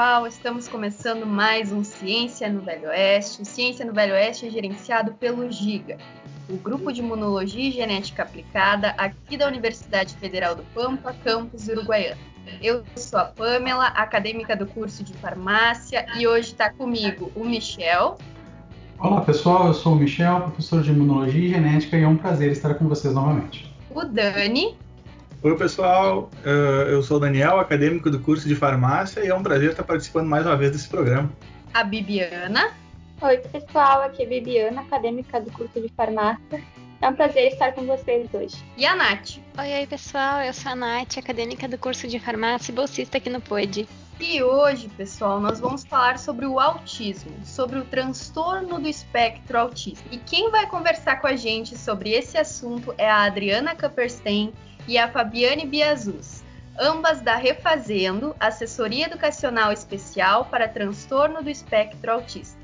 Olá 0.00 0.12
pessoal, 0.12 0.26
estamos 0.26 0.66
começando 0.66 1.26
mais 1.26 1.70
um 1.70 1.84
Ciência 1.84 2.48
no 2.48 2.62
Velho 2.62 2.88
Oeste. 2.88 3.42
O 3.42 3.44
Ciência 3.44 3.84
no 3.84 3.92
Velho 3.92 4.14
Oeste 4.14 4.46
é 4.46 4.50
gerenciado 4.50 5.12
pelo 5.12 5.52
GIGA, 5.52 5.98
o 6.48 6.56
Grupo 6.56 6.90
de 6.90 7.00
Imunologia 7.00 7.68
e 7.68 7.70
Genética 7.70 8.22
Aplicada 8.22 8.94
aqui 8.96 9.36
da 9.36 9.46
Universidade 9.46 10.14
Federal 10.14 10.54
do 10.54 10.62
Pampa, 10.74 11.14
campus 11.22 11.68
Uruguaiana. 11.68 12.16
Eu 12.62 12.82
sou 12.96 13.18
a 13.20 13.26
Pamela, 13.26 13.88
acadêmica 13.88 14.56
do 14.56 14.64
curso 14.64 15.04
de 15.04 15.12
farmácia, 15.12 16.06
e 16.16 16.26
hoje 16.26 16.52
está 16.52 16.70
comigo 16.70 17.30
o 17.36 17.44
Michel. 17.44 18.16
Olá 18.98 19.20
pessoal, 19.20 19.66
eu 19.66 19.74
sou 19.74 19.92
o 19.92 19.96
Michel, 19.96 20.40
professor 20.40 20.82
de 20.82 20.92
Imunologia 20.92 21.44
e 21.44 21.50
Genética, 21.50 21.98
e 21.98 22.04
é 22.04 22.08
um 22.08 22.16
prazer 22.16 22.50
estar 22.52 22.72
com 22.72 22.88
vocês 22.88 23.12
novamente. 23.12 23.70
O 23.94 24.02
Dani. 24.02 24.78
Oi, 25.42 25.56
pessoal. 25.56 26.28
Eh, 26.44 26.92
eu 26.92 27.02
sou 27.02 27.16
o 27.16 27.20
Daniel, 27.20 27.58
acadêmico 27.58 28.10
do 28.10 28.20
curso 28.20 28.46
de 28.46 28.54
farmácia, 28.54 29.24
e 29.24 29.28
é 29.28 29.34
um 29.34 29.42
prazer 29.42 29.70
estar 29.70 29.82
participando 29.82 30.26
mais 30.26 30.44
uma 30.44 30.54
vez 30.54 30.70
desse 30.70 30.86
programa. 30.86 31.32
A 31.72 31.82
Bibiana. 31.82 32.74
Oi, 33.22 33.38
pessoal. 33.38 34.02
Aqui 34.02 34.22
é 34.22 34.26
a 34.26 34.28
Bibiana, 34.28 34.82
acadêmica 34.82 35.40
do 35.40 35.50
curso 35.50 35.80
de 35.80 35.88
farmácia. 35.96 36.62
É 37.00 37.08
um 37.08 37.14
prazer 37.14 37.52
estar 37.52 37.72
com 37.72 37.86
vocês 37.86 38.28
hoje. 38.34 38.62
E 38.76 38.84
a 38.84 38.94
Nath. 38.94 39.38
Oi, 39.58 39.72
oi, 39.78 39.86
pessoal. 39.86 40.42
Eu 40.42 40.52
sou 40.52 40.72
a 40.72 40.76
Nath, 40.76 41.16
acadêmica 41.16 41.66
do 41.66 41.78
curso 41.78 42.06
de 42.06 42.20
farmácia 42.20 42.70
e 42.70 42.74
bolsista 42.74 43.16
aqui 43.16 43.30
no 43.30 43.40
POD. 43.40 43.88
E 44.20 44.42
hoje, 44.42 44.90
pessoal, 44.90 45.40
nós 45.40 45.58
vamos 45.58 45.84
falar 45.84 46.18
sobre 46.18 46.44
o 46.44 46.60
autismo, 46.60 47.32
sobre 47.42 47.78
o 47.78 47.84
transtorno 47.86 48.78
do 48.78 48.86
espectro 48.86 49.58
autista. 49.58 50.04
E 50.10 50.18
quem 50.18 50.50
vai 50.50 50.66
conversar 50.66 51.22
com 51.22 51.26
a 51.26 51.34
gente 51.34 51.78
sobre 51.78 52.10
esse 52.10 52.36
assunto 52.36 52.94
é 52.98 53.10
a 53.10 53.22
Adriana 53.22 53.74
Kapperstein, 53.74 54.52
e 54.90 54.98
a 54.98 55.08
Fabiane 55.08 55.64
Biazus, 55.64 56.42
ambas 56.76 57.20
da 57.20 57.36
Refazendo, 57.36 58.34
Assessoria 58.40 59.06
Educacional 59.06 59.70
Especial 59.70 60.46
para 60.46 60.66
Transtorno 60.66 61.44
do 61.44 61.48
Espectro 61.48 62.10
Autista. 62.10 62.58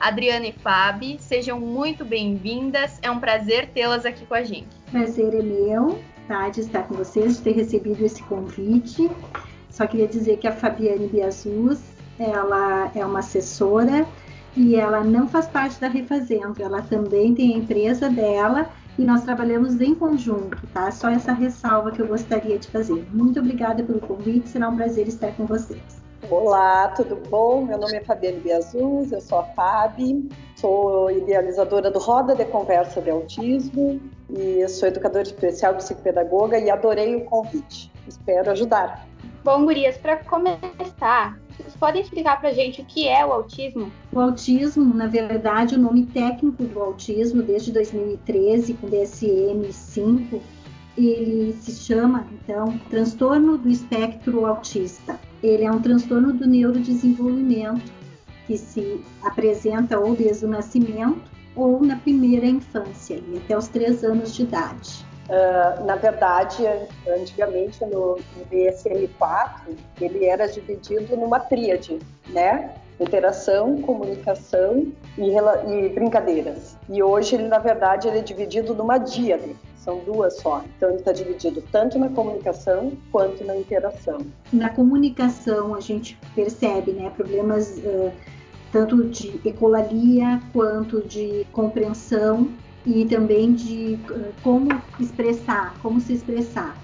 Adriana 0.00 0.46
e 0.46 0.52
Fabi, 0.52 1.18
sejam 1.20 1.60
muito 1.60 2.02
bem-vindas. 2.02 2.98
É 3.02 3.10
um 3.10 3.20
prazer 3.20 3.68
tê-las 3.74 4.06
aqui 4.06 4.24
com 4.24 4.32
a 4.32 4.42
gente. 4.42 4.68
Prazer 4.90 5.34
é 5.34 5.42
meu, 5.42 6.02
tá, 6.26 6.48
de 6.48 6.62
estar 6.62 6.84
com 6.84 6.94
vocês, 6.94 7.36
de 7.36 7.42
ter 7.42 7.52
recebido 7.52 8.02
esse 8.02 8.22
convite. 8.22 9.10
Só 9.68 9.86
queria 9.86 10.08
dizer 10.08 10.38
que 10.38 10.48
a 10.48 10.52
Fabiane 10.52 11.08
Biazus, 11.08 11.80
ela 12.18 12.90
é 12.94 13.04
uma 13.04 13.18
assessora 13.18 14.06
e 14.56 14.76
ela 14.76 15.04
não 15.04 15.28
faz 15.28 15.46
parte 15.46 15.78
da 15.78 15.88
Refazendo, 15.88 16.62
ela 16.62 16.80
também 16.80 17.34
tem 17.34 17.52
a 17.52 17.58
empresa 17.58 18.08
dela 18.08 18.66
e 18.98 19.04
nós 19.04 19.22
trabalhamos 19.22 19.80
em 19.80 19.94
conjunto, 19.94 20.58
tá? 20.72 20.90
Só 20.90 21.10
essa 21.10 21.32
ressalva 21.32 21.90
que 21.90 22.00
eu 22.00 22.06
gostaria 22.06 22.58
de 22.58 22.68
fazer. 22.68 23.06
Muito 23.12 23.38
obrigada 23.40 23.82
pelo 23.82 24.00
convite, 24.00 24.48
será 24.48 24.68
um 24.68 24.76
prazer 24.76 25.06
estar 25.06 25.32
com 25.32 25.44
vocês. 25.46 26.02
Olá, 26.30 26.88
tudo 26.88 27.16
bom? 27.28 27.64
Meu 27.64 27.78
nome 27.78 27.96
é 27.96 28.00
Fabiane 28.02 28.40
Biazuz, 28.40 29.12
eu 29.12 29.20
sou 29.20 29.38
a 29.38 29.44
Fabi, 29.44 30.28
sou 30.56 31.10
idealizadora 31.10 31.90
do 31.90 31.98
Roda 31.98 32.34
de 32.34 32.44
Conversa 32.46 33.00
de 33.00 33.10
Autismo 33.10 34.00
e 34.30 34.66
sou 34.68 34.88
educadora 34.88 35.22
especial 35.22 35.74
psicopedagoga 35.74 36.58
e 36.58 36.70
adorei 36.70 37.14
o 37.14 37.24
convite. 37.26 37.92
Espero 38.08 38.50
ajudar. 38.50 39.06
Bom, 39.44 39.64
Gurias, 39.64 39.96
para 39.98 40.16
começar, 40.16 41.38
podem 41.78 42.02
explicar 42.02 42.40
para 42.40 42.50
a 42.50 42.52
gente 42.52 42.80
o 42.80 42.84
que 42.84 43.08
é 43.08 43.24
o 43.24 43.32
autismo? 43.32 43.92
O 44.12 44.20
autismo, 44.20 44.94
na 44.94 45.06
verdade, 45.06 45.74
o 45.74 45.78
nome 45.78 46.06
técnico 46.06 46.64
do 46.64 46.80
autismo, 46.80 47.42
desde 47.42 47.72
2013, 47.72 48.74
com 48.74 48.88
DSM-5, 48.88 50.40
ele 50.96 51.52
se 51.60 51.72
chama, 51.72 52.26
então, 52.32 52.78
transtorno 52.90 53.58
do 53.58 53.68
espectro 53.68 54.46
autista. 54.46 55.20
Ele 55.42 55.64
é 55.64 55.70
um 55.70 55.80
transtorno 55.80 56.32
do 56.32 56.46
neurodesenvolvimento 56.46 57.92
que 58.46 58.56
se 58.56 59.00
apresenta 59.22 59.98
ou 59.98 60.14
desde 60.14 60.46
o 60.46 60.48
nascimento 60.48 61.30
ou 61.54 61.82
na 61.84 61.96
primeira 61.96 62.46
infância, 62.46 63.20
até 63.36 63.56
os 63.56 63.68
três 63.68 64.04
anos 64.04 64.34
de 64.34 64.42
idade. 64.42 65.04
Uh, 65.28 65.84
na 65.84 65.96
verdade, 65.96 66.64
antigamente 67.08 67.84
no, 67.84 68.16
no 68.16 68.44
DSM-4, 68.50 69.76
ele 70.00 70.24
era 70.24 70.46
dividido 70.46 71.16
numa 71.16 71.40
tríade, 71.40 71.98
né? 72.28 72.70
Interação, 73.00 73.82
comunicação 73.82 74.86
e, 75.18 75.32
e, 75.32 75.88
brincadeiras. 75.88 76.76
E 76.88 77.02
hoje, 77.02 77.34
ele, 77.34 77.48
na 77.48 77.58
verdade, 77.58 78.06
ele 78.06 78.20
é 78.20 78.22
dividido 78.22 78.72
numa 78.72 78.98
díade, 78.98 79.56
são 79.76 79.98
duas 79.98 80.36
só. 80.36 80.62
Então, 80.76 80.90
ele 80.90 80.98
está 80.98 81.12
dividido 81.12 81.62
tanto 81.72 81.98
na 81.98 82.08
comunicação 82.08 82.92
quanto 83.10 83.44
na 83.44 83.56
interação. 83.56 84.18
Na 84.52 84.70
comunicação, 84.70 85.74
a 85.74 85.80
gente 85.80 86.16
percebe 86.36 86.92
né, 86.92 87.10
problemas 87.10 87.76
uh, 87.78 88.12
tanto 88.70 89.04
de 89.08 89.40
ecolalia 89.44 90.40
quanto 90.52 91.02
de 91.02 91.44
compreensão 91.52 92.48
e 92.86 93.04
também 93.04 93.52
de 93.52 93.98
uh, 94.10 94.32
como 94.42 94.70
expressar, 95.00 95.74
como 95.82 96.00
se 96.00 96.14
expressar. 96.14 96.76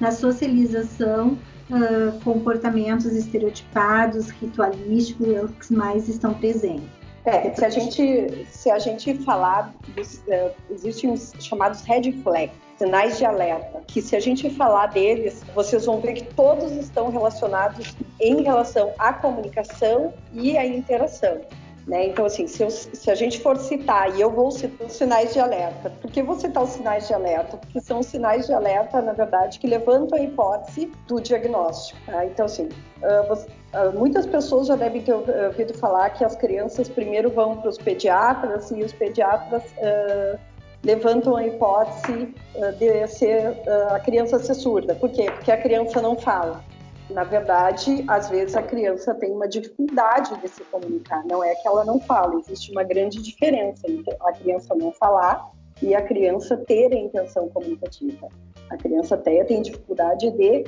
Na 0.00 0.10
socialização, 0.10 1.38
uh, 1.70 2.18
comportamentos 2.24 3.12
estereotipados, 3.12 4.30
ritualísticos, 4.30 5.28
é 5.28 5.44
que 5.60 5.74
mais 5.74 6.08
estão 6.08 6.32
presentes. 6.34 6.88
É, 7.26 7.52
se 7.54 7.64
a 7.64 7.68
gente, 7.68 8.46
se 8.50 8.70
a 8.70 8.78
gente 8.78 9.14
falar, 9.18 9.74
dos, 9.94 10.14
uh, 10.20 10.50
existem 10.70 11.12
os 11.12 11.32
chamados 11.38 11.82
red 11.82 12.12
flags, 12.22 12.56
sinais 12.78 13.18
de 13.18 13.26
alerta, 13.26 13.82
que 13.86 14.00
se 14.00 14.16
a 14.16 14.20
gente 14.20 14.48
falar 14.48 14.86
deles, 14.86 15.44
vocês 15.54 15.84
vão 15.84 16.00
ver 16.00 16.14
que 16.14 16.24
todos 16.34 16.72
estão 16.72 17.10
relacionados 17.10 17.94
em 18.18 18.42
relação 18.42 18.90
à 18.98 19.12
comunicação 19.12 20.14
e 20.32 20.56
à 20.56 20.66
interação. 20.66 21.42
Né? 21.86 22.08
Então, 22.08 22.26
assim, 22.26 22.46
se, 22.46 22.62
eu, 22.62 22.70
se, 22.70 23.10
a 23.10 23.14
gente 23.14 23.40
for 23.40 23.56
citar, 23.56 24.14
e 24.16 24.20
eu 24.20 24.30
vou 24.30 24.50
citar 24.50 24.86
os 24.86 24.92
sinais 24.92 25.32
de 25.32 25.40
alerta, 25.40 25.90
por 26.00 26.10
que 26.10 26.22
vou 26.22 26.38
citar 26.38 26.62
os 26.62 26.70
sinais 26.70 27.06
de 27.06 27.14
alerta? 27.14 27.56
Porque 27.56 27.80
são 27.80 28.00
os 28.00 28.06
sinais 28.06 28.46
de 28.46 28.52
alerta, 28.52 29.00
na 29.00 29.12
verdade, 29.12 29.58
que 29.58 29.66
levantam 29.66 30.18
a 30.18 30.22
hipótese 30.22 30.92
do 31.08 31.20
diagnóstico. 31.20 31.98
Tá? 32.06 32.24
Então, 32.26 32.46
assim, 32.46 32.64
uh, 32.66 33.28
você, 33.28 33.48
uh, 33.48 33.98
muitas 33.98 34.26
pessoas 34.26 34.66
já 34.66 34.76
devem 34.76 35.02
ter 35.02 35.14
ouvido 35.14 35.74
falar 35.74 36.10
que 36.10 36.24
as 36.24 36.36
crianças 36.36 36.88
primeiro 36.88 37.30
vão 37.30 37.56
para 37.56 37.70
os 37.70 37.78
pediatras 37.78 38.70
e 38.70 38.82
os 38.82 38.92
pediatras 38.92 39.62
uh, 39.64 40.38
levantam 40.82 41.36
a 41.36 41.46
hipótese 41.46 42.34
de 42.78 43.06
ser 43.06 43.54
a 43.90 44.00
criança 44.00 44.38
ser 44.38 44.54
surda. 44.54 44.94
Por 44.94 45.10
quê? 45.10 45.30
Porque 45.30 45.52
a 45.52 45.60
criança 45.60 46.00
não 46.00 46.16
fala. 46.16 46.64
Na 47.12 47.24
verdade, 47.24 48.04
às 48.06 48.28
vezes 48.28 48.56
a 48.56 48.62
criança 48.62 49.14
tem 49.14 49.32
uma 49.32 49.48
dificuldade 49.48 50.40
de 50.40 50.48
se 50.48 50.62
comunicar, 50.64 51.24
não 51.26 51.42
é 51.42 51.54
que 51.56 51.66
ela 51.66 51.84
não 51.84 51.98
fala, 52.00 52.38
existe 52.38 52.70
uma 52.70 52.84
grande 52.84 53.20
diferença 53.20 53.90
entre 53.90 54.16
a 54.20 54.32
criança 54.32 54.74
não 54.76 54.92
falar 54.92 55.50
e 55.82 55.94
a 55.94 56.02
criança 56.02 56.56
ter 56.56 56.92
a 56.92 56.96
intenção 56.96 57.48
comunicativa. 57.48 58.28
A 58.70 58.76
criança 58.76 59.16
até 59.16 59.42
tem 59.44 59.62
dificuldade 59.62 60.30
de, 60.30 60.64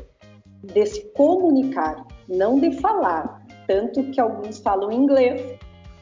de 0.64 0.86
se 0.86 1.04
comunicar, 1.12 2.04
não 2.28 2.58
de 2.58 2.72
falar. 2.80 3.40
Tanto 3.68 4.02
que 4.10 4.20
alguns 4.20 4.58
falam 4.58 4.90
inglês, 4.90 5.56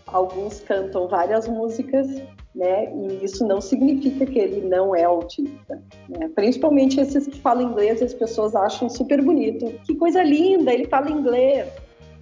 alguns 0.07 0.61
cantam 0.61 1.09
várias 1.09 1.47
músicas, 1.47 2.07
né? 2.55 2.93
E 2.93 3.25
isso 3.25 3.47
não 3.47 3.61
significa 3.61 4.27
que 4.27 4.39
ele 4.39 4.63
não 4.63 4.95
é 4.95 5.05
autista. 5.05 5.83
Né? 6.09 6.29
Principalmente 6.35 7.01
esses 7.01 7.27
que 7.27 7.39
falam 7.41 7.71
inglês, 7.71 8.03
as 8.03 8.13
pessoas 8.13 8.55
acham 8.55 8.89
super 8.89 9.23
bonito. 9.23 9.73
Que 9.87 9.95
coisa 9.95 10.23
linda, 10.23 10.73
ele 10.73 10.87
fala 10.87 11.11
inglês. 11.11 11.69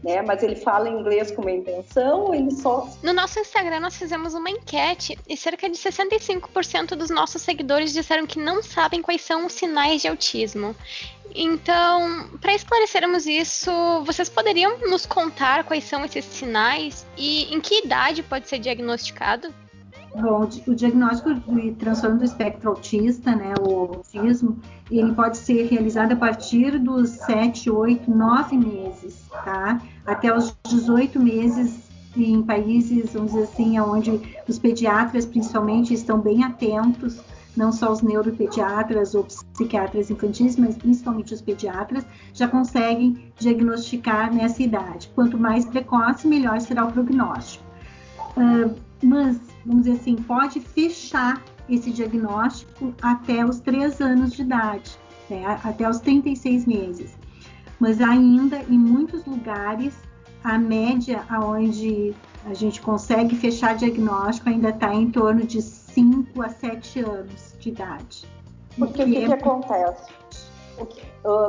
Né? 0.03 0.23
Mas 0.23 0.43
ele 0.43 0.55
fala 0.55 0.89
inglês 0.89 1.31
com 1.31 1.43
uma 1.43 1.51
intenção 1.51 2.27
ou 2.27 2.35
ele 2.35 2.51
só. 2.53 2.89
No 3.03 3.13
nosso 3.13 3.41
Instagram, 3.41 3.81
nós 3.81 3.97
fizemos 3.97 4.35
uma 4.35 4.51
enquete 4.51 5.19
e 5.29 5.37
cerca 5.37 5.69
de 5.69 5.77
65% 5.77 6.95
dos 6.95 7.11
nossos 7.11 7.43
seguidores 7.43 7.93
disseram 7.93 8.27
que 8.27 8.39
não 8.39 8.63
sabem 8.63 9.03
quais 9.03 9.23
são 9.23 9.47
os 9.47 9.55
sinais 9.55 10.03
de 10.03 10.09
autismo. 10.09 10.77
Então, 11.35 12.29
para 12.41 12.55
esclarecermos 12.55 13.27
isso, 13.27 13.71
vocês 14.05 14.29
poderiam 14.29 14.79
nos 14.89 15.05
contar 15.05 15.65
quais 15.65 15.85
são 15.85 16.05
esses 16.05 16.25
sinais 16.25 17.07
e 17.17 17.53
em 17.53 17.61
que 17.61 17.85
idade 17.85 18.23
pode 18.23 18.49
ser 18.49 18.59
diagnosticado? 18.59 19.53
Bom, 20.20 20.49
o 20.67 20.75
diagnóstico 20.75 21.35
de 21.35 21.73
transtorno 21.73 22.19
do 22.19 22.25
espectro 22.25 22.70
autista, 22.70 23.37
né, 23.37 23.55
o 23.61 23.94
autismo, 23.94 24.59
ele 24.91 25.12
pode 25.12 25.37
ser 25.37 25.69
realizado 25.69 26.12
a 26.12 26.17
partir 26.17 26.76
dos 26.79 27.11
7, 27.11 27.70
8, 27.70 28.11
9 28.11 28.56
meses, 28.56 29.23
tá? 29.44 29.81
Até 30.05 30.37
os 30.37 30.56
18 30.67 31.20
meses 31.20 31.88
em 32.17 32.43
países, 32.43 33.12
vamos 33.12 33.31
dizer 33.32 33.44
assim, 33.44 33.79
onde 33.79 34.20
os 34.49 34.59
pediatras 34.59 35.25
principalmente 35.25 35.94
estão 35.94 36.20
bem 36.20 36.43
atentos, 36.43 37.20
não 37.56 37.70
só 37.70 37.93
os 37.93 38.03
neuropediatras 38.03 39.15
ou 39.15 39.25
psiquiatras 39.25 40.11
infantis, 40.11 40.56
mas 40.56 40.76
principalmente 40.76 41.35
os 41.35 41.41
pediatras, 41.41 42.05
já 42.32 42.49
conseguem 42.49 43.32
diagnosticar 43.38 44.35
nessa 44.35 44.62
idade. 44.62 45.11
Quanto 45.15 45.38
mais 45.38 45.65
precoce, 45.65 46.26
melhor 46.26 46.61
será 46.61 46.85
o 46.85 46.93
prognóstico. 46.93 47.65
Uh, 48.37 48.75
mas 49.03 49.48
vamos 49.69 49.85
dizer 49.85 50.00
assim, 50.00 50.17
pode 50.17 50.61
fechar 50.61 51.43
esse 51.69 51.91
diagnóstico 51.91 52.94
até 53.03 53.44
os 53.44 53.61
3 53.61 54.00
anos 54.00 54.32
de 54.32 54.43
idade, 54.43 54.99
né, 55.29 55.44
até 55.62 55.88
os 55.88 56.00
36 56.00 56.67
meses. 56.67 57.17
mas 57.79 58.00
ainda 58.00 58.59
em 58.69 58.79
muitos 58.79 59.25
lugares 59.25 59.94
a 60.43 60.59
média 60.59 61.25
aonde 61.29 62.15
a 62.44 62.55
gente 62.55 62.81
consegue 62.81 63.37
fechar 63.37 63.76
diagnóstico 63.76 64.49
ainda 64.49 64.70
está 64.70 64.93
em 64.94 65.11
torno 65.11 65.44
de 65.44 65.61
5 65.61 66.43
a 66.43 66.49
7 66.49 67.00
anos 67.00 67.55
de 67.61 67.69
idade. 67.69 68.26
Porque 68.76 69.03
o 69.03 69.06
que, 69.06 69.26
que 69.26 69.32
acontece? 69.32 70.11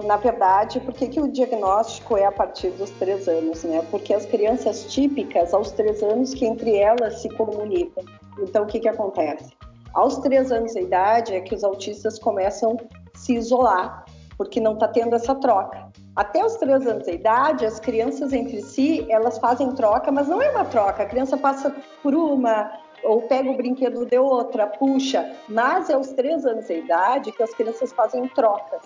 Na 0.06 0.18
verdade, 0.18 0.80
por 0.80 0.94
que, 0.94 1.08
que 1.08 1.20
o 1.20 1.32
diagnóstico 1.32 2.18
é 2.18 2.26
a 2.26 2.32
partir 2.32 2.70
dos 2.72 2.90
três 2.92 3.28
anos? 3.28 3.64
Né? 3.64 3.86
Porque 3.90 4.14
as 4.14 4.26
crianças 4.26 4.86
típicas, 4.86 5.54
aos 5.54 5.72
três 5.72 6.02
anos, 6.04 6.34
que 6.34 6.46
entre 6.46 6.76
elas 6.76 7.22
se 7.22 7.30
comunicam. 7.30 8.04
Então, 8.40 8.64
o 8.64 8.68
que, 8.68 8.80
que 8.80 8.88
acontece? 8.88 9.52
Aos 9.94 10.18
três 10.20 10.52
anos 10.52 10.74
de 10.74 10.82
idade 10.82 11.34
é 11.34 11.42
que 11.42 11.56
os 11.56 11.64
autistas 11.64 12.20
começam 12.20 12.78
a 13.16 13.18
se 13.18 13.36
isolar, 13.36 14.06
porque 14.38 14.60
não 14.62 14.74
está 14.74 14.88
tendo 14.88 15.16
essa 15.16 15.36
troca. 15.36 15.90
Até 16.16 16.46
os 16.46 16.56
três 16.56 16.86
anos 16.86 17.06
de 17.06 17.14
idade, 17.14 17.66
as 17.66 17.80
crianças 17.80 18.34
entre 18.34 18.62
si, 18.62 19.06
elas 19.10 19.38
fazem 19.38 19.74
troca, 19.74 20.12
mas 20.12 20.28
não 20.28 20.42
é 20.42 20.52
uma 20.52 20.66
troca. 20.66 21.04
A 21.04 21.06
criança 21.06 21.38
passa 21.38 21.74
por 22.04 22.14
uma, 22.14 22.72
ou 23.04 23.22
pega 23.24 23.50
o 23.50 23.58
brinquedo 23.58 24.06
de 24.06 24.18
outra, 24.18 24.68
puxa. 24.68 25.34
Mas 25.48 25.90
é 25.90 25.94
aos 25.94 26.10
três 26.10 26.46
anos 26.46 26.68
de 26.68 26.78
idade 26.78 27.32
que 27.32 27.44
as 27.44 27.54
crianças 27.54 27.92
fazem 27.94 28.28
trocas. 28.30 28.82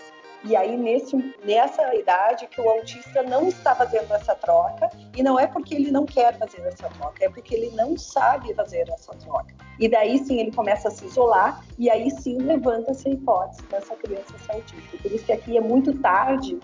E 0.46 0.54
aí, 0.54 0.76
nesse, 0.76 1.16
nessa 1.42 1.94
idade, 1.94 2.46
que 2.48 2.60
o 2.60 2.68
autista 2.68 3.22
não 3.22 3.48
está 3.48 3.74
fazendo 3.74 4.12
essa 4.12 4.34
troca, 4.34 4.90
e 5.16 5.22
não 5.22 5.40
é 5.40 5.46
porque 5.46 5.74
ele 5.74 5.90
não 5.90 6.04
quer 6.04 6.36
fazer 6.36 6.60
essa 6.66 6.88
troca, 6.90 7.24
é 7.24 7.30
porque 7.30 7.54
ele 7.54 7.70
não 7.74 7.96
sabe 7.96 8.52
fazer 8.52 8.86
essa 8.90 9.14
troca. 9.14 9.54
E 9.80 9.88
daí 9.88 10.18
sim 10.18 10.38
ele 10.38 10.52
começa 10.52 10.88
a 10.88 10.90
se 10.90 11.06
isolar, 11.06 11.64
e 11.78 11.88
aí 11.88 12.10
sim 12.10 12.36
levanta-se 12.38 13.08
a 13.08 13.12
hipótese 13.12 13.62
dessa 13.70 13.96
criança 13.96 14.36
ser 14.44 14.52
autista. 14.52 14.96
Por 14.98 15.12
isso 15.12 15.24
que 15.24 15.32
aqui 15.32 15.56
é 15.56 15.60
muito 15.62 15.94
tarde, 16.00 16.58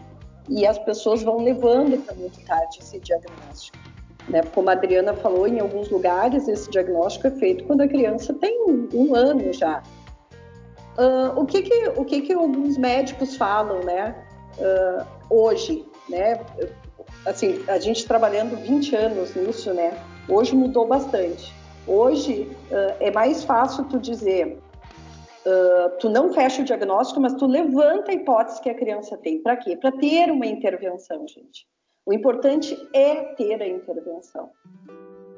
e 0.47 0.67
as 0.67 0.79
pessoas 0.79 1.23
vão 1.23 1.39
levando 1.39 1.97
para 2.05 2.15
muito 2.15 2.39
tarde 2.45 2.81
esse 2.81 3.01
diagnóstico. 3.01 3.79
Né? 4.29 4.43
Como 4.55 4.69
a 4.69 4.73
Adriana 4.73 5.15
falou, 5.15 5.47
em 5.47 5.59
alguns 5.59 5.89
lugares 5.89 6.47
esse 6.49 6.71
diagnóstico 6.71 7.29
é 7.29 7.31
feito 7.31 7.65
quando 7.65 7.81
a 7.81 7.89
criança 7.89 8.35
tem 8.35 8.63
um, 8.69 8.89
um 8.93 9.15
ano 9.15 9.53
já. 9.53 9.83
Uh, 10.99 11.41
o 11.41 11.47
que 11.47 11.63
que, 11.63 11.89
o 11.97 12.05
que 12.05 12.21
que 12.23 12.33
alguns 12.33 12.77
médicos 12.77 13.37
falam, 13.37 13.81
né, 13.85 14.15
uh, 14.59 15.07
hoje, 15.31 15.87
né, 16.09 16.41
assim, 17.25 17.65
a 17.69 17.79
gente 17.79 18.07
trabalhando 18.07 18.57
20 18.57 18.97
anos 18.97 19.35
nisso, 19.35 19.73
né, 19.73 19.97
hoje 20.29 20.55
mudou 20.55 20.87
bastante. 20.87 21.55
Hoje 21.87 22.51
uh, 22.71 22.97
é 22.99 23.11
mais 23.11 23.45
fácil 23.45 23.85
tu 23.85 23.99
dizer, 23.99 24.59
tu 25.99 26.11
não 26.11 26.35
fecha 26.35 26.61
o 26.61 26.65
diagnóstico, 26.65 27.19
mas 27.19 27.33
tu 27.35 27.47
levanta 27.47 28.11
a 28.11 28.15
hipótese 28.15 28.61
que 28.61 28.69
a 28.69 28.75
criança 28.75 29.17
tem. 29.17 29.43
Para 29.43 29.57
quê? 29.57 29.75
Para 29.75 29.91
ter 29.91 30.31
uma 30.31 30.47
intervenção, 30.47 31.27
gente. 31.27 31.67
O 32.05 32.13
importante 32.13 32.77
é 32.93 33.17
ter 33.35 33.63
a 33.63 33.67
intervenção. 33.67 34.51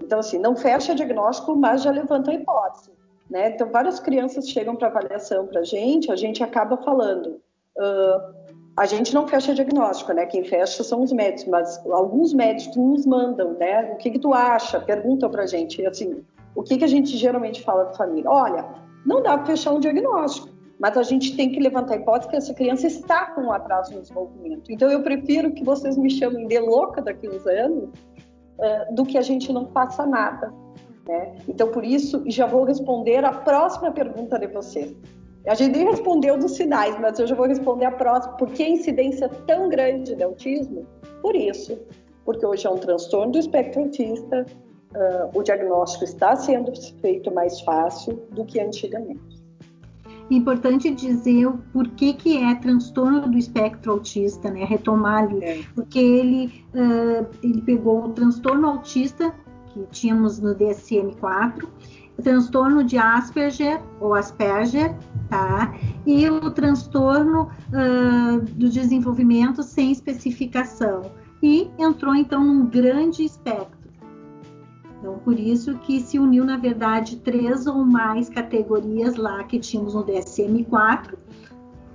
Então, 0.03 0.19
assim, 0.19 0.39
não 0.39 0.57
fecha 0.57 0.93
o 0.93 0.97
diagnóstico, 0.97 1.55
mas 1.55 1.83
já 1.83 1.93
levanta 1.93 2.33
a 2.33 2.35
hipótese. 2.35 2.91
Né? 3.33 3.49
Então, 3.49 3.71
várias 3.71 3.99
crianças 3.99 4.47
chegam 4.47 4.77
para 4.77 4.89
avaliação 4.89 5.47
para 5.47 5.61
a 5.61 5.65
gente, 5.65 6.13
a 6.13 6.17
gente 6.17 6.45
acaba 6.45 6.77
falando. 6.77 7.41
Uh, 7.79 8.43
a 8.77 8.85
gente 8.85 9.15
não 9.15 9.27
fecha 9.27 9.55
diagnóstico, 9.55 10.13
né? 10.13 10.27
Quem 10.27 10.45
fecha 10.45 10.85
são 10.85 11.03
os 11.03 11.11
médicos, 11.13 11.47
mas 11.47 11.87
alguns 11.87 12.35
médicos 12.35 12.77
nos 12.77 13.07
mandam, 13.07 13.55
né? 13.55 13.91
O 13.95 13.97
que, 13.97 14.11
que 14.11 14.19
tu 14.19 14.35
acha? 14.35 14.79
Perguntam 14.79 15.31
para 15.31 15.45
a 15.45 15.47
gente, 15.47 15.85
assim, 15.87 16.23
o 16.55 16.63
que, 16.63 16.77
que 16.77 16.85
a 16.85 16.87
gente 16.87 17.17
geralmente 17.17 17.63
fala 17.63 17.85
para 17.85 17.95
a 17.95 17.97
família? 17.97 18.31
Olha, 18.31 18.69
não 19.07 19.23
dá 19.23 19.39
para 19.39 19.47
fechar 19.47 19.73
um 19.73 19.81
diagnóstico, 19.81 20.51
mas 20.79 20.95
a 20.99 21.03
gente 21.03 21.35
tem 21.35 21.51
que 21.51 21.59
levantar 21.59 21.95
a 21.95 21.97
hipótese 21.97 22.29
que 22.29 22.37
essa 22.37 22.53
criança 22.53 22.87
está 22.87 23.31
com 23.31 23.45
um 23.45 23.53
atraso 23.53 23.95
no 23.95 24.03
desenvolvimento. 24.03 24.71
Então, 24.71 24.91
eu 24.91 25.03
prefiro 25.03 25.53
que 25.53 25.65
vocês 25.65 25.97
me 25.97 26.11
chamem 26.11 26.47
de 26.47 26.59
louca 26.59 27.01
daqui 27.01 27.27
uns 27.31 27.47
anos 27.47 27.85
uh, 28.59 28.95
do 28.95 29.07
que 29.07 29.17
a 29.17 29.23
gente 29.23 29.51
não 29.55 29.69
faça 29.69 30.05
nada. 30.05 30.53
Né? 31.07 31.37
Então, 31.49 31.69
por 31.71 31.85
isso, 31.85 32.23
já 32.27 32.47
vou 32.47 32.65
responder 32.65 33.25
a 33.25 33.33
próxima 33.33 33.91
pergunta 33.91 34.39
de 34.39 34.47
você. 34.47 34.97
A 35.47 35.55
gente 35.55 35.77
nem 35.77 35.91
respondeu 35.91 36.39
dos 36.39 36.53
sinais, 36.53 36.99
mas 37.01 37.19
eu 37.19 37.27
já 37.27 37.35
vou 37.35 37.47
responder 37.47 37.87
a 37.87 37.91
próxima. 37.91 38.37
Por 38.37 38.51
que 38.51 38.63
a 38.63 38.69
incidência 38.69 39.29
tão 39.29 39.69
grande 39.69 40.15
de 40.15 40.23
autismo? 40.23 40.87
Por 41.21 41.35
isso, 41.35 41.79
porque 42.25 42.47
hoje 42.47 42.67
é 42.67 42.71
um 42.71 42.79
transtorno 42.79 43.33
do 43.33 43.39
espectro 43.39 43.83
autista, 43.83 44.47
uh, 44.95 45.39
o 45.39 45.43
diagnóstico 45.43 46.05
está 46.05 46.37
sendo 46.37 46.73
feito 47.01 47.33
mais 47.35 47.61
fácil 47.63 48.23
do 48.31 48.45
que 48.45 48.61
antigamente. 48.61 49.43
Importante 50.31 50.91
dizer 50.91 51.47
o 51.47 51.59
porquê 51.73 52.13
que 52.15 52.39
é 52.39 52.55
transtorno 52.55 53.23
do 53.23 53.37
espectro 53.37 53.93
autista, 53.93 54.51
né? 54.51 54.65
Retomar 54.65 55.25
ali, 55.25 55.45
é. 55.45 55.61
porque 55.75 55.99
ele, 55.99 56.65
uh, 56.73 57.27
ele 57.43 57.61
pegou 57.63 58.05
o 58.05 58.09
transtorno 58.11 58.69
autista 58.69 59.35
que 59.73 59.87
tínhamos 59.91 60.39
no 60.39 60.55
DSM-4, 60.55 61.65
o 62.19 62.23
transtorno 62.23 62.85
de 62.85 62.99
Asperger 62.99 63.81
ou 64.01 64.15
Asperger, 64.15 64.95
tá? 65.29 65.75
E 66.07 66.29
o 66.29 66.51
transtorno 66.51 67.49
uh, 67.69 68.41
do 68.55 68.69
desenvolvimento 68.69 69.63
sem 69.63 69.91
especificação. 69.93 71.11
E 71.43 71.71
entrou 71.79 72.15
então 72.15 72.45
num 72.45 72.67
grande 72.67 73.25
espectro. 73.25 73.83
Então, 74.99 75.19
por 75.19 75.37
isso 75.37 75.77
que 75.79 76.01
se 76.01 76.19
uniu, 76.19 76.45
na 76.45 76.57
verdade, 76.57 77.17
três 77.17 77.67
ou 77.67 77.85
mais 77.85 78.29
categorias 78.29 79.17
lá 79.17 79.43
que 79.43 79.59
tínhamos 79.59 79.95
no 79.95 80.05
DSM-4, 80.05 81.15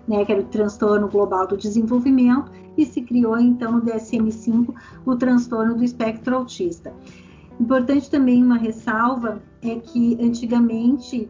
né, 0.05 0.25
que 0.25 0.31
era 0.33 0.41
o 0.41 0.45
transtorno 0.45 1.07
global 1.07 1.47
do 1.47 1.55
desenvolvimento, 1.55 2.51
e 2.77 2.85
se 2.85 3.01
criou 3.01 3.39
então 3.39 3.71
no 3.71 3.81
DSM-5 3.81 4.73
o 5.05 5.15
transtorno 5.15 5.75
do 5.75 5.83
espectro 5.85 6.35
autista. 6.35 6.93
Importante 7.59 8.09
também 8.09 8.43
uma 8.43 8.57
ressalva 8.57 9.41
é 9.61 9.75
que 9.75 10.17
antigamente 10.21 11.29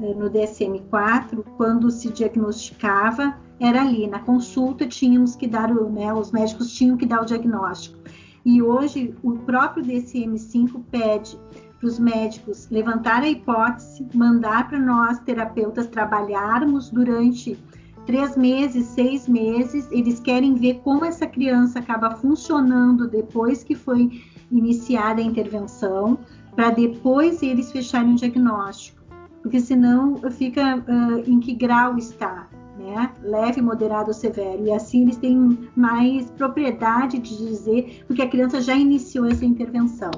eh, 0.00 0.14
no 0.14 0.30
DSM-4, 0.30 1.44
quando 1.56 1.90
se 1.90 2.10
diagnosticava, 2.10 3.36
era 3.58 3.80
ali 3.80 4.06
na 4.06 4.18
consulta 4.18 4.86
tínhamos 4.86 5.36
que 5.36 5.46
dar 5.46 5.70
o, 5.70 5.88
né, 5.88 6.12
os 6.12 6.30
médicos 6.30 6.72
tinham 6.72 6.96
que 6.96 7.06
dar 7.06 7.22
o 7.22 7.24
diagnóstico. 7.24 7.98
E 8.44 8.60
hoje 8.60 9.14
o 9.22 9.32
próprio 9.32 9.84
DSM-5 9.84 10.82
pede 10.90 11.38
para 11.78 11.86
os 11.86 11.98
médicos 11.98 12.68
levantar 12.70 13.22
a 13.22 13.28
hipótese, 13.28 14.06
mandar 14.14 14.68
para 14.68 14.78
nós 14.78 15.20
terapeutas 15.20 15.86
trabalharmos 15.86 16.90
durante 16.90 17.58
três 18.04 18.36
meses, 18.36 18.86
seis 18.86 19.28
meses. 19.28 19.88
Eles 19.90 20.20
querem 20.20 20.54
ver 20.54 20.80
como 20.84 21.04
essa 21.04 21.26
criança 21.26 21.78
acaba 21.78 22.10
funcionando 22.10 23.08
depois 23.08 23.62
que 23.62 23.74
foi 23.74 24.10
iniciada 24.52 25.20
a 25.20 25.24
intervenção 25.24 26.18
para 26.54 26.70
depois 26.70 27.42
eles 27.42 27.72
fecharem 27.72 28.12
o 28.12 28.16
diagnóstico, 28.16 29.02
porque 29.42 29.58
senão 29.58 30.16
fica 30.30 30.76
uh, 30.76 31.30
em 31.30 31.40
que 31.40 31.54
grau 31.54 31.96
está, 31.96 32.48
né? 32.78 33.10
Leve, 33.22 33.60
moderado 33.60 34.08
ou 34.08 34.14
severo. 34.14 34.64
E 34.64 34.72
assim 34.72 35.02
eles 35.02 35.16
têm 35.16 35.58
mais 35.74 36.30
propriedade 36.32 37.18
de 37.18 37.36
dizer, 37.36 38.04
porque 38.06 38.22
a 38.22 38.28
criança 38.28 38.60
já 38.60 38.74
iniciou 38.74 39.26
essa 39.26 39.44
intervenção. 39.44 40.10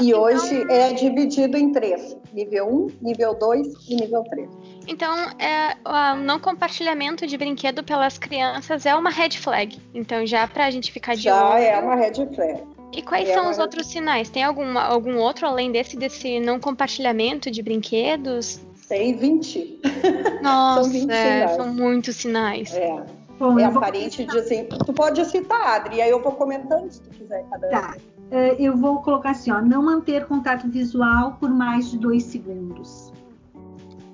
e 0.00 0.10
então... 0.10 0.22
hoje 0.22 0.64
é 0.70 0.92
dividido 0.92 1.56
em 1.56 1.72
três: 1.72 2.16
nível 2.32 2.68
1, 2.68 2.88
nível 3.00 3.34
2 3.38 3.88
e 3.88 3.96
nível 3.96 4.22
3. 4.24 4.48
Então, 4.86 5.12
é, 5.38 5.76
o 5.84 6.16
não 6.22 6.38
compartilhamento 6.38 7.26
de 7.26 7.36
brinquedo 7.36 7.82
pelas 7.82 8.18
crianças 8.18 8.86
é 8.86 8.94
uma 8.94 9.10
red 9.10 9.30
flag. 9.30 9.80
Então, 9.94 10.24
já 10.26 10.46
para 10.46 10.66
a 10.66 10.70
gente 10.70 10.92
ficar 10.92 11.16
de 11.16 11.22
já 11.22 11.34
olho. 11.34 11.62
Já 11.62 11.68
é 11.68 11.80
uma 11.80 11.96
red 11.96 12.14
flag. 12.34 12.75
E 12.96 13.02
quais 13.02 13.28
é 13.28 13.34
são 13.34 13.50
os 13.50 13.58
outros 13.58 13.86
sinais? 13.88 14.30
Tem 14.30 14.42
algum, 14.42 14.78
algum 14.78 15.18
outro 15.18 15.46
além 15.46 15.70
desse, 15.70 15.98
desse 15.98 16.40
não 16.40 16.58
compartilhamento 16.58 17.50
de 17.50 17.62
brinquedos? 17.62 18.58
Tem 18.88 19.14
20. 19.14 19.82
Nossa, 20.42 20.82
são, 20.84 20.92
20 20.92 21.10
é, 21.10 21.48
são 21.48 21.74
muitos 21.74 22.16
sinais. 22.16 22.74
É. 22.74 23.04
Bom, 23.38 23.58
é 23.58 23.64
aparente 23.64 24.24
de 24.24 24.38
assim. 24.38 24.64
Tu 24.64 24.92
pode 24.94 25.22
citar, 25.26 25.76
Adri, 25.76 26.00
aí 26.00 26.08
eu 26.08 26.22
vou 26.22 26.32
comentando 26.32 26.90
se 26.90 27.02
tu 27.02 27.10
quiser 27.10 27.44
cada 27.50 27.68
Tá. 27.68 27.96
Uh, 28.30 28.56
eu 28.58 28.74
vou 28.76 29.02
colocar 29.02 29.30
assim, 29.32 29.52
ó, 29.52 29.60
não 29.60 29.82
manter 29.82 30.24
contato 30.24 30.66
visual 30.68 31.36
por 31.38 31.50
mais 31.50 31.90
de 31.90 31.98
dois 31.98 32.24
segundos. 32.24 33.12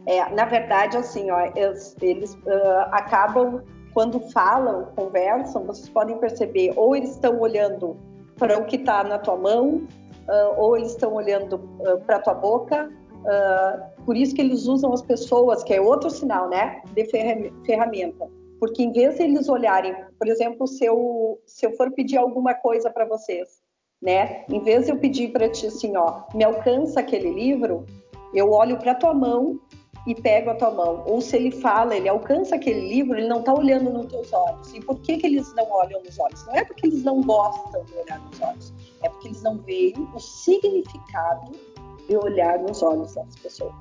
É, 0.06 0.28
na 0.34 0.44
verdade, 0.44 0.96
assim, 0.96 1.30
ó, 1.30 1.52
eles, 1.54 1.96
eles 2.02 2.34
uh, 2.34 2.88
acabam 2.90 3.62
quando 3.94 4.18
falam, 4.32 4.88
conversam, 4.96 5.64
vocês 5.64 5.88
podem 5.88 6.18
perceber, 6.18 6.72
ou 6.76 6.96
eles 6.96 7.10
estão 7.10 7.38
olhando 7.38 7.96
para 8.42 8.58
o 8.58 8.64
que 8.64 8.74
está 8.74 9.04
na 9.04 9.20
tua 9.20 9.36
mão, 9.36 9.86
uh, 10.26 10.60
ou 10.60 10.76
eles 10.76 10.90
estão 10.90 11.14
olhando 11.14 11.54
uh, 11.78 12.00
para 12.04 12.16
a 12.16 12.18
tua 12.18 12.34
boca. 12.34 12.90
Uh, 13.12 14.04
por 14.04 14.16
isso 14.16 14.34
que 14.34 14.40
eles 14.40 14.66
usam 14.66 14.92
as 14.92 15.00
pessoas, 15.00 15.62
que 15.62 15.72
é 15.72 15.80
outro 15.80 16.10
sinal, 16.10 16.48
né, 16.48 16.82
de 16.92 17.04
ferramenta. 17.64 18.28
Porque 18.58 18.82
em 18.82 18.90
vez 18.90 19.14
de 19.14 19.22
eles 19.22 19.48
olharem, 19.48 19.94
por 20.18 20.26
exemplo, 20.26 20.66
se 20.66 20.84
eu, 20.84 21.40
se 21.46 21.64
eu 21.64 21.70
for 21.76 21.92
pedir 21.92 22.16
alguma 22.16 22.52
coisa 22.52 22.90
para 22.90 23.04
vocês, 23.04 23.60
né, 24.02 24.44
em 24.48 24.58
vez 24.58 24.86
de 24.86 24.90
eu 24.90 24.98
pedir 24.98 25.30
para 25.30 25.48
ti 25.48 25.68
assim, 25.68 25.96
ó, 25.96 26.22
me 26.34 26.42
alcança 26.42 26.98
aquele 26.98 27.30
livro, 27.30 27.86
eu 28.34 28.50
olho 28.50 28.76
para 28.76 28.96
tua 28.96 29.14
mão 29.14 29.60
e 30.06 30.14
pego 30.14 30.50
a 30.50 30.54
tua 30.54 30.70
mão. 30.70 31.02
Ou 31.06 31.20
se 31.20 31.36
ele 31.36 31.50
fala, 31.50 31.96
ele 31.96 32.08
alcança 32.08 32.56
aquele 32.56 32.88
livro, 32.88 33.18
ele 33.18 33.28
não 33.28 33.40
está 33.40 33.54
olhando 33.54 33.90
nos 33.90 34.06
teus 34.06 34.32
olhos. 34.32 34.74
E 34.74 34.80
por 34.80 34.98
que, 35.00 35.18
que 35.18 35.26
eles 35.26 35.52
não 35.54 35.70
olham 35.70 36.02
nos 36.02 36.18
olhos? 36.18 36.44
Não 36.46 36.54
é 36.54 36.64
porque 36.64 36.86
eles 36.86 37.04
não 37.04 37.20
gostam 37.22 37.84
de 37.84 37.94
olhar 37.94 38.20
nos 38.20 38.40
olhos, 38.40 38.72
é 39.02 39.08
porque 39.08 39.28
eles 39.28 39.42
não 39.42 39.58
veem 39.58 39.94
o 40.14 40.18
significado 40.18 41.52
de 42.08 42.16
olhar 42.16 42.58
nos 42.58 42.82
olhos 42.82 43.14
das 43.14 43.36
pessoas. 43.36 43.74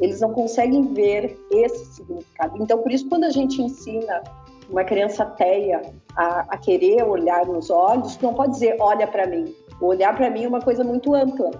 Eles 0.00 0.20
não 0.20 0.32
conseguem 0.32 0.92
ver 0.92 1.38
esse 1.50 1.86
significado. 1.94 2.60
Então, 2.62 2.78
por 2.82 2.90
isso, 2.90 3.08
quando 3.08 3.24
a 3.24 3.30
gente 3.30 3.62
ensina 3.62 4.22
uma 4.68 4.82
criança 4.82 5.24
teia 5.24 5.94
a, 6.16 6.40
a 6.48 6.58
querer 6.58 7.04
olhar 7.04 7.46
nos 7.46 7.70
olhos, 7.70 8.18
não 8.18 8.34
pode 8.34 8.52
dizer 8.52 8.76
olha 8.80 9.06
para 9.06 9.26
mim. 9.26 9.54
olhar 9.80 10.16
para 10.16 10.30
mim 10.30 10.44
é 10.44 10.48
uma 10.48 10.60
coisa 10.60 10.82
muito 10.82 11.14
ampla 11.14 11.50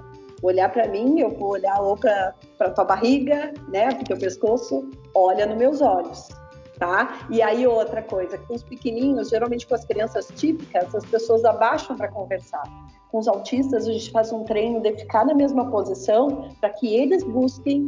olhar 0.46 0.70
para 0.70 0.86
mim, 0.88 1.20
eu 1.20 1.30
vou 1.30 1.50
olhar 1.50 1.80
ou 1.80 1.96
para 1.96 2.34
tua 2.74 2.84
barriga, 2.84 3.52
né, 3.68 3.94
para 3.94 4.04
teu 4.04 4.18
pescoço, 4.18 4.90
olha 5.14 5.46
nos 5.46 5.56
meus 5.56 5.80
olhos, 5.80 6.28
tá? 6.78 7.26
E 7.30 7.40
aí 7.40 7.66
outra 7.66 8.02
coisa, 8.02 8.38
com 8.38 8.54
os 8.54 8.62
pequenininhos, 8.62 9.30
geralmente 9.30 9.66
com 9.66 9.74
as 9.74 9.84
crianças 9.84 10.28
típicas, 10.36 10.94
as 10.94 11.04
pessoas 11.06 11.44
abaixam 11.44 11.96
para 11.96 12.08
conversar. 12.08 12.64
Com 13.10 13.18
os 13.18 13.28
autistas, 13.28 13.86
a 13.86 13.92
gente 13.92 14.10
faz 14.10 14.32
um 14.32 14.44
treino 14.44 14.80
de 14.80 14.92
ficar 14.96 15.24
na 15.24 15.34
mesma 15.34 15.70
posição 15.70 16.50
para 16.60 16.70
que 16.70 16.94
eles 16.94 17.22
busquem 17.22 17.86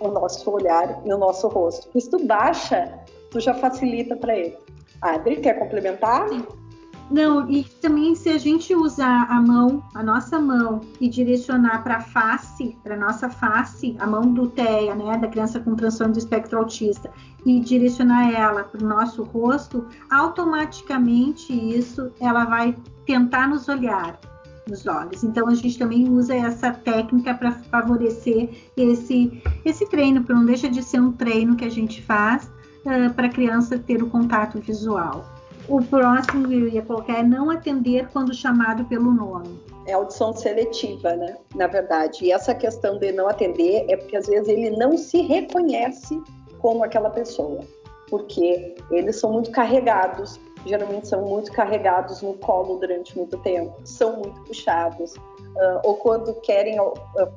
o 0.00 0.08
nosso 0.08 0.50
olhar 0.50 1.00
e 1.04 1.12
o 1.12 1.18
nosso 1.18 1.46
rosto. 1.48 1.88
Se 2.00 2.10
tu 2.10 2.24
baixa, 2.24 2.98
tu 3.30 3.38
já 3.38 3.54
facilita 3.54 4.16
para 4.16 4.36
eles. 4.36 4.58
Adri, 5.00 5.36
quer 5.36 5.58
complementar? 5.58 6.28
Sim. 6.28 6.61
Não, 7.10 7.50
e 7.50 7.64
também 7.64 8.14
se 8.14 8.30
a 8.30 8.38
gente 8.38 8.74
usar 8.74 9.26
a 9.28 9.40
mão, 9.40 9.82
a 9.94 10.02
nossa 10.02 10.38
mão, 10.40 10.80
e 11.00 11.08
direcionar 11.08 11.82
para 11.82 11.96
a 11.96 12.00
face, 12.00 12.76
para 12.82 12.96
nossa 12.96 13.28
face, 13.28 13.94
a 13.98 14.06
mão 14.06 14.32
do 14.32 14.48
TEA, 14.48 14.94
né, 14.94 15.18
da 15.18 15.28
criança 15.28 15.60
com 15.60 15.74
transtorno 15.74 16.14
do 16.14 16.18
espectro 16.18 16.58
autista, 16.58 17.10
e 17.44 17.60
direcionar 17.60 18.32
ela 18.32 18.64
para 18.64 18.82
o 18.82 18.88
nosso 18.88 19.22
rosto, 19.24 19.86
automaticamente 20.10 21.52
isso 21.52 22.10
ela 22.20 22.44
vai 22.44 22.74
tentar 23.04 23.48
nos 23.48 23.68
olhar 23.68 24.18
nos 24.68 24.86
olhos. 24.86 25.24
Então 25.24 25.48
a 25.48 25.54
gente 25.54 25.78
também 25.78 26.08
usa 26.08 26.34
essa 26.34 26.70
técnica 26.70 27.34
para 27.34 27.52
favorecer 27.52 28.50
esse 28.76 29.42
esse 29.64 29.88
treino, 29.88 30.20
porque 30.20 30.32
não 30.32 30.46
deixa 30.46 30.68
de 30.68 30.82
ser 30.82 31.00
um 31.00 31.12
treino 31.12 31.56
que 31.56 31.64
a 31.64 31.70
gente 31.70 32.00
faz 32.02 32.44
uh, 32.44 33.12
para 33.14 33.26
a 33.26 33.30
criança 33.30 33.78
ter 33.78 34.02
o 34.02 34.08
contato 34.08 34.60
visual. 34.60 35.24
O 35.68 35.80
próximo 35.80 36.52
eu 36.52 36.68
ia 36.68 36.82
colocar 36.82 37.18
é 37.18 37.22
não 37.22 37.50
atender 37.50 38.08
quando 38.12 38.34
chamado 38.34 38.84
pelo 38.86 39.12
nome. 39.12 39.60
É 39.86 39.92
audição 39.92 40.32
seletiva, 40.32 41.14
né? 41.14 41.36
Na 41.54 41.66
verdade. 41.66 42.24
E 42.24 42.32
essa 42.32 42.54
questão 42.54 42.98
de 42.98 43.12
não 43.12 43.28
atender 43.28 43.84
é 43.88 43.96
porque 43.96 44.16
às 44.16 44.26
vezes 44.26 44.48
ele 44.48 44.70
não 44.70 44.96
se 44.96 45.22
reconhece 45.22 46.20
como 46.58 46.84
aquela 46.84 47.10
pessoa. 47.10 47.60
Porque 48.08 48.74
eles 48.90 49.18
são 49.18 49.32
muito 49.32 49.50
carregados, 49.50 50.38
geralmente 50.66 51.08
são 51.08 51.22
muito 51.22 51.50
carregados 51.52 52.20
no 52.22 52.34
colo 52.34 52.78
durante 52.78 53.16
muito 53.16 53.38
tempo, 53.38 53.74
são 53.84 54.16
muito 54.18 54.40
puxados. 54.42 55.14
Uh, 55.14 55.80
ou 55.84 55.96
quando 55.96 56.34
querem 56.40 56.80
uh, 56.80 56.94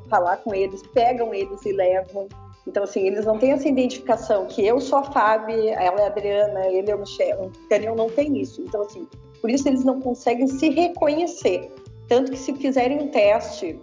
falar 0.10 0.38
com 0.38 0.54
eles, 0.54 0.82
pegam 0.94 1.34
eles 1.34 1.66
e 1.66 1.72
levam. 1.72 2.28
Então, 2.68 2.84
assim, 2.84 3.06
eles 3.06 3.26
não 3.26 3.38
têm 3.38 3.52
essa 3.52 3.68
identificação 3.68 4.48
que 4.48 4.66
eu 4.66 4.80
sou 4.80 5.00
a 5.00 5.04
Fábio, 5.04 5.70
ela 5.70 6.02
é 6.02 6.04
a 6.04 6.08
Adriana, 6.08 6.68
ele 6.68 6.90
é 6.90 6.96
o 6.96 7.00
Michel. 7.00 7.44
O 7.46 7.70
Daniel 7.70 7.96
não 7.96 8.10
tem 8.10 8.40
isso. 8.40 8.62
Então, 8.62 8.82
assim, 8.82 9.08
por 9.40 9.50
isso 9.50 9.68
eles 9.68 9.84
não 9.84 10.02
conseguem 10.02 10.48
se 10.48 10.70
reconhecer. 10.70 11.72
Tanto 12.08 12.32
que 12.32 12.38
se 12.38 12.54
fizerem 12.56 13.04
um 13.04 13.08
teste, 13.10 13.80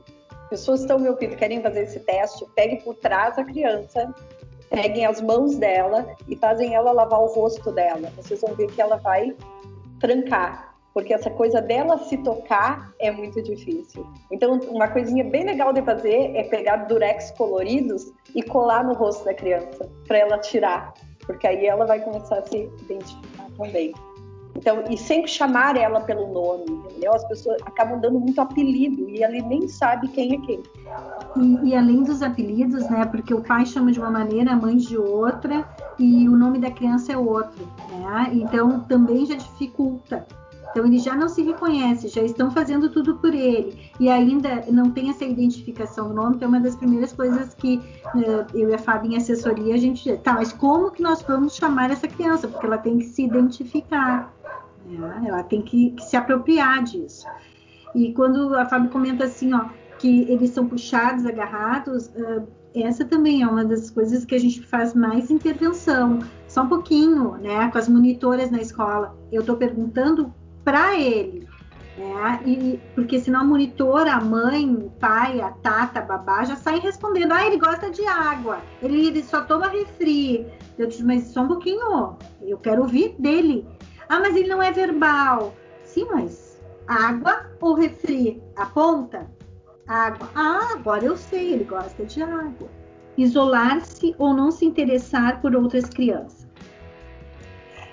pessoas 0.50 0.80
estão 0.80 0.98
me 0.98 1.08
ouvindo, 1.08 1.36
querem 1.36 1.62
fazer 1.62 1.84
esse 1.84 2.00
teste, 2.00 2.44
peguem 2.54 2.80
por 2.80 2.94
trás 2.96 3.38
a 3.38 3.44
criança, 3.44 4.12
peguem 4.68 5.06
as 5.06 5.20
mãos 5.20 5.56
dela 5.56 6.14
e 6.28 6.36
fazem 6.36 6.74
ela 6.74 6.92
lavar 6.92 7.20
o 7.20 7.26
rosto 7.26 7.70
dela. 7.70 8.12
Vocês 8.16 8.40
vão 8.40 8.54
ver 8.54 8.66
que 8.68 8.80
ela 8.80 8.96
vai 8.96 9.34
trancar 10.00 10.71
porque 10.94 11.12
essa 11.12 11.30
coisa 11.30 11.60
dela 11.60 11.98
se 11.98 12.16
tocar 12.18 12.92
é 12.98 13.10
muito 13.10 13.42
difícil. 13.42 14.06
Então, 14.30 14.58
uma 14.68 14.88
coisinha 14.88 15.24
bem 15.24 15.44
legal 15.44 15.72
de 15.72 15.82
fazer 15.82 16.36
é 16.36 16.44
pegar 16.44 16.76
durex 16.88 17.30
coloridos 17.32 18.12
e 18.34 18.42
colar 18.42 18.84
no 18.84 18.94
rosto 18.94 19.24
da 19.24 19.34
criança, 19.34 19.88
para 20.06 20.18
ela 20.18 20.38
tirar, 20.38 20.92
porque 21.26 21.46
aí 21.46 21.66
ela 21.66 21.86
vai 21.86 22.00
começar 22.00 22.38
a 22.38 22.42
se 22.42 22.70
identificar 22.80 23.46
também. 23.56 23.92
Então, 24.54 24.84
e 24.90 24.98
sempre 24.98 25.30
chamar 25.30 25.78
ela 25.78 26.02
pelo 26.02 26.30
nome, 26.30 26.66
entendeu? 26.68 27.14
As 27.14 27.26
pessoas 27.26 27.56
acabam 27.64 27.98
dando 27.98 28.20
muito 28.20 28.38
apelido 28.38 29.08
e 29.08 29.22
ela 29.22 29.32
nem 29.48 29.66
sabe 29.66 30.08
quem 30.08 30.34
é 30.34 30.40
quem. 30.46 30.62
E, 31.36 31.70
e, 31.70 31.74
além 31.74 32.02
dos 32.02 32.20
apelidos, 32.20 32.86
né? 32.90 33.06
Porque 33.06 33.32
o 33.32 33.40
pai 33.40 33.64
chama 33.64 33.90
de 33.90 33.98
uma 33.98 34.10
maneira, 34.10 34.52
a 34.52 34.56
mãe 34.56 34.76
de 34.76 34.96
outra, 34.96 35.66
e 35.98 36.28
o 36.28 36.36
nome 36.36 36.58
da 36.58 36.70
criança 36.70 37.12
é 37.14 37.16
outro, 37.16 37.66
né? 37.90 38.30
Então 38.34 38.80
também 38.80 39.24
já 39.24 39.36
dificulta 39.36 40.26
então 40.72 40.86
ele 40.86 40.98
já 40.98 41.14
não 41.14 41.28
se 41.28 41.42
reconhece, 41.42 42.08
já 42.08 42.22
estão 42.22 42.50
fazendo 42.50 42.88
tudo 42.88 43.16
por 43.16 43.34
ele 43.34 43.78
e 44.00 44.08
ainda 44.08 44.64
não 44.70 44.90
tem 44.90 45.10
essa 45.10 45.24
identificação 45.24 46.08
do 46.08 46.14
nome, 46.14 46.38
que 46.38 46.44
é 46.44 46.46
uma 46.46 46.60
das 46.60 46.74
primeiras 46.74 47.12
coisas 47.12 47.54
que 47.54 47.76
uh, 47.76 48.46
eu 48.54 48.70
e 48.70 48.74
a 48.74 48.78
Fábio 48.78 49.12
em 49.12 49.16
assessoria 49.16 49.74
a 49.74 49.78
gente, 49.78 50.16
tá, 50.18 50.32
mas 50.32 50.52
como 50.52 50.90
que 50.90 51.02
nós 51.02 51.20
vamos 51.22 51.54
chamar 51.54 51.90
essa 51.90 52.08
criança? 52.08 52.48
Porque 52.48 52.66
ela 52.66 52.78
tem 52.78 52.98
que 52.98 53.04
se 53.04 53.22
identificar, 53.22 54.32
né? 54.86 55.24
ela 55.26 55.42
tem 55.42 55.60
que, 55.60 55.90
que, 55.90 56.02
se 56.02 56.16
apropriar 56.16 56.82
disso. 56.82 57.26
E 57.94 58.14
quando 58.14 58.54
a 58.54 58.64
Fábio 58.64 58.90
comenta 58.90 59.24
assim, 59.24 59.52
ó, 59.52 59.66
que 59.98 60.22
eles 60.22 60.50
são 60.50 60.66
puxados, 60.66 61.26
agarrados, 61.26 62.06
uh, 62.06 62.48
essa 62.74 63.04
também 63.04 63.42
é 63.42 63.46
uma 63.46 63.62
das 63.62 63.90
coisas 63.90 64.24
que 64.24 64.34
a 64.34 64.40
gente 64.40 64.62
faz 64.62 64.94
mais 64.94 65.30
intervenção, 65.30 66.20
só 66.48 66.62
um 66.62 66.68
pouquinho, 66.68 67.32
né, 67.32 67.70
com 67.70 67.76
as 67.76 67.86
monitoras 67.86 68.50
na 68.50 68.62
escola. 68.62 69.14
Eu 69.30 69.42
estou 69.42 69.58
perguntando 69.58 70.32
para 70.64 70.98
ele. 70.98 71.48
Né? 71.96 72.40
E, 72.46 72.80
porque 72.94 73.20
senão 73.20 73.40
a 73.40 73.44
monitora, 73.44 74.14
a 74.14 74.20
mãe, 74.20 74.68
o 74.74 74.90
pai, 74.98 75.40
a 75.40 75.50
tata, 75.50 76.00
a 76.00 76.02
babá 76.02 76.44
já 76.44 76.56
saem 76.56 76.80
respondendo: 76.80 77.32
ah, 77.32 77.46
ele 77.46 77.58
gosta 77.58 77.90
de 77.90 78.04
água, 78.06 78.60
ele, 78.82 79.08
ele 79.08 79.22
só 79.22 79.42
toma 79.42 79.68
refri. 79.68 80.46
Eu 80.78 80.86
disse, 80.86 81.04
mas 81.04 81.24
só 81.24 81.42
um 81.42 81.48
pouquinho, 81.48 82.16
eu 82.40 82.56
quero 82.58 82.82
ouvir 82.82 83.14
dele. 83.18 83.66
Ah, 84.08 84.20
mas 84.20 84.34
ele 84.34 84.48
não 84.48 84.62
é 84.62 84.72
verbal. 84.72 85.54
Sim, 85.84 86.06
mas 86.10 86.60
água 86.86 87.46
ou 87.60 87.74
refri? 87.74 88.42
Aponta? 88.56 89.30
Água. 89.86 90.30
Ah, 90.34 90.70
agora 90.72 91.04
eu 91.04 91.16
sei, 91.16 91.52
ele 91.52 91.64
gosta 91.64 92.04
de 92.04 92.22
água. 92.22 92.68
Isolar-se 93.18 94.14
ou 94.18 94.32
não 94.32 94.50
se 94.50 94.64
interessar 94.64 95.42
por 95.42 95.54
outras 95.54 95.84
crianças. 95.84 96.41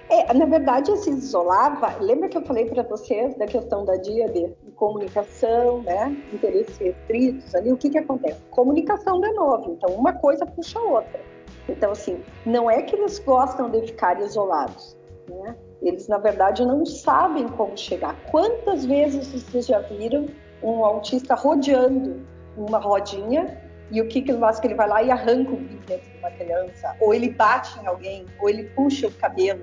É, 0.10 0.34
na 0.34 0.46
verdade, 0.46 0.96
se 0.98 1.12
isolava. 1.12 1.96
Lembra 2.00 2.28
que 2.28 2.38
eu 2.38 2.42
falei 2.42 2.66
para 2.66 2.82
vocês 2.82 3.38
da 3.38 3.46
questão 3.46 3.86
da 3.86 3.96
dia 3.96 4.28
de 4.28 4.52
comunicação, 4.76 5.84
né? 5.84 6.18
Interesses 6.34 6.78
restritos 6.78 7.54
ali. 7.54 7.72
O 7.72 7.78
que, 7.78 7.92
que 7.92 7.98
acontece? 8.00 8.42
Comunicação 8.50 9.22
de 9.22 9.32
novo. 9.34 9.74
Então, 9.74 9.94
uma 9.96 10.14
coisa 10.14 10.48
puxa 10.48 10.80
a 10.80 10.82
outra. 10.82 11.22
Então, 11.68 11.92
assim, 11.92 12.24
não 12.44 12.70
é 12.70 12.82
que 12.82 12.96
eles 12.96 13.20
gostam 13.20 13.70
de 13.70 13.82
ficar 13.84 14.20
isolados, 14.20 14.98
né? 15.30 15.56
Eles, 15.82 16.08
na 16.08 16.18
verdade, 16.18 16.66
não 16.66 16.86
sabem 16.86 17.48
como 17.50 17.78
chegar. 17.78 18.16
Quantas 18.32 18.86
vezes 18.86 19.32
vocês 19.32 19.68
já 19.68 19.80
viram 19.80 20.28
um 20.64 20.84
autista 20.84 21.36
rodeando 21.36 22.26
uma 22.58 22.80
rodinha 22.80 23.62
e 23.92 24.02
o 24.02 24.08
que, 24.08 24.22
que 24.22 24.32
ele 24.32 24.40
faz? 24.40 24.60
Que 24.60 24.68
ele 24.68 24.76
vai 24.76 24.88
lá 24.88 25.02
e 25.02 25.10
arranca 25.10 25.52
o 25.52 25.56
brinquedo 25.56 26.02
de 26.02 26.18
uma 26.18 26.32
criança, 26.32 26.96
ou 27.00 27.14
ele 27.14 27.30
bate 27.30 27.80
em 27.80 27.88
alguém, 27.88 28.26
ou 28.40 28.50
ele 28.50 28.66
puxa 28.76 29.08
o 29.08 29.12
cabelo 29.12 29.62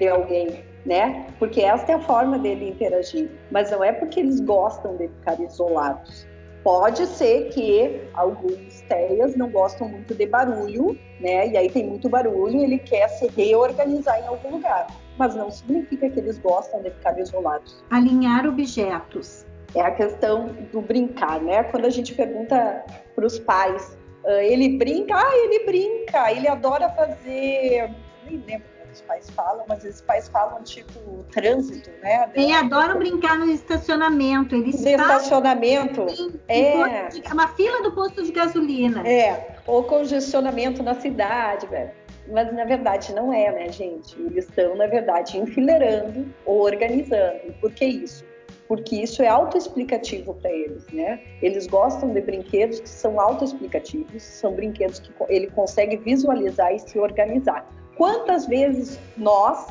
de 0.00 0.08
alguém, 0.08 0.64
né? 0.84 1.26
Porque 1.38 1.60
esta 1.60 1.92
é 1.92 1.94
a 1.94 2.00
forma 2.00 2.38
dele 2.38 2.70
interagir. 2.70 3.30
Mas 3.50 3.70
não 3.70 3.84
é 3.84 3.92
porque 3.92 4.18
eles 4.18 4.40
gostam 4.40 4.96
de 4.96 5.06
ficar 5.08 5.38
isolados. 5.38 6.26
Pode 6.64 7.06
ser 7.06 7.48
que 7.50 8.02
alguns 8.14 8.80
teias 8.82 9.36
não 9.36 9.48
gostam 9.50 9.88
muito 9.88 10.14
de 10.14 10.26
barulho, 10.26 10.98
né? 11.20 11.48
E 11.48 11.56
aí 11.56 11.70
tem 11.70 11.86
muito 11.86 12.08
barulho, 12.08 12.60
ele 12.60 12.78
quer 12.78 13.08
se 13.08 13.28
reorganizar 13.28 14.18
em 14.20 14.26
algum 14.26 14.56
lugar. 14.56 14.86
Mas 15.18 15.34
não 15.34 15.50
significa 15.50 16.08
que 16.10 16.18
eles 16.18 16.38
gostam 16.38 16.82
de 16.82 16.90
ficar 16.90 17.18
isolados. 17.18 17.82
Alinhar 17.90 18.46
objetos. 18.46 19.46
É 19.74 19.80
a 19.82 19.90
questão 19.90 20.48
do 20.72 20.80
brincar, 20.80 21.40
né? 21.40 21.62
Quando 21.64 21.84
a 21.84 21.90
gente 21.90 22.14
pergunta 22.14 22.84
para 23.14 23.24
os 23.24 23.38
pais, 23.38 23.96
uh, 24.24 24.30
ele 24.30 24.76
brinca, 24.76 25.14
ah, 25.14 25.36
ele 25.36 25.64
brinca, 25.64 26.32
ele 26.32 26.48
adora 26.48 26.90
fazer, 26.90 27.90
nem 28.26 28.42
lembro 28.46 28.79
os 28.90 29.00
pais 29.02 29.30
falam, 29.30 29.64
mas 29.68 29.84
os 29.84 30.00
pais 30.00 30.28
falam 30.28 30.62
tipo 30.62 31.24
trânsito, 31.32 31.90
né? 32.02 32.30
E 32.36 32.52
adoram 32.52 32.98
brincar 32.98 33.38
no 33.38 33.46
estacionamento. 33.46 34.54
Eles 34.54 34.80
no 34.80 34.88
estacionamento. 34.88 36.06
Em, 36.48 36.82
é. 36.82 37.08
De, 37.08 37.22
uma 37.32 37.48
fila 37.48 37.82
do 37.82 37.92
posto 37.92 38.22
de 38.22 38.32
gasolina. 38.32 39.06
É, 39.06 39.56
ou 39.66 39.84
congestionamento 39.84 40.82
na 40.82 40.94
cidade, 40.94 41.66
velho. 41.66 41.90
Mas 42.28 42.52
na 42.54 42.64
verdade 42.64 43.12
não 43.12 43.32
é, 43.32 43.50
né, 43.50 43.72
gente? 43.72 44.20
Eles 44.20 44.48
estão, 44.48 44.76
na 44.76 44.86
verdade, 44.86 45.38
enfileirando 45.38 46.26
ou 46.44 46.62
organizando. 46.62 47.52
Por 47.60 47.72
que 47.72 47.84
isso? 47.84 48.24
porque 48.70 48.94
isso 48.94 49.20
é 49.20 49.26
autoexplicativo 49.26 50.32
para 50.34 50.48
eles, 50.48 50.86
né? 50.92 51.20
Eles 51.42 51.66
gostam 51.66 52.12
de 52.12 52.20
brinquedos 52.20 52.78
que 52.78 52.88
são 52.88 53.20
autoexplicativos, 53.20 54.22
são 54.22 54.54
brinquedos 54.54 55.00
que 55.00 55.10
ele 55.28 55.48
consegue 55.48 55.96
visualizar 55.96 56.72
e 56.72 56.78
se 56.78 56.96
organizar. 56.96 57.68
Quantas 57.96 58.46
vezes 58.46 58.98
nós 59.16 59.66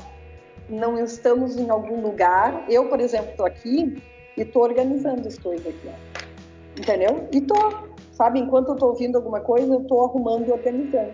não 0.70 1.04
estamos 1.04 1.58
em 1.58 1.70
algum 1.70 2.02
lugar? 2.02 2.66
Eu, 2.70 2.88
por 2.90 3.00
exemplo, 3.00 3.32
estou 3.32 3.46
aqui 3.46 4.02
e 4.38 4.42
estou 4.42 4.64
organizando 4.64 5.28
as 5.28 5.38
coisas 5.38 5.66
aqui, 5.66 5.88
ó. 5.88 6.80
entendeu? 6.80 7.28
E 7.32 7.38
estou, 7.38 7.90
sabe? 8.12 8.40
Enquanto 8.40 8.70
eu 8.70 8.74
estou 8.76 8.90
ouvindo 8.90 9.16
alguma 9.16 9.40
coisa, 9.40 9.74
eu 9.74 9.82
estou 9.82 10.06
arrumando 10.06 10.48
e 10.48 10.52
organizando. 10.52 11.14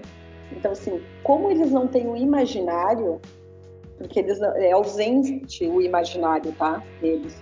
Então, 0.52 0.72
assim, 0.72 1.02
como 1.24 1.50
eles 1.50 1.72
não 1.72 1.88
têm 1.88 2.08
um 2.08 2.16
imaginário, 2.16 3.20
porque 3.98 4.20
eles 4.20 4.42
é 4.42 4.72
ausente 4.72 5.66
o 5.68 5.82
imaginário, 5.82 6.52
tá? 6.54 6.84
Deles 7.02 7.36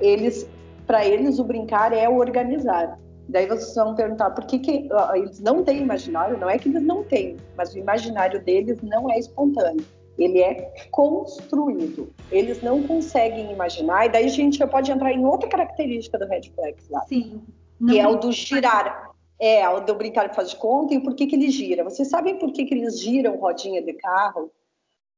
eles, 0.00 0.48
para 0.86 1.04
eles, 1.04 1.38
o 1.38 1.44
brincar 1.44 1.92
é 1.92 2.08
o 2.08 2.16
organizar. 2.16 2.98
Daí 3.30 3.46
vocês 3.46 3.74
vão 3.74 3.94
perguntar 3.94 4.30
por 4.30 4.44
que, 4.44 4.58
que 4.58 4.88
eles 5.14 5.40
não 5.40 5.62
têm 5.64 5.82
imaginário? 5.82 6.38
Não 6.38 6.50
é 6.50 6.58
que 6.58 6.68
eles 6.68 6.82
não 6.82 7.04
têm, 7.04 7.36
mas 7.56 7.74
o 7.74 7.78
imaginário 7.78 8.42
deles 8.42 8.80
não 8.82 9.10
é 9.10 9.18
espontâneo. 9.18 9.84
Ele 10.18 10.40
é 10.40 10.72
construído. 10.90 12.12
Eles 12.30 12.62
não 12.62 12.82
conseguem 12.82 13.52
imaginar, 13.52 14.06
e 14.06 14.08
daí 14.10 14.24
a 14.26 14.28
gente 14.28 14.58
já 14.58 14.66
pode 14.66 14.90
entrar 14.90 15.12
em 15.12 15.24
outra 15.24 15.48
característica 15.48 16.18
do 16.18 16.26
Red 16.26 16.50
Flex 16.54 16.88
lá. 16.90 17.00
Sim. 17.02 17.42
Que 17.88 17.98
é 17.98 18.06
o 18.06 18.16
do 18.16 18.30
girar. 18.32 19.10
É, 19.38 19.66
o 19.70 19.80
do 19.80 19.94
brincar 19.94 20.30
e 20.30 20.34
fazer 20.34 20.50
de 20.50 20.56
conta 20.56 20.92
e 20.92 21.00
por 21.00 21.14
que, 21.14 21.26
que 21.26 21.34
ele 21.34 21.50
gira. 21.50 21.82
Vocês 21.82 22.08
sabem 22.08 22.38
por 22.38 22.52
que, 22.52 22.66
que 22.66 22.74
eles 22.74 23.00
giram 23.00 23.38
rodinha 23.38 23.80
de 23.80 23.94
carro? 23.94 24.52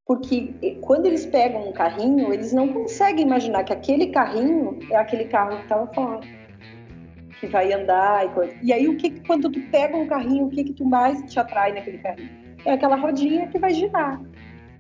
porque 0.06 0.78
quando 0.80 1.06
eles 1.06 1.24
pegam 1.24 1.68
um 1.68 1.72
carrinho, 1.72 2.32
eles 2.32 2.52
não 2.52 2.68
conseguem 2.68 3.24
imaginar 3.24 3.64
que 3.64 3.72
aquele 3.72 4.08
carrinho 4.08 4.78
é 4.90 4.96
aquele 4.96 5.24
carro 5.26 5.56
que 5.56 5.62
estava 5.62 5.86
fora, 5.94 6.20
que 7.42 7.48
vai 7.48 7.72
andar 7.72 8.24
e 8.24 8.28
coisa. 8.28 8.54
E 8.62 8.72
aí 8.72 8.86
o 8.86 8.96
que 8.96 9.18
quando 9.26 9.50
tu 9.50 9.60
pega 9.72 9.96
um 9.96 10.06
carrinho, 10.06 10.46
o 10.46 10.48
que 10.48 10.62
que 10.62 10.72
tu 10.72 10.84
mais 10.84 11.20
te 11.24 11.40
atrai 11.40 11.72
naquele 11.72 11.98
carrinho? 11.98 12.30
É 12.64 12.70
aquela 12.70 12.94
rodinha 12.94 13.48
que 13.48 13.58
vai 13.58 13.74
girar. 13.74 14.20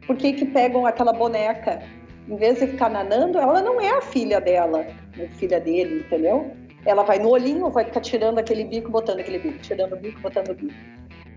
Por 0.06 0.16
que 0.16 0.32
que 0.32 0.44
pegam 0.46 0.86
aquela 0.86 1.12
boneca? 1.12 1.82
Em 2.28 2.36
vez 2.36 2.60
de 2.60 2.68
ficar 2.68 2.88
nanando, 2.88 3.36
ela 3.36 3.60
não 3.60 3.80
é 3.80 3.90
a 3.90 4.00
filha 4.00 4.40
dela, 4.40 4.86
a 5.20 5.34
filha 5.34 5.58
dele, 5.58 6.04
entendeu? 6.06 6.52
Ela 6.86 7.02
vai 7.02 7.18
no 7.18 7.30
olhinho, 7.30 7.68
vai 7.68 7.84
ficar 7.84 8.00
tirando 8.00 8.38
aquele 8.38 8.62
bico, 8.62 8.92
botando 8.92 9.18
aquele 9.18 9.40
bico, 9.40 9.58
tirando 9.58 9.94
o 9.94 9.96
bico, 9.96 10.20
botando 10.20 10.50
o 10.50 10.54
bico 10.54 10.72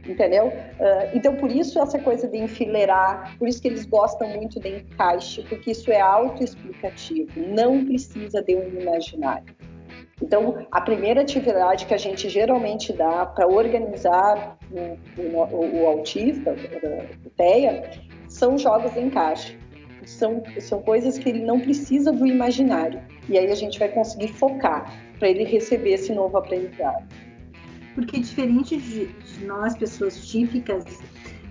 entendeu? 0.08 0.50
Uh, 0.50 1.10
então, 1.16 1.36
por 1.36 1.52
isso 1.52 1.80
essa 1.80 1.98
coisa 1.98 2.28
de 2.28 2.38
enfileirar, 2.38 3.36
por 3.40 3.48
isso 3.48 3.60
que 3.60 3.68
eles 3.68 3.88
gostam 3.88 4.28
muito 4.30 4.60
de 4.60 4.70
encaixe, 4.70 5.42
porque 5.50 5.72
isso 5.72 5.92
é 5.92 6.00
autoexplicativo, 6.00 7.32
não 7.40 7.84
precisa 7.84 8.44
de 8.44 8.56
um 8.56 8.80
imaginário. 8.80 9.56
Então, 10.22 10.66
a 10.72 10.80
primeira 10.80 11.22
atividade 11.22 11.86
que 11.86 11.94
a 11.94 11.98
gente 11.98 12.30
geralmente 12.30 12.94
dá 12.94 13.26
para 13.26 13.48
organizar 13.48 14.58
o, 14.72 15.22
o, 15.22 15.82
o, 15.82 15.88
autista, 15.88 16.56
o 17.26 17.30
TEA, 17.32 17.92
são 18.30 18.58
jogos 18.58 18.94
de 18.94 19.02
encaixe. 19.02 19.58
São, 20.06 20.44
são 20.60 20.82
coisas 20.82 21.18
que 21.18 21.28
ele 21.28 21.44
não 21.44 21.60
precisa 21.60 22.12
do 22.12 22.26
imaginário. 22.26 23.02
E 23.28 23.38
aí 23.38 23.52
a 23.52 23.56
gente 23.56 23.78
vai 23.78 23.90
conseguir 23.90 24.30
focar 24.30 24.90
para 25.20 25.30
ele 25.30 25.44
receber 25.44 25.94
esse 25.94 26.14
novo 26.14 26.38
aprendizado 26.38 27.06
porque 27.96 28.20
diferente 28.20 28.78
de, 28.78 29.08
de 29.08 29.46
nós, 29.46 29.76
pessoas 29.76 30.28
típicas, 30.28 30.84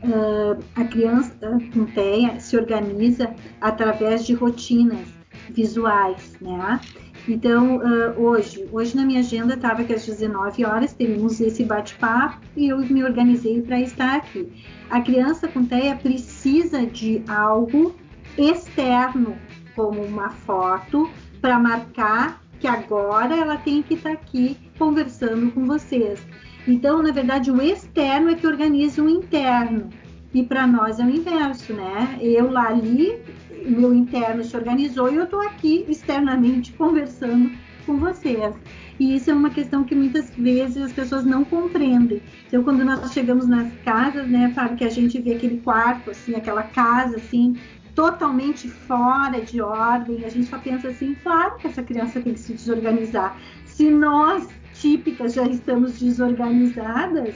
uh, 0.05 0.63
a 0.77 0.85
criança 0.85 1.35
com 1.73 1.87
TEA 1.87 2.39
se 2.39 2.57
organiza 2.57 3.35
através 3.61 4.25
de 4.25 4.35
rotinas 4.35 5.09
visuais, 5.51 6.35
né? 6.41 6.81
Então, 7.27 7.79
uh, 7.79 8.21
hoje, 8.21 8.69
hoje 8.71 8.95
na 8.95 9.05
minha 9.05 9.21
agenda 9.21 9.55
estava 9.55 9.83
que 9.83 9.95
às 9.95 10.05
19 10.05 10.65
horas 10.65 10.93
teríamos 10.93 11.41
esse 11.41 11.65
bate-papo 11.65 12.39
e 12.55 12.69
eu 12.69 12.79
me 12.79 13.03
organizei 13.03 13.63
para 13.63 13.81
estar 13.81 14.17
aqui. 14.17 14.53
A 14.91 15.01
criança 15.01 15.49
com 15.49 15.65
TEA 15.65 15.97
precisa 15.97 16.85
de 16.85 17.23
algo 17.27 17.95
externo, 18.37 19.37
como 19.75 20.03
uma 20.03 20.31
foto, 20.31 21.09
para 21.41 21.59
marcar 21.59 22.43
que 22.61 22.67
agora 22.67 23.35
ela 23.37 23.57
tem 23.57 23.83
que 23.83 23.95
estar 23.95 24.11
tá 24.11 24.15
aqui 24.15 24.57
conversando 24.79 25.51
com 25.53 25.65
vocês. 25.65 26.21
Então, 26.67 27.03
na 27.03 27.13
verdade, 27.13 27.51
o 27.51 27.61
externo 27.61 28.31
é 28.31 28.35
que 28.35 28.47
organiza 28.47 29.03
o 29.03 29.09
interno. 29.09 29.89
E 30.33 30.43
para 30.43 30.67
nós 30.67 30.99
é 30.99 31.05
o 31.05 31.11
inverso, 31.11 31.73
né? 31.73 32.19
Eu 32.21 32.51
lá 32.51 32.69
ali, 32.69 33.19
meu 33.67 33.95
interno 33.95 34.43
se 34.45 34.57
organizou 34.57 35.11
e 35.11 35.17
eu 35.17 35.25
estou 35.25 35.41
aqui 35.41 35.85
externamente 35.89 36.73
conversando 36.73 37.51
com 37.87 37.97
vocês. 37.97 38.55
E 38.99 39.17
isso 39.17 39.31
é 39.31 39.35
uma 39.35 39.51
questão 39.51 39.85
que 39.85 39.95
muitas 39.95 40.31
vezes 40.31 40.77
as 40.77 40.93
pessoas 40.93 41.25
não 41.25 41.45
compreendem. 41.45 42.23
Então, 42.47 42.63
quando 42.63 42.85
nós 42.85 43.13
chegamos 43.13 43.47
nas 43.47 43.73
casas, 43.85 44.29
né, 44.29 44.53
Fábio, 44.55 44.77
que 44.77 44.85
a 44.85 44.91
gente 44.91 45.21
vê 45.21 45.35
aquele 45.35 45.61
quarto, 45.61 46.11
assim, 46.11 46.35
aquela 46.35 46.63
casa, 46.63 47.17
assim, 47.17 47.57
totalmente 47.95 48.69
fora 48.69 49.41
de 49.41 49.61
ordem, 49.61 50.25
a 50.25 50.29
gente 50.29 50.47
só 50.47 50.59
pensa 50.59 50.89
assim, 50.89 51.17
claro 51.23 51.57
que 51.57 51.67
essa 51.67 51.83
criança 51.83 52.21
tem 52.21 52.35
que 52.35 52.41
se 52.41 52.53
desorganizar. 52.53 53.37
Se 53.65 53.91
nós, 53.91 54.49
típicas, 54.75 55.35
já 55.35 55.47
estamos 55.47 55.99
desorganizadas, 55.99 57.35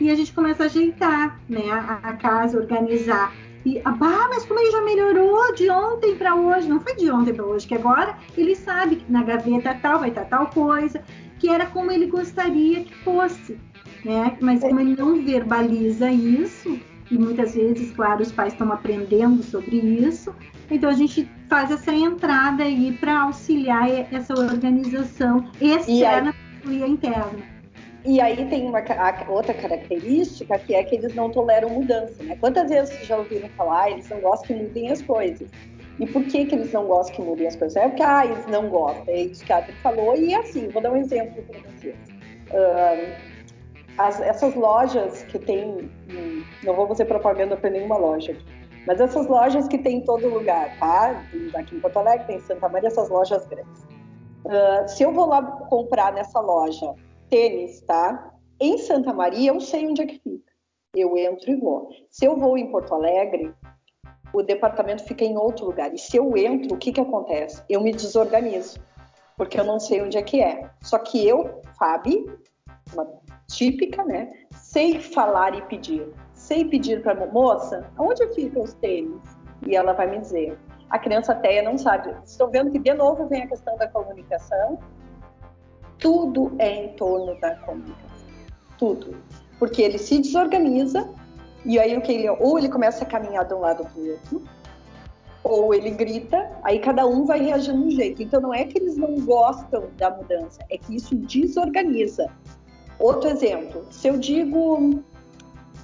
e 0.00 0.10
a 0.10 0.14
gente 0.14 0.32
começa 0.32 0.62
a 0.62 0.66
ajeitar 0.66 1.38
né, 1.48 1.70
a, 1.70 2.00
a 2.02 2.12
casa, 2.14 2.58
organizar. 2.58 3.34
E, 3.64 3.80
ah, 3.84 4.28
mas 4.28 4.44
como 4.46 4.58
ele 4.58 4.70
já 4.70 4.82
melhorou 4.82 5.54
de 5.54 5.68
ontem 5.68 6.16
para 6.16 6.34
hoje? 6.34 6.68
Não 6.68 6.80
foi 6.80 6.94
de 6.96 7.10
ontem 7.10 7.34
para 7.34 7.44
hoje, 7.44 7.66
que 7.66 7.74
agora 7.74 8.16
ele 8.36 8.56
sabe 8.56 8.96
que 8.96 9.12
na 9.12 9.22
gaveta 9.22 9.78
tal 9.82 10.00
vai 10.00 10.08
estar 10.08 10.24
tal 10.24 10.46
coisa, 10.46 11.02
que 11.38 11.48
era 11.48 11.66
como 11.66 11.90
ele 11.90 12.06
gostaria 12.06 12.84
que 12.84 12.94
fosse. 13.04 13.58
Né? 14.04 14.36
Mas 14.40 14.60
como 14.60 14.80
ele 14.80 14.96
não 14.96 15.22
verbaliza 15.22 16.10
isso, 16.10 16.80
e 17.10 17.18
muitas 17.18 17.54
vezes, 17.54 17.90
claro, 17.92 18.22
os 18.22 18.30
pais 18.32 18.52
estão 18.52 18.72
aprendendo 18.72 19.42
sobre 19.42 19.76
isso. 19.76 20.34
Então 20.70 20.88
a 20.88 20.94
gente 20.94 21.28
faz 21.48 21.70
essa 21.70 21.92
entrada 21.92 22.62
aí 22.62 22.96
para 22.98 23.22
auxiliar 23.22 23.90
essa 24.12 24.32
organização 24.34 25.50
externa 25.60 26.32
e, 26.64 26.82
aí, 26.82 26.90
interna. 26.90 27.49
E 28.04 28.20
aí 28.20 28.48
tem 28.48 28.66
uma 28.66 28.82
outra 29.28 29.52
característica 29.52 30.58
que 30.58 30.74
é 30.74 30.82
que 30.82 30.96
eles 30.96 31.14
não 31.14 31.30
toleram 31.30 31.68
mudança, 31.68 32.22
né? 32.22 32.36
Quantas 32.40 32.70
vezes 32.70 32.94
vocês 32.94 33.06
já 33.06 33.16
ouviram 33.16 33.48
falar, 33.50 33.90
eles 33.90 34.08
não 34.08 34.20
gostam 34.20 34.46
que 34.46 34.62
mudem 34.62 34.90
as 34.90 35.02
coisas. 35.02 35.50
E 35.98 36.06
por 36.06 36.24
que, 36.24 36.46
que 36.46 36.54
eles 36.54 36.72
não 36.72 36.86
gostam 36.86 37.16
que 37.16 37.22
mudem 37.22 37.46
as 37.46 37.56
coisas? 37.56 37.76
É 37.76 37.86
porque 37.86 38.02
ah, 38.02 38.24
eles 38.24 38.46
não 38.46 38.70
gostam, 38.70 39.04
é 39.08 39.20
isso 39.20 39.44
que 39.44 39.52
a 39.52 39.62
falou. 39.82 40.16
E 40.16 40.34
assim, 40.34 40.68
vou 40.68 40.80
dar 40.80 40.92
um 40.92 40.96
exemplo 40.96 41.42
para 41.42 41.60
vocês. 41.60 41.96
Uh, 42.50 43.30
as, 43.98 44.18
essas 44.20 44.54
lojas 44.54 45.22
que 45.24 45.38
tem, 45.38 45.90
não 46.64 46.74
vou 46.74 46.88
fazer 46.88 47.04
propaganda 47.04 47.54
para 47.54 47.68
nenhuma 47.68 47.98
loja, 47.98 48.34
mas 48.86 48.98
essas 48.98 49.26
lojas 49.26 49.68
que 49.68 49.76
tem 49.76 49.98
em 49.98 50.04
todo 50.04 50.26
lugar, 50.26 50.74
tá? 50.78 51.22
Aqui 51.54 51.76
em 51.76 51.80
Porto 51.80 51.98
Alegre, 51.98 52.26
tem 52.26 52.36
em 52.36 52.40
Santa 52.40 52.66
Maria, 52.66 52.86
essas 52.86 53.10
lojas 53.10 53.46
grandes. 53.46 53.82
Uh, 54.46 54.88
se 54.88 55.02
eu 55.02 55.12
vou 55.12 55.26
lá 55.26 55.42
comprar 55.42 56.14
nessa 56.14 56.40
loja 56.40 56.94
tênis, 57.30 57.80
tá? 57.82 58.34
Em 58.60 58.76
Santa 58.76 59.12
Maria, 59.12 59.52
eu 59.52 59.60
sei 59.60 59.86
onde 59.86 60.02
é 60.02 60.06
que 60.06 60.18
fica. 60.18 60.52
Eu 60.94 61.16
entro 61.16 61.50
e 61.50 61.56
vou. 61.56 61.88
Se 62.10 62.26
eu 62.26 62.36
vou 62.36 62.58
em 62.58 62.70
Porto 62.70 62.92
Alegre, 62.92 63.54
o 64.32 64.42
departamento 64.42 65.04
fica 65.04 65.24
em 65.24 65.36
outro 65.36 65.66
lugar. 65.66 65.94
E 65.94 65.98
se 65.98 66.16
eu 66.16 66.36
entro, 66.36 66.74
o 66.74 66.78
que 66.78 66.92
que 66.92 67.00
acontece? 67.00 67.62
Eu 67.68 67.80
me 67.80 67.92
desorganizo, 67.92 68.80
porque 69.36 69.58
eu 69.58 69.64
não 69.64 69.78
sei 69.78 70.02
onde 70.02 70.18
é 70.18 70.22
que 70.22 70.42
é. 70.42 70.68
Só 70.82 70.98
que 70.98 71.26
eu, 71.26 71.62
Fábio, 71.78 72.38
uma 72.92 73.06
típica, 73.48 74.04
né? 74.04 74.32
Sei 74.52 75.00
falar 75.00 75.56
e 75.56 75.62
pedir. 75.62 76.12
Sei 76.34 76.64
pedir 76.64 77.02
para 77.02 77.26
moça, 77.26 77.90
aonde 77.96 78.26
ficam 78.34 78.62
os 78.62 78.74
tênis? 78.74 79.20
E 79.66 79.76
ela 79.76 79.92
vai 79.92 80.10
me 80.10 80.18
dizer. 80.18 80.58
A 80.88 80.98
criança 80.98 81.32
até 81.32 81.62
não 81.62 81.78
sabe. 81.78 82.14
Estão 82.24 82.50
vendo 82.50 82.70
que 82.70 82.78
de 82.78 82.94
novo 82.94 83.28
vem 83.28 83.42
a 83.42 83.46
questão 83.46 83.76
da 83.76 83.86
comunicação. 83.86 84.78
Tudo 86.00 86.52
é 86.58 86.84
em 86.84 86.88
torno 86.94 87.38
da 87.40 87.54
comunicação. 87.56 88.26
Tudo. 88.78 89.16
Porque 89.58 89.82
ele 89.82 89.98
se 89.98 90.18
desorganiza 90.18 91.08
e 91.64 91.78
aí 91.78 91.96
o 91.96 92.00
que 92.00 92.12
ele 92.12 92.30
ou 92.30 92.58
ele 92.58 92.68
começa 92.68 93.04
a 93.04 93.06
caminhar 93.06 93.44
de 93.44 93.54
um 93.54 93.60
lado 93.60 93.84
para 93.84 94.00
o 94.00 94.10
outro, 94.10 94.42
ou 95.42 95.74
ele 95.74 95.90
grita, 95.90 96.50
aí 96.62 96.78
cada 96.78 97.06
um 97.06 97.24
vai 97.24 97.40
reagir 97.40 97.74
de 97.74 97.78
um 97.78 97.90
jeito. 97.90 98.22
Então 98.22 98.40
não 98.40 98.52
é 98.52 98.64
que 98.64 98.78
eles 98.78 98.96
não 98.96 99.20
gostam 99.20 99.84
da 99.96 100.10
mudança, 100.10 100.60
é 100.70 100.78
que 100.78 100.94
isso 100.94 101.14
desorganiza. 101.14 102.30
Outro 102.98 103.30
exemplo, 103.30 103.86
se 103.90 104.08
eu 104.08 104.18
digo 104.18 105.02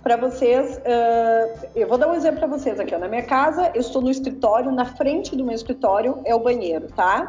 para 0.03 0.17
vocês, 0.17 0.77
uh, 0.77 1.67
eu 1.75 1.89
vou 1.89 1.99
dar 1.99 2.09
um 2.09 2.15
exemplo 2.15 2.39
para 2.39 2.49
vocês 2.49 2.79
aqui. 2.79 2.95
Ó. 2.95 2.99
Na 2.99 3.09
minha 3.09 3.25
casa, 3.25 3.73
eu 3.75 3.81
estou 3.81 4.01
no 4.01 4.11
escritório, 4.11 4.71
na 4.71 4.85
frente 4.85 5.35
do 5.35 5.45
meu 5.45 5.55
escritório 5.55 6.21
é 6.25 6.35
o 6.35 6.39
banheiro, 6.39 6.89
tá? 6.95 7.27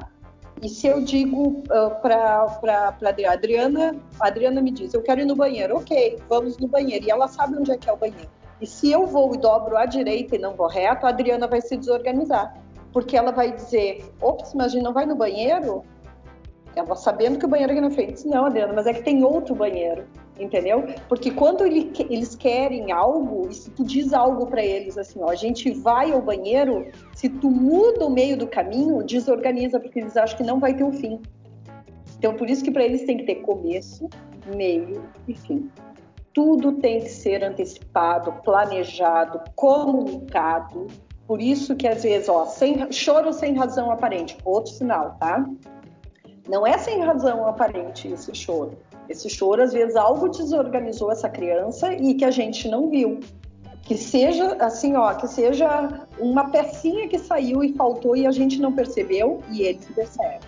E 0.61 0.69
se 0.69 0.87
eu 0.87 1.01
digo 1.01 1.49
uh, 1.49 2.01
para 2.01 2.47
a 3.27 3.31
Adriana, 3.31 3.95
a 4.19 4.27
Adriana 4.27 4.61
me 4.61 4.71
diz, 4.71 4.93
eu 4.93 5.03
quero 5.03 5.21
ir 5.21 5.25
no 5.25 5.35
banheiro, 5.35 5.77
ok, 5.77 6.17
vamos 6.27 6.57
no 6.57 6.67
banheiro. 6.67 7.05
E 7.05 7.11
ela 7.11 7.27
sabe 7.27 7.57
onde 7.57 7.71
é 7.71 7.77
que 7.77 7.89
é 7.89 7.93
o 7.93 7.97
banheiro. 7.97 8.29
E 8.59 8.65
se 8.65 8.91
eu 8.91 9.05
vou 9.05 9.35
e 9.35 9.37
dobro 9.37 9.77
à 9.77 9.85
direita 9.85 10.35
e 10.35 10.39
não 10.39 10.55
vou 10.55 10.67
reto, 10.67 11.05
a 11.05 11.09
Adriana 11.09 11.47
vai 11.47 11.61
se 11.61 11.77
desorganizar. 11.77 12.57
Porque 12.91 13.15
ela 13.15 13.31
vai 13.31 13.51
dizer, 13.51 14.03
ops, 14.19 14.53
gente 14.67 14.83
não 14.83 14.93
vai 14.93 15.05
no 15.05 15.15
banheiro? 15.15 15.83
ela 16.77 16.95
sabendo 16.95 17.39
que 17.39 17.45
o 17.45 17.47
banheiro 17.47 17.71
aqui 17.71 17.81
na 17.81 17.89
frente, 17.89 18.27
não, 18.27 18.45
Adriana, 18.45 18.73
mas 18.73 18.85
é 18.85 18.93
que 18.93 19.01
tem 19.01 19.23
outro 19.23 19.55
banheiro, 19.55 20.05
entendeu? 20.39 20.85
Porque 21.07 21.31
quando 21.31 21.65
ele, 21.65 21.91
eles 22.09 22.35
querem 22.35 22.91
algo, 22.91 23.47
e 23.49 23.53
se 23.53 23.69
tu 23.71 23.83
diz 23.83 24.13
algo 24.13 24.47
para 24.47 24.63
eles 24.63 24.97
assim, 24.97 25.19
ó, 25.21 25.29
a 25.29 25.35
gente 25.35 25.71
vai 25.71 26.11
ao 26.11 26.21
banheiro, 26.21 26.87
se 27.15 27.29
tu 27.29 27.49
muda 27.49 28.05
o 28.05 28.09
meio 28.09 28.37
do 28.37 28.47
caminho, 28.47 29.03
desorganiza, 29.03 29.79
porque 29.79 29.99
eles 29.99 30.15
acham 30.15 30.37
que 30.37 30.43
não 30.43 30.59
vai 30.59 30.73
ter 30.73 30.83
um 30.83 30.93
fim. 30.93 31.21
Então, 32.17 32.33
por 32.35 32.49
isso 32.49 32.63
que 32.63 32.71
para 32.71 32.83
eles 32.83 33.03
tem 33.03 33.17
que 33.17 33.23
ter 33.25 33.35
começo, 33.35 34.09
meio 34.55 35.03
e 35.27 35.35
fim. 35.35 35.69
Tudo 36.33 36.73
tem 36.73 37.01
que 37.01 37.09
ser 37.09 37.43
antecipado, 37.43 38.31
planejado, 38.43 39.41
comunicado. 39.55 40.87
Por 41.25 41.41
isso 41.41 41.75
que 41.75 41.87
às 41.87 42.03
vezes, 42.03 42.29
ó, 42.29 42.45
sem, 42.45 42.91
choro 42.91 43.33
sem 43.33 43.55
razão 43.55 43.91
aparente, 43.91 44.37
outro 44.45 44.71
sinal, 44.71 45.17
tá? 45.19 45.45
Não 46.47 46.65
é 46.65 46.77
sem 46.77 47.01
razão 47.01 47.45
aparente 47.45 48.07
esse 48.07 48.33
choro. 48.33 48.77
Esse 49.09 49.29
choro, 49.29 49.61
às 49.61 49.73
vezes, 49.73 49.95
algo 49.95 50.29
desorganizou 50.29 51.11
essa 51.11 51.29
criança 51.29 51.93
e 51.93 52.13
que 52.13 52.25
a 52.25 52.31
gente 52.31 52.67
não 52.67 52.89
viu. 52.89 53.19
Que 53.83 53.95
seja 53.95 54.57
assim, 54.59 54.95
ó, 54.95 55.13
que 55.13 55.27
seja 55.27 56.07
uma 56.19 56.49
pecinha 56.49 57.07
que 57.07 57.17
saiu 57.17 57.63
e 57.63 57.73
faltou 57.73 58.17
e 58.17 58.27
a 58.27 58.31
gente 58.31 58.59
não 58.59 58.73
percebeu 58.73 59.41
e 59.49 59.61
ele 59.61 59.79
se 59.79 59.93
percebe. 59.93 60.45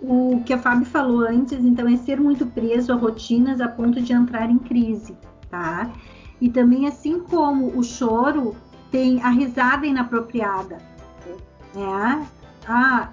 O 0.00 0.42
que 0.44 0.52
a 0.52 0.58
Fábio 0.58 0.84
falou 0.84 1.20
antes, 1.20 1.64
então, 1.64 1.88
é 1.88 1.96
ser 1.96 2.20
muito 2.20 2.44
preso 2.44 2.92
a 2.92 2.96
rotinas 2.96 3.60
a 3.60 3.68
ponto 3.68 4.00
de 4.02 4.12
entrar 4.12 4.50
em 4.50 4.58
crise, 4.58 5.16
tá? 5.48 5.90
E 6.40 6.50
também, 6.50 6.86
assim 6.86 7.20
como 7.20 7.68
o 7.78 7.82
choro 7.82 8.56
tem 8.90 9.22
a 9.22 9.30
risada 9.30 9.86
inapropriada, 9.86 10.78
né? 11.74 12.26
Ah, 12.66 13.10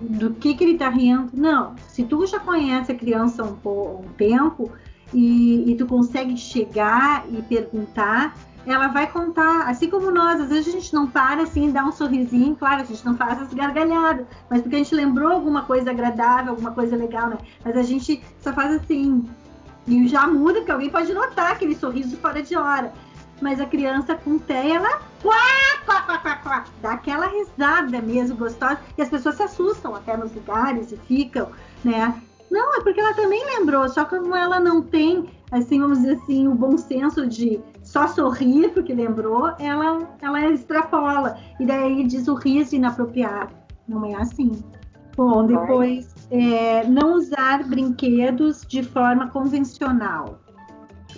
do 0.00 0.30
que, 0.34 0.54
que 0.54 0.64
ele 0.64 0.72
está 0.72 0.88
rindo. 0.88 1.30
Não, 1.34 1.74
se 1.88 2.04
tu 2.04 2.26
já 2.26 2.38
conhece 2.38 2.92
a 2.92 2.94
criança 2.94 3.44
um, 3.44 3.68
um 3.68 4.08
tempo 4.16 4.70
e, 5.12 5.70
e, 5.70 5.74
tu 5.76 5.86
consegue 5.86 6.36
chegar 6.36 7.24
e 7.30 7.42
perguntar, 7.42 8.36
ela 8.66 8.88
vai 8.88 9.10
contar, 9.10 9.68
assim 9.68 9.88
como 9.90 10.10
nós, 10.10 10.40
às 10.40 10.48
vezes 10.48 10.68
a 10.68 10.78
gente 10.78 10.94
não 10.94 11.06
para 11.06 11.42
assim, 11.42 11.72
dá 11.72 11.84
um 11.84 11.92
sorrisinho, 11.92 12.54
claro, 12.54 12.82
a 12.82 12.84
gente 12.84 13.04
não 13.04 13.16
faz 13.16 13.40
as 13.40 13.52
gargalhadas, 13.52 14.26
mas 14.48 14.60
porque 14.62 14.76
a 14.76 14.78
gente 14.78 14.94
lembrou 14.94 15.32
alguma 15.32 15.62
coisa 15.62 15.90
agradável, 15.90 16.52
alguma 16.52 16.72
coisa 16.72 16.96
legal, 16.96 17.30
né? 17.30 17.38
Mas 17.64 17.76
a 17.76 17.82
gente 17.82 18.22
só 18.40 18.52
faz 18.52 18.72
assim, 18.72 19.24
e 19.86 20.06
já 20.06 20.26
muda, 20.26 20.58
porque 20.60 20.70
alguém 20.70 20.90
pode 20.90 21.12
notar 21.12 21.52
aquele 21.52 21.74
sorriso 21.74 22.16
fora 22.18 22.42
de 22.42 22.56
hora 22.56 22.92
mas 23.40 23.60
a 23.60 23.66
criança 23.66 24.14
com 24.14 24.38
té, 24.38 24.70
ela 24.70 25.00
quá, 25.22 25.36
quá, 25.84 26.02
quá, 26.02 26.18
quá, 26.18 26.36
quá, 26.36 26.64
dá 26.82 26.92
aquela 26.92 27.26
risada 27.26 28.00
mesmo 28.00 28.36
gostosa, 28.36 28.78
e 28.96 29.02
as 29.02 29.08
pessoas 29.08 29.36
se 29.36 29.42
assustam 29.42 29.94
até 29.94 30.16
nos 30.16 30.34
lugares 30.34 30.92
e 30.92 30.96
ficam, 30.96 31.48
né? 31.84 32.20
Não, 32.50 32.74
é 32.76 32.82
porque 32.82 33.00
ela 33.00 33.14
também 33.14 33.44
lembrou, 33.44 33.88
só 33.88 34.04
que 34.04 34.18
como 34.18 34.34
ela 34.34 34.58
não 34.58 34.82
tem, 34.82 35.30
assim, 35.52 35.80
vamos 35.80 36.00
dizer 36.00 36.16
assim, 36.16 36.48
o 36.48 36.54
bom 36.54 36.76
senso 36.76 37.26
de 37.26 37.60
só 37.84 38.08
sorrir 38.08 38.70
porque 38.70 38.92
lembrou, 38.92 39.52
ela, 39.58 40.08
ela 40.20 40.50
extrapola. 40.50 41.38
E 41.60 41.64
daí 41.64 42.04
diz 42.04 42.26
o 42.26 42.34
riso 42.34 42.74
inapropriado. 42.74 43.54
Não 43.86 44.04
é 44.04 44.14
assim. 44.16 44.62
Bom, 45.16 45.46
depois, 45.46 46.12
é, 46.30 46.84
não 46.88 47.14
usar 47.14 47.62
brinquedos 47.64 48.62
de 48.66 48.82
forma 48.82 49.28
convencional 49.28 50.40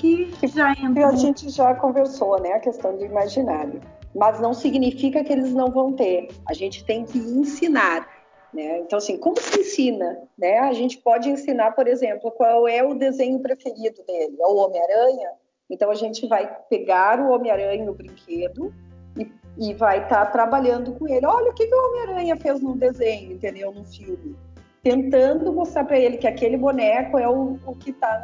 que 0.02 0.48
já 0.48 0.72
entrou. 0.72 1.06
A 1.06 1.14
gente 1.14 1.48
já 1.48 1.74
conversou, 1.74 2.40
né, 2.40 2.54
a 2.54 2.60
questão 2.60 2.96
do 2.96 3.04
imaginário. 3.04 3.80
Mas 4.14 4.40
não 4.40 4.52
significa 4.52 5.22
que 5.22 5.32
eles 5.32 5.52
não 5.52 5.68
vão 5.68 5.92
ter. 5.92 6.28
A 6.46 6.52
gente 6.52 6.84
tem 6.84 7.04
que 7.04 7.18
ensinar. 7.18 8.06
Né? 8.52 8.80
Então, 8.80 8.98
assim, 8.98 9.16
como 9.16 9.40
se 9.40 9.60
ensina? 9.60 10.18
Né? 10.36 10.58
A 10.58 10.72
gente 10.72 10.98
pode 10.98 11.30
ensinar, 11.30 11.70
por 11.70 11.86
exemplo, 11.86 12.30
qual 12.32 12.68
é 12.68 12.82
o 12.82 12.94
desenho 12.94 13.38
preferido 13.40 14.02
dele. 14.06 14.36
É 14.38 14.46
o 14.46 14.56
Homem-Aranha? 14.56 15.30
Então, 15.70 15.90
a 15.90 15.94
gente 15.94 16.26
vai 16.26 16.54
pegar 16.68 17.18
o 17.18 17.30
Homem-Aranha 17.30 17.84
no 17.86 17.94
brinquedo 17.94 18.74
e, 19.16 19.32
e 19.56 19.72
vai 19.72 20.02
estar 20.02 20.26
tá 20.26 20.30
trabalhando 20.30 20.92
com 20.92 21.08
ele. 21.08 21.24
Olha 21.24 21.50
o 21.50 21.54
que, 21.54 21.66
que 21.66 21.74
o 21.74 21.88
Homem-Aranha 21.88 22.36
fez 22.36 22.60
no 22.60 22.76
desenho, 22.76 23.32
entendeu? 23.32 23.72
No 23.72 23.84
filme. 23.84 24.36
Tentando 24.82 25.50
mostrar 25.52 25.84
para 25.84 25.98
ele 25.98 26.18
que 26.18 26.26
aquele 26.26 26.58
boneco 26.58 27.18
é 27.18 27.26
o, 27.26 27.58
o 27.64 27.74
que 27.76 27.90
está 27.90 28.20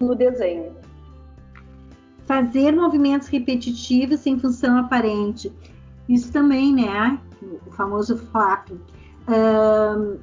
no 0.00 0.14
desenho. 0.14 0.72
Fazer 2.26 2.72
movimentos 2.72 3.28
repetitivos 3.28 4.20
sem 4.20 4.38
função 4.38 4.76
aparente. 4.76 5.52
Isso 6.08 6.32
também, 6.32 6.74
né? 6.74 7.18
O 7.66 7.70
famoso 7.70 8.16
flap. 8.16 8.68
Um, 9.28 10.18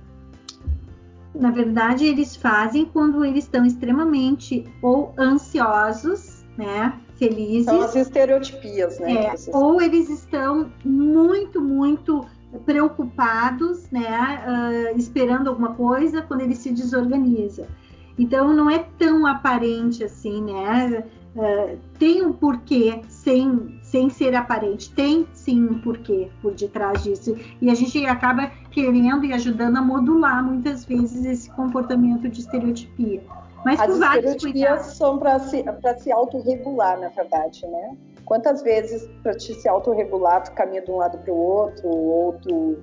na 1.33 1.51
verdade, 1.51 2.05
eles 2.05 2.35
fazem 2.35 2.85
quando 2.85 3.25
eles 3.25 3.43
estão 3.45 3.65
extremamente 3.65 4.65
ou 4.81 5.13
ansiosos, 5.17 6.45
né? 6.57 6.99
Felizes. 7.17 7.65
São 7.65 7.81
as 7.81 7.95
estereotipias, 7.95 8.99
né? 8.99 9.25
É, 9.25 9.35
ou 9.53 9.81
eles 9.81 10.09
estão 10.09 10.71
muito, 10.83 11.61
muito 11.61 12.25
preocupados, 12.65 13.89
né? 13.91 14.93
Uh, 14.93 14.97
esperando 14.97 15.49
alguma 15.49 15.73
coisa 15.73 16.21
quando 16.21 16.41
ele 16.41 16.55
se 16.55 16.71
desorganiza. 16.71 17.67
Então 18.17 18.53
não 18.53 18.69
é 18.69 18.85
tão 18.97 19.25
aparente 19.25 20.03
assim, 20.03 20.41
né? 20.41 21.03
Uh, 21.35 21.77
tem 21.99 22.25
um 22.25 22.31
porquê 22.31 23.01
sem, 23.09 23.77
sem 23.83 24.09
ser 24.09 24.33
aparente, 24.33 24.89
tem 24.93 25.27
sim 25.33 25.65
um 25.65 25.81
porquê 25.81 26.29
por 26.41 26.53
detrás 26.53 27.03
disso. 27.03 27.35
E 27.61 27.69
a 27.69 27.75
gente 27.75 28.05
acaba 28.05 28.49
querendo 28.71 29.25
e 29.25 29.33
ajudando 29.33 29.75
a 29.75 29.81
modular 29.81 30.41
muitas 30.41 30.85
vezes 30.85 31.25
esse 31.25 31.51
comportamento 31.51 32.29
de 32.29 32.39
estereotipia. 32.39 33.21
Mas 33.65 33.81
As 33.81 33.89
estereotipias 33.89 34.81
são 34.95 35.17
para 35.17 35.39
se, 35.39 35.65
se 35.99 36.11
autorregular, 36.11 36.99
na 36.99 37.09
verdade, 37.09 37.65
né? 37.67 37.97
Quantas 38.23 38.61
vezes 38.61 39.09
para 39.21 39.33
te 39.35 39.53
se 39.55 39.67
autorregular, 39.67 40.43
tu 40.43 40.51
caminha 40.53 40.81
de 40.81 40.89
um 40.89 40.97
lado 40.97 41.17
para 41.17 41.33
o 41.33 41.37
outro, 41.37 41.87
ou 41.87 42.33
tu 42.33 42.77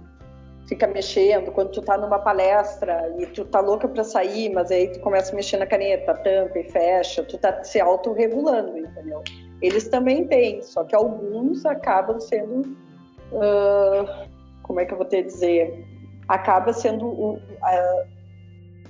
fica 0.66 0.86
mexendo, 0.86 1.50
quando 1.52 1.70
tu 1.70 1.82
tá 1.82 1.98
numa 1.98 2.18
palestra 2.18 3.14
e 3.18 3.26
tu 3.26 3.44
tá 3.44 3.60
louca 3.60 3.88
para 3.88 4.04
sair, 4.04 4.50
mas 4.52 4.70
aí 4.70 4.88
tu 4.88 5.00
começa 5.00 5.32
a 5.32 5.36
mexer 5.36 5.56
na 5.56 5.66
caneta, 5.66 6.14
tampa 6.14 6.58
e 6.58 6.64
fecha, 6.70 7.22
tu 7.24 7.38
tá 7.38 7.62
se 7.64 7.80
autorregulando, 7.80 8.78
entendeu? 8.78 9.22
Eles 9.60 9.88
também 9.88 10.26
têm, 10.26 10.62
só 10.62 10.84
que 10.84 10.94
alguns 10.94 11.64
acabam 11.66 12.18
sendo, 12.20 12.76
uh, 13.32 14.28
como 14.62 14.80
é 14.80 14.84
que 14.84 14.92
eu 14.92 14.98
vou 14.98 15.06
te 15.06 15.22
dizer, 15.22 15.84
acaba 16.28 16.72
sendo, 16.72 17.06
uh, 17.06 17.38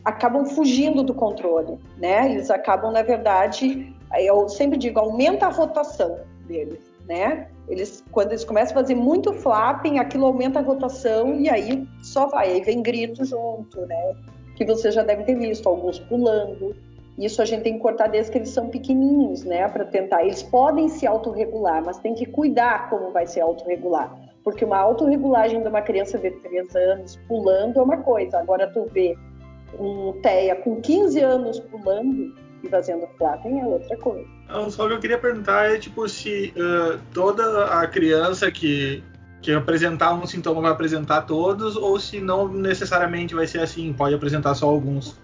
acabam 0.05 0.45
fugindo 0.47 1.03
do 1.03 1.15
controle, 1.15 1.79
né? 1.99 2.33
Eles 2.33 2.51
acabam, 2.51 2.93
na 2.93 3.03
verdade, 3.03 3.95
eu 4.19 4.49
sempre 4.49 4.79
digo, 4.79 4.99
aumenta 4.99 5.47
a 5.47 5.51
rotação 5.51 6.21
deles, 6.47 6.81
né? 7.07 7.49
Eles, 7.68 8.05
quando 8.11 8.33
eles 8.33 8.44
começam 8.44 8.77
a 8.77 8.81
fazer 8.81 8.94
muito 8.94 9.33
flapping, 9.33 9.98
aquilo 9.98 10.27
aumenta 10.27 10.59
a 10.59 10.62
rotação 10.62 11.35
e 11.38 11.48
aí 11.48 11.87
só 12.03 12.27
vai, 12.27 12.53
aí 12.53 12.61
vem 12.62 12.83
grito 12.83 13.25
junto, 13.25 13.81
né? 13.87 14.14
Que 14.57 14.64
você 14.64 14.90
já 14.90 15.03
deve 15.03 15.25
ter 15.25 15.37
visto, 15.37 15.68
alguns 15.68 15.98
pulando. 15.98 16.75
Isso 17.18 17.42
a 17.42 17.44
gente 17.44 17.62
tem 17.62 17.75
que 17.75 17.81
cortar 17.81 18.09
desde 18.09 18.33
que 18.33 18.38
eles 18.38 18.48
são 18.48 18.68
pequenininhos, 18.68 19.44
né? 19.44 19.68
Para 19.68 19.85
tentar. 19.85 20.22
Eles 20.22 20.42
podem 20.42 20.88
se 20.88 21.07
autorregular, 21.07 21.85
mas 21.85 21.98
tem 21.98 22.14
que 22.14 22.27
cuidar 22.27 22.90
como 22.90 23.11
vai 23.11 23.27
se 23.27 23.40
autorregular. 23.40 24.12
Porque 24.42 24.64
uma 24.64 24.79
autorregulagem 24.79 25.62
de 25.62 25.68
uma 25.68 25.83
criança 25.83 26.18
de 26.18 26.31
3 26.31 26.75
anos 26.75 27.16
pulando 27.29 27.79
é 27.79 27.83
uma 27.83 27.98
coisa. 27.98 28.38
Agora 28.38 28.66
tu 28.66 28.87
vê 28.92 29.16
um 29.79 30.12
TEA 30.20 30.57
com 30.57 30.81
15 30.81 31.20
anos 31.20 31.61
pulando, 31.61 32.35
e 32.62 32.68
fazendo 32.68 33.07
flapping 33.18 33.61
é 33.61 33.64
outra 33.64 33.96
coisa. 33.98 34.27
Não, 34.48 34.70
só 34.70 34.87
que 34.87 34.94
eu 34.94 35.01
queria 35.01 35.18
perguntar 35.18 35.72
é 35.72 35.79
tipo 35.79 36.09
se 36.09 36.53
uh, 36.57 36.98
toda 37.12 37.66
a 37.81 37.87
criança 37.87 38.51
que 38.51 39.03
que 39.42 39.53
apresentar 39.53 40.14
um 40.14 40.25
sintoma 40.25 40.61
vai 40.62 40.70
apresentar 40.70 41.22
todos 41.22 41.77
ou 41.77 41.98
se 41.98 42.20
não 42.20 42.46
necessariamente 42.46 43.35
vai 43.35 43.46
ser 43.46 43.61
assim, 43.61 43.92
pode 43.92 44.14
apresentar 44.14 44.55
só 44.55 44.68
alguns. 44.68 45.20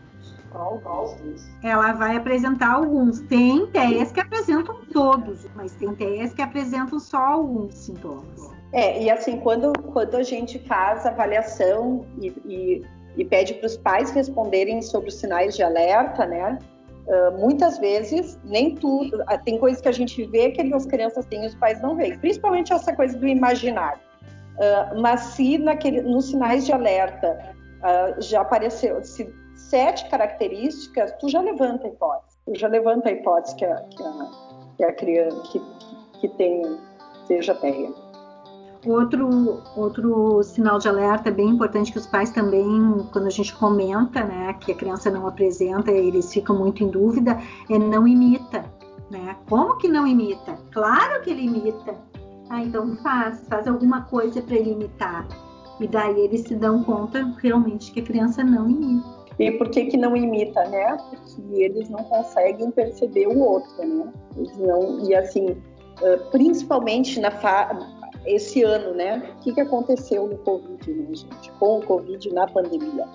Ela 1.62 1.92
vai 1.92 2.16
apresentar 2.16 2.72
alguns. 2.72 3.20
Tem 3.20 3.66
TEAs 3.68 4.10
que 4.10 4.20
apresentam 4.20 4.80
todos, 4.92 5.46
mas 5.54 5.72
tem 5.72 5.94
TEAs 5.94 6.34
que 6.34 6.42
apresentam 6.42 6.98
só 6.98 7.18
alguns 7.18 7.74
sintomas. 7.76 8.50
É, 8.72 9.02
e 9.02 9.08
assim, 9.08 9.38
quando, 9.38 9.72
quando 9.92 10.16
a 10.16 10.22
gente 10.22 10.58
faz 10.66 11.06
avaliação 11.06 12.04
e, 12.20 12.28
e, 12.44 12.82
e 13.16 13.24
pede 13.24 13.54
para 13.54 13.66
os 13.66 13.76
pais 13.76 14.10
responderem 14.10 14.82
sobre 14.82 15.10
os 15.10 15.14
sinais 15.14 15.54
de 15.54 15.62
alerta, 15.62 16.26
né? 16.26 16.58
Uh, 17.08 17.38
muitas 17.38 17.78
vezes, 17.78 18.38
nem 18.44 18.74
tudo, 18.74 19.22
uh, 19.22 19.42
tem 19.42 19.58
coisas 19.58 19.80
que 19.80 19.88
a 19.88 19.92
gente 19.92 20.26
vê 20.26 20.50
que 20.50 20.60
as 20.60 20.84
crianças 20.84 21.24
têm 21.24 21.42
e 21.42 21.46
os 21.46 21.54
pais 21.54 21.80
não 21.80 21.96
veem, 21.96 22.18
principalmente 22.18 22.70
essa 22.70 22.94
coisa 22.94 23.16
do 23.16 23.26
imaginário. 23.26 24.00
Uh, 24.56 25.00
mas 25.00 25.20
se 25.20 25.56
naquele, 25.56 26.02
nos 26.02 26.26
sinais 26.26 26.66
de 26.66 26.72
alerta 26.72 27.56
já 28.18 28.40
apareceu 28.40 29.04
se 29.04 29.32
sete 29.54 30.08
características, 30.10 31.12
tu 31.20 31.28
já 31.28 31.40
levanta 31.40 31.86
a 31.86 31.90
hipótese. 31.90 32.36
Tu 32.44 32.58
já 32.58 32.68
levanta 32.68 33.08
a 33.08 33.12
hipótese 33.12 33.54
que 33.54 33.64
a, 33.64 33.76
que 33.76 34.02
a, 34.02 34.30
que 34.76 34.84
a 34.84 34.92
criança 34.94 35.42
que, 35.52 35.60
que 36.20 36.28
tem 36.36 36.62
seja 37.26 37.54
TEA. 37.54 38.07
Outro, 38.86 39.60
outro 39.76 40.42
sinal 40.44 40.78
de 40.78 40.88
alerta 40.88 41.30
bem 41.30 41.48
importante 41.48 41.90
que 41.90 41.98
os 41.98 42.06
pais 42.06 42.30
também, 42.30 42.64
quando 43.12 43.26
a 43.26 43.30
gente 43.30 43.54
comenta, 43.56 44.22
né, 44.22 44.52
que 44.60 44.70
a 44.70 44.74
criança 44.74 45.10
não 45.10 45.26
apresenta, 45.26 45.90
eles 45.90 46.32
ficam 46.32 46.56
muito 46.56 46.84
em 46.84 46.88
dúvida, 46.88 47.38
é 47.68 47.76
não 47.76 48.06
imita, 48.06 48.64
né? 49.10 49.36
Como 49.48 49.76
que 49.78 49.88
não 49.88 50.06
imita? 50.06 50.56
Claro 50.70 51.20
que 51.22 51.30
ele 51.30 51.46
imita. 51.46 51.94
Ah, 52.50 52.62
então 52.62 52.96
faz, 52.98 53.44
faz 53.48 53.66
alguma 53.66 54.02
coisa 54.02 54.40
para 54.40 54.56
ele 54.56 54.70
imitar. 54.70 55.26
E 55.80 55.86
daí 55.86 56.20
eles 56.20 56.42
se 56.42 56.54
dão 56.54 56.82
conta 56.84 57.34
realmente 57.42 57.92
que 57.92 58.00
a 58.00 58.04
criança 58.04 58.44
não 58.44 58.70
imita. 58.70 59.18
E 59.38 59.50
por 59.52 59.70
que 59.70 59.86
que 59.86 59.96
não 59.96 60.16
imita, 60.16 60.64
né? 60.68 60.96
Porque 61.10 61.42
eles 61.52 61.88
não 61.88 62.02
conseguem 62.04 62.70
perceber 62.70 63.26
o 63.26 63.38
outro, 63.38 63.70
né? 63.78 64.12
Eles 64.36 64.56
não, 64.56 65.04
e 65.04 65.14
assim, 65.14 65.56
principalmente 66.30 67.20
na 67.20 67.30
fa... 67.30 67.76
esse 68.28 68.62
ano, 68.62 68.94
né? 68.94 69.32
O 69.36 69.42
que, 69.42 69.52
que 69.52 69.60
aconteceu 69.60 70.26
no 70.26 70.38
Covid, 70.38 70.92
né, 70.92 71.14
gente? 71.14 71.52
Com 71.58 71.78
o 71.78 71.82
Covid 71.86 72.32
na 72.32 72.46
pandemia. 72.46 73.06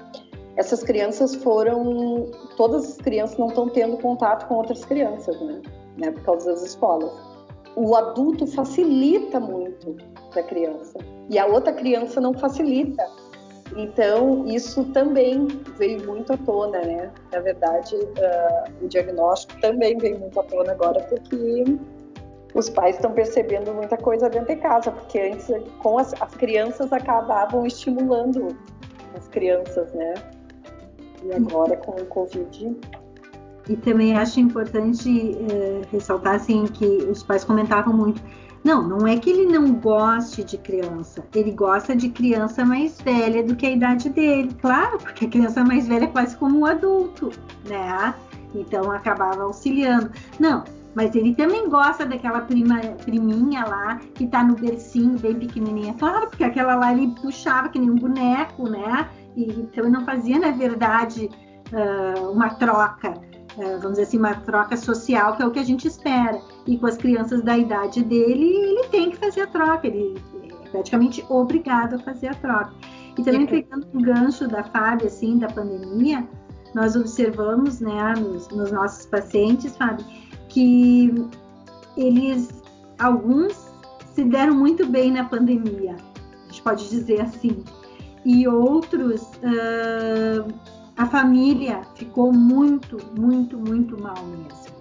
Essas 0.56 0.84
crianças 0.84 1.36
foram. 1.36 2.26
Todas 2.58 2.92
as 2.92 2.98
crianças 2.98 3.38
não 3.38 3.48
estão 3.48 3.70
tendo 3.70 3.98
contato 3.98 4.48
com 4.48 4.56
outras 4.56 4.84
crianças, 4.86 5.40
né? 5.42 5.62
né? 5.98 6.12
Por 6.12 6.24
causa 6.24 6.52
das 6.52 6.64
escolas. 6.64 7.12
O 7.76 7.96
adulto 7.96 8.46
facilita 8.48 9.40
muito 9.40 9.96
para 10.32 10.42
a 10.42 10.44
criança 10.44 11.00
e 11.30 11.40
a 11.40 11.46
outra 11.46 11.74
criança 11.74 12.22
não 12.22 12.34
facilita. 12.34 13.04
Então, 13.76 14.46
isso 14.46 14.84
também 14.92 15.48
veio 15.80 16.06
muito 16.06 16.32
à 16.32 16.38
tona, 16.38 16.80
né? 16.82 17.12
Na 17.32 17.40
verdade, 17.40 17.96
uh, 17.96 18.86
o 18.86 18.88
diagnóstico 18.88 19.60
também 19.62 19.98
veio 19.98 20.20
muito 20.20 20.40
à 20.40 20.44
tona 20.44 20.74
agora, 20.74 21.02
porque 21.06 21.66
os 22.54 22.70
pais 22.70 22.96
estão 22.96 23.12
percebendo 23.12 23.74
muita 23.74 23.98
coisa 23.98 24.30
dentro 24.30 24.56
de 24.56 24.62
casa, 24.62 24.92
porque 24.92 25.20
antes 25.20 25.48
com 25.80 25.98
as, 25.98 26.14
as 26.22 26.34
crianças 26.36 26.92
acabavam 26.92 27.66
estimulando 27.66 28.56
as 29.16 29.28
crianças, 29.28 29.92
né? 29.94 30.14
E 31.24 31.34
agora 31.34 31.78
com 31.78 31.92
o 31.92 32.06
Covid 32.06 32.76
e 33.70 33.78
também 33.78 34.18
acho 34.18 34.40
importante 34.40 35.38
é, 35.50 35.82
ressaltar 35.92 36.36
assim 36.36 36.66
que 36.66 36.86
os 36.86 37.24
pais 37.24 37.44
comentavam 37.44 37.94
muito 37.94 38.22
não, 38.64 38.82
não 38.88 39.06
é 39.06 39.18
que 39.18 39.30
ele 39.30 39.46
não 39.46 39.74
goste 39.74 40.42
de 40.42 40.58
criança, 40.58 41.22
ele 41.36 41.52
gosta 41.52 41.94
de 41.94 42.08
criança 42.08 42.64
mais 42.64 43.00
velha 43.02 43.44
do 43.44 43.58
que 43.58 43.66
a 43.66 43.72
idade 43.72 44.08
dele, 44.08 44.56
claro, 44.62 44.98
porque 45.00 45.26
a 45.26 45.30
criança 45.30 45.66
mais 45.66 45.86
velha 45.86 46.06
é 46.06 46.08
quase 46.08 46.38
como 46.38 46.60
um 46.60 46.66
adulto, 46.66 47.30
né? 47.68 48.16
Então 48.56 48.90
acabava 48.90 49.44
auxiliando. 49.44 50.10
Não, 50.40 50.64
mas 50.96 51.16
ele 51.16 51.34
também 51.36 51.70
gosta 51.70 52.06
daquela 52.06 52.42
prima, 52.42 52.80
priminha 53.04 53.66
lá 53.66 54.00
que 54.14 54.28
tá 54.28 54.44
no 54.44 54.56
bercinho 54.56 55.18
bem 55.20 55.36
pequenininha, 55.36 55.94
claro, 55.96 56.28
porque 56.28 56.44
aquela 56.44 56.76
lá 56.76 56.92
ele 56.94 57.14
puxava 57.22 57.70
que 57.70 57.80
nem 57.80 57.90
um 57.90 57.96
boneco, 57.96 58.70
né? 58.70 59.10
E, 59.36 59.44
então 59.44 59.86
ele 59.86 59.94
não 59.94 60.06
fazia, 60.06 60.40
na 60.40 60.52
verdade, 60.52 61.30
uh, 61.72 62.32
uma 62.32 62.52
troca 62.52 63.14
é, 63.58 63.78
vamos 63.78 63.92
dizer 63.92 64.04
assim, 64.04 64.18
uma 64.18 64.34
troca 64.34 64.76
social, 64.76 65.36
que 65.36 65.44
é 65.44 65.46
o 65.46 65.52
que 65.52 65.60
a 65.60 65.64
gente 65.64 65.88
espera. 65.88 66.42
E 66.66 66.78
com 66.78 66.88
as 66.88 66.98
crianças 66.98 67.44
da 67.44 67.58
idade 67.58 68.04
dele, 68.04 68.46
ele 68.46 68.88
tem 68.88 69.12
que 69.12 69.18
fazer 69.18 69.42
a 69.42 69.48
troca, 69.48 69.88
ele 69.88 70.18
é 70.66 70.70
praticamente 70.70 71.24
obrigado 71.30 71.96
a 71.96 72.00
fazer 72.00 72.30
a 72.30 72.34
troca. 72.34 72.74
E 73.18 73.24
também 73.24 73.46
pegando 73.46 73.88
um 73.94 74.02
gancho 74.02 74.48
da 74.48 74.64
Fábio, 74.64 75.06
assim, 75.06 75.38
da 75.38 75.48
pandemia, 75.48 76.28
nós 76.74 76.96
observamos, 76.96 77.80
né, 77.80 78.16
nos, 78.18 78.48
nos 78.50 78.72
nossos 78.72 79.06
pacientes, 79.06 79.78
Fábio, 79.78 80.04
que 80.54 81.28
eles, 81.98 82.50
alguns 83.00 83.72
se 84.14 84.24
deram 84.24 84.54
muito 84.54 84.86
bem 84.86 85.12
na 85.12 85.24
pandemia, 85.24 85.96
a 85.96 86.48
gente 86.48 86.62
pode 86.62 86.88
dizer 86.90 87.22
assim, 87.22 87.64
e 88.24 88.48
outros 88.48 89.22
uh, 89.22 90.54
a 90.96 91.06
família 91.08 91.82
ficou 91.96 92.32
muito, 92.32 92.98
muito, 93.20 93.58
muito 93.58 94.00
mal 94.00 94.24
mesmo, 94.26 94.76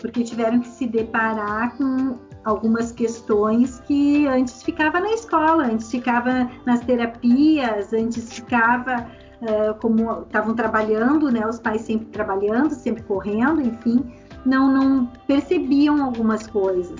porque 0.00 0.22
tiveram 0.22 0.60
que 0.60 0.68
se 0.68 0.86
deparar 0.86 1.76
com 1.76 2.16
algumas 2.44 2.92
questões 2.92 3.80
que 3.80 4.28
antes 4.28 4.62
ficava 4.62 5.00
na 5.00 5.10
escola, 5.10 5.64
antes 5.64 5.90
ficava 5.90 6.48
nas 6.64 6.80
terapias, 6.80 7.92
antes 7.92 8.32
ficava 8.32 9.08
uh, 9.42 9.74
como 9.80 10.22
estavam 10.22 10.54
trabalhando, 10.54 11.30
né? 11.30 11.44
Os 11.44 11.58
pais 11.58 11.82
sempre 11.82 12.06
trabalhando, 12.06 12.70
sempre 12.70 13.02
correndo, 13.02 13.60
enfim, 13.60 14.04
não, 14.44 14.72
não 14.72 15.06
percebiam 15.26 16.02
algumas 16.02 16.46
coisas. 16.46 16.98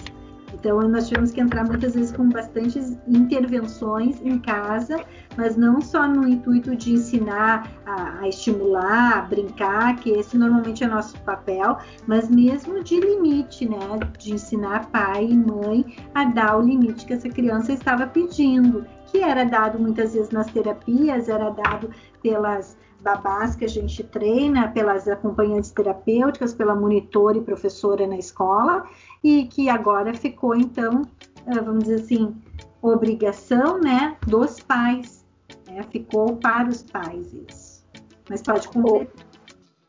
Então, 0.55 0.81
nós 0.89 1.09
tivemos 1.09 1.31
que 1.31 1.41
entrar 1.41 1.65
muitas 1.65 1.95
vezes 1.95 2.11
com 2.11 2.29
bastantes 2.29 2.99
intervenções 3.07 4.21
em 4.23 4.39
casa, 4.39 5.05
mas 5.37 5.57
não 5.57 5.81
só 5.81 6.09
no 6.09 6.27
intuito 6.27 6.75
de 6.75 6.95
ensinar 6.95 7.71
a, 7.87 8.21
a, 8.21 8.29
estimular, 8.29 9.19
a 9.19 9.23
brincar, 9.23 9.97
que 9.97 10.11
esse 10.11 10.37
normalmente 10.37 10.83
é 10.83 10.89
nosso 10.89 11.19
papel, 11.21 11.79
mas 12.07 12.29
mesmo 12.29 12.83
de 12.83 12.99
limite, 12.99 13.69
né? 13.69 13.79
De 14.19 14.35
ensinar 14.35 14.91
pai 14.91 15.27
e 15.27 15.37
mãe 15.37 15.97
a 16.15 16.25
dar 16.25 16.59
o 16.59 16.63
limite 16.63 17.07
que 17.07 17.13
essa 17.13 17.29
criança 17.29 17.73
estava 17.73 18.07
pedindo, 18.07 18.85
que 19.07 19.19
era 19.19 19.45
dado 19.45 19.79
muitas 19.79 20.15
vezes 20.15 20.31
nas 20.31 20.47
terapias, 20.49 21.29
era 21.29 21.51
dado 21.51 21.91
pelas 22.23 22.77
babás 23.01 23.55
que 23.55 23.65
a 23.65 23.69
gente 23.69 24.03
treina, 24.03 24.69
pelas 24.69 25.09
acompanhantes 25.09 25.71
terapêuticas, 25.71 26.55
pela 26.55 26.75
monitora 26.75 27.39
e 27.39 27.43
professora 27.43 28.07
na 28.07 28.17
escola, 28.17 28.85
e 29.23 29.47
que 29.47 29.69
agora 29.69 30.15
ficou, 30.15 30.55
então, 30.55 31.03
eh, 31.47 31.61
vamos 31.61 31.85
dizer 31.85 32.03
assim, 32.03 32.37
obrigação 32.83 33.81
né, 33.81 34.17
dos 34.27 34.61
pais. 34.61 35.25
Né? 35.67 35.83
Ficou 35.91 36.37
para 36.37 36.69
os 36.69 36.83
pais 36.83 37.33
isso. 37.33 37.87
Mas 38.29 38.43
pode 38.43 38.69
completar. 38.69 39.29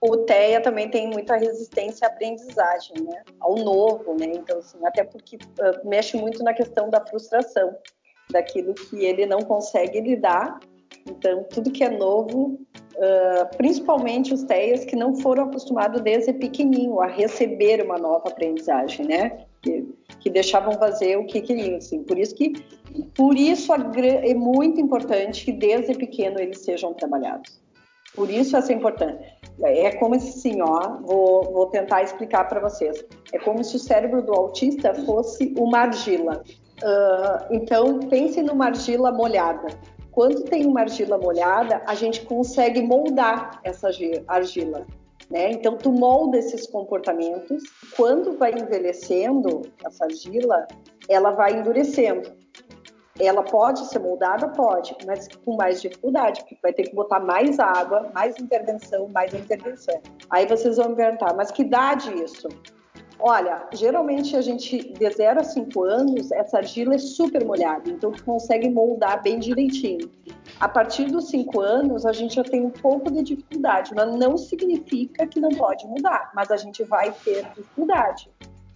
O 0.01 0.15
TEA 0.15 0.61
também 0.61 0.89
tem 0.89 1.09
muita 1.09 1.35
resistência 1.35 2.07
à 2.07 2.11
aprendizagem, 2.11 3.01
né? 3.01 3.21
Ao 3.37 3.53
novo, 3.55 4.15
né? 4.17 4.27
Então, 4.27 4.59
assim, 4.59 4.77
até 4.85 5.03
porque 5.03 5.35
uh, 5.35 5.87
mexe 5.87 6.15
muito 6.15 6.41
na 6.41 6.53
questão 6.53 6.89
da 6.89 7.05
frustração, 7.05 7.75
daquilo 8.31 8.73
que 8.73 9.03
ele 9.03 9.25
não 9.25 9.41
consegue 9.41 9.99
lidar. 9.99 10.57
Então, 11.05 11.43
tudo 11.43 11.69
que 11.69 11.83
é 11.83 11.89
novo 11.89 12.57
uh, 12.99 13.57
principalmente 13.57 14.33
os 14.33 14.43
TEAs 14.43 14.85
que 14.85 14.95
não 14.95 15.15
foram 15.15 15.45
acostumados 15.45 16.01
desde 16.01 16.33
pequenininho 16.33 16.99
a 16.99 17.07
receber 17.07 17.83
uma 17.83 17.97
nova 17.97 18.27
aprendizagem, 18.27 19.07
né? 19.07 19.45
Que, 19.61 19.85
que 20.19 20.29
deixavam 20.29 20.73
fazer 20.73 21.17
o 21.17 21.25
que 21.25 21.41
queriam, 21.41 21.77
assim. 21.77 22.03
Por 22.03 22.17
isso 22.17 22.35
que, 22.35 22.53
por 23.15 23.35
isso 23.35 23.73
é 23.73 24.33
muito 24.33 24.79
importante 24.79 25.45
que 25.45 25.51
desde 25.51 25.93
pequeno 25.95 26.39
eles 26.39 26.59
sejam 26.59 26.93
trabalhados. 26.93 27.59
Por 28.15 28.29
isso 28.29 28.57
essa 28.57 28.73
importância. 28.73 29.19
É 29.61 29.91
como 29.91 30.15
assim, 30.15 30.61
ó, 30.61 30.97
vou, 31.01 31.43
vou 31.51 31.65
tentar 31.67 32.03
explicar 32.03 32.47
para 32.47 32.59
vocês. 32.59 33.05
É 33.33 33.39
como 33.39 33.63
se 33.63 33.75
o 33.75 33.79
cérebro 33.79 34.21
do 34.21 34.33
autista 34.33 34.93
fosse 35.05 35.53
uma 35.57 35.79
argila. 35.79 36.43
Uh, 36.81 37.53
então, 37.53 37.99
pense 37.99 38.41
numa 38.41 38.67
argila 38.67 39.11
molhada. 39.11 39.67
Quando 40.11 40.43
tem 40.43 40.65
uma 40.65 40.81
argila 40.81 41.17
molhada, 41.17 41.81
a 41.85 41.95
gente 41.95 42.21
consegue 42.25 42.81
moldar 42.81 43.59
essa 43.63 43.89
argila. 44.27 44.85
Né? 45.29 45.51
Então, 45.51 45.77
tu 45.77 45.91
molda 45.91 46.37
esses 46.37 46.65
comportamentos. 46.65 47.63
Quando 47.95 48.35
vai 48.37 48.51
envelhecendo 48.51 49.61
essa 49.85 50.05
argila, 50.05 50.67
ela 51.07 51.31
vai 51.31 51.59
endurecendo. 51.59 52.31
Ela 53.19 53.43
pode 53.43 53.85
ser 53.87 53.99
moldada? 53.99 54.47
Pode, 54.47 54.95
mas 55.05 55.27
com 55.45 55.55
mais 55.55 55.81
dificuldade, 55.81 56.39
porque 56.41 56.57
vai 56.63 56.71
ter 56.71 56.83
que 56.83 56.95
botar 56.95 57.19
mais 57.19 57.59
água, 57.59 58.09
mais 58.13 58.39
intervenção, 58.39 59.09
mais 59.09 59.33
intervenção. 59.33 60.01
Aí 60.29 60.47
vocês 60.47 60.77
vão 60.77 60.89
me 60.89 60.95
perguntar, 60.95 61.35
mas 61.35 61.51
que 61.51 61.63
idade 61.63 62.11
isso? 62.23 62.47
Olha, 63.21 63.67
geralmente 63.73 64.37
a 64.37 64.41
gente, 64.41 64.93
de 64.93 65.09
0 65.09 65.41
a 65.41 65.43
5 65.43 65.83
anos, 65.83 66.31
essa 66.31 66.57
argila 66.57 66.95
é 66.95 66.97
super 66.97 67.43
molhada, 67.45 67.89
então 67.89 68.13
tu 68.13 68.23
consegue 68.23 68.69
moldar 68.69 69.21
bem 69.21 69.37
direitinho. 69.39 70.09
A 70.57 70.69
partir 70.69 71.05
dos 71.05 71.29
5 71.29 71.59
anos, 71.59 72.05
a 72.05 72.13
gente 72.13 72.35
já 72.35 72.43
tem 72.45 72.65
um 72.65 72.69
pouco 72.69 73.11
de 73.11 73.21
dificuldade, 73.21 73.93
mas 73.93 74.15
não 74.15 74.37
significa 74.37 75.27
que 75.27 75.37
não 75.37 75.49
pode 75.49 75.85
mudar, 75.85 76.31
mas 76.33 76.49
a 76.49 76.55
gente 76.55 76.81
vai 76.85 77.11
ter 77.11 77.43
dificuldade. 77.55 78.31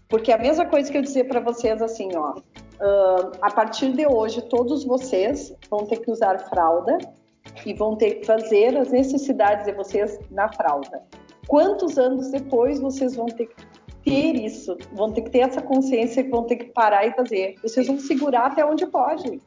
Porque 0.09 0.29
é 0.29 0.35
a 0.35 0.37
mesma 0.37 0.65
coisa 0.65 0.91
que 0.91 0.97
eu 0.97 1.01
dizer 1.01 1.23
para 1.29 1.39
vocês 1.39 1.81
assim, 1.81 2.09
ó, 2.13 2.33
uh, 2.33 3.31
a 3.41 3.49
partir 3.49 3.93
de 3.93 4.05
hoje, 4.05 4.41
todos 4.41 4.83
vocês 4.83 5.55
vão 5.69 5.85
ter 5.85 6.01
que 6.01 6.11
usar 6.11 6.37
fralda 6.49 6.97
e 7.65 7.73
vão 7.73 7.95
ter 7.95 8.15
que 8.15 8.25
fazer 8.25 8.77
as 8.77 8.91
necessidades 8.91 9.65
de 9.65 9.71
vocês 9.71 10.19
na 10.29 10.51
fralda. 10.51 11.01
Quantos 11.47 11.97
anos 11.97 12.29
depois 12.29 12.79
vocês 12.79 13.15
vão 13.15 13.25
ter 13.27 13.47
que 13.47 13.55
ter 14.03 14.35
isso, 14.35 14.77
vão 14.93 15.11
ter 15.11 15.21
que 15.21 15.29
ter 15.29 15.39
essa 15.39 15.61
consciência 15.61 16.23
que 16.23 16.29
vão 16.29 16.43
ter 16.43 16.57
que 16.57 16.65
parar 16.65 17.05
e 17.05 17.13
fazer. 17.13 17.55
Vocês 17.61 17.87
vão 17.87 17.99
segurar 17.99 18.47
até 18.47 18.65
onde 18.65 18.85
pode. 18.85 19.41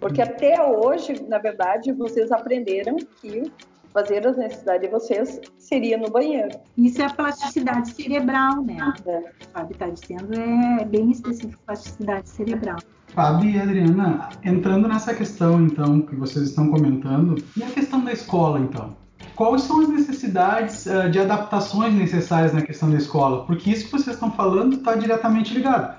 Porque 0.00 0.20
até 0.20 0.62
hoje, 0.62 1.24
na 1.28 1.38
verdade, 1.38 1.92
vocês 1.92 2.30
aprenderam 2.32 2.96
que 3.20 3.50
fazer 3.92 4.26
as 4.26 4.36
necessidades 4.36 4.82
de 4.82 4.88
vocês 4.88 5.40
seria 5.56 5.96
no 5.96 6.10
banheiro. 6.10 6.58
Isso 6.76 7.00
é 7.00 7.06
a 7.06 7.10
plasticidade 7.10 7.90
cerebral, 7.90 8.62
né? 8.64 8.92
É. 9.06 9.18
O 9.18 9.22
Fábio 9.52 9.72
está 9.72 9.88
dizendo 9.88 10.34
é 10.34 10.84
bem 10.84 11.12
específico 11.12 11.62
plasticidade 11.64 12.28
cerebral. 12.28 12.78
Fábio 13.14 13.48
e 13.48 13.60
Adriana, 13.60 14.28
entrando 14.44 14.88
nessa 14.88 15.14
questão 15.14 15.62
então 15.62 16.02
que 16.02 16.16
vocês 16.16 16.48
estão 16.48 16.68
comentando, 16.68 17.40
e 17.56 17.62
a 17.62 17.70
questão 17.70 18.02
da 18.02 18.12
escola 18.12 18.58
então? 18.58 18.96
Quais 19.36 19.62
são 19.62 19.80
as 19.80 19.88
necessidades 19.88 20.86
uh, 20.86 21.10
de 21.10 21.18
adaptações 21.18 21.92
necessárias 21.92 22.52
na 22.52 22.62
questão 22.62 22.90
da 22.90 22.96
escola? 22.96 23.44
Porque 23.44 23.70
isso 23.70 23.86
que 23.86 23.90
vocês 23.90 24.14
estão 24.14 24.30
falando 24.30 24.76
está 24.76 24.94
diretamente 24.94 25.52
ligado. 25.54 25.96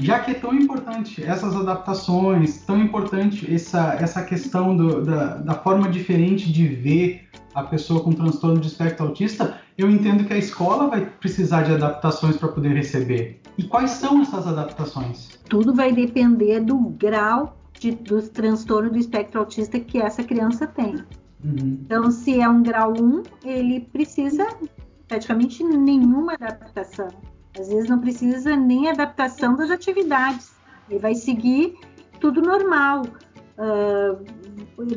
Já 0.00 0.20
que 0.20 0.30
é 0.30 0.34
tão 0.34 0.54
importante 0.54 1.24
essas 1.24 1.56
adaptações, 1.56 2.58
tão 2.58 2.78
importante 2.78 3.52
essa, 3.52 3.94
essa 3.94 4.22
questão 4.22 4.76
do, 4.76 5.02
da, 5.02 5.38
da 5.38 5.54
forma 5.54 5.88
diferente 5.88 6.52
de 6.52 6.68
ver 6.68 7.28
a 7.52 7.64
pessoa 7.64 8.00
com 8.00 8.12
transtorno 8.12 8.60
de 8.60 8.68
espectro 8.68 9.06
autista, 9.06 9.58
eu 9.76 9.90
entendo 9.90 10.24
que 10.24 10.32
a 10.32 10.38
escola 10.38 10.86
vai 10.86 11.04
precisar 11.04 11.62
de 11.62 11.72
adaptações 11.72 12.36
para 12.36 12.48
poder 12.48 12.74
receber. 12.74 13.40
E 13.56 13.64
quais 13.64 13.90
são 13.90 14.22
essas 14.22 14.46
adaptações? 14.46 15.30
Tudo 15.48 15.74
vai 15.74 15.92
depender 15.92 16.60
do 16.60 16.78
grau 16.90 17.56
de, 17.80 17.90
do 17.90 18.22
transtorno 18.22 18.90
do 18.90 18.98
espectro 18.98 19.40
autista 19.40 19.80
que 19.80 19.98
essa 19.98 20.22
criança 20.22 20.64
tem. 20.64 21.04
Uhum. 21.44 21.78
Então, 21.84 22.10
se 22.10 22.40
é 22.40 22.48
um 22.48 22.62
grau 22.62 22.92
1, 22.92 23.22
ele 23.44 23.80
precisa 23.80 24.46
praticamente 25.06 25.64
nenhuma 25.64 26.34
adaptação. 26.34 27.08
Às 27.58 27.68
vezes 27.68 27.88
não 27.88 27.98
precisa 27.98 28.56
nem 28.56 28.88
adaptação 28.88 29.56
das 29.56 29.70
atividades. 29.70 30.52
Ele 30.88 30.98
vai 30.98 31.14
seguir 31.14 31.76
tudo 32.20 32.42
normal. 32.42 33.02
Uh, 33.58 34.24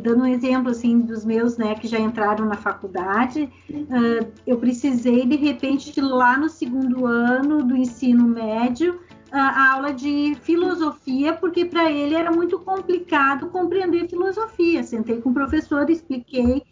dando 0.01 0.21
um 0.21 0.27
exemplo 0.27 0.69
assim 0.69 0.99
dos 0.99 1.25
meus, 1.25 1.57
né, 1.57 1.73
que 1.73 1.87
já 1.87 1.99
entraram 1.99 2.45
na 2.45 2.55
faculdade, 2.55 3.51
uh, 3.71 4.31
eu 4.45 4.57
precisei 4.59 5.25
de 5.25 5.35
repente 5.35 5.99
lá 5.99 6.37
no 6.37 6.47
segundo 6.47 7.07
ano 7.07 7.63
do 7.63 7.75
ensino 7.75 8.27
médio 8.27 8.99
a 9.31 9.73
aula 9.73 9.93
de 9.93 10.35
filosofia, 10.41 11.33
porque 11.33 11.65
para 11.65 11.89
ele 11.89 12.15
era 12.15 12.31
muito 12.31 12.59
complicado 12.59 13.47
compreender 13.47 14.09
filosofia. 14.09 14.83
Sentei 14.83 15.21
com 15.21 15.29
o 15.29 15.33
professor, 15.33 15.89
expliquei 15.89 16.63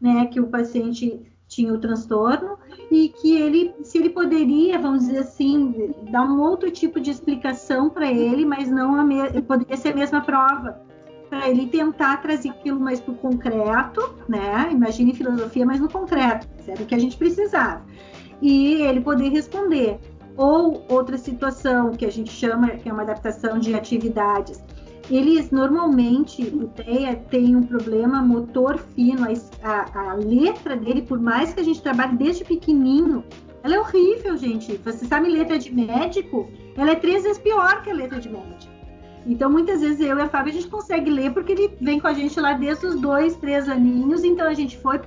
né, 0.00 0.26
que 0.26 0.40
o 0.40 0.48
paciente 0.48 1.20
tinha 1.46 1.72
o 1.72 1.78
transtorno 1.78 2.58
e 2.90 3.08
que 3.08 3.34
ele, 3.34 3.74
se 3.82 3.98
ele 3.98 4.10
poderia, 4.10 4.78
vamos 4.78 5.06
dizer 5.06 5.20
assim, 5.20 5.94
dar 6.10 6.24
um 6.24 6.40
outro 6.40 6.70
tipo 6.70 7.00
de 7.00 7.10
explicação 7.10 7.88
para 7.88 8.10
ele, 8.10 8.44
mas 8.44 8.68
não 8.68 9.02
me... 9.04 9.42
poderia 9.42 9.76
ser 9.76 9.92
a 9.92 9.94
mesma 9.94 10.20
prova 10.20 10.80
para 11.30 11.48
ele 11.48 11.66
tentar 11.66 12.18
trazer 12.18 12.50
aquilo 12.50 12.80
mais 12.80 13.00
para 13.00 13.12
o 13.12 13.16
concreto, 13.16 14.14
né? 14.28 14.70
Imagine 14.72 15.14
filosofia, 15.14 15.64
mas 15.64 15.80
no 15.80 15.88
concreto, 15.88 16.48
era 16.66 16.82
o 16.82 16.86
que 16.86 16.94
a 16.94 16.98
gente 16.98 17.16
precisava. 17.16 17.82
E 18.40 18.82
ele 18.82 19.00
poder 19.00 19.28
responder. 19.28 19.98
Ou 20.38 20.84
outra 20.88 21.18
situação 21.18 21.90
que 21.90 22.06
a 22.06 22.10
gente 22.10 22.30
chama, 22.30 22.68
que 22.70 22.88
é 22.88 22.92
uma 22.92 23.02
adaptação 23.02 23.58
de 23.58 23.74
atividades. 23.74 24.62
Eles 25.10 25.50
normalmente, 25.50 26.42
o 26.42 26.68
TEA 26.68 27.16
tem 27.28 27.56
um 27.56 27.62
problema 27.62 28.22
motor 28.22 28.78
fino, 28.94 29.26
a, 29.62 30.10
a, 30.10 30.14
letra 30.14 30.76
dele, 30.76 31.02
por 31.02 31.18
mais 31.18 31.52
que 31.52 31.60
a 31.60 31.64
gente 31.64 31.82
trabalhe 31.82 32.16
desde 32.16 32.44
pequenininho, 32.44 33.24
ela 33.62 33.74
é 33.74 33.80
horrível, 33.80 34.36
gente. 34.36 34.76
Você 34.84 35.06
sabe 35.06 35.28
letra 35.28 35.58
de 35.58 35.74
médico? 35.74 36.48
Ela 36.76 36.92
é 36.92 36.94
três 36.94 37.24
vezes 37.24 37.38
pior 37.38 37.82
que 37.82 37.90
a 37.90 37.94
letra 37.94 38.20
de 38.20 38.28
médico. 38.28 38.72
Então, 39.26 39.50
muitas 39.50 39.80
vezes 39.80 40.00
eu 40.00 40.16
e 40.18 40.22
a 40.22 40.28
Fábio 40.28 40.52
a 40.52 40.54
gente 40.54 40.68
consegue 40.68 41.10
ler 41.10 41.32
porque 41.32 41.52
ele 41.52 41.76
vem 41.80 41.98
com 41.98 42.06
a 42.06 42.12
gente 42.12 42.38
lá 42.38 42.52
desde 42.52 42.86
os 42.86 43.00
dois, 43.00 43.34
três 43.36 43.68
aninhos. 43.68 44.22
Então, 44.24 44.46
a 44.46 44.54
gente 44.54 44.78
foi 44.78 45.00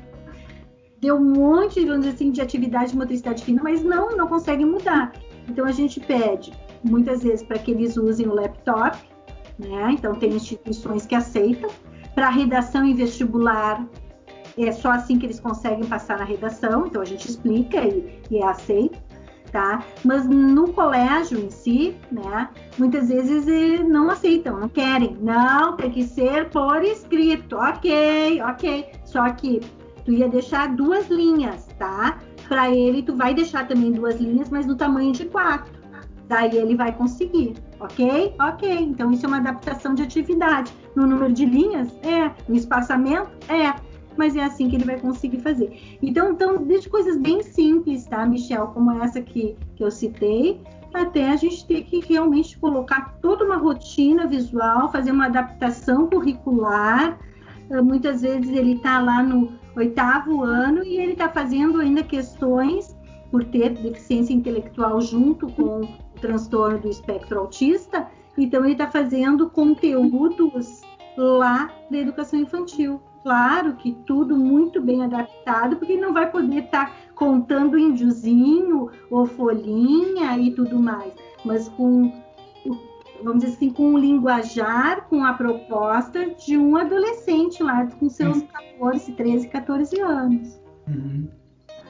deu 1.01 1.15
um 1.15 1.33
monte, 1.33 1.83
vamos 1.83 2.01
dizer 2.01 2.15
assim, 2.15 2.31
de 2.31 2.41
atividade 2.41 2.91
de 2.91 2.97
motricidade 2.97 3.43
fina, 3.43 3.61
mas 3.63 3.83
não, 3.83 4.15
não 4.15 4.27
consegue 4.27 4.63
mudar. 4.63 5.11
Então 5.49 5.65
a 5.65 5.71
gente 5.71 5.99
pede 5.99 6.53
muitas 6.83 7.23
vezes 7.23 7.43
para 7.43 7.57
que 7.57 7.71
eles 7.71 7.97
usem 7.97 8.27
o 8.27 8.35
laptop, 8.35 8.97
né? 9.57 9.89
Então 9.91 10.13
tem 10.13 10.31
instituições 10.31 11.05
que 11.05 11.15
aceitam. 11.15 11.69
Para 12.13 12.29
redação 12.29 12.85
em 12.85 12.93
vestibular, 12.93 13.85
é 14.57 14.71
só 14.71 14.91
assim 14.91 15.17
que 15.17 15.25
eles 15.25 15.39
conseguem 15.39 15.85
passar 15.85 16.19
na 16.19 16.25
redação, 16.25 16.85
então 16.85 17.01
a 17.01 17.05
gente 17.05 17.27
explica 17.27 17.83
e, 17.83 18.21
e 18.29 18.37
é 18.37 18.45
aceito. 18.45 18.99
Tá? 19.51 19.83
Mas 20.05 20.25
no 20.25 20.71
colégio 20.71 21.37
em 21.37 21.49
si, 21.49 21.93
né, 22.09 22.47
muitas 22.77 23.09
vezes 23.09 23.45
eles 23.49 23.85
não 23.85 24.09
aceitam, 24.09 24.57
não 24.57 24.69
querem. 24.69 25.17
Não, 25.19 25.75
tem 25.75 25.91
que 25.91 26.03
ser 26.03 26.49
por 26.51 26.81
escrito. 26.85 27.57
Ok, 27.57 28.41
ok. 28.43 28.91
Só 29.03 29.29
que 29.31 29.59
tu 30.11 30.17
ia 30.17 30.27
deixar 30.27 30.75
duas 30.75 31.07
linhas, 31.09 31.67
tá? 31.79 32.19
Para 32.49 32.69
ele, 32.69 33.01
tu 33.01 33.15
vai 33.15 33.33
deixar 33.33 33.65
também 33.67 33.93
duas 33.93 34.19
linhas, 34.19 34.49
mas 34.49 34.65
no 34.65 34.75
tamanho 34.75 35.13
de 35.13 35.25
quatro. 35.25 35.71
Daí 36.27 36.57
ele 36.57 36.75
vai 36.75 36.93
conseguir, 36.93 37.53
ok? 37.79 38.35
Ok. 38.39 38.69
Então 38.73 39.11
isso 39.11 39.25
é 39.25 39.27
uma 39.27 39.37
adaptação 39.37 39.93
de 39.93 40.03
atividade. 40.03 40.73
No 40.95 41.07
número 41.07 41.31
de 41.31 41.45
linhas, 41.45 41.89
é. 42.03 42.29
No 42.47 42.55
espaçamento, 42.55 43.31
é. 43.49 43.73
Mas 44.17 44.35
é 44.35 44.43
assim 44.43 44.69
que 44.69 44.75
ele 44.75 44.83
vai 44.83 44.99
conseguir 44.99 45.39
fazer. 45.39 45.97
Então, 46.01 46.31
então 46.31 46.57
desde 46.57 46.89
coisas 46.89 47.17
bem 47.17 47.41
simples, 47.41 48.05
tá, 48.05 48.25
Michel? 48.25 48.67
Como 48.67 48.91
essa 49.01 49.21
que, 49.21 49.55
que 49.75 49.83
eu 49.83 49.89
citei, 49.91 50.61
até 50.93 51.29
a 51.29 51.37
gente 51.37 51.65
ter 51.65 51.83
que 51.83 52.01
realmente 52.01 52.57
colocar 52.59 53.17
toda 53.21 53.45
uma 53.45 53.55
rotina 53.55 54.27
visual, 54.27 54.91
fazer 54.91 55.11
uma 55.11 55.27
adaptação 55.27 56.07
curricular. 56.07 57.17
Muitas 57.83 58.21
vezes 58.21 58.49
ele 58.49 58.73
está 58.73 58.99
lá 58.99 59.23
no, 59.23 59.60
oitavo 59.75 60.43
ano 60.43 60.83
e 60.83 60.97
ele 60.97 61.13
está 61.13 61.29
fazendo 61.29 61.79
ainda 61.79 62.03
questões 62.03 62.97
por 63.29 63.43
ter 63.45 63.69
deficiência 63.69 64.33
intelectual 64.33 64.99
junto 64.99 65.47
com 65.47 65.81
o 65.81 65.87
transtorno 66.19 66.79
do 66.79 66.89
espectro 66.89 67.39
autista. 67.39 68.07
Então 68.37 68.63
ele 68.63 68.73
está 68.73 68.89
fazendo 68.89 69.49
conteúdos 69.49 70.81
lá 71.17 71.71
da 71.89 71.97
educação 71.97 72.39
infantil. 72.39 73.01
Claro 73.23 73.75
que 73.75 73.91
tudo 74.05 74.35
muito 74.35 74.81
bem 74.81 75.03
adaptado, 75.03 75.75
porque 75.75 75.93
ele 75.93 76.01
não 76.01 76.13
vai 76.13 76.31
poder 76.31 76.65
estar 76.65 76.87
tá 76.87 76.95
contando 77.13 77.77
índiozinho 77.77 78.89
ou 79.11 79.25
folhinha 79.27 80.37
e 80.39 80.51
tudo 80.51 80.79
mais, 80.79 81.13
mas 81.45 81.69
com 81.69 82.11
vamos 83.23 83.43
dizer 83.43 83.55
assim, 83.55 83.69
com 83.69 83.93
o 83.93 83.97
linguajar, 83.97 85.07
com 85.07 85.23
a 85.23 85.33
proposta 85.33 86.27
de 86.35 86.57
um 86.57 86.75
adolescente 86.75 87.61
lá 87.63 87.87
com 87.99 88.09
seus 88.09 88.41
14, 88.43 89.11
13, 89.13 89.47
14 89.47 90.01
anos. 90.01 90.61
Uhum. 90.87 91.27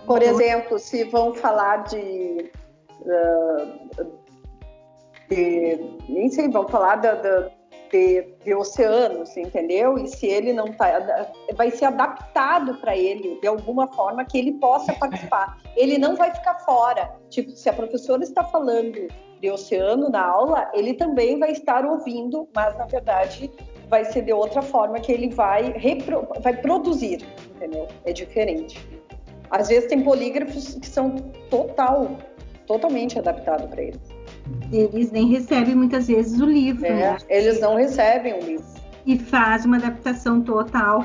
Por 0.05 0.21
exemplo, 0.21 0.79
se 0.79 1.03
vão 1.05 1.33
falar 1.33 1.83
de, 1.83 2.51
uh, 3.01 4.05
de 5.29 5.79
nem 6.09 6.29
sei, 6.29 6.49
vão 6.49 6.67
falar 6.67 6.95
da, 6.97 7.15
da, 7.15 7.49
de, 7.91 8.27
de, 8.43 8.53
oceanos, 8.53 9.35
entendeu? 9.37 9.97
E 9.97 10.07
se 10.07 10.25
ele 10.25 10.53
não 10.53 10.65
tá, 10.73 10.87
vai 11.55 11.71
ser 11.71 11.85
adaptado 11.85 12.75
para 12.75 12.97
ele 12.97 13.39
de 13.39 13.47
alguma 13.47 13.87
forma 13.93 14.25
que 14.25 14.37
ele 14.37 14.53
possa 14.53 14.93
participar. 14.93 15.57
Ele 15.75 15.97
não 15.97 16.15
vai 16.15 16.33
ficar 16.33 16.55
fora. 16.59 17.13
Tipo, 17.29 17.51
se 17.51 17.69
a 17.69 17.73
professora 17.73 18.23
está 18.23 18.43
falando 18.43 19.07
de 19.41 19.49
oceano 19.49 20.09
na 20.09 20.23
aula, 20.23 20.69
ele 20.73 20.93
também 20.93 21.39
vai 21.39 21.51
estar 21.51 21.83
ouvindo, 21.83 22.47
mas 22.55 22.77
na 22.77 22.85
verdade 22.85 23.51
vai 23.89 24.05
ser 24.05 24.21
de 24.21 24.31
outra 24.31 24.61
forma 24.61 24.99
que 24.99 25.11
ele 25.11 25.29
vai, 25.29 25.73
repro, 25.73 26.27
vai 26.41 26.55
produzir, 26.55 27.25
entendeu? 27.55 27.87
É 28.05 28.13
diferente. 28.13 28.79
Às 29.49 29.67
vezes 29.67 29.89
tem 29.89 30.01
polígrafos 30.01 30.75
que 30.75 30.87
são 30.87 31.15
total, 31.49 32.15
totalmente 32.67 33.19
adaptados 33.19 33.65
para 33.65 33.81
eles. 33.81 33.99
Eles 34.71 35.11
nem 35.11 35.27
recebem 35.27 35.75
muitas 35.75 36.07
vezes 36.07 36.39
o 36.39 36.45
livro, 36.45 36.85
é, 36.85 36.93
né? 36.93 37.17
Eles 37.27 37.59
não 37.59 37.75
recebem 37.75 38.33
o 38.35 38.39
livro. 38.39 38.65
E 39.05 39.17
faz 39.17 39.65
uma 39.65 39.77
adaptação 39.77 40.41
total, 40.41 41.03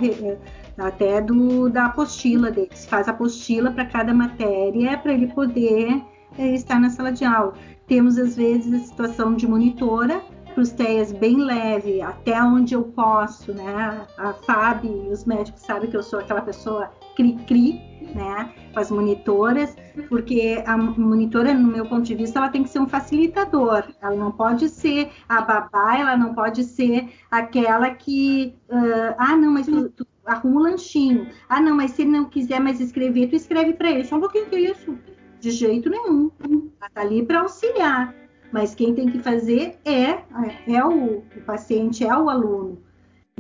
até 0.79 1.21
do, 1.21 1.71
da 1.71 1.87
apostila 1.87 2.51
deles. 2.51 2.85
Faz 2.87 3.09
apostila 3.09 3.71
para 3.71 3.87
cada 3.87 4.13
matéria 4.13 4.99
para 4.99 5.13
ele 5.13 5.27
poder 5.29 6.03
estar 6.39 6.81
na 6.81 6.91
sala 6.91 7.13
de 7.13 7.25
aula. 7.25 7.55
Temos, 7.87 8.19
às 8.19 8.37
vezes, 8.37 8.73
a 8.73 8.85
situação 8.85 9.35
de 9.35 9.47
monitora, 9.47 10.23
para 10.57 10.63
os 10.63 10.71
TEAs 10.71 11.13
bem 11.13 11.37
leve, 11.37 12.01
até 12.01 12.43
onde 12.43 12.75
eu 12.75 12.83
posso, 12.83 13.53
né? 13.53 14.07
A 14.17 14.33
FAB 14.33 14.87
e 14.87 15.13
os 15.13 15.27
médicos 15.27 15.61
sabem 15.61 15.91
que 15.91 15.97
eu 15.97 16.03
sou 16.03 16.19
aquela 16.19 16.41
pessoa 16.41 16.91
cri-cri, 17.15 17.79
né? 18.15 18.55
Com 18.73 18.81
as 18.81 18.91
monitoras, 18.91 19.77
porque 20.09 20.65
a 20.67 20.79
monitora, 20.79 21.53
no 21.53 21.69
meu 21.69 21.85
ponto 21.85 22.05
de 22.05 22.15
vista, 22.15 22.39
ela 22.39 22.49
tem 22.49 22.63
que 22.63 22.71
ser 22.71 22.79
um 22.79 22.89
facilitador. 22.89 23.85
Ela 24.01 24.17
não 24.17 24.33
pode 24.33 24.71
ser 24.71 25.11
a 25.29 25.43
babá, 25.43 25.99
ela 25.99 26.17
não 26.17 26.33
pode 26.35 26.65
ser 26.65 27.07
aquela 27.31 27.91
que, 27.91 28.55
uh, 28.71 29.15
ah, 29.19 29.37
não, 29.37 29.53
mas 29.53 29.67
tu, 29.67 29.91
tu 29.91 30.07
arruma 30.25 30.61
o 30.61 30.63
lanchinho. 30.65 31.29
Ah, 31.51 31.61
não, 31.61 31.77
mas 31.77 31.91
se 31.91 32.01
ele 32.01 32.13
não 32.13 32.25
quiser 32.25 32.61
mais 32.61 32.81
escrever, 32.81 33.29
tu 33.29 33.37
escreve 33.37 33.75
para 33.75 33.91
ele. 33.91 34.05
Só 34.05 34.17
um 34.17 34.21
pouquinho 34.21 34.47
que 34.47 34.57
é 34.57 34.71
isso. 34.71 34.99
De 35.47 35.53
jeito 35.53 35.89
nenhum. 35.89 36.29
Ela 36.41 36.89
está 36.89 37.01
ali 37.03 37.25
para 37.25 37.43
auxiliar. 37.43 38.13
Mas 38.51 38.75
quem 38.75 38.93
tem 38.97 39.09
que 39.09 39.21
fazer 39.21 39.79
é, 39.85 40.19
é 40.67 40.85
o, 40.85 41.19
o 41.19 41.41
paciente, 41.47 42.05
é 42.05 42.19
o 42.19 42.29
aluno. 42.29 42.79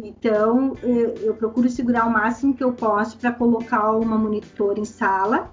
Então, 0.01 0.77
eu, 0.85 1.15
eu 1.17 1.35
procuro 1.35 1.69
segurar 1.69 2.07
o 2.07 2.13
máximo 2.13 2.55
que 2.55 2.63
eu 2.63 2.73
posso 2.73 3.19
para 3.19 3.33
colocar 3.33 3.91
uma 3.91 4.17
monitora 4.17 4.79
em 4.79 4.85
sala. 4.85 5.53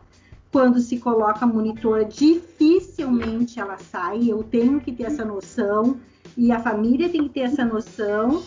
Quando 0.51 0.79
se 0.79 0.99
coloca 0.99 1.43
a 1.43 1.47
monitora, 1.47 2.05
dificilmente 2.05 3.59
ela 3.59 3.79
sai. 3.79 4.29
Eu 4.29 4.43
tenho 4.43 4.79
que 4.79 4.91
ter 4.91 5.05
essa 5.05 5.25
noção. 5.25 5.97
E 6.37 6.51
a 6.51 6.59
família 6.59 7.09
tem 7.09 7.23
que 7.23 7.29
ter 7.29 7.41
essa 7.41 7.65
noção 7.65 8.43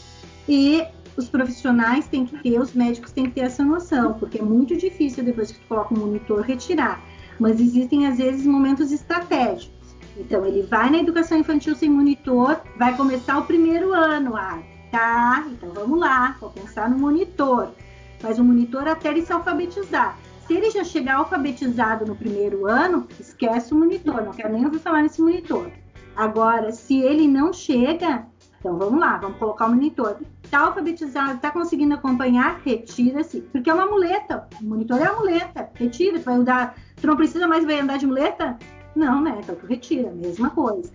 e 0.49 0.87
os 1.17 1.29
profissionais 1.29 2.07
têm 2.07 2.25
que 2.25 2.41
ter, 2.41 2.61
os 2.61 2.73
médicos 2.73 3.11
têm 3.11 3.25
que 3.25 3.33
ter 3.33 3.41
essa 3.41 3.65
noção, 3.65 4.15
porque 4.15 4.39
é 4.39 4.43
muito 4.43 4.77
difícil 4.77 5.25
depois 5.25 5.51
que 5.51 5.59
tu 5.59 5.67
coloca 5.67 5.93
o 5.93 5.99
monitor 5.99 6.43
retirar. 6.43 7.03
Mas 7.39 7.61
existem 7.61 8.07
às 8.07 8.19
vezes 8.19 8.47
momentos 8.47 8.93
estratégicos. 8.93 9.77
Então 10.17 10.45
ele 10.47 10.63
vai 10.63 10.91
na 10.91 10.99
educação 10.99 11.39
infantil 11.39 11.75
sem 11.75 11.91
monitor, 11.91 12.61
vai 12.79 12.97
começar 12.97 13.39
o 13.39 13.45
primeiro 13.45 13.93
ano, 13.93 14.35
ah, 14.37 14.63
tá? 14.91 15.47
Então 15.51 15.71
vamos 15.71 15.99
lá, 15.99 16.37
vou 16.41 16.51
pensar 16.51 16.89
no 16.89 16.99
monitor. 16.99 17.71
Faz 18.19 18.39
o 18.39 18.45
monitor 18.45 18.89
até 18.89 19.11
ele 19.11 19.23
se 19.23 19.33
alfabetizar. 19.33 20.19
Se 20.47 20.55
ele 20.55 20.71
já 20.71 20.85
chegar 20.85 21.17
alfabetizado 21.17 22.07
no 22.07 22.17
primeiro 22.17 22.67
ano, 22.67 23.07
esquece 23.19 23.75
o 23.75 23.77
monitor, 23.77 24.23
não 24.23 24.33
quero 24.33 24.53
nem 24.53 24.65
ouvir 24.65 24.79
falar 24.79 25.03
nesse 25.03 25.21
monitor. 25.21 25.71
Agora, 26.15 26.73
se 26.73 26.99
ele 26.99 27.29
não 27.29 27.53
chega, 27.53 28.25
então 28.59 28.77
vamos 28.79 28.99
lá, 28.99 29.19
vamos 29.19 29.39
colocar 29.39 29.67
o 29.67 29.71
monitor. 29.71 30.17
Está 30.43 30.61
alfabetizado, 30.61 31.35
está 31.35 31.51
conseguindo 31.51 31.95
acompanhar, 31.95 32.61
retira-se, 32.65 33.41
porque 33.43 33.71
é 33.71 33.75
uma 33.75 33.87
muleta. 33.87 34.49
O 34.61 34.65
monitor 34.65 35.01
é 35.01 35.05
a 35.05 35.13
muleta, 35.13 35.71
retira, 35.75 36.19
tu 36.19 36.25
vai 36.25 36.35
andar, 36.35 36.75
tu 36.97 37.07
não 37.07 37.17
precisa 37.17 37.47
mais 37.47 37.65
vai 37.65 37.81
andar 37.81 37.99
de 37.99 38.07
muleta? 38.07 38.59
Não, 38.95 39.21
né? 39.21 39.39
Então 39.43 39.55
tu 39.55 39.67
retira, 39.67 40.11
mesma 40.11 40.51
coisa. 40.51 40.91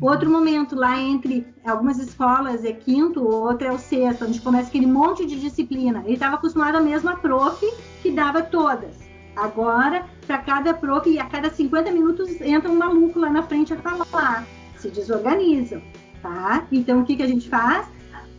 Outro 0.00 0.28
momento 0.28 0.74
lá 0.74 1.00
entre 1.00 1.46
algumas 1.64 1.98
escolas 1.98 2.64
é 2.64 2.72
quinto, 2.72 3.24
outra 3.24 3.68
é 3.68 3.72
o 3.72 3.78
sexto, 3.78 4.24
onde 4.24 4.40
começa 4.40 4.68
aquele 4.68 4.86
monte 4.86 5.24
de 5.24 5.40
disciplina. 5.40 6.02
Ele 6.04 6.14
estava 6.14 6.34
acostumado 6.34 6.76
à 6.76 6.80
mesma 6.80 7.16
prof 7.16 7.64
que 8.02 8.10
dava 8.10 8.42
todas. 8.42 9.04
Agora, 9.36 10.04
para 10.26 10.38
cada 10.38 10.74
prof, 10.74 11.08
e 11.08 11.18
a 11.18 11.26
cada 11.26 11.48
50 11.48 11.90
minutos 11.92 12.40
entra 12.40 12.70
um 12.70 12.76
maluco 12.76 13.20
lá 13.20 13.30
na 13.30 13.42
frente 13.44 13.72
a 13.72 13.76
falar. 13.76 14.44
Se 14.76 14.90
desorganizam, 14.90 15.80
tá? 16.24 16.66
Então, 16.72 17.00
o 17.00 17.04
que, 17.04 17.16
que 17.16 17.22
a 17.22 17.28
gente 17.28 17.48
faz? 17.48 17.86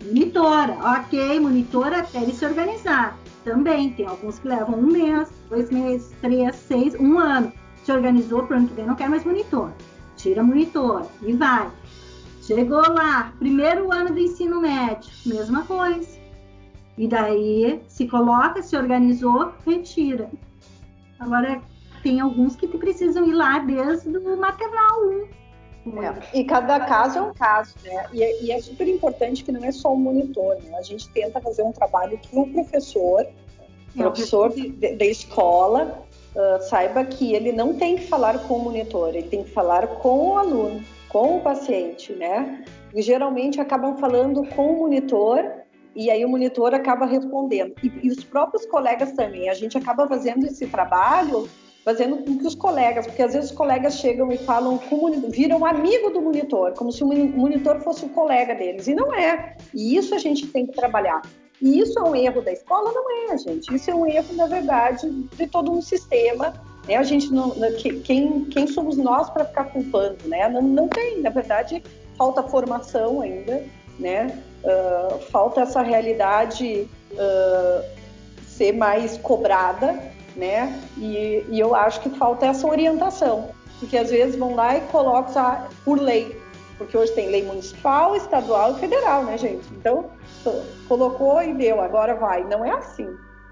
Monitora. 0.03 0.75
Ok, 0.99 1.39
monitora 1.39 1.99
até 1.99 2.21
ele 2.21 2.33
se 2.33 2.45
organizar. 2.45 3.17
Também 3.45 3.93
tem 3.93 4.05
alguns 4.05 4.39
que 4.39 4.47
levam 4.47 4.79
um 4.79 4.91
mês, 4.91 5.29
dois 5.49 5.71
meses, 5.71 6.11
três, 6.21 6.55
seis, 6.55 6.95
um 6.99 7.17
ano. 7.17 7.53
Se 7.83 7.91
organizou, 7.91 8.43
para 8.43 8.57
ano 8.57 8.67
que 8.67 8.73
vem 8.73 8.85
não 8.85 8.95
quer 8.95 9.07
mais 9.07 9.23
monitor 9.23 9.71
tira 10.25 10.43
monitor 10.43 11.05
e 11.21 11.33
vai. 11.33 11.69
Chegou 12.41 12.81
lá, 12.81 13.33
primeiro 13.37 13.91
ano 13.91 14.11
do 14.11 14.19
ensino 14.19 14.61
médio, 14.61 15.11
mesma 15.25 15.63
coisa. 15.65 16.19
E 16.97 17.07
daí 17.07 17.81
se 17.87 18.07
coloca, 18.07 18.61
se 18.61 18.75
organizou, 18.75 19.53
retira. 19.65 20.29
Agora 21.19 21.61
tem 22.01 22.19
alguns 22.19 22.55
que 22.55 22.67
precisam 22.67 23.25
ir 23.27 23.33
lá 23.33 23.59
desde 23.59 24.17
o 24.17 24.37
maternal 24.37 25.05
1. 25.05 25.44
É, 25.85 26.39
e 26.39 26.43
cada 26.43 26.79
caso 26.79 27.19
é 27.19 27.21
um 27.21 27.33
caso, 27.33 27.75
né? 27.83 28.07
E 28.11 28.23
é, 28.23 28.43
e 28.43 28.51
é, 28.51 28.59
super 28.59 28.87
importante 28.87 29.43
que 29.43 29.51
não 29.51 29.63
é 29.63 29.71
só 29.71 29.93
o 29.93 29.97
monitor, 29.97 30.55
né? 30.63 30.75
A 30.77 30.81
gente 30.81 31.07
tenta 31.09 31.39
fazer 31.39 31.61
um 31.61 31.71
trabalho 31.71 32.17
que 32.17 32.35
o 32.35 32.47
professor, 32.47 33.21
é, 33.21 33.33
professor 33.95 34.51
da 34.97 35.05
escola, 35.05 36.03
uh, 36.35 36.61
saiba 36.63 37.05
que 37.05 37.33
ele 37.33 37.51
não 37.51 37.75
tem 37.75 37.97
que 37.97 38.07
falar 38.07 38.39
com 38.47 38.55
o 38.55 38.63
monitor, 38.63 39.09
ele 39.09 39.27
tem 39.27 39.43
que 39.43 39.51
falar 39.51 39.85
com 39.87 40.29
o 40.29 40.37
aluno, 40.37 40.83
com 41.07 41.37
o 41.37 41.41
paciente, 41.41 42.13
né? 42.13 42.65
E 42.93 43.01
geralmente 43.01 43.61
acabam 43.61 43.95
falando 43.97 44.43
com 44.55 44.71
o 44.71 44.79
monitor 44.79 45.43
e 45.95 46.09
aí 46.09 46.25
o 46.25 46.29
monitor 46.29 46.73
acaba 46.73 47.05
respondendo. 47.05 47.75
E, 47.83 47.91
e 48.03 48.09
os 48.09 48.23
próprios 48.23 48.65
colegas 48.65 49.11
também, 49.11 49.49
a 49.49 49.53
gente 49.53 49.77
acaba 49.77 50.07
fazendo 50.07 50.45
esse 50.47 50.65
trabalho 50.65 51.47
fazendo 51.85 52.17
com 52.17 52.39
que 52.39 52.47
os 52.47 52.55
colegas, 52.55 53.05
porque 53.05 53.21
às 53.21 53.33
vezes 53.33 53.51
os 53.51 53.55
colegas 53.55 53.93
chegam 53.93 54.31
e 54.31 54.37
falam 54.39 54.79
viram 55.29 55.63
amigo 55.63 56.09
do 56.09 56.19
monitor, 56.19 56.73
como 56.73 56.91
se 56.91 57.03
o 57.03 57.07
monitor 57.07 57.79
fosse 57.81 58.03
o 58.03 58.09
colega 58.09 58.55
deles, 58.55 58.87
e 58.87 58.95
não 58.95 59.13
é. 59.13 59.55
E 59.71 59.95
isso 59.95 60.15
a 60.15 60.17
gente 60.17 60.47
tem 60.47 60.65
que 60.65 60.73
trabalhar. 60.73 61.21
E 61.61 61.79
isso 61.79 61.97
é 61.99 62.01
um 62.01 62.15
erro 62.15 62.41
da 62.41 62.51
escola? 62.51 62.91
Não 62.91 63.31
é, 63.31 63.37
gente. 63.37 63.73
Isso 63.73 63.89
é 63.89 63.95
um 63.95 64.05
erro, 64.05 64.33
na 64.33 64.47
verdade, 64.47 65.09
de 65.09 65.47
todo 65.47 65.71
um 65.71 65.81
sistema. 65.81 66.53
Né? 66.87 66.97
A 66.97 67.03
gente 67.03 67.31
não, 67.31 67.53
quem, 68.03 68.45
quem 68.45 68.67
somos 68.67 68.97
nós 68.97 69.29
para 69.29 69.45
ficar 69.45 69.65
culpando, 69.65 70.27
né? 70.27 70.49
Não, 70.49 70.61
não 70.63 70.87
tem, 70.87 71.21
na 71.21 71.29
verdade, 71.29 71.83
falta 72.17 72.43
formação 72.43 73.21
ainda, 73.21 73.63
né? 73.99 74.43
Uh, 74.63 75.19
falta 75.31 75.61
essa 75.61 75.81
realidade 75.81 76.89
uh, 77.13 77.85
ser 78.45 78.73
mais 78.73 79.17
cobrada, 79.17 80.14
né? 80.35 80.81
E, 80.97 81.45
e, 81.49 81.59
eu 81.59 81.75
acho 81.75 82.01
que 82.01 82.09
falta 82.09 82.45
essa 82.45 82.67
orientação, 82.67 83.49
porque 83.79 83.97
às 83.97 84.09
vezes 84.09 84.35
vão 84.35 84.55
lá 84.55 84.77
e 84.77 84.81
colocam 84.81 85.67
por 85.83 85.99
lei, 85.99 86.39
porque 86.77 86.97
hoje 86.97 87.13
tem 87.13 87.29
lei 87.29 87.43
municipal, 87.43 88.15
estadual 88.15 88.73
e 88.73 88.79
federal, 88.79 89.23
né, 89.23 89.37
gente? 89.37 89.65
Então 89.73 90.09
colocou 90.87 91.41
e 91.41 91.53
deu, 91.53 91.81
agora 91.81 92.15
vai. 92.15 92.43
Não 92.43 92.63
é 92.63 92.71
assim, 92.71 93.07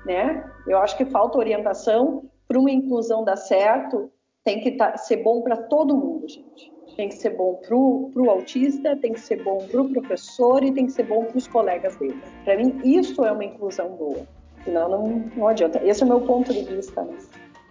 né? 0.05 0.43
Eu 0.67 0.77
acho 0.77 0.95
que 0.97 1.05
falta 1.05 1.37
orientação 1.37 2.23
para 2.47 2.59
uma 2.59 2.71
inclusão 2.71 3.23
dar 3.23 3.37
certo, 3.37 4.11
tem 4.43 4.59
que 4.59 4.71
tá, 4.71 4.97
ser 4.97 5.17
bom 5.17 5.41
para 5.41 5.57
todo 5.57 5.95
mundo, 5.95 6.27
gente. 6.27 6.71
Tem 6.95 7.09
que 7.09 7.15
ser 7.15 7.31
bom 7.31 7.55
para 7.55 7.75
o 7.75 8.29
autista, 8.29 8.95
tem 8.97 9.13
que 9.13 9.19
ser 9.19 9.43
bom 9.43 9.65
para 9.67 9.81
o 9.81 9.89
professor 9.89 10.63
e 10.63 10.71
tem 10.71 10.85
que 10.85 10.91
ser 10.91 11.03
bom 11.03 11.25
para 11.25 11.37
os 11.37 11.47
colegas 11.47 11.95
dele. 11.95 12.21
Para 12.43 12.57
mim, 12.57 12.79
isso 12.83 13.25
é 13.25 13.31
uma 13.31 13.43
inclusão 13.43 13.89
boa. 13.95 14.27
Senão, 14.63 14.89
não, 14.89 15.31
não 15.35 15.47
adianta. 15.47 15.81
Esse 15.83 16.03
é 16.03 16.05
o 16.05 16.09
meu 16.09 16.21
ponto 16.21 16.53
de 16.53 16.63
vista. 16.63 17.03
Né? 17.03 17.17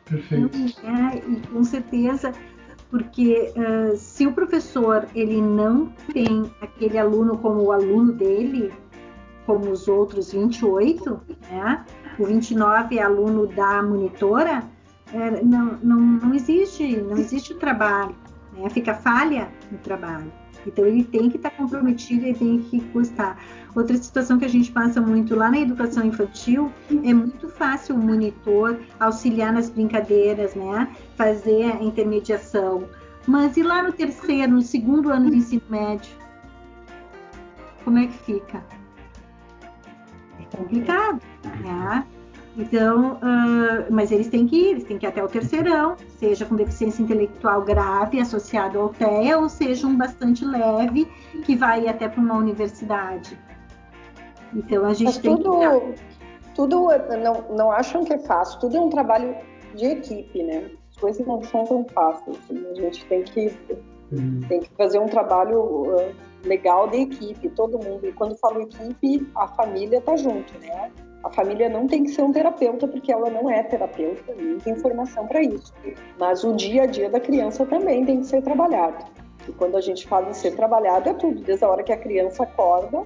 Perfeito. 0.05 0.59
É, 0.84 1.16
e 1.18 1.47
com 1.49 1.64
certeza 1.64 2.32
porque 2.93 3.55
uh, 3.57 3.97
se 3.97 4.26
o 4.26 4.32
professor 4.34 5.07
ele 5.14 5.40
não 5.40 5.86
tem 6.12 6.53
aquele 6.61 6.99
aluno 6.99 7.38
como 7.38 7.62
o 7.62 7.72
aluno 7.72 8.12
dele, 8.12 8.70
como 9.47 9.70
os 9.70 9.88
outros 9.88 10.32
28, 10.32 11.20
né? 11.51 11.86
O 12.18 12.26
29 12.26 12.99
é 12.99 13.03
aluno 13.03 13.47
da 13.47 13.82
monitora, 13.82 14.62
é, 15.11 15.43
não, 15.43 15.78
não, 15.82 15.97
não 15.99 16.34
existe, 16.34 16.99
não 16.99 17.16
existe 17.16 17.55
o 17.55 17.57
trabalho, 17.57 18.14
né? 18.53 18.68
Fica 18.68 18.93
falha 18.93 19.49
no 19.70 19.78
trabalho. 19.78 20.30
Então 20.66 20.84
ele 20.84 21.03
tem 21.03 21.30
que 21.30 21.38
estar 21.38 21.51
comprometido 21.51 22.26
e 22.26 22.34
tem 22.34 22.59
que 22.59 22.78
custar. 22.90 23.43
Outra 23.75 23.97
situação 23.97 24.39
que 24.39 24.45
a 24.45 24.49
gente 24.49 24.70
passa 24.70 25.01
muito 25.01 25.35
lá 25.35 25.51
na 25.51 25.59
educação 25.59 26.05
infantil 26.05 26.70
é 27.05 27.14
muito 27.14 27.49
fácil 27.49 27.95
o 27.95 27.99
monitor 27.99 28.79
auxiliar 29.01 29.53
nas 29.53 29.70
brincadeiras, 29.70 30.55
né? 30.55 30.89
Fazer 31.16 31.73
a 31.73 31.83
intermediação. 31.83 32.89
Mas 33.27 33.57
e 33.57 33.62
lá 33.62 33.83
no 33.83 33.93
terceiro, 33.93 34.53
no 34.53 34.62
segundo 34.62 35.09
ano 35.09 35.31
do 35.31 35.37
ensino 35.37 35.62
médio? 35.70 36.12
Como 37.85 37.99
é 37.99 38.07
que 38.07 38.18
fica? 38.18 38.62
complicado, 40.57 41.20
né? 41.61 42.07
Então, 42.57 43.14
uh, 43.14 43.91
mas 43.91 44.12
eles 44.12 44.29
têm 44.29 44.47
que 44.47 44.57
ir, 44.57 44.70
eles 44.73 44.85
têm 44.85 44.99
que 44.99 45.07
ir 45.07 45.09
até 45.09 45.25
o 45.25 45.29
terceirão, 45.29 45.97
seja 46.18 46.45
com 46.45 46.55
deficiência 46.55 47.03
intelectual 47.03 47.62
grave 47.62 48.20
associado 48.20 48.79
ao 48.79 48.91
TEA, 48.91 49.39
ou 49.39 49.49
seja 49.49 49.87
um 49.87 49.97
bastante 49.97 50.45
leve 50.45 51.11
que 51.45 51.57
vai 51.57 51.89
até 51.89 52.09
para 52.09 52.20
uma 52.20 52.35
universidade. 52.35 53.39
Então 54.55 54.85
a 54.85 54.95
gente 54.95 55.07
mas 55.07 55.19
tem 55.19 55.37
tudo, 55.37 55.59
que. 55.61 56.55
Tudo, 56.55 56.89
não, 57.23 57.57
não 57.57 57.73
acham 57.73 58.05
que 58.05 58.13
é 58.13 58.19
fácil, 58.19 58.61
tudo 58.61 58.77
é 58.77 58.81
um 58.81 58.91
trabalho 58.91 59.35
de 59.75 59.87
equipe, 59.87 60.43
né? 60.43 60.71
As 60.91 60.97
coisas 60.97 61.27
não 61.27 61.43
são 61.43 61.65
tão 61.65 61.87
fáceis. 61.95 62.37
Assim. 62.39 62.67
A 62.71 62.75
gente 62.75 63.05
tem 63.07 63.23
que, 63.23 63.53
uhum. 64.13 64.41
tem 64.49 64.61
que 64.61 64.71
fazer 64.77 64.99
um 64.99 65.07
trabalho. 65.07 65.61
Uh, 65.61 66.33
legal 66.45 66.89
de 66.89 66.99
equipe, 66.99 67.49
todo 67.51 67.79
mundo. 67.79 68.07
E 68.07 68.13
quando 68.13 68.37
falo 68.37 68.63
equipe, 68.63 69.29
a 69.35 69.49
família 69.49 70.01
tá 70.01 70.17
junto, 70.17 70.59
né? 70.59 70.91
A 71.23 71.31
família 71.31 71.69
não 71.69 71.87
tem 71.87 72.03
que 72.03 72.11
ser 72.11 72.23
um 72.23 72.33
terapeuta, 72.33 72.89
porque 72.89 73.13
ela 73.13 73.31
não 73.31 73.49
é 73.49 73.63
terapeuta, 73.63 74.35
nem 74.35 74.59
tem 74.59 74.75
formação 74.77 75.27
para 75.27 75.41
isso. 75.41 75.73
Mas 76.19 76.43
o 76.43 76.53
dia 76.53 76.83
a 76.83 76.87
dia 76.87 77.09
da 77.09 77.21
criança 77.21 77.65
também 77.65 78.05
tem 78.05 78.21
que 78.21 78.27
ser 78.27 78.43
trabalhado. 78.43 79.05
E 79.49 79.53
quando 79.53 79.77
a 79.77 79.81
gente 79.81 80.07
fala 80.07 80.31
em 80.31 80.35
ser 80.35 80.57
trabalhado, 80.57 81.09
é 81.09 81.15
tudo, 81.15 81.41
desde 81.43 81.65
a 81.65 81.69
hora 81.69 81.83
que 81.83 81.93
a 81.93 81.97
criança 81.97 82.43
acorda 82.43 83.05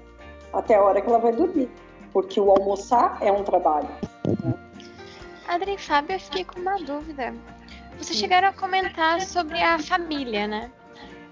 até 0.59 0.75
a 0.75 0.83
hora 0.83 1.01
que 1.01 1.09
ela 1.09 1.19
vai 1.19 1.33
dormir. 1.33 1.71
Porque 2.13 2.41
o 2.41 2.51
almoçar 2.51 3.19
é 3.21 3.31
um 3.31 3.45
trabalho. 3.45 3.89
Né? 4.45 4.55
Adri 5.49 5.75
e 5.75 5.79
Fábio, 5.79 6.15
eu 6.15 6.21
fiquei 6.21 6.45
com 6.45 6.61
uma 6.61 6.77
dúvida. 6.79 7.35
Vocês 7.99 8.19
chegaram 8.19 8.49
a 8.49 8.53
comentar 8.53 9.21
sobre 9.23 9.61
a 9.61 9.79
família, 9.79 10.47
né? 10.47 10.71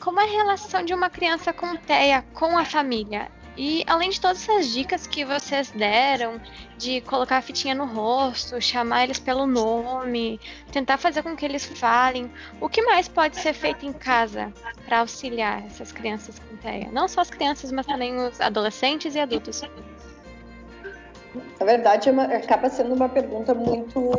como 0.05 0.20
é 0.20 0.25
a 0.25 0.31
relação 0.31 0.85
de 0.85 0.93
uma 0.93 1.09
criança 1.09 1.51
com 1.51 1.75
TEA 1.77 2.22
com 2.35 2.59
a 2.59 2.64
família? 2.64 3.33
E 3.57 3.84
além 3.86 4.11
de 4.11 4.20
todas 4.20 4.42
essas 4.42 4.72
dicas 4.72 5.07
que 5.07 5.24
vocês 5.24 5.70
deram, 5.70 6.40
de 6.76 7.00
colocar 7.02 7.36
a 7.36 7.42
fitinha 7.42 7.74
no 7.74 7.84
rosto, 7.84 8.61
chamar 8.61 9.05
eles 9.05 9.18
pelo 9.18 9.46
nome, 9.46 10.40
tentar 10.72 10.98
fazer 10.98 11.22
com 11.22 11.36
que 11.36 11.44
eles 11.44 11.64
falem, 11.64 12.30
o 12.61 12.68
que 12.68 12.82
mais 12.82 13.07
pode 13.07 13.36
ser 13.36 13.52
feito 13.52 13.86
em 13.86 13.92
casa 13.92 14.52
para 14.84 15.00
auxiliar 15.00 15.64
essas 15.66 15.92
crianças 15.92 16.38
com 16.38 16.57
TEA? 16.57 16.88
Não 16.90 17.07
só 17.07 17.20
as 17.20 17.30
crianças, 17.30 17.70
mas 17.70 17.86
também 17.86 18.16
os 18.16 18.40
adolescentes 18.40 19.14
e 19.14 19.20
adultos. 19.20 19.62
Na 21.61 21.66
verdade, 21.66 22.11
é 22.11 22.36
acaba 22.36 22.68
sendo 22.68 22.94
uma 22.94 23.09
pergunta 23.09 23.55
muito, 23.55 24.11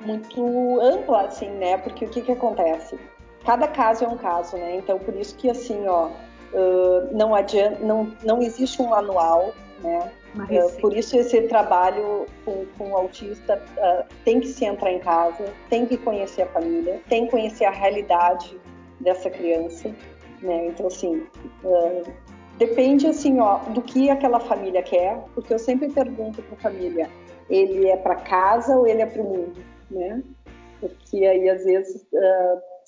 muito 0.00 0.80
ampla, 0.80 1.26
assim, 1.26 1.50
né? 1.50 1.76
Porque 1.76 2.06
o 2.06 2.08
que, 2.08 2.22
que 2.22 2.32
acontece? 2.32 2.98
cada 3.44 3.68
caso 3.68 4.04
é 4.04 4.08
um 4.08 4.16
caso, 4.16 4.56
né? 4.56 4.76
Então, 4.76 4.98
por 4.98 5.14
isso 5.14 5.36
que, 5.36 5.50
assim, 5.50 5.86
ó, 5.86 6.10
Uh, 6.52 7.16
não 7.16 7.34
adianta, 7.34 7.82
não, 7.82 8.12
não 8.22 8.42
existe 8.42 8.80
um 8.82 8.88
manual, 8.88 9.54
né? 9.82 10.12
Uh, 10.34 10.80
por 10.80 10.94
isso 10.96 11.16
esse 11.16 11.42
trabalho 11.42 12.26
com, 12.44 12.66
com 12.76 12.90
o 12.90 12.96
autista 12.96 13.62
uh, 13.76 14.04
tem 14.24 14.40
que 14.40 14.48
se 14.48 14.64
entrar 14.64 14.92
em 14.92 14.98
casa, 14.98 15.44
tem 15.70 15.86
que 15.86 15.96
conhecer 15.96 16.42
a 16.42 16.46
família, 16.46 17.00
tem 17.08 17.24
que 17.24 17.30
conhecer 17.30 17.64
a 17.64 17.70
realidade 17.70 18.58
dessa 19.00 19.30
criança, 19.30 19.88
né? 20.42 20.66
Então 20.66 20.86
assim, 20.86 21.26
depende 22.58 23.06
assim, 23.06 23.40
ó, 23.40 23.58
do 23.70 23.80
que 23.80 24.10
aquela 24.10 24.40
família 24.40 24.82
quer, 24.82 25.18
porque 25.34 25.54
eu 25.54 25.58
sempre 25.58 25.90
pergunto 25.90 26.42
para 26.42 26.54
a 26.54 26.60
família, 26.60 27.08
ele 27.48 27.88
é 27.88 27.96
para 27.96 28.16
casa 28.16 28.76
ou 28.76 28.86
ele 28.86 29.00
é 29.00 29.06
para 29.06 29.22
o 29.22 29.24
mundo, 29.24 29.60
né? 29.90 30.22
Porque 30.80 31.24
aí 31.24 31.48
às 31.48 31.64
vezes 31.64 32.06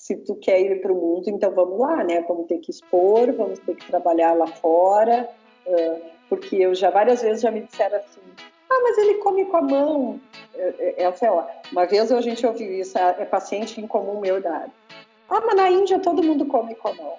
se 0.05 0.15
tu 0.17 0.35
quer 0.35 0.61
ir 0.61 0.81
para 0.81 0.93
o 0.93 0.95
mundo, 0.95 1.27
então 1.31 1.49
vamos 1.49 1.79
lá, 1.79 2.03
né? 2.03 2.23
Vamos 2.27 2.45
ter 2.45 2.59
que 2.59 2.69
expor, 2.69 3.33
vamos 3.33 3.57
ter 3.57 3.75
que 3.75 3.87
trabalhar 3.87 4.33
lá 4.33 4.45
fora, 4.45 5.27
porque 6.29 6.57
eu 6.57 6.75
já 6.75 6.91
várias 6.91 7.23
vezes 7.23 7.41
já 7.41 7.49
me 7.49 7.61
disseram 7.61 7.97
assim, 7.97 8.21
ah, 8.69 8.79
mas 8.83 8.99
ele 8.99 9.15
come 9.15 9.45
com 9.45 9.57
a 9.57 9.61
mão. 9.63 10.21
Essa 10.95 11.25
é 11.25 11.31
ó. 11.31 11.47
Uma 11.71 11.87
vez 11.87 12.11
a 12.11 12.21
gente 12.21 12.45
ouviu 12.45 12.71
isso, 12.71 12.95
é, 12.99 13.25
paciente 13.25 13.81
em 13.81 13.87
comum 13.87 14.19
meu 14.19 14.39
da. 14.39 14.67
Ah, 15.27 15.41
mas 15.43 15.55
na 15.55 15.71
Índia 15.71 15.97
todo 15.97 16.21
mundo 16.21 16.45
come 16.45 16.75
com 16.75 16.89
a 16.89 16.93
mão. 16.93 17.17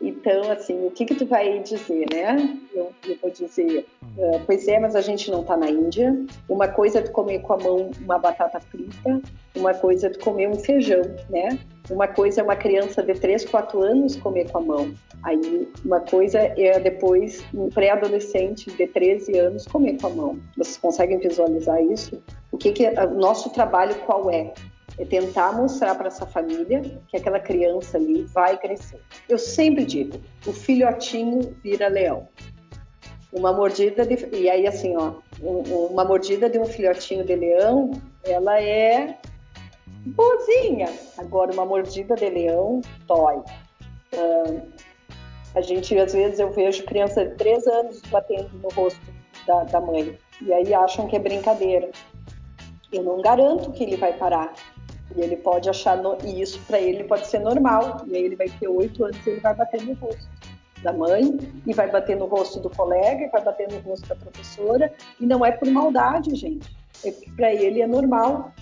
Então, 0.00 0.50
assim, 0.50 0.86
o 0.86 0.90
que 0.90 1.04
que 1.04 1.14
tu 1.14 1.26
vai 1.26 1.58
dizer, 1.58 2.06
né? 2.10 2.58
Eu, 2.74 2.90
eu 3.06 3.16
vou 3.20 3.30
dizer, 3.30 3.86
uh, 4.16 4.40
pois 4.46 4.66
é, 4.66 4.78
mas 4.78 4.96
a 4.96 5.02
gente 5.02 5.30
não 5.30 5.42
está 5.42 5.56
na 5.56 5.68
Índia. 5.68 6.16
Uma 6.48 6.68
coisa 6.68 7.00
é 7.00 7.02
tu 7.02 7.12
comer 7.12 7.40
com 7.40 7.52
a 7.52 7.58
mão 7.58 7.90
uma 8.00 8.18
batata 8.18 8.58
frita, 8.60 9.20
uma 9.54 9.74
coisa 9.74 10.06
é 10.06 10.10
tu 10.10 10.18
comer 10.20 10.48
um 10.48 10.58
feijão, 10.58 11.02
né? 11.28 11.58
Uma 11.90 12.08
coisa 12.08 12.40
é 12.40 12.44
uma 12.44 12.56
criança 12.56 13.02
de 13.02 13.12
3, 13.12 13.44
4 13.44 13.82
anos 13.82 14.16
comer 14.16 14.50
com 14.50 14.58
a 14.58 14.62
mão. 14.62 14.94
Aí, 15.22 15.68
uma 15.84 16.00
coisa 16.00 16.38
é 16.38 16.80
depois 16.80 17.44
um 17.52 17.68
pré-adolescente 17.68 18.70
de 18.70 18.86
13 18.86 19.38
anos 19.38 19.66
comer 19.66 20.00
com 20.00 20.06
a 20.06 20.10
mão. 20.10 20.38
Vocês 20.56 20.78
conseguem 20.78 21.18
visualizar 21.18 21.82
isso? 21.82 22.22
O 22.50 22.56
que 22.56 22.72
que 22.72 22.86
é, 22.86 23.04
o 23.04 23.14
nosso 23.14 23.50
trabalho 23.50 23.94
qual 24.06 24.30
é? 24.30 24.54
É 25.00 25.04
tentar 25.06 25.52
mostrar 25.52 25.94
para 25.94 26.08
essa 26.08 26.26
família 26.26 26.82
que 27.08 27.16
aquela 27.16 27.40
criança 27.40 27.96
ali 27.96 28.24
vai 28.24 28.58
crescer. 28.58 29.00
Eu 29.26 29.38
sempre 29.38 29.86
digo, 29.86 30.20
o 30.46 30.52
filhotinho 30.52 31.56
vira 31.62 31.88
leão. 31.88 32.28
Uma 33.32 33.50
mordida 33.50 34.04
de, 34.04 34.28
e 34.36 34.50
aí 34.50 34.66
assim, 34.66 34.94
ó, 34.96 35.14
uma 35.40 36.04
mordida 36.04 36.50
de 36.50 36.58
um 36.58 36.66
filhotinho 36.66 37.24
de 37.24 37.34
leão, 37.34 37.92
ela 38.24 38.60
é 38.60 39.16
boazinha. 40.04 40.92
Agora 41.16 41.50
uma 41.50 41.64
mordida 41.64 42.14
de 42.14 42.28
leão 42.28 42.82
dói. 43.06 43.36
Uh, 44.12 44.60
a 45.54 45.62
gente 45.62 45.98
às 45.98 46.12
vezes 46.12 46.38
eu 46.38 46.50
vejo 46.52 46.84
criança 46.84 47.24
de 47.24 47.36
três 47.36 47.66
anos 47.66 48.02
batendo 48.10 48.50
no 48.58 48.68
rosto 48.68 49.00
da, 49.46 49.64
da 49.64 49.80
mãe 49.80 50.18
e 50.42 50.52
aí 50.52 50.74
acham 50.74 51.06
que 51.06 51.16
é 51.16 51.18
brincadeira. 51.18 51.90
Eu 52.92 53.04
não 53.04 53.22
garanto 53.22 53.70
que 53.70 53.84
ele 53.84 53.96
vai 53.96 54.12
parar, 54.12 54.52
e 55.16 55.20
ele 55.20 55.36
pode 55.36 55.68
achar, 55.68 55.96
no... 55.96 56.16
e 56.24 56.40
isso 56.40 56.60
para 56.66 56.80
ele 56.80 57.04
pode 57.04 57.26
ser 57.26 57.40
normal. 57.40 58.04
E 58.06 58.16
aí 58.16 58.24
ele 58.24 58.36
vai 58.36 58.48
ter 58.48 58.68
oito 58.68 59.04
anos 59.04 59.18
e 59.26 59.30
ele 59.30 59.40
vai 59.40 59.54
bater 59.54 59.82
no 59.82 59.94
rosto 59.94 60.28
da 60.82 60.92
mãe, 60.92 61.38
e 61.66 61.74
vai 61.74 61.90
bater 61.90 62.16
no 62.16 62.24
rosto 62.24 62.58
do 62.58 62.70
colega, 62.70 63.24
e 63.24 63.28
vai 63.28 63.42
bater 63.42 63.68
no 63.70 63.78
rosto 63.80 64.08
da 64.08 64.16
professora. 64.16 64.90
E 65.20 65.26
não 65.26 65.44
é 65.44 65.52
por 65.52 65.68
maldade, 65.68 66.34
gente. 66.34 66.74
É 67.04 67.12
para 67.36 67.52
ele 67.52 67.82
é 67.82 67.86
normal. 67.86 68.52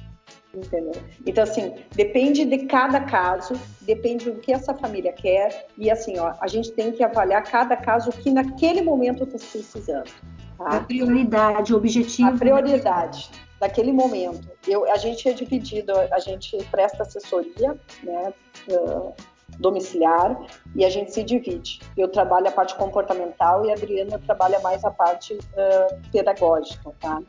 Entendeu? 0.52 0.92
Então, 1.26 1.44
assim, 1.44 1.74
depende 1.94 2.44
de 2.44 2.66
cada 2.66 3.00
caso, 3.00 3.54
depende 3.82 4.30
do 4.30 4.40
que 4.40 4.52
essa 4.52 4.74
família 4.74 5.12
quer. 5.12 5.66
E 5.76 5.90
assim, 5.90 6.18
ó, 6.18 6.34
a 6.40 6.48
gente 6.48 6.72
tem 6.72 6.90
que 6.90 7.04
avaliar 7.04 7.44
cada 7.44 7.76
caso 7.76 8.10
que 8.10 8.30
naquele 8.30 8.80
momento 8.80 9.24
está 9.24 9.38
precisando. 9.38 10.10
Tá? 10.56 10.78
A 10.78 10.80
prioridade, 10.80 11.72
o 11.72 11.76
objetivo. 11.76 12.30
A 12.30 12.32
prioridade 12.32 13.30
naquele 13.60 13.92
momento. 13.92 14.48
Eu, 14.66 14.90
a 14.90 14.96
gente 14.96 15.28
é 15.28 15.32
dividido, 15.32 15.92
a 16.12 16.18
gente 16.18 16.56
presta 16.70 17.02
assessoria, 17.02 17.78
né, 18.02 18.32
uh, 18.70 19.12
domiciliar, 19.58 20.38
e 20.74 20.84
a 20.84 20.90
gente 20.90 21.12
se 21.12 21.22
divide. 21.24 21.80
Eu 21.96 22.08
trabalho 22.08 22.48
a 22.48 22.52
parte 22.52 22.74
comportamental 22.76 23.64
e 23.64 23.70
a 23.70 23.74
Adriana 23.74 24.18
trabalha 24.18 24.60
mais 24.60 24.84
a 24.84 24.90
parte 24.90 25.34
uh, 25.34 26.10
pedagógica, 26.12 26.92
tá? 27.00 27.20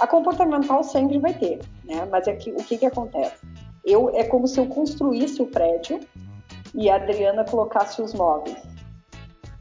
A 0.00 0.06
comportamental 0.06 0.84
sempre 0.84 1.18
vai 1.18 1.34
ter, 1.34 1.60
né? 1.84 2.06
Mas 2.10 2.28
é 2.28 2.34
que, 2.34 2.50
o 2.52 2.56
que 2.56 2.78
que 2.78 2.86
acontece? 2.86 3.44
Eu, 3.84 4.10
é 4.14 4.24
como 4.24 4.46
se 4.46 4.60
eu 4.60 4.66
construísse 4.66 5.40
o 5.42 5.46
prédio 5.46 6.00
e 6.74 6.90
a 6.90 6.96
Adriana 6.96 7.44
colocasse 7.44 8.00
os 8.02 8.12
móveis. 8.14 8.58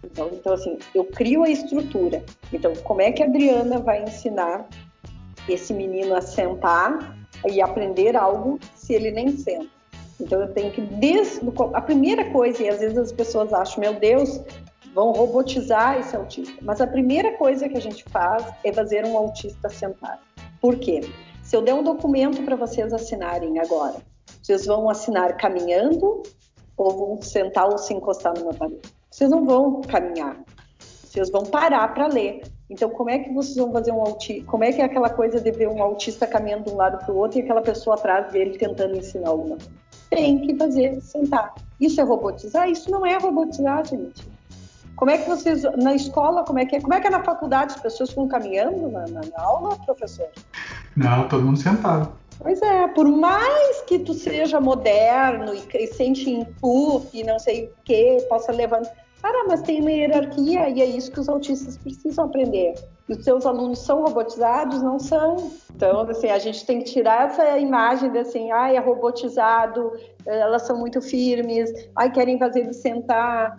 Então, 0.03 0.30
então, 0.32 0.53
assim, 0.53 0.78
eu 0.93 1.05
crio 1.05 1.43
a 1.43 1.49
estrutura. 1.49 2.23
Então, 2.51 2.73
como 2.84 3.01
é 3.01 3.11
que 3.11 3.23
a 3.23 3.25
Adriana 3.25 3.80
vai 3.80 4.03
ensinar 4.03 4.67
esse 5.47 5.73
menino 5.73 6.15
a 6.15 6.21
sentar 6.21 7.17
e 7.49 7.61
aprender 7.61 8.15
algo 8.15 8.59
se 8.75 8.93
ele 8.93 9.11
nem 9.11 9.37
senta. 9.37 9.67
Então 10.19 10.41
eu 10.41 10.51
tenho 10.53 10.71
que 10.71 10.81
desde 10.81 11.41
a 11.73 11.81
primeira 11.81 12.31
coisa 12.31 12.63
e 12.63 12.69
às 12.69 12.79
vezes 12.79 12.97
as 12.97 13.11
pessoas 13.11 13.53
acham, 13.53 13.79
meu 13.79 13.93
Deus, 13.93 14.41
vão 14.93 15.11
robotizar 15.11 15.99
esse 15.99 16.15
autista. 16.15 16.57
Mas 16.61 16.81
a 16.81 16.87
primeira 16.87 17.37
coisa 17.37 17.69
que 17.69 17.77
a 17.77 17.81
gente 17.81 18.03
faz 18.05 18.43
é 18.63 18.73
fazer 18.73 19.05
um 19.05 19.15
autista 19.15 19.69
sentar. 19.69 20.19
Por 20.59 20.77
quê? 20.77 21.01
Se 21.43 21.55
eu 21.55 21.61
der 21.61 21.75
um 21.75 21.83
documento 21.83 22.41
para 22.43 22.55
vocês 22.55 22.91
assinarem 22.91 23.59
agora, 23.59 24.01
vocês 24.41 24.65
vão 24.65 24.89
assinar 24.89 25.37
caminhando 25.37 26.23
ou 26.75 26.91
vão 26.91 27.21
sentar 27.21 27.69
ou 27.69 27.77
se 27.77 27.93
encostar 27.93 28.33
numa 28.37 28.53
parede? 28.53 28.81
Vocês 29.09 29.29
não 29.29 29.45
vão 29.45 29.81
caminhar. 29.81 30.43
Vocês 30.79 31.29
vão 31.29 31.43
parar 31.43 31.93
para 31.93 32.07
ler. 32.07 32.41
Então, 32.70 32.89
como 32.89 33.09
é 33.09 33.20
que 33.20 33.34
vocês 33.34 33.55
vão 33.55 33.72
fazer 33.72 33.91
um 33.91 34.01
autista? 34.01 34.45
Como 34.45 34.63
é 34.63 34.74
que 34.74 34.82
é 34.82 34.86
aquela 34.86 35.09
coisa 35.09 35.39
de 35.39 35.51
ver 35.51 35.70
um 35.70 35.82
autista 35.82 36.28
caminhando 36.28 36.65
de 36.65 36.72
um 36.72 36.76
lado 36.76 36.97
para 36.97 37.13
o 37.13 37.18
outro 37.18 37.39
e 37.39 37.41
aquela 37.41 37.61
pessoa 37.61 37.95
atrás 37.95 38.32
dele 38.32 38.57
tentando 38.57 38.97
ensinar 38.97 39.30
alguma 39.30 39.55
coisa? 39.55 39.72
Tem 40.09 40.39
que 40.39 40.55
fazer, 40.55 41.01
sentar. 41.01 41.53
Isso 41.80 41.99
é 42.01 42.03
robotizar? 42.03 42.70
Isso 42.70 42.91
não 42.91 43.05
é 43.05 43.18
robotizar, 43.18 43.86
gente. 43.86 44.28
Como 44.97 45.11
é 45.11 45.18
que 45.18 45.30
vocês, 45.30 45.63
na 45.78 45.93
escola, 45.93 46.43
como 46.43 46.59
é 46.59 46.65
que 46.65 46.76
é? 46.76 46.82
Como 46.82 46.93
é 46.93 46.99
que 46.99 47.07
é 47.07 47.09
na 47.09 47.24
faculdade? 47.24 47.76
As 47.76 47.82
pessoas 47.82 48.09
ficam 48.09 48.28
caminhando 48.28 48.89
na, 48.89 49.07
na, 49.07 49.22
na 49.22 49.43
aula, 49.43 49.78
professor? 49.86 50.28
Não, 50.95 51.28
todo 51.28 51.45
mundo 51.45 51.59
sentado. 51.59 52.11
Pois 52.39 52.61
é, 52.61 52.88
por 52.89 53.07
mais 53.07 53.82
que 53.82 53.99
tu 53.99 54.13
seja 54.13 54.59
moderno 54.59 55.53
e, 55.53 55.63
e 55.74 55.88
sente 55.88 56.30
input 56.30 57.07
e 57.13 57.24
não 57.24 57.39
sei 57.39 57.65
o 57.65 57.70
que, 57.84 58.26
possa 58.30 58.51
levantar 58.51 59.07
Cara, 59.22 59.45
mas 59.47 59.61
tem 59.61 59.82
uma 59.82 59.91
hierarquia 59.91 60.70
e 60.70 60.82
é 60.82 60.86
isso 60.86 61.11
que 61.11 61.20
os 61.20 61.28
autistas 61.28 61.78
precisam 61.78 62.26
aprender. 62.26 62.76
E 63.09 63.13
os 63.13 63.24
seus 63.24 63.45
alunos 63.45 63.80
são 63.80 64.03
robotizados? 64.03 64.82
Não 64.82 64.99
são. 64.99 65.51
Então, 65.76 66.01
assim, 66.01 66.30
a 66.30 66.39
gente 66.39 66.65
tem 66.65 66.80
que 66.80 66.91
tirar 66.91 67.28
essa 67.28 67.57
imagem 67.57 68.11
de 68.11 68.20
assim, 68.20 68.51
ai, 68.51 68.76
é 68.76 68.80
robotizado, 68.80 69.91
elas 70.26 70.63
são 70.63 70.78
muito 70.78 71.01
firmes, 71.01 71.72
ai, 71.95 72.11
querem 72.11 72.38
fazer 72.38 72.68
de 72.68 72.76
sentar, 72.76 73.57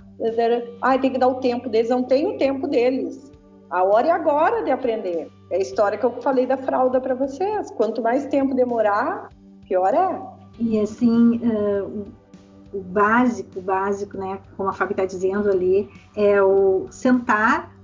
ai, 0.83 1.01
tem 1.01 1.13
que 1.13 1.19
dar 1.19 1.29
o 1.29 1.37
tempo 1.37 1.69
deles. 1.69 1.91
Não 1.91 2.03
tem 2.03 2.27
o 2.27 2.39
tempo 2.39 2.67
deles. 2.67 3.33
A 3.71 3.85
hora 3.85 4.09
é 4.09 4.11
agora 4.11 4.63
de 4.63 4.71
aprender. 4.71 5.31
É 5.51 5.57
a 5.57 5.61
história 5.61 5.99
que 5.99 6.05
eu 6.05 6.13
falei 6.23 6.47
da 6.47 6.57
fralda 6.57 7.01
para 7.01 7.15
vocês. 7.15 7.71
Quanto 7.73 8.03
mais 8.03 8.27
tempo 8.27 8.55
demorar, 8.55 9.29
pior 9.67 9.93
é. 9.95 10.39
E 10.59 10.81
assim, 10.81 11.37
uh, 11.37 12.07
o 12.73 12.81
básico, 12.81 13.61
básico, 13.61 14.17
né, 14.19 14.41
como 14.57 14.69
a 14.69 14.73
Fábio 14.73 14.93
está 14.93 15.05
dizendo 15.05 15.51
ali, 15.51 15.89
é 16.15 16.43
o 16.43 16.87
sentar, 16.91 17.75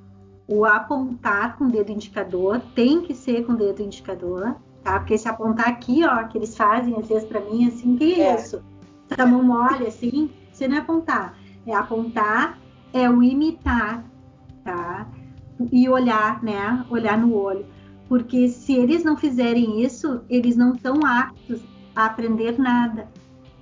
o 0.47 0.64
apontar 0.64 1.57
com 1.57 1.64
o 1.64 1.70
dedo 1.70 1.91
indicador, 1.91 2.61
tem 2.74 3.01
que 3.01 3.14
ser 3.14 3.45
com 3.47 3.53
o 3.53 3.57
dedo 3.57 3.82
indicador, 3.82 4.57
tá? 4.82 4.99
Porque 5.01 5.16
se 5.16 5.28
apontar 5.28 5.68
aqui, 5.68 6.05
ó, 6.05 6.24
que 6.24 6.37
eles 6.37 6.57
fazem 6.57 6.95
às 6.99 7.09
vezes 7.09 7.24
para 7.24 7.41
mim, 7.41 7.66
assim, 7.66 7.97
que 7.97 8.20
é. 8.20 8.37
isso? 8.37 8.62
Tá 9.09 9.26
mão 9.26 9.43
mole, 9.43 9.87
assim, 9.87 10.30
você 10.53 10.68
não 10.68 10.76
é 10.76 10.80
apontar. 10.80 11.39
É 11.66 11.74
apontar, 11.74 12.59
é 12.93 13.09
o 13.09 13.22
imitar, 13.22 14.05
tá? 14.62 15.09
E 15.72 15.89
olhar, 15.89 16.43
né? 16.43 16.85
Olhar 16.91 17.16
no 17.16 17.35
olho. 17.35 17.66
Porque 18.09 18.49
se 18.49 18.74
eles 18.74 19.03
não 19.03 19.16
fizerem 19.16 19.82
isso, 19.82 20.22
eles 20.28 20.57
não 20.57 20.74
estão 20.74 21.01
aptos 21.07 21.62
a 21.97 22.07
aprender 22.07 22.59
nada. 22.59 23.09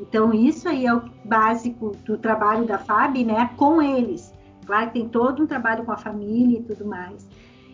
Então, 0.03 0.35
isso 0.35 0.69
aí 0.69 0.85
é 0.85 0.93
o 0.93 1.03
básico 1.25 1.93
do 2.05 2.19
trabalho 2.19 2.67
da 2.67 2.77
FAB, 2.77 3.25
né, 3.25 3.51
com 3.57 3.81
eles. 3.81 4.35
Claro 4.67 4.89
que 4.89 4.95
tem 4.95 5.09
todo 5.09 5.45
um 5.45 5.47
trabalho 5.47 5.85
com 5.85 5.93
a 5.93 5.97
família 5.97 6.59
e 6.59 6.63
tudo 6.63 6.85
mais. 6.85 7.29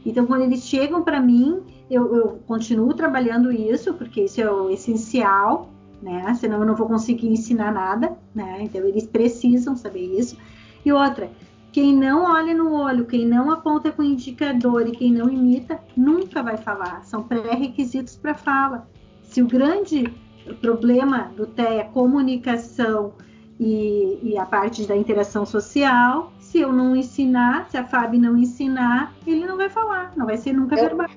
Então, 0.05 0.26
quando 0.26 0.43
eles 0.43 0.62
chegam 0.62 1.03
para 1.03 1.20
mim, 1.20 1.62
eu, 1.91 2.14
eu, 2.14 2.39
continuo 2.47 2.93
trabalhando 2.93 3.51
isso, 3.51 3.95
porque 3.95 4.24
isso 4.24 4.41
é 4.41 4.51
o 4.51 4.68
essencial, 4.68 5.70
né? 6.03 6.35
Senão 6.35 6.61
eu 6.61 6.66
não 6.66 6.76
vou 6.76 6.87
conseguir 6.87 7.29
ensinar 7.29 7.72
nada, 7.72 8.16
né? 8.35 8.59
Então, 8.61 8.83
eles 8.83 9.07
precisam 9.07 9.74
saber 9.74 10.05
isso. 10.18 10.37
E 10.85 10.93
outra, 10.93 11.31
quem 11.72 11.95
não 11.97 12.24
olha 12.24 12.55
no 12.55 12.72
olho, 12.72 13.07
quem 13.07 13.26
não 13.26 13.51
aponta 13.51 13.91
com 13.91 14.03
indicador 14.03 14.87
e 14.87 14.93
quem 14.93 15.12
não 15.12 15.31
imita, 15.31 15.81
nunca 15.97 16.43
vai 16.43 16.59
falar. 16.59 17.03
São 17.05 17.22
pré-requisitos 17.22 18.16
para 18.16 18.35
fala. 18.35 18.87
Se 19.22 19.43
o 19.43 19.47
grande 19.47 20.05
o 20.51 20.55
problema 20.57 21.30
do 21.36 21.46
TEA, 21.46 21.84
comunicação 21.84 23.12
e, 23.59 24.18
e 24.22 24.38
a 24.38 24.46
parte 24.46 24.86
da 24.86 24.96
interação 24.96 25.44
social. 25.44 26.32
Se 26.38 26.61
eu 26.61 26.72
não 26.72 26.96
ensinar, 26.96 27.68
se 27.70 27.76
a 27.76 27.84
Fábio 27.84 28.20
não 28.20 28.36
ensinar, 28.36 29.14
ele 29.26 29.46
não 29.46 29.57
vai 29.57 29.68
falar, 29.68 30.12
não 30.16 30.26
vai 30.26 30.36
ser 30.36 30.53
nunca 30.53 30.76
eu, 30.76 30.84
verbal. 30.84 31.09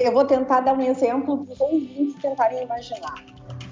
Eu 0.00 0.12
vou 0.12 0.24
tentar 0.24 0.60
dar 0.60 0.74
um 0.74 0.80
exemplo 0.80 1.44
para 1.44 1.52
os 1.52 1.60
ouvintes 1.60 2.14
tentarem 2.20 2.62
imaginar. 2.62 3.14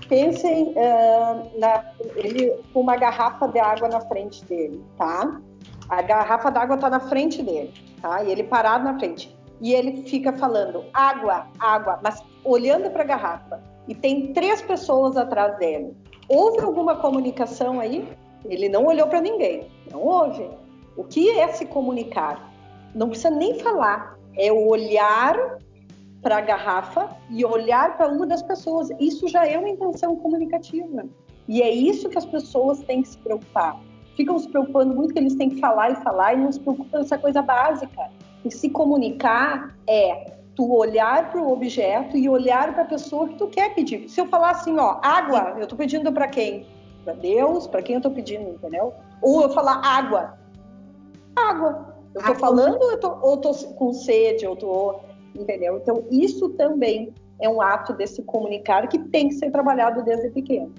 Pensem 0.08 0.74
uh, 0.76 1.58
na, 1.58 1.84
ele 2.14 2.52
com 2.72 2.80
uma 2.80 2.96
garrafa 2.96 3.48
de 3.48 3.58
água 3.58 3.88
na 3.88 4.00
frente 4.02 4.44
dele, 4.44 4.84
tá? 4.96 5.40
A 5.88 6.02
garrafa 6.02 6.50
d'água 6.50 6.76
está 6.76 6.90
na 6.90 7.00
frente 7.00 7.42
dele, 7.42 7.72
tá? 8.00 8.22
E 8.22 8.30
ele 8.30 8.44
parado 8.44 8.84
na 8.84 8.98
frente. 8.98 9.36
E 9.60 9.72
ele 9.72 10.02
fica 10.02 10.32
falando 10.32 10.84
água, 10.92 11.46
água, 11.58 11.98
mas 12.02 12.22
olhando 12.44 12.90
para 12.90 13.02
a 13.02 13.06
garrafa. 13.06 13.75
E 13.88 13.94
tem 13.94 14.32
três 14.32 14.60
pessoas 14.62 15.16
atrás 15.16 15.56
dele. 15.58 15.94
Houve 16.28 16.60
alguma 16.60 16.96
comunicação 16.96 17.78
aí? 17.80 18.08
Ele 18.44 18.68
não 18.68 18.86
olhou 18.86 19.06
para 19.06 19.20
ninguém. 19.20 19.68
Não 19.90 20.02
houve. 20.02 20.48
O 20.96 21.04
que 21.04 21.30
é 21.30 21.48
se 21.48 21.66
comunicar? 21.66 22.52
Não 22.94 23.08
precisa 23.08 23.30
nem 23.30 23.58
falar. 23.60 24.18
É 24.36 24.52
olhar 24.52 25.58
para 26.22 26.38
a 26.38 26.40
garrafa 26.40 27.16
e 27.30 27.44
olhar 27.44 27.96
para 27.96 28.08
uma 28.08 28.26
das 28.26 28.42
pessoas. 28.42 28.88
Isso 28.98 29.28
já 29.28 29.46
é 29.46 29.58
uma 29.58 29.68
intenção 29.68 30.16
comunicativa. 30.16 31.04
E 31.48 31.62
é 31.62 31.70
isso 31.70 32.08
que 32.08 32.18
as 32.18 32.26
pessoas 32.26 32.82
têm 32.82 33.02
que 33.02 33.08
se 33.08 33.18
preocupar. 33.18 33.80
Ficam 34.16 34.38
se 34.38 34.48
preocupando 34.48 34.94
muito 34.94 35.12
que 35.12 35.20
eles 35.20 35.36
têm 35.36 35.50
que 35.50 35.60
falar 35.60 35.90
e 35.90 35.96
falar 35.96 36.34
e 36.34 36.38
não 36.38 36.50
se 36.50 36.58
preocupam 36.58 37.00
essa 37.00 37.16
coisa 37.16 37.42
básica. 37.42 38.10
E 38.44 38.50
se 38.50 38.68
comunicar 38.70 39.76
é 39.86 40.35
tu 40.56 40.72
olhar 40.74 41.30
para 41.30 41.40
o 41.40 41.52
objeto 41.52 42.16
e 42.16 42.28
olhar 42.28 42.72
para 42.72 42.82
a 42.82 42.86
pessoa 42.86 43.28
que 43.28 43.36
tu 43.36 43.46
quer 43.46 43.74
pedir. 43.74 44.08
Se 44.08 44.20
eu 44.20 44.26
falar 44.26 44.52
assim, 44.52 44.78
ó, 44.78 44.98
água, 45.02 45.54
eu 45.56 45.64
estou 45.64 45.78
pedindo 45.78 46.10
para 46.10 46.26
quem? 46.26 46.66
Para 47.04 47.12
Deus, 47.12 47.66
para 47.66 47.82
quem 47.82 47.94
eu 47.94 47.98
estou 47.98 48.10
pedindo, 48.10 48.48
entendeu? 48.48 48.94
Ou 49.20 49.42
eu 49.42 49.50
falar 49.50 49.80
água, 49.84 50.38
água. 51.36 51.94
Eu 52.14 52.20
estou 52.20 52.34
falando 52.36 52.80
ou 52.80 52.92
eu 52.92 52.98
tô, 52.98 53.18
ou 53.20 53.36
tô 53.36 53.52
com 53.74 53.92
sede, 53.92 54.46
ou 54.46 54.56
tô, 54.56 54.98
entendeu? 55.34 55.76
Então 55.76 56.04
isso 56.10 56.48
também 56.50 57.12
é 57.38 57.48
um 57.48 57.60
ato 57.60 57.92
desse 57.92 58.22
comunicar 58.22 58.88
que 58.88 58.98
tem 58.98 59.28
que 59.28 59.34
ser 59.34 59.50
trabalhado 59.50 60.02
desde 60.02 60.30
pequeno. 60.30 60.72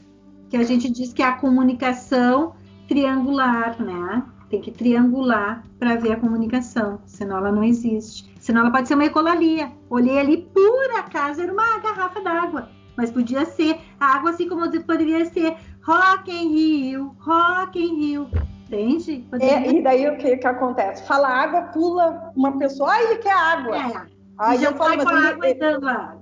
Que 0.49 0.57
a 0.57 0.63
gente 0.63 0.89
diz 0.89 1.13
que 1.13 1.21
é 1.21 1.25
a 1.25 1.34
comunicação 1.34 2.53
triangular, 2.88 3.80
né? 3.80 4.23
Tem 4.49 4.59
que 4.59 4.71
triangular 4.71 5.63
para 5.78 5.95
ver 5.95 6.13
a 6.13 6.19
comunicação, 6.19 6.99
senão 7.05 7.38
ela 7.38 7.51
não 7.51 7.63
existe. 7.63 8.34
Senão 8.48 8.62
ela 8.62 8.72
pode 8.72 8.88
ser 8.88 8.93
uma 8.93 9.04
ecolalia. 9.04 9.70
Olhei 9.89 10.18
ali, 10.18 10.38
por 10.38 10.91
acaso, 10.98 11.41
era 11.41 11.52
uma 11.52 11.80
garrafa 11.80 12.22
d'água. 12.22 12.70
Mas 12.95 13.12
podia 13.12 13.43
ser 13.43 13.78
água, 14.00 14.30
assim 14.30 14.48
como 14.48 14.72
poderia 14.84 15.26
ser 15.26 15.58
Rock 15.86 16.32
in 16.32 16.54
Rio, 16.54 17.14
Rock 17.20 17.78
in 17.78 17.95
Rio. 18.00 18.30
Entende? 18.66 19.28
É, 19.41 19.70
e 19.70 19.82
daí 19.82 20.08
o 20.08 20.18
que, 20.18 20.38
que 20.38 20.48
acontece? 20.48 21.06
Fala 21.06 21.28
água, 21.28 21.64
pula 21.74 22.32
uma 22.38 22.58
pessoa, 22.58 22.89
ai, 22.89 23.04
ele 23.08 23.18
quer 23.18 23.34
água. 23.34 23.76
É. 23.76 24.18
Aí 24.39 24.64
eu 24.64 24.74
falo, 24.76 25.04
mas 25.04 25.43
ele, 25.43 25.58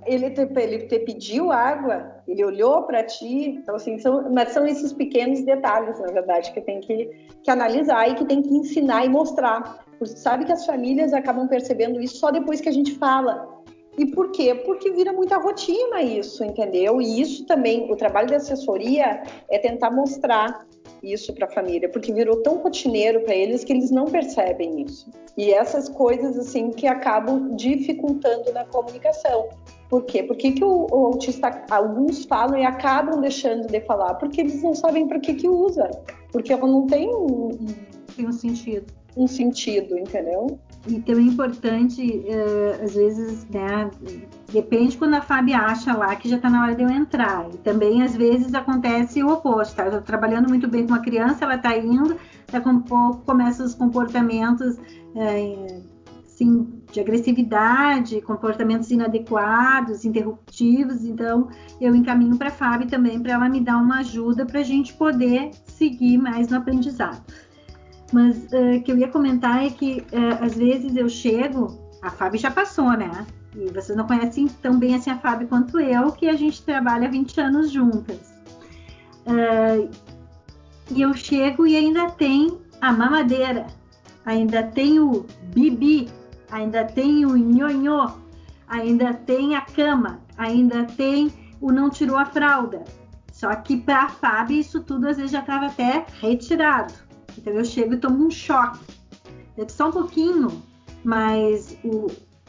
ele, 0.06 0.24
ele, 0.24 0.30
te, 0.30 0.60
ele 0.60 0.78
te 0.86 0.98
pediu 1.00 1.52
água, 1.52 2.12
ele 2.26 2.42
olhou 2.44 2.82
para 2.84 3.04
ti, 3.04 3.50
então 3.50 3.76
assim, 3.76 3.98
são, 3.98 4.32
mas 4.32 4.48
são 4.48 4.66
esses 4.66 4.92
pequenos 4.92 5.44
detalhes, 5.44 6.00
na 6.00 6.06
verdade, 6.06 6.50
que 6.52 6.60
tem 6.62 6.80
que, 6.80 7.10
que 7.44 7.50
analisar 7.50 8.08
e 8.08 8.14
que 8.14 8.24
tem 8.24 8.42
que 8.42 8.48
ensinar 8.48 9.04
e 9.04 9.08
mostrar. 9.08 9.84
Sabe 10.04 10.44
que 10.44 10.52
as 10.52 10.66
famílias 10.66 11.12
acabam 11.12 11.48
percebendo 11.48 12.00
isso 12.00 12.16
só 12.16 12.30
depois 12.30 12.60
que 12.60 12.68
a 12.68 12.72
gente 12.72 12.94
fala. 12.98 13.56
E 13.98 14.04
por 14.06 14.30
quê? 14.30 14.54
Porque 14.54 14.90
vira 14.92 15.12
muita 15.12 15.38
rotina 15.38 16.02
isso, 16.02 16.44
entendeu? 16.44 17.00
E 17.00 17.20
isso 17.20 17.46
também, 17.46 17.90
o 17.90 17.96
trabalho 17.96 18.28
da 18.28 18.36
assessoria 18.36 19.22
é 19.48 19.58
tentar 19.58 19.90
mostrar 19.90 20.66
isso 21.02 21.32
para 21.32 21.46
a 21.46 21.50
família, 21.50 21.88
porque 21.88 22.12
virou 22.12 22.42
tão 22.42 22.56
rotineiro 22.56 23.20
para 23.22 23.34
eles 23.34 23.64
que 23.64 23.72
eles 23.72 23.90
não 23.90 24.06
percebem 24.06 24.82
isso. 24.82 25.10
E 25.36 25.52
essas 25.52 25.88
coisas 25.88 26.38
assim 26.38 26.70
que 26.70 26.86
acabam 26.86 27.54
dificultando 27.56 28.52
na 28.52 28.64
comunicação. 28.64 29.48
Por 29.88 30.04
quê? 30.04 30.22
Por 30.22 30.36
que, 30.36 30.52
que 30.52 30.64
o, 30.64 30.86
o, 30.90 31.06
autista, 31.06 31.64
alguns 31.70 32.24
falam 32.24 32.58
e 32.58 32.64
acabam 32.64 33.20
deixando 33.20 33.66
de 33.66 33.80
falar? 33.82 34.14
Porque 34.14 34.40
eles 34.40 34.62
não 34.62 34.74
sabem 34.74 35.06
para 35.06 35.20
que 35.20 35.34
que 35.34 35.48
usa. 35.48 35.90
Porque 36.32 36.52
ela 36.52 36.66
não 36.66 36.86
tem 36.86 37.08
um, 37.08 37.50
tem 38.14 38.26
um 38.26 38.32
sentido. 38.32 38.86
Um 39.16 39.26
sentido, 39.26 39.98
entendeu? 39.98 40.60
Então 40.88 41.16
é 41.16 41.22
importante, 41.22 42.02
uh, 42.02 42.84
às 42.84 42.94
vezes, 42.94 43.46
né, 43.48 43.90
depende 44.52 44.96
quando 44.96 45.14
a 45.14 45.20
Fábio 45.20 45.56
acha 45.56 45.96
lá 45.96 46.14
que 46.14 46.28
já 46.28 46.36
está 46.36 46.48
na 46.48 46.62
hora 46.62 46.74
de 46.74 46.82
eu 46.82 46.88
entrar. 46.88 47.48
E 47.52 47.56
também, 47.58 48.02
às 48.02 48.14
vezes, 48.14 48.54
acontece 48.54 49.22
o 49.22 49.32
oposto, 49.32 49.74
tá? 49.74 49.86
Eu 49.86 49.92
tô 49.92 50.00
trabalhando 50.02 50.48
muito 50.48 50.68
bem 50.68 50.86
com 50.86 50.92
uma 50.92 51.00
criança, 51.00 51.44
ela 51.44 51.56
está 51.56 51.76
indo, 51.76 52.16
daqui 52.50 52.68
a 52.68 52.70
um 52.70 52.80
pouco 52.80 53.22
começam 53.24 53.66
os 53.66 53.74
comportamentos 53.74 54.76
uh, 54.76 55.96
assim, 56.36 56.68
de 56.92 57.00
agressividade, 57.00 58.20
comportamentos 58.20 58.90
inadequados, 58.90 60.04
interruptivos. 60.04 61.04
Então, 61.04 61.48
eu 61.80 61.96
encaminho 61.96 62.36
para 62.36 62.48
a 62.48 62.52
Fábio 62.52 62.86
também 62.86 63.20
para 63.20 63.32
ela 63.32 63.48
me 63.48 63.60
dar 63.60 63.78
uma 63.78 64.00
ajuda 64.00 64.44
para 64.44 64.60
a 64.60 64.62
gente 64.62 64.92
poder 64.94 65.50
seguir 65.64 66.18
mais 66.18 66.48
no 66.48 66.58
aprendizado. 66.58 67.24
Mas 68.12 68.36
uh, 68.44 68.80
que 68.84 68.92
eu 68.92 68.98
ia 68.98 69.08
comentar 69.08 69.64
é 69.64 69.70
que 69.70 70.04
uh, 70.12 70.44
às 70.44 70.54
vezes 70.54 70.96
eu 70.96 71.08
chego, 71.08 71.76
a 72.02 72.10
Fábio 72.10 72.38
já 72.38 72.50
passou, 72.50 72.90
né? 72.92 73.26
E 73.54 73.70
vocês 73.72 73.96
não 73.96 74.06
conhecem 74.06 74.46
tão 74.46 74.78
bem 74.78 74.94
assim 74.94 75.10
a 75.10 75.18
Fábio 75.18 75.48
quanto 75.48 75.80
eu, 75.80 76.12
que 76.12 76.28
a 76.28 76.34
gente 76.34 76.62
trabalha 76.62 77.10
20 77.10 77.40
anos 77.40 77.70
juntas. 77.70 78.34
Uh, 79.26 79.90
e 80.90 81.02
eu 81.02 81.12
chego 81.14 81.66
e 81.66 81.76
ainda 81.76 82.10
tem 82.10 82.58
a 82.80 82.92
mamadeira, 82.92 83.66
ainda 84.24 84.62
tem 84.62 85.00
o 85.00 85.26
bibi, 85.54 86.08
ainda 86.50 86.84
tem 86.84 87.26
o 87.26 87.36
nhonhô, 87.36 88.10
ainda 88.68 89.12
tem 89.12 89.56
a 89.56 89.62
cama, 89.62 90.20
ainda 90.36 90.84
tem 90.84 91.32
o 91.60 91.72
não 91.72 91.90
tirou 91.90 92.16
a 92.16 92.26
fralda. 92.26 92.84
Só 93.32 93.54
que 93.56 93.76
para 93.76 94.04
a 94.04 94.08
Fábio 94.08 94.58
isso 94.58 94.82
tudo 94.82 95.08
às 95.08 95.16
vezes 95.16 95.32
já 95.32 95.40
estava 95.40 95.66
até 95.66 96.06
retirado. 96.20 96.94
Então 97.38 97.52
eu 97.52 97.64
chego 97.64 97.94
e 97.94 97.96
tomo 97.98 98.26
um 98.26 98.30
choque. 98.30 98.80
Deve 99.56 99.72
só 99.72 99.88
um 99.88 99.92
pouquinho, 99.92 100.62
mas 101.02 101.76
o, 101.84 102.08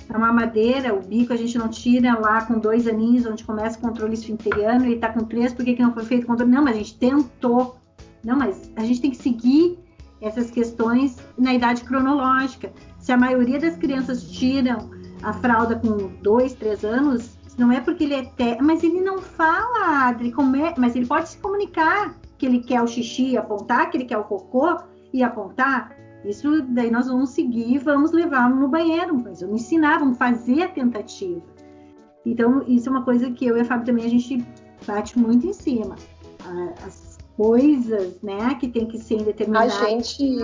a 0.09 0.17
mamadeira, 0.17 0.93
o 0.93 1.01
bico, 1.01 1.33
a 1.33 1.37
gente 1.37 1.57
não 1.57 1.69
tira 1.69 2.19
lá 2.19 2.45
com 2.45 2.59
dois 2.59 2.87
aninhos, 2.87 3.25
onde 3.25 3.43
começa 3.43 3.77
o 3.77 3.81
controle 3.81 4.13
esfinteriano, 4.13 4.85
ele 4.85 4.97
tá 4.97 5.09
com 5.09 5.21
três, 5.21 5.53
por 5.53 5.63
que, 5.63 5.75
que 5.75 5.81
não 5.81 5.93
foi 5.93 6.03
feito 6.03 6.23
o 6.23 6.27
controle? 6.27 6.51
Não, 6.51 6.63
mas 6.63 6.75
a 6.75 6.79
gente 6.79 6.97
tentou. 6.97 7.77
Não, 8.23 8.37
mas 8.37 8.71
a 8.75 8.83
gente 8.83 9.01
tem 9.01 9.11
que 9.11 9.17
seguir 9.17 9.79
essas 10.21 10.49
questões 10.49 11.17
na 11.37 11.53
idade 11.53 11.83
cronológica. 11.83 12.71
Se 12.99 13.11
a 13.11 13.17
maioria 13.17 13.59
das 13.59 13.77
crianças 13.77 14.23
tiram 14.23 14.89
a 15.21 15.33
fralda 15.33 15.75
com 15.75 16.09
dois, 16.21 16.53
três 16.53 16.83
anos, 16.83 17.37
não 17.57 17.71
é 17.71 17.79
porque 17.79 18.03
ele 18.03 18.13
é 18.15 18.23
te... 18.23 18.61
mas 18.61 18.83
ele 18.83 19.01
não 19.01 19.19
fala, 19.19 20.07
Adri, 20.07 20.29
é... 20.31 20.79
mas 20.79 20.95
ele 20.95 21.05
pode 21.05 21.29
se 21.29 21.37
comunicar 21.37 22.15
que 22.37 22.45
ele 22.45 22.59
quer 22.59 22.81
o 22.81 22.87
xixi 22.87 23.31
e 23.31 23.37
apontar, 23.37 23.89
que 23.89 23.97
ele 23.97 24.05
quer 24.05 24.17
o 24.17 24.23
cocô 24.23 24.77
e 25.13 25.23
apontar. 25.23 25.95
Isso 26.23 26.61
daí 26.63 26.91
nós 26.91 27.07
vamos 27.07 27.29
seguir 27.29 27.75
e 27.75 27.77
vamos 27.77 28.11
levá-lo 28.11 28.55
no 28.55 28.67
banheiro, 28.67 29.15
mas 29.17 29.41
vamos 29.41 29.61
ensinar, 29.61 29.99
vamos 29.99 30.17
fazer 30.17 30.63
a 30.63 30.67
tentativa. 30.67 31.41
Então, 32.25 32.63
isso 32.67 32.89
é 32.89 32.91
uma 32.91 33.03
coisa 33.03 33.31
que 33.31 33.45
eu 33.45 33.57
e 33.57 33.61
a 33.61 33.65
Fábio 33.65 33.85
também 33.85 34.05
a 34.05 34.09
gente 34.09 34.45
bate 34.85 35.17
muito 35.17 35.47
em 35.47 35.53
cima. 35.53 35.95
As 36.85 37.17
coisas, 37.37 38.21
né, 38.21 38.55
que 38.59 38.67
tem 38.67 38.87
que 38.87 38.97
ser 38.99 39.23
determinadas. 39.23 39.81
A 39.81 39.85
gente, 39.85 40.43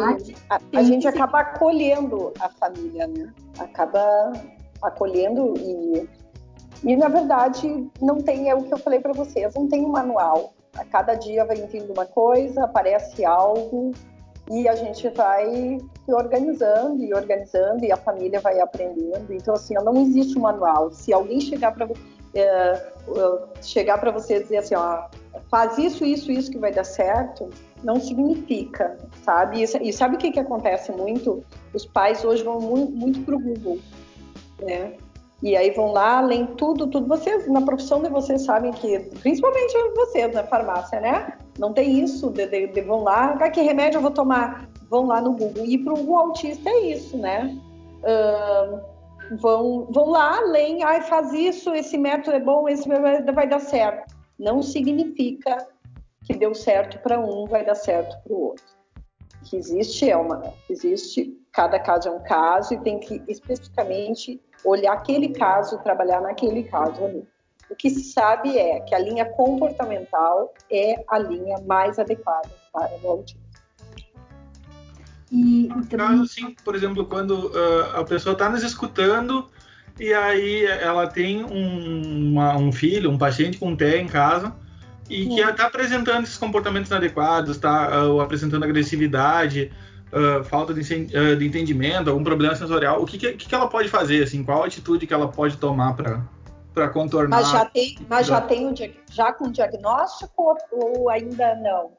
a, 0.50 0.60
a 0.76 0.84
gente 0.84 1.08
acaba 1.08 1.40
acolhendo 1.40 2.32
a 2.40 2.50
família, 2.50 3.08
né? 3.08 3.34
Acaba 3.60 4.32
acolhendo 4.82 5.54
e 5.58 6.08
e 6.84 6.96
na 6.98 7.08
verdade 7.08 7.90
não 8.02 8.18
tem 8.18 8.50
é 8.50 8.56
o 8.56 8.64
que 8.64 8.74
eu 8.74 8.78
falei 8.78 9.00
para 9.00 9.14
vocês, 9.14 9.54
não 9.56 9.68
tem 9.68 9.86
um 9.86 9.90
manual. 9.90 10.54
A 10.76 10.86
cada 10.86 11.16
dia 11.16 11.46
vai 11.46 11.58
vindo 11.58 11.94
uma 11.94 12.06
coisa, 12.06 12.64
aparece 12.64 13.24
algo 13.24 13.92
e 14.52 14.68
a 14.68 14.76
gente 14.76 15.08
vai 15.10 15.78
se 16.06 16.14
organizando 16.14 17.04
e 17.04 17.14
organizando 17.14 17.86
e 17.86 17.92
a 17.92 17.98
família 17.98 18.40
vai 18.40 18.60
aprendendo. 18.60 19.32
Então 19.32 19.54
assim, 19.54 19.76
não 19.76 19.96
existe 20.02 20.38
um 20.38 20.42
manual. 20.42 20.92
Se 20.92 21.14
alguém 21.14 21.40
chegar 21.40 21.74
para 21.74 21.88
é, 22.36 22.92
chegar 23.62 24.00
para 24.00 24.12
você 24.12 24.38
e 24.38 24.44
dizer 24.44 24.58
assim, 24.58 24.76
ó, 24.76 25.08
faz 25.50 25.78
isso, 25.78 26.04
isso, 26.04 26.32
isso 26.32 26.52
que 26.52 26.58
vai 26.58 26.72
dar 26.72 26.84
certo, 26.84 27.50
não 27.84 28.00
significa, 28.00 28.98
sabe? 29.24 29.64
E, 29.64 29.94
sabe 29.94 30.16
o 30.16 30.18
que, 30.18 30.32
que 30.32 30.40
acontece 30.40 30.92
muito? 30.92 31.44
Os 31.74 31.86
pais 31.86 32.24
hoje 32.26 32.44
vão 32.44 32.60
muito, 32.60 32.92
muito 32.92 33.22
para 33.22 33.36
o 33.36 33.40
Google, 33.40 33.80
né? 34.62 34.94
E 35.44 35.58
aí 35.58 35.72
vão 35.72 35.92
lá, 35.92 36.20
além 36.20 36.46
tudo, 36.46 36.88
tudo. 36.88 37.06
Vocês, 37.06 37.46
na 37.50 37.62
profissão 37.62 38.02
de 38.02 38.08
vocês 38.08 38.44
sabem 38.44 38.72
que, 38.72 38.98
principalmente 39.22 39.74
vocês 39.94 40.34
na 40.34 40.44
farmácia, 40.46 41.02
né? 41.02 41.38
Não 41.60 41.74
tem 41.74 42.00
isso 42.00 42.30
de, 42.30 42.48
de, 42.48 42.68
de 42.68 42.82
vão 42.82 43.04
lá, 43.04 43.34
ah, 43.34 43.50
que 43.50 43.62
remédio 43.62 43.98
eu 43.98 44.02
vou 44.02 44.12
tomar? 44.12 44.70
Vão 44.90 45.06
lá 45.06 45.20
no 45.20 45.34
Google. 45.34 45.66
E 45.66 45.78
para 45.78 45.94
o 45.94 46.18
autista 46.18 46.70
é 46.70 46.92
isso, 46.92 47.18
né? 47.18 47.60
Vão, 49.42 49.86
vão 49.92 50.12
lá, 50.12 50.38
além, 50.38 50.82
ah, 50.82 51.02
faz 51.02 51.34
isso, 51.34 51.74
esse 51.74 51.98
método 51.98 52.38
é 52.38 52.40
bom, 52.40 52.70
esse 52.70 52.88
vai 52.88 53.48
dar 53.48 53.60
certo. 53.60 54.16
Não 54.40 54.64
significa 54.64 55.58
que 56.24 56.34
deu 56.34 56.56
certo 56.56 57.00
para 57.00 57.20
um 57.20 57.48
vai 57.48 57.66
dar 57.66 57.76
certo 57.76 58.16
para 58.24 58.34
o 58.34 58.42
outro. 58.48 58.64
Que 59.44 59.58
existe 59.58 60.10
é 60.10 60.16
uma, 60.16 60.54
existe 60.70 61.38
cada 61.52 61.78
caso 61.80 62.08
é 62.08 62.12
um 62.12 62.24
caso 62.24 62.74
e 62.74 62.80
tem 62.80 62.98
que 62.98 63.22
especificamente 63.28 64.42
olhar 64.66 64.94
aquele 64.94 65.30
caso, 65.30 65.78
trabalhar 65.80 66.22
naquele 66.22 66.64
caso 66.64 67.04
ali. 67.04 67.28
O 67.70 67.76
que 67.76 67.90
se 67.90 68.04
sabe 68.04 68.58
é 68.58 68.80
que 68.82 68.94
a 68.94 69.00
linha 69.00 69.26
comportamental 69.26 70.54
é 70.70 71.04
a 71.08 71.18
linha 71.18 71.58
mais 71.66 71.98
adequada 71.98 72.50
para 72.72 72.92
o 73.02 73.08
autismo. 73.08 73.42
E, 75.32 75.68
no 75.68 75.86
caso, 75.88 76.24
assim, 76.24 76.56
por 76.64 76.76
exemplo, 76.76 77.06
quando 77.06 77.48
uh, 77.48 77.98
a 77.98 78.04
pessoa 78.04 78.34
está 78.34 78.48
nos 78.48 78.62
escutando 78.62 79.48
e 80.00 80.14
aí 80.14 80.66
ela 80.66 81.08
tem 81.08 81.44
um, 81.44 82.32
uma, 82.32 82.56
um 82.56 82.72
filho, 82.72 83.10
um 83.10 83.18
paciente 83.18 83.58
com 83.58 83.76
TEA 83.76 84.00
em 84.00 84.08
casa 84.08 84.54
e 85.10 85.24
Sim. 85.24 85.36
que 85.36 85.42
está 85.42 85.66
apresentando 85.66 86.24
esses 86.24 86.38
comportamentos 86.38 86.90
inadequados, 86.90 87.56
está 87.56 88.06
uh, 88.06 88.22
apresentando 88.22 88.64
agressividade, 88.64 89.72
uh, 90.14 90.44
falta 90.44 90.74
de, 90.74 90.82
uh, 90.82 91.36
de, 91.36 91.48
entendimento, 91.48 92.10
algum 92.10 92.24
problema 92.24 92.56
sensorial, 92.56 93.02
o 93.02 93.06
que, 93.06 93.18
que, 93.18 93.34
que, 93.34 93.56
ela 93.56 93.68
pode 93.68 93.90
fazer? 93.90 94.24
Assim, 94.24 94.44
qual 94.44 94.64
a 94.64 94.68
atitude 94.68 95.08
que 95.08 95.14
ela 95.14 95.28
pode 95.28 95.58
tomar 95.58 95.96
para 96.74 96.90
contornar? 96.90 97.42
Mas 97.42 97.52
já 97.52 97.66
tem, 97.66 97.98
mas 98.08 98.28
já 98.28 98.42
tem 98.42 98.68
um, 98.68 98.74
já 99.10 99.34
com 99.34 99.52
diagnóstico 99.52 100.56
ou, 100.72 101.10
ainda 101.10 101.56
não? 101.56 101.92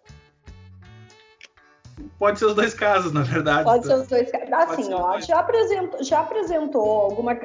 Pode 2.19 2.39
ser 2.39 2.47
os 2.47 2.55
dois 2.55 2.75
casos, 2.75 3.13
na 3.13 3.23
verdade. 3.23 3.65
Pode 3.65 3.87
ser 3.87 3.95
os 3.95 4.09
dois 4.09 4.31
casos. 4.31 4.53
Assim, 4.53 4.93
ó, 4.93 5.21
já 5.21 5.39
apresentou, 5.39 6.03
já 6.03 6.21
apresentou 6.21 6.83
alguma. 6.83 7.39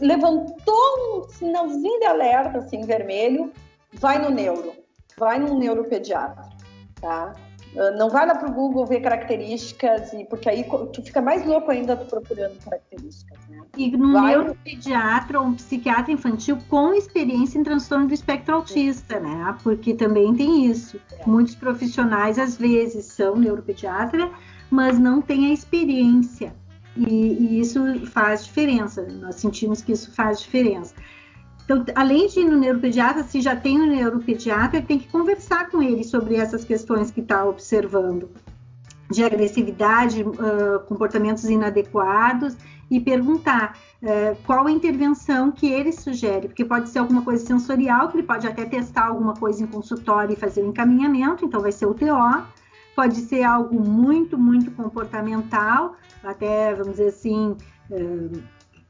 Levantou 0.00 1.26
um 1.26 1.28
sinalzinho 1.28 2.00
de 2.00 2.06
alerta, 2.06 2.58
assim, 2.58 2.86
vermelho, 2.86 3.52
vai 3.92 4.18
no 4.18 4.30
neuro, 4.30 4.72
vai 5.18 5.38
no 5.38 5.58
neuropediatra, 5.58 6.48
tá? 6.98 7.34
Ah, 7.76 7.90
não 7.92 8.08
vai 8.08 8.26
lá 8.26 8.34
para 8.34 8.48
o 8.48 8.52
Google 8.52 8.86
ver 8.86 9.00
características, 9.00 10.12
e, 10.12 10.24
porque 10.24 10.48
aí 10.48 10.64
tu 10.92 11.02
fica 11.02 11.20
mais 11.20 11.44
louco 11.44 11.70
ainda 11.70 11.96
tu 11.96 12.06
procurando 12.06 12.56
características. 12.62 13.38
Né? 13.48 13.62
E 13.76 13.90
no 13.96 14.12
vai... 14.12 14.36
neuropediatra 14.36 15.40
ou 15.40 15.46
um 15.46 15.54
psiquiatra 15.54 16.12
infantil 16.12 16.58
com 16.68 16.94
experiência 16.94 17.58
em 17.58 17.64
transtorno 17.64 18.06
do 18.06 18.14
espectro 18.14 18.54
autista, 18.54 19.18
né? 19.18 19.56
Porque 19.62 19.94
também 19.94 20.34
tem 20.34 20.66
isso. 20.66 21.00
É. 21.18 21.26
Muitos 21.26 21.54
profissionais, 21.54 22.38
às 22.38 22.56
vezes, 22.56 23.06
são 23.06 23.36
neuropediatra, 23.36 24.30
mas 24.70 24.98
não 24.98 25.20
têm 25.20 25.50
a 25.50 25.52
experiência. 25.52 26.54
E, 26.96 27.04
e 27.04 27.60
isso 27.60 28.06
faz 28.06 28.44
diferença. 28.44 29.04
Nós 29.20 29.36
sentimos 29.36 29.82
que 29.82 29.92
isso 29.92 30.12
faz 30.14 30.40
diferença. 30.40 30.94
Então, 31.64 31.84
além 31.94 32.28
de 32.28 32.40
ir 32.40 32.44
no 32.44 32.58
neuropediatra, 32.58 33.24
se 33.24 33.40
já 33.40 33.56
tem 33.56 33.80
um 33.80 33.86
neuropediatra, 33.86 34.82
tem 34.82 34.98
que 34.98 35.08
conversar 35.08 35.70
com 35.70 35.82
ele 35.82 36.04
sobre 36.04 36.36
essas 36.36 36.62
questões 36.64 37.10
que 37.10 37.20
está 37.20 37.44
observando, 37.44 38.30
de 39.10 39.24
agressividade, 39.24 40.22
uh, 40.22 40.80
comportamentos 40.86 41.44
inadequados, 41.44 42.54
e 42.90 43.00
perguntar 43.00 43.78
uh, 44.02 44.36
qual 44.44 44.66
a 44.66 44.70
intervenção 44.70 45.50
que 45.50 45.66
ele 45.66 45.90
sugere, 45.90 46.48
porque 46.48 46.64
pode 46.64 46.90
ser 46.90 46.98
alguma 46.98 47.22
coisa 47.22 47.44
sensorial, 47.44 48.08
que 48.08 48.18
ele 48.18 48.26
pode 48.26 48.46
até 48.46 48.66
testar 48.66 49.06
alguma 49.06 49.34
coisa 49.34 49.62
em 49.62 49.66
consultório 49.66 50.34
e 50.34 50.36
fazer 50.36 50.60
o 50.60 50.66
um 50.66 50.68
encaminhamento, 50.68 51.46
então 51.46 51.60
vai 51.60 51.72
ser 51.72 51.86
o 51.86 51.94
TO, 51.94 52.44
pode 52.94 53.16
ser 53.22 53.42
algo 53.42 53.80
muito, 53.80 54.36
muito 54.36 54.70
comportamental, 54.72 55.96
até, 56.22 56.74
vamos 56.74 56.92
dizer 56.92 57.08
assim, 57.08 57.56
uh, 57.90 58.42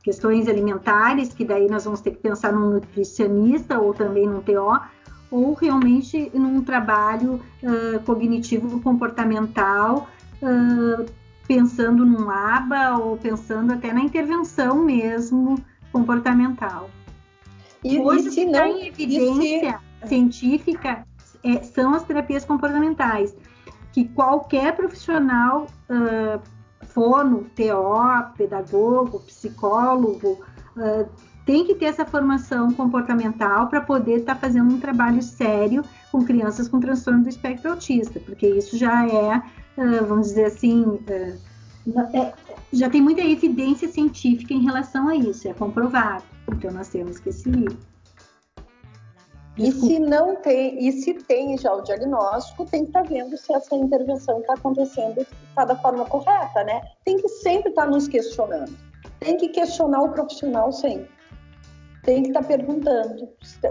questões 0.05 0.47
alimentares, 0.47 1.33
que 1.33 1.45
daí 1.47 1.67
nós 1.67 1.85
vamos 1.87 2.03
ter 2.03 2.11
que 2.11 2.19
pensar 2.19 2.53
num 2.53 2.71
nutricionista 2.73 3.81
ou 3.81 3.95
também 3.95 4.27
num 4.27 4.43
TO, 4.43 4.79
ou 5.31 5.55
realmente 5.55 6.31
num 6.35 6.63
trabalho 6.63 7.41
uh, 7.63 7.99
cognitivo 8.05 8.81
comportamental, 8.83 10.07
uh, 10.43 11.07
pensando 11.49 12.05
num 12.05 12.31
ABA 12.31 12.99
ou 12.99 13.17
pensando 13.17 13.73
até 13.73 13.95
na 13.95 14.03
intervenção 14.03 14.85
mesmo 14.85 15.59
comportamental. 15.91 16.91
E, 17.83 17.99
Hoje, 17.99 18.29
e 18.29 18.33
se 18.33 18.45
não, 18.45 18.67
em 18.67 18.89
evidência 18.89 19.81
se... 20.03 20.09
científica 20.09 21.07
é, 21.43 21.63
são 21.63 21.95
as 21.95 22.05
terapias 22.05 22.45
comportamentais, 22.45 23.35
que 23.93 24.07
qualquer 24.09 24.77
profissional 24.77 25.67
uh, 25.89 26.54
fono, 26.85 27.47
TO, 27.57 28.35
pedagogo, 28.37 29.21
psicólogo, 29.21 30.41
uh, 30.77 31.09
tem 31.45 31.65
que 31.65 31.75
ter 31.75 31.87
essa 31.87 32.07
formação 32.07 32.73
comportamental 32.73 33.69
para 33.69 33.81
poder 33.81 34.21
estar 34.21 34.35
tá 34.35 34.41
fazendo 34.41 34.73
um 34.75 34.81
trabalho 34.81 35.23
sério 35.23 35.85
com 36.11 36.25
crianças 36.25 36.69
com 36.69 36.81
transtorno 36.81 37.23
do 37.23 37.29
espectro 37.29 37.71
autista, 37.71 38.19
porque 38.21 38.47
isso 38.47 38.77
já 38.77 39.07
é, 39.07 39.39
uh, 39.39 40.07
vamos 40.07 40.29
dizer 40.29 40.47
assim, 40.47 40.83
uh, 40.85 41.55
é, 42.15 42.33
já 42.73 42.89
tem 42.89 43.03
muita 43.03 43.21
evidência 43.21 43.89
científica 43.89 44.55
em 44.55 44.63
relação 44.63 45.09
a 45.09 45.17
isso, 45.17 45.47
é 45.49 45.53
comprovado. 45.53 46.25
Então 46.49 46.71
nós 46.71 46.89
temos 46.89 47.19
que 47.19 47.33
seguir. 47.33 47.77
E 49.57 49.71
se 49.71 50.01
não 50.01 50.35
tem, 50.37 50.85
e 50.85 50.91
se 50.91 51.15
tem 51.15 51.57
já 51.57 51.73
o 51.73 51.83
diagnóstico, 51.83 52.65
tem 52.65 52.83
que 52.83 52.89
estar 52.89 53.05
tá 53.05 53.09
vendo 53.09 53.37
se 53.37 53.53
essa 53.53 53.77
intervenção 53.77 54.41
está 54.41 54.55
acontecendo 54.55 55.25
está 55.49 55.65
da 55.65 55.77
forma 55.77 56.05
correta, 56.07 56.65
né? 56.65 56.83
Tem 57.05 57.17
que 57.17 57.29
sempre 57.29 57.71
estar 57.71 57.85
tá 57.85 57.91
nos 57.91 58.09
questionando. 58.09 58.77
Tem 59.21 59.37
que 59.37 59.49
questionar 59.49 60.03
o 60.03 60.13
profissional 60.13 60.73
sempre. 60.73 61.09
Tem 62.03 62.23
que 62.23 62.29
estar 62.31 62.43
tá 62.43 62.49
perguntando, 62.49 63.29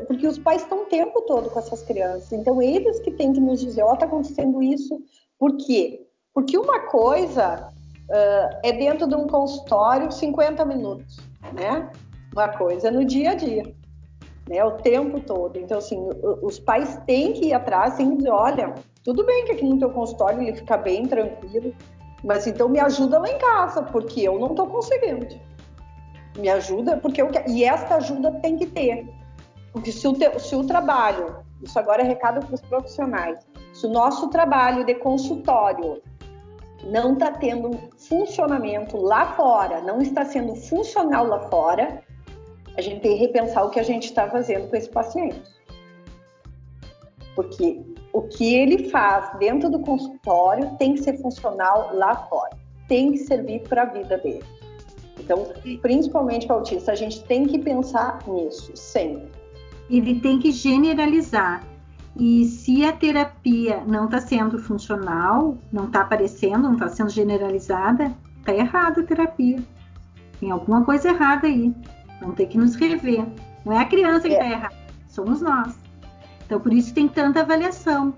porque 0.07 0.25
os 0.25 0.39
pais 0.39 0.61
estão 0.61 0.84
o 0.84 0.86
tempo 0.86 1.21
todo 1.23 1.49
com 1.49 1.59
essas 1.59 1.84
crianças. 1.84 2.31
Então 2.31 2.61
eles 2.61 2.99
que 3.01 3.11
têm 3.11 3.34
que 3.34 3.41
nos 3.41 3.59
dizer, 3.59 3.84
ó, 3.84 3.91
oh, 3.91 3.93
está 3.93 4.05
acontecendo 4.05 4.63
isso. 4.63 5.01
Por 5.38 5.57
quê? 5.57 6.07
Porque 6.34 6.57
uma 6.57 6.79
coisa 6.88 7.69
uh, 8.09 8.59
é 8.63 8.71
dentro 8.71 9.05
de 9.05 9.15
um 9.15 9.27
consultório 9.27 10.09
50 10.09 10.63
minutos, 10.63 11.17
né? 11.51 11.91
Uma 12.31 12.47
coisa 12.47 12.88
é 12.88 12.91
no 12.91 13.03
dia 13.03 13.31
a 13.31 13.36
dia 13.36 13.82
né, 14.47 14.63
o 14.63 14.71
tempo 14.71 15.19
todo. 15.19 15.57
Então, 15.57 15.77
assim, 15.77 15.99
os 16.41 16.59
pais 16.59 16.99
têm 17.05 17.33
que 17.33 17.47
ir 17.47 17.53
atrás, 17.53 17.95
têm 17.95 18.11
que 18.11 18.17
dizer, 18.17 18.31
olha, 18.31 18.73
tudo 19.03 19.25
bem 19.25 19.45
que 19.45 19.53
aqui 19.53 19.65
no 19.65 19.79
teu 19.79 19.89
consultório 19.89 20.41
ele 20.41 20.55
fica 20.55 20.77
bem 20.77 21.05
tranquilo, 21.05 21.73
mas 22.23 22.47
então 22.47 22.69
me 22.69 22.79
ajuda 22.79 23.19
lá 23.19 23.29
em 23.29 23.37
casa, 23.37 23.83
porque 23.83 24.21
eu 24.21 24.39
não 24.39 24.51
estou 24.51 24.67
conseguindo. 24.67 25.27
Me 26.37 26.49
ajuda, 26.49 26.97
porque 26.97 27.21
eu 27.21 27.29
quero... 27.29 27.49
E 27.49 27.63
esta 27.63 27.95
ajuda 27.95 28.31
tem 28.41 28.57
que 28.57 28.65
ter. 28.65 29.07
Porque 29.71 29.91
se 29.91 30.07
o, 30.07 30.13
teu, 30.13 30.39
se 30.39 30.55
o 30.55 30.65
trabalho, 30.65 31.37
isso 31.61 31.77
agora 31.77 32.01
é 32.01 32.05
recado 32.05 32.45
para 32.45 32.55
os 32.55 32.61
profissionais, 32.61 33.39
se 33.73 33.85
o 33.85 33.89
nosso 33.89 34.29
trabalho 34.29 34.85
de 34.85 34.95
consultório 34.95 36.01
não 36.85 37.13
está 37.13 37.31
tendo 37.31 37.71
funcionamento 37.97 38.97
lá 38.97 39.33
fora, 39.33 39.81
não 39.81 40.01
está 40.01 40.25
sendo 40.25 40.55
funcional 40.55 41.25
lá 41.25 41.39
fora, 41.49 42.03
a 42.78 42.82
gente 42.82 43.01
tem 43.01 43.17
que 43.17 43.19
repensar 43.19 43.63
o 43.65 43.69
que 43.69 43.80
a 43.80 43.84
gente 43.84 44.05
está 44.05 44.30
fazendo 44.30 44.69
com 44.69 44.76
esse 44.76 44.89
paciente. 44.89 45.41
Porque 47.36 47.82
o 48.11 48.21
que 48.24 48.55
ele 48.55 48.89
faz 48.89 49.38
dentro 49.39 49.69
do 49.69 49.80
consultório 49.80 50.76
tem 50.78 50.93
que 50.93 51.01
ser 51.01 51.17
funcional 51.17 51.95
lá 51.95 52.15
fora, 52.28 52.55
tem 52.88 53.11
que 53.11 53.19
servir 53.19 53.61
para 53.67 53.84
a 53.84 53.86
vida 53.86 54.17
dele. 54.17 54.43
Então, 55.19 55.47
principalmente 55.82 56.45
para 56.45 56.57
autista, 56.57 56.91
a 56.91 56.95
gente 56.95 57.24
tem 57.24 57.45
que 57.45 57.59
pensar 57.59 58.19
nisso 58.28 58.71
sempre. 58.76 59.30
Ele 59.89 60.19
tem 60.19 60.39
que 60.39 60.51
generalizar. 60.51 61.63
E 62.15 62.45
se 62.45 62.86
a 62.86 62.91
terapia 62.91 63.84
não 63.88 64.05
está 64.05 64.19
sendo 64.21 64.59
funcional, 64.59 65.57
não 65.71 65.86
está 65.86 66.01
aparecendo, 66.01 66.63
não 66.63 66.74
está 66.74 66.89
sendo 66.89 67.09
generalizada, 67.09 68.15
está 68.39 68.53
errada 68.53 69.01
a 69.01 69.03
terapia. 69.03 69.63
Tem 70.39 70.51
alguma 70.51 70.84
coisa 70.84 71.09
errada 71.09 71.47
aí. 71.47 71.74
Vamos 72.20 72.36
ter 72.36 72.47
que 72.47 72.57
nos 72.57 72.76
rever. 72.76 73.26
Não 73.66 73.74
é 73.74 73.80
a 73.80 73.86
criança 73.86 74.28
que 74.28 74.34
está 74.34 74.45
é. 74.45 74.51
errada, 74.51 74.76
somos 75.07 75.41
nós. 75.41 75.76
Então, 76.45 76.59
por 76.59 76.74
isso 76.74 76.93
tem 76.93 77.07
tanta 77.07 77.41
avaliação. 77.41 78.14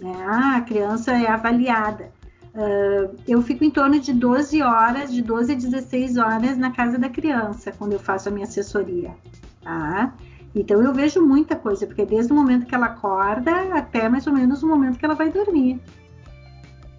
Né? 0.00 0.12
Ah, 0.26 0.56
a 0.56 0.60
criança 0.62 1.12
é 1.12 1.28
avaliada. 1.28 2.12
Uh, 2.52 3.16
eu 3.28 3.40
fico 3.42 3.64
em 3.64 3.70
torno 3.70 4.00
de 4.00 4.12
12 4.12 4.60
horas, 4.60 5.12
de 5.12 5.22
12 5.22 5.52
a 5.52 5.54
16 5.54 6.16
horas 6.16 6.58
na 6.58 6.72
casa 6.72 6.98
da 6.98 7.08
criança, 7.08 7.70
quando 7.70 7.92
eu 7.92 8.00
faço 8.00 8.28
a 8.28 8.32
minha 8.32 8.44
assessoria. 8.44 9.14
Tá? 9.62 10.12
Então, 10.52 10.82
eu 10.82 10.92
vejo 10.92 11.24
muita 11.24 11.54
coisa, 11.54 11.86
porque 11.86 12.04
desde 12.04 12.32
o 12.32 12.36
momento 12.36 12.66
que 12.66 12.74
ela 12.74 12.86
acorda 12.86 13.52
até 13.72 14.08
mais 14.08 14.26
ou 14.26 14.32
menos 14.32 14.64
o 14.64 14.66
momento 14.66 14.98
que 14.98 15.04
ela 15.04 15.14
vai 15.14 15.30
dormir. 15.30 15.80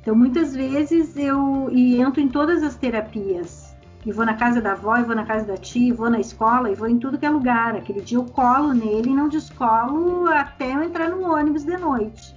Então, 0.01 0.15
muitas 0.15 0.55
vezes 0.55 1.17
eu 1.17 1.69
entro 1.71 2.21
em 2.21 2.29
todas 2.29 2.63
as 2.63 2.75
terapias 2.75 3.60
e 4.05 4.11
vou 4.11 4.25
na 4.25 4.33
casa 4.33 4.61
da 4.61 4.71
avó, 4.73 4.97
e 4.97 5.03
vou 5.03 5.15
na 5.15 5.25
casa 5.25 5.45
da 5.45 5.57
tia, 5.57 5.89
e 5.89 5.91
vou 5.91 6.09
na 6.09 6.19
escola, 6.19 6.71
e 6.71 6.75
vou 6.75 6.87
em 6.87 6.97
tudo 6.97 7.17
que 7.17 7.25
é 7.25 7.29
lugar. 7.29 7.75
Aquele 7.75 8.01
dia 8.01 8.17
eu 8.17 8.25
colo 8.25 8.73
nele 8.73 9.09
e 9.09 9.15
não 9.15 9.27
descolo 9.27 10.27
até 10.27 10.75
eu 10.75 10.83
entrar 10.83 11.09
no 11.09 11.31
ônibus 11.31 11.63
de 11.63 11.77
noite. 11.77 12.35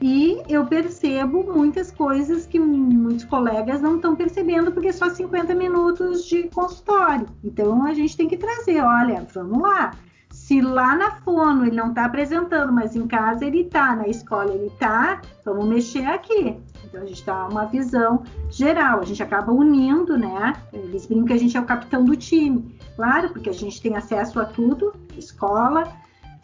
E 0.00 0.40
eu 0.48 0.64
percebo 0.64 1.42
muitas 1.42 1.90
coisas 1.90 2.46
que 2.46 2.58
muitos 2.58 3.24
colegas 3.24 3.80
não 3.80 3.96
estão 3.96 4.14
percebendo, 4.14 4.70
porque 4.70 4.88
é 4.88 4.92
só 4.92 5.10
50 5.10 5.54
minutos 5.54 6.24
de 6.24 6.44
consultório. 6.44 7.26
Então 7.42 7.84
a 7.84 7.92
gente 7.92 8.16
tem 8.16 8.28
que 8.28 8.36
trazer, 8.36 8.80
olha, 8.80 9.26
vamos 9.34 9.60
lá. 9.60 9.92
Se 10.30 10.60
lá 10.60 10.94
na 10.94 11.16
fono 11.22 11.66
ele 11.66 11.74
não 11.74 11.88
está 11.88 12.04
apresentando, 12.04 12.72
mas 12.72 12.94
em 12.94 13.08
casa 13.08 13.44
ele 13.44 13.62
está, 13.62 13.96
na 13.96 14.06
escola 14.06 14.54
ele 14.54 14.66
está, 14.66 15.20
vamos 15.44 15.66
mexer 15.66 16.06
aqui. 16.06 16.56
Então 16.88 17.02
a 17.02 17.06
gente 17.06 17.24
dá 17.24 17.46
uma 17.46 17.66
visão 17.66 18.22
geral, 18.50 19.00
a 19.00 19.04
gente 19.04 19.22
acaba 19.22 19.52
unindo, 19.52 20.16
né? 20.16 20.54
Eles 20.72 21.06
brincam 21.06 21.26
que 21.26 21.32
a 21.34 21.38
gente 21.38 21.56
é 21.56 21.60
o 21.60 21.64
capitão 21.64 22.04
do 22.04 22.16
time, 22.16 22.74
claro, 22.96 23.28
porque 23.30 23.50
a 23.50 23.54
gente 23.54 23.80
tem 23.80 23.94
acesso 23.94 24.40
a 24.40 24.44
tudo, 24.44 24.94
escola, 25.16 25.84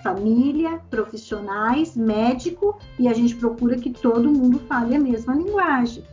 família, 0.02 0.78
profissionais, 0.90 1.96
médico, 1.96 2.78
e 2.98 3.08
a 3.08 3.14
gente 3.14 3.34
procura 3.36 3.76
que 3.76 3.90
todo 3.90 4.30
mundo 4.30 4.58
fale 4.68 4.94
a 4.94 5.00
mesma 5.00 5.34
linguagem. 5.34 6.04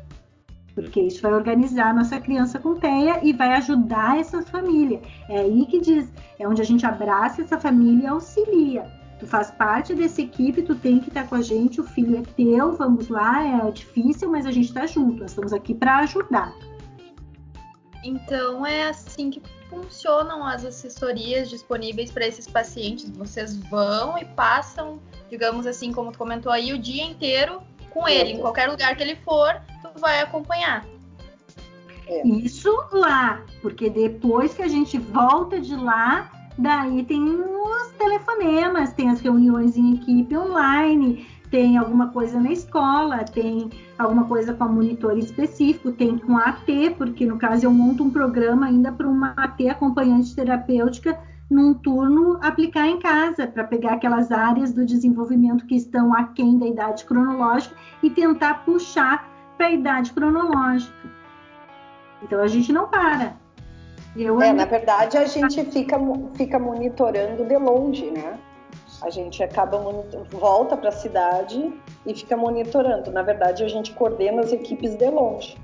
Porque 0.74 1.02
isso 1.02 1.22
vai 1.22 1.34
organizar 1.34 1.90
a 1.90 1.94
nossa 1.94 2.18
criança 2.20 2.58
com 2.58 2.76
TEA 2.76 3.20
e 3.22 3.34
vai 3.34 3.52
ajudar 3.56 4.18
essa 4.18 4.42
família. 4.42 5.02
É 5.28 5.42
aí 5.42 5.66
que 5.66 5.82
diz, 5.82 6.10
é 6.40 6.48
onde 6.48 6.62
a 6.62 6.66
gente 6.66 6.86
abraça 6.86 7.42
essa 7.42 7.60
família 7.60 8.06
e 8.06 8.08
auxilia. 8.08 9.01
Tu 9.22 9.28
faz 9.28 9.52
parte 9.52 9.94
dessa 9.94 10.20
equipe, 10.20 10.64
tu 10.64 10.74
tem 10.74 11.00
que 11.00 11.10
estar 11.10 11.28
com 11.28 11.36
a 11.36 11.44
gente, 11.44 11.80
o 11.80 11.84
filho 11.84 12.18
é 12.18 12.24
teu, 12.36 12.76
vamos 12.76 13.08
lá, 13.08 13.68
é 13.68 13.70
difícil, 13.70 14.32
mas 14.32 14.48
a 14.48 14.52
gente 14.52 14.70
está 14.70 14.88
junto, 14.88 15.20
nós 15.20 15.30
estamos 15.30 15.54
aqui 15.54 15.76
para 15.76 16.00
ajudar. 16.00 16.52
Então 18.04 18.66
é 18.66 18.90
assim 18.90 19.30
que 19.30 19.40
funcionam 19.70 20.44
as 20.44 20.66
assessorias 20.66 21.52
disponíveis 21.52 22.10
para 22.10 22.26
esses 22.26 22.48
pacientes? 22.48 23.12
Vocês 23.12 23.56
vão 23.56 24.18
e 24.18 24.26
passam, 24.26 25.00
digamos 25.30 25.68
assim, 25.68 25.92
como 25.92 26.12
tu 26.12 26.18
comentou 26.18 26.52
aí, 26.52 26.74
o 26.74 26.80
dia 26.80 27.04
inteiro 27.04 27.62
com 27.92 28.08
ele, 28.08 28.32
em 28.32 28.40
qualquer 28.40 28.72
lugar 28.72 28.96
que 28.96 29.04
ele 29.04 29.18
for, 29.18 29.62
tu 29.84 30.02
vai 30.02 30.20
acompanhar. 30.20 30.84
É. 32.08 32.28
Isso 32.28 32.72
lá, 32.92 33.46
porque 33.62 33.88
depois 33.88 34.52
que 34.56 34.64
a 34.64 34.68
gente 34.68 34.98
volta 34.98 35.62
de 35.62 35.76
lá, 35.76 36.41
daí 36.58 37.04
tem 37.04 37.24
os 37.24 37.92
telefonemas, 37.98 38.94
tem 38.94 39.10
as 39.10 39.20
reuniões 39.20 39.78
em 39.78 39.96
equipe 39.96 40.36
online, 40.38 41.26
tem 41.50 41.78
alguma 41.78 42.08
coisa 42.10 42.40
na 42.40 42.52
escola, 42.52 43.26
tem 43.26 43.70
alguma 44.00 44.24
coisa 44.24 44.54
com 44.54 44.64
a 44.64 44.68
monitor 44.68 45.18
específico, 45.18 45.92
tem 45.92 46.18
com 46.18 46.38
a 46.38 46.46
AT, 46.46 46.96
porque 46.98 47.26
no 47.26 47.38
caso 47.38 47.66
eu 47.66 47.72
monto 47.72 48.04
um 48.04 48.10
programa 48.10 48.68
ainda 48.68 48.92
para 48.92 49.08
uma 49.08 49.34
AT 49.36 49.68
acompanhante 49.70 50.34
terapêutica 50.34 51.20
num 51.50 51.74
turno 51.74 52.40
aplicar 52.42 52.88
em 52.88 52.98
casa, 52.98 53.46
para 53.46 53.66
pegar 53.66 53.96
aquelas 53.96 54.32
áreas 54.32 54.72
do 54.72 54.86
desenvolvimento 54.86 55.66
que 55.66 55.76
estão 55.76 56.14
aquém 56.14 56.58
da 56.58 56.66
idade 56.66 57.04
cronológica 57.04 57.76
e 58.02 58.10
tentar 58.10 58.64
puxar 58.64 59.30
para 59.58 59.68
a 59.68 59.72
idade 59.72 60.14
cronológica. 60.14 61.12
Então 62.24 62.40
a 62.40 62.48
gente 62.48 62.72
não 62.72 62.88
para. 62.88 63.41
Eu 64.16 64.42
é, 64.42 64.52
na 64.52 64.66
verdade 64.66 65.18
a 65.18 65.26
gente 65.26 65.64
fica, 65.66 65.98
fica 66.36 66.60
monitorando 66.60 67.46
de 67.46 67.58
longe, 67.58 68.12
né? 68.12 68.38
A 69.02 69.10
gente 69.10 69.42
acaba 69.42 69.80
volta 70.30 70.78
para 70.78 70.90
a 70.90 70.92
cidade 70.92 71.74
e 72.06 72.14
fica 72.14 72.38
monitorando. 72.38 73.12
Na 73.12 73.24
verdade, 73.24 73.64
a 73.64 73.68
gente 73.68 73.94
coordena 73.94 74.42
as 74.42 74.52
equipes 74.52 74.96
de 74.96 75.10
longe. 75.10 75.58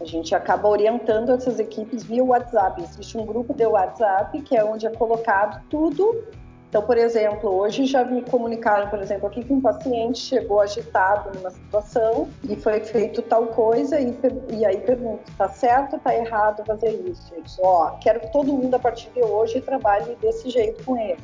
A 0.00 0.04
gente 0.04 0.34
acaba 0.34 0.66
orientando 0.66 1.30
essas 1.30 1.60
equipes 1.60 2.02
via 2.02 2.24
WhatsApp. 2.24 2.82
Existe 2.82 3.16
um 3.16 3.24
grupo 3.24 3.54
de 3.54 3.66
WhatsApp 3.66 4.40
que 4.42 4.56
é 4.56 4.64
onde 4.64 4.86
é 4.86 4.90
colocado 4.90 5.62
tudo. 5.68 6.24
Então, 6.70 6.82
por 6.82 6.96
exemplo, 6.96 7.50
hoje 7.52 7.84
já 7.84 8.04
me 8.04 8.22
comunicaram, 8.22 8.88
por 8.88 9.02
exemplo, 9.02 9.26
aqui 9.26 9.44
que 9.44 9.52
um 9.52 9.60
paciente 9.60 10.20
chegou 10.20 10.60
agitado 10.60 11.36
numa 11.36 11.50
situação 11.50 12.28
e 12.48 12.54
foi 12.54 12.80
feito 12.80 13.20
tal 13.22 13.48
coisa 13.48 14.00
e, 14.00 14.16
e 14.50 14.64
aí 14.64 14.78
pergunta, 14.78 15.24
tá 15.36 15.48
certo 15.48 15.94
ou 15.94 15.98
tá 15.98 16.14
errado 16.14 16.64
fazer 16.64 16.90
isso? 16.90 17.34
Eu 17.34 17.42
disse, 17.42 17.60
ó, 17.60 17.98
quero 18.00 18.20
que 18.20 18.32
todo 18.32 18.52
mundo 18.52 18.72
a 18.72 18.78
partir 18.78 19.10
de 19.10 19.20
hoje 19.20 19.60
trabalhe 19.60 20.16
desse 20.22 20.48
jeito 20.48 20.84
com 20.84 20.96
ele 20.96 21.18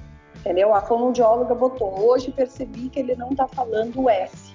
entendeu? 0.47 0.73
A 0.73 0.81
fonoaudióloga 0.81 1.55
botou, 1.57 1.99
hoje 2.09 2.31
percebi 2.31 2.89
que 2.89 3.01
ele 3.01 3.17
não 3.17 3.31
está 3.31 3.49
falando 3.49 4.09
S. 4.09 4.55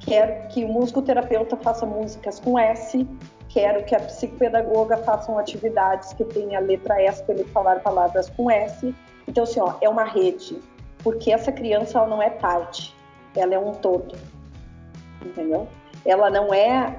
Quero 0.00 0.48
que 0.48 0.64
o 0.64 0.68
musicoterapeuta 0.68 1.56
faça 1.56 1.86
músicas 1.86 2.40
com 2.40 2.58
S, 2.58 3.06
quero 3.48 3.84
que 3.84 3.94
a 3.94 4.00
psicopedagoga 4.00 4.96
faça 4.98 5.38
atividades 5.38 6.12
que 6.12 6.24
tenha 6.24 6.58
letra 6.58 7.00
S 7.02 7.22
para 7.22 7.36
ele 7.36 7.44
falar 7.44 7.80
palavras 7.80 8.28
com 8.30 8.50
S. 8.50 8.92
Então, 9.28 9.44
assim, 9.44 9.60
ó, 9.60 9.74
é 9.82 9.88
uma 9.88 10.04
rede, 10.04 10.58
porque 11.04 11.30
essa 11.30 11.52
criança 11.52 11.98
ela 11.98 12.08
não 12.08 12.22
é 12.22 12.30
parte, 12.30 12.96
ela 13.36 13.54
é 13.54 13.58
um 13.58 13.72
todo, 13.72 14.16
entendeu? 15.22 15.68
Ela 16.04 16.30
não 16.30 16.52
é, 16.54 16.96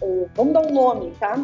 uh, 0.00 0.30
vamos 0.36 0.54
dar 0.54 0.60
um 0.60 0.72
nome, 0.72 1.10
tá? 1.18 1.36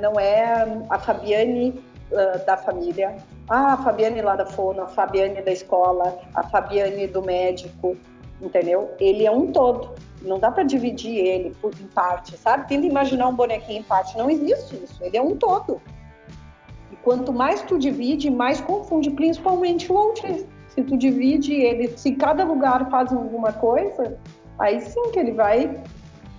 Não 0.00 0.18
é 0.18 0.66
a 0.88 0.98
Fabiane 0.98 1.78
uh, 2.10 2.46
da 2.46 2.56
família, 2.56 3.16
ah, 3.50 3.74
a 3.74 3.76
Fabiane 3.76 4.22
lá 4.22 4.34
da 4.34 4.46
Fono, 4.46 4.82
a 4.82 4.86
Fabiane 4.86 5.42
da 5.42 5.52
escola, 5.52 6.18
a 6.34 6.42
Fabiane 6.44 7.06
do 7.06 7.20
médico, 7.20 7.94
entendeu? 8.40 8.94
Ele 8.98 9.26
é 9.26 9.30
um 9.30 9.52
todo. 9.52 9.90
Não 10.22 10.38
dá 10.38 10.50
para 10.50 10.62
dividir 10.62 11.18
ele 11.18 11.54
em 11.62 11.86
parte, 11.88 12.34
sabe? 12.38 12.66
Tenta 12.66 12.86
imaginar 12.86 13.28
um 13.28 13.34
bonequinho 13.34 13.80
em 13.80 13.82
parte. 13.82 14.16
Não 14.16 14.30
existe 14.30 14.76
isso. 14.76 15.04
Ele 15.04 15.18
é 15.18 15.20
um 15.20 15.36
todo. 15.36 15.82
Quanto 17.04 17.32
mais 17.32 17.62
tu 17.62 17.78
divide, 17.78 18.30
mais 18.30 18.60
confunde, 18.62 19.10
principalmente 19.10 19.92
o 19.92 19.96
autista. 19.98 20.48
Se 20.68 20.82
tu 20.82 20.96
divide 20.96 21.52
ele, 21.52 21.88
se 21.96 22.12
cada 22.12 22.44
lugar 22.44 22.90
faz 22.90 23.12
alguma 23.12 23.52
coisa, 23.52 24.16
aí 24.58 24.80
sim 24.80 25.10
que 25.12 25.18
ele 25.18 25.32
vai 25.32 25.82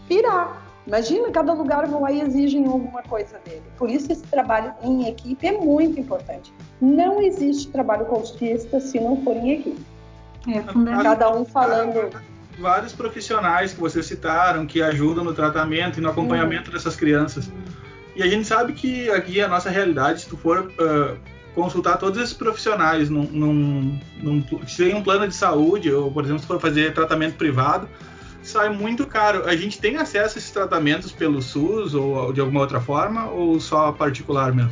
pirar. 0.09 0.65
Imagina, 0.87 1.31
cada 1.31 1.53
lugar 1.53 1.87
vão 1.87 2.01
lá 2.01 2.11
e 2.11 2.21
exigem 2.21 2.65
alguma 2.65 3.01
coisa 3.03 3.39
dele. 3.45 3.63
Por 3.77 3.89
isso 3.89 4.11
esse 4.11 4.23
trabalho 4.23 4.73
em 4.83 5.07
equipe 5.07 5.47
é 5.47 5.51
muito 5.51 5.99
importante. 5.99 6.53
Não 6.81 7.21
existe 7.21 7.71
trabalho 7.71 8.05
com 8.05 8.15
autista 8.15 8.79
se 8.79 8.99
não 8.99 9.21
for 9.23 9.35
em 9.35 9.51
equipe. 9.51 9.85
É 10.47 10.61
fundamental. 10.61 11.03
Cada 11.03 11.31
um 11.31 11.45
falando. 11.45 12.11
Vários 12.59 12.93
profissionais 12.93 13.73
que 13.73 13.79
vocês 13.79 14.05
citaram 14.05 14.65
que 14.65 14.81
ajudam 14.81 15.23
no 15.23 15.33
tratamento 15.33 15.99
e 15.99 16.01
no 16.01 16.09
acompanhamento 16.09 16.71
dessas 16.71 16.95
crianças. 16.95 17.51
E 18.15 18.23
a 18.23 18.27
gente 18.27 18.47
sabe 18.47 18.73
que 18.73 19.09
aqui 19.09 19.41
a 19.41 19.47
nossa 19.47 19.69
realidade, 19.69 20.21
se 20.21 20.29
tu 20.29 20.37
for 20.37 20.71
uh, 20.79 21.17
consultar 21.53 21.97
todos 21.97 22.21
esses 22.21 22.33
profissionais 22.33 23.09
num, 23.09 23.23
num, 23.23 23.99
num, 24.21 24.43
se 24.67 24.85
tem 24.85 24.95
um 24.95 25.03
plano 25.03 25.27
de 25.27 25.35
saúde, 25.35 25.91
ou 25.91 26.11
por 26.11 26.23
exemplo, 26.23 26.41
se 26.41 26.47
for 26.47 26.59
fazer 26.59 26.93
tratamento 26.93 27.35
privado, 27.35 27.89
sai 28.41 28.69
muito 28.69 29.05
caro. 29.05 29.43
A 29.45 29.55
gente 29.55 29.79
tem 29.79 29.97
acesso 29.97 30.35
a 30.35 30.39
esses 30.39 30.51
tratamentos 30.51 31.11
pelo 31.11 31.41
SUS 31.41 31.93
ou 31.93 32.31
de 32.31 32.39
alguma 32.39 32.61
outra 32.61 32.79
forma, 32.79 33.25
ou 33.29 33.59
só 33.59 33.91
particular 33.91 34.53
mesmo? 34.53 34.71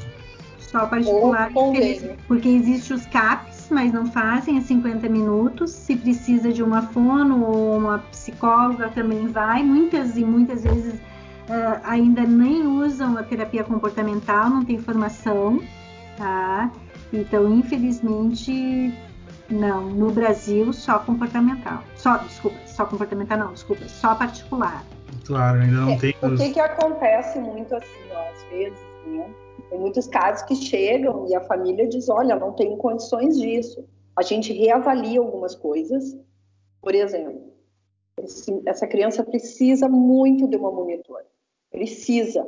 Só 0.60 0.86
particular, 0.88 1.52
porque 2.28 2.48
existe 2.48 2.94
os 2.94 3.06
CAPs, 3.06 3.68
mas 3.70 3.94
não 3.94 4.08
fazem 4.08 4.58
a 4.58 4.62
50 4.62 5.08
minutos. 5.08 5.70
Se 5.70 5.96
precisa 5.96 6.52
de 6.52 6.64
uma 6.64 6.82
fono 6.82 7.44
ou 7.46 7.78
uma 7.78 8.00
psicóloga, 8.00 8.89
também 8.89 9.28
vai. 9.28 9.62
Muitas 9.62 10.18
e 10.18 10.26
muitas 10.26 10.64
vezes 10.64 10.96
uh, 11.50 11.82
ainda 11.84 12.24
nem 12.24 12.66
usam 12.66 13.18
a 13.18 13.24
terapia 13.24 13.64
comportamental, 13.64 14.50
não 14.50 14.66
tem 14.66 14.78
formação, 14.78 15.62
tá? 16.18 16.72
Então, 17.12 17.50
infelizmente, 17.54 18.94
não, 19.50 19.89
no 19.89 20.12
Brasil 20.12 20.74
só 20.74 21.00
comportamental. 21.00 21.84
Só, 21.96 22.18
desculpa, 22.18 22.58
só 22.66 22.86
comportamental 22.86 23.38
não, 23.38 23.54
desculpa, 23.54 23.88
só 23.88 24.16
particular. 24.16 24.84
Claro, 25.26 25.62
ainda 25.62 25.82
não 25.82 25.91
é, 25.91 25.98
tem. 25.98 26.16
O 26.22 26.36
que, 26.36 26.54
que 26.54 26.60
acontece 26.60 27.39
muito 27.39 27.76
assim, 27.76 28.12
ó, 28.12 28.30
às 28.30 28.44
vezes, 28.50 28.80
né? 29.06 29.30
Tem 29.70 29.80
muitos 29.80 30.08
casos 30.08 30.44
que 30.44 30.56
chegam 30.56 31.28
e 31.30 31.36
a 31.36 31.41
família 31.41 31.88
diz, 31.88 32.10
olha, 32.10 32.36
não 32.36 32.52
tenho 32.52 32.78
condições 32.78 33.39
disso. 33.39 33.84
A 34.16 34.22
gente 34.22 34.54
reavalia 34.54 35.20
algumas 35.20 35.56
coisas. 35.56 36.16
Por 36.82 36.94
exemplo, 36.94 37.53
essa 38.66 38.88
criança 38.88 39.24
precisa 39.24 39.89
muito 39.89 40.47
de 40.47 40.55
uma 40.55 40.72
monitor. 40.72 41.22
Precisa. 41.72 42.45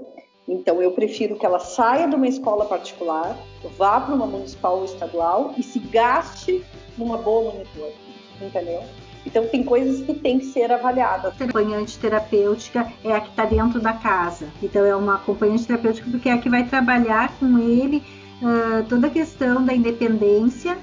Então, 0.47 0.81
eu 0.81 0.91
prefiro 0.91 1.35
que 1.35 1.45
ela 1.45 1.59
saia 1.59 2.07
de 2.07 2.15
uma 2.15 2.27
escola 2.27 2.65
particular, 2.65 3.35
vá 3.77 3.99
para 3.99 4.13
uma 4.13 4.27
municipal 4.27 4.77
ou 4.77 4.85
estadual 4.85 5.55
e 5.57 5.63
se 5.63 5.79
gaste 5.79 6.63
numa 6.97 7.17
boa 7.17 7.51
monitora, 7.51 7.93
entendeu? 8.39 8.83
Então, 9.25 9.47
tem 9.47 9.63
coisas 9.63 10.05
que 10.05 10.13
têm 10.13 10.37
que 10.37 10.45
ser 10.45 10.71
avaliadas. 10.71 11.33
A 11.41 11.43
acompanhante 11.43 11.97
terapêutica 11.97 12.93
é 13.03 13.11
a 13.11 13.19
que 13.19 13.29
está 13.29 13.45
dentro 13.45 13.81
da 13.81 13.93
casa. 13.93 14.47
Então, 14.61 14.85
é 14.85 14.95
uma 14.95 15.15
acompanhante 15.15 15.65
terapêutica 15.65 16.07
porque 16.11 16.29
é 16.29 16.33
a 16.33 16.37
que 16.37 16.49
vai 16.49 16.67
trabalhar 16.67 17.35
com 17.39 17.57
ele 17.57 18.03
uh, 18.43 18.87
toda 18.87 19.07
a 19.07 19.09
questão 19.09 19.65
da 19.65 19.73
independência, 19.73 20.77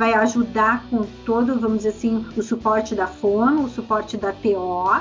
vai 0.00 0.14
ajudar 0.14 0.86
com 0.88 1.04
todo, 1.26 1.60
vamos 1.60 1.78
dizer 1.82 1.90
assim, 1.90 2.24
o 2.34 2.42
suporte 2.42 2.94
da 2.94 3.06
fono, 3.06 3.64
o 3.64 3.68
suporte 3.68 4.16
da 4.16 4.32
TO, 4.32 4.98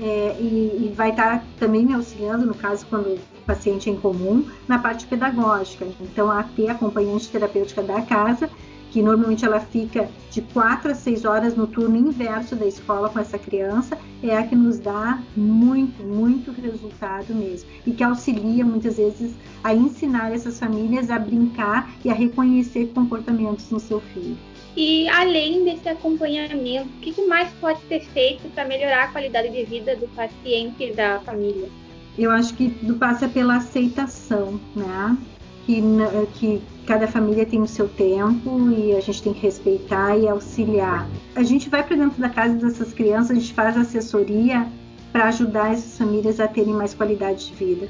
é, 0.00 0.36
e, 0.40 0.86
e, 0.86 0.94
vai 0.96 1.10
estar 1.10 1.40
tá 1.40 1.44
também 1.60 1.84
me 1.84 1.92
auxiliando, 1.92 2.46
no 2.46 2.54
caso, 2.54 2.86
quando 2.86 3.08
o 3.08 3.20
paciente 3.44 3.90
é 3.90 3.92
em 3.92 4.00
comum, 4.00 4.48
na 4.66 4.78
parte 4.78 5.06
pedagógica. 5.06 5.86
Então, 6.00 6.30
a 6.30 6.40
AT, 6.40 6.66
acompanhante 6.66 7.28
terapêutica 7.28 7.82
da 7.82 8.00
casa, 8.00 8.48
que 8.90 9.02
normalmente 9.02 9.44
ela 9.44 9.60
fica 9.60 10.08
de 10.30 10.42
4 10.42 10.90
a 10.90 10.94
6 10.94 11.24
horas 11.24 11.56
no 11.56 11.66
turno 11.66 11.96
inverso 11.96 12.56
da 12.56 12.66
escola 12.66 13.08
com 13.08 13.18
essa 13.18 13.38
criança, 13.38 13.98
é 14.22 14.36
a 14.36 14.46
que 14.46 14.54
nos 14.54 14.78
dá 14.78 15.22
muito, 15.36 16.02
muito 16.02 16.52
resultado 16.52 17.34
mesmo. 17.34 17.68
E 17.86 17.92
que 17.92 18.02
auxilia 18.02 18.64
muitas 18.64 18.96
vezes 18.96 19.34
a 19.62 19.74
ensinar 19.74 20.32
essas 20.32 20.58
famílias 20.58 21.10
a 21.10 21.18
brincar 21.18 21.90
e 22.04 22.10
a 22.10 22.14
reconhecer 22.14 22.92
comportamentos 22.94 23.70
no 23.70 23.80
seu 23.80 24.00
filho. 24.00 24.36
E 24.76 25.08
além 25.08 25.64
desse 25.64 25.88
acompanhamento, 25.88 26.88
o 26.98 27.00
que 27.00 27.26
mais 27.26 27.50
pode 27.60 27.80
ser 27.88 28.00
feito 28.00 28.46
para 28.50 28.66
melhorar 28.66 29.04
a 29.04 29.08
qualidade 29.08 29.50
de 29.50 29.64
vida 29.64 29.96
do 29.96 30.06
paciente 30.08 30.84
e 30.84 30.92
da 30.92 31.18
família? 31.20 31.68
Eu 32.18 32.30
acho 32.30 32.54
que 32.54 32.70
tudo 32.70 32.94
passa 32.94 33.28
pela 33.28 33.56
aceitação, 33.56 34.60
né? 34.74 35.16
Que, 35.66 35.82
que 36.34 36.62
cada 36.86 37.08
família 37.08 37.44
tem 37.44 37.60
o 37.60 37.66
seu 37.66 37.88
tempo 37.88 38.70
e 38.70 38.94
a 38.94 39.00
gente 39.00 39.20
tem 39.20 39.34
que 39.34 39.40
respeitar 39.40 40.16
e 40.16 40.28
auxiliar. 40.28 41.08
A 41.34 41.42
gente 41.42 41.68
vai 41.68 41.82
para 41.82 41.96
dentro 41.96 42.20
da 42.20 42.28
casa 42.28 42.54
dessas 42.54 42.92
crianças, 42.92 43.32
a 43.32 43.34
gente 43.34 43.52
faz 43.52 43.76
assessoria 43.76 44.68
para 45.12 45.24
ajudar 45.28 45.72
essas 45.72 45.98
famílias 45.98 46.38
a 46.38 46.46
terem 46.46 46.72
mais 46.72 46.94
qualidade 46.94 47.48
de 47.48 47.54
vida. 47.54 47.88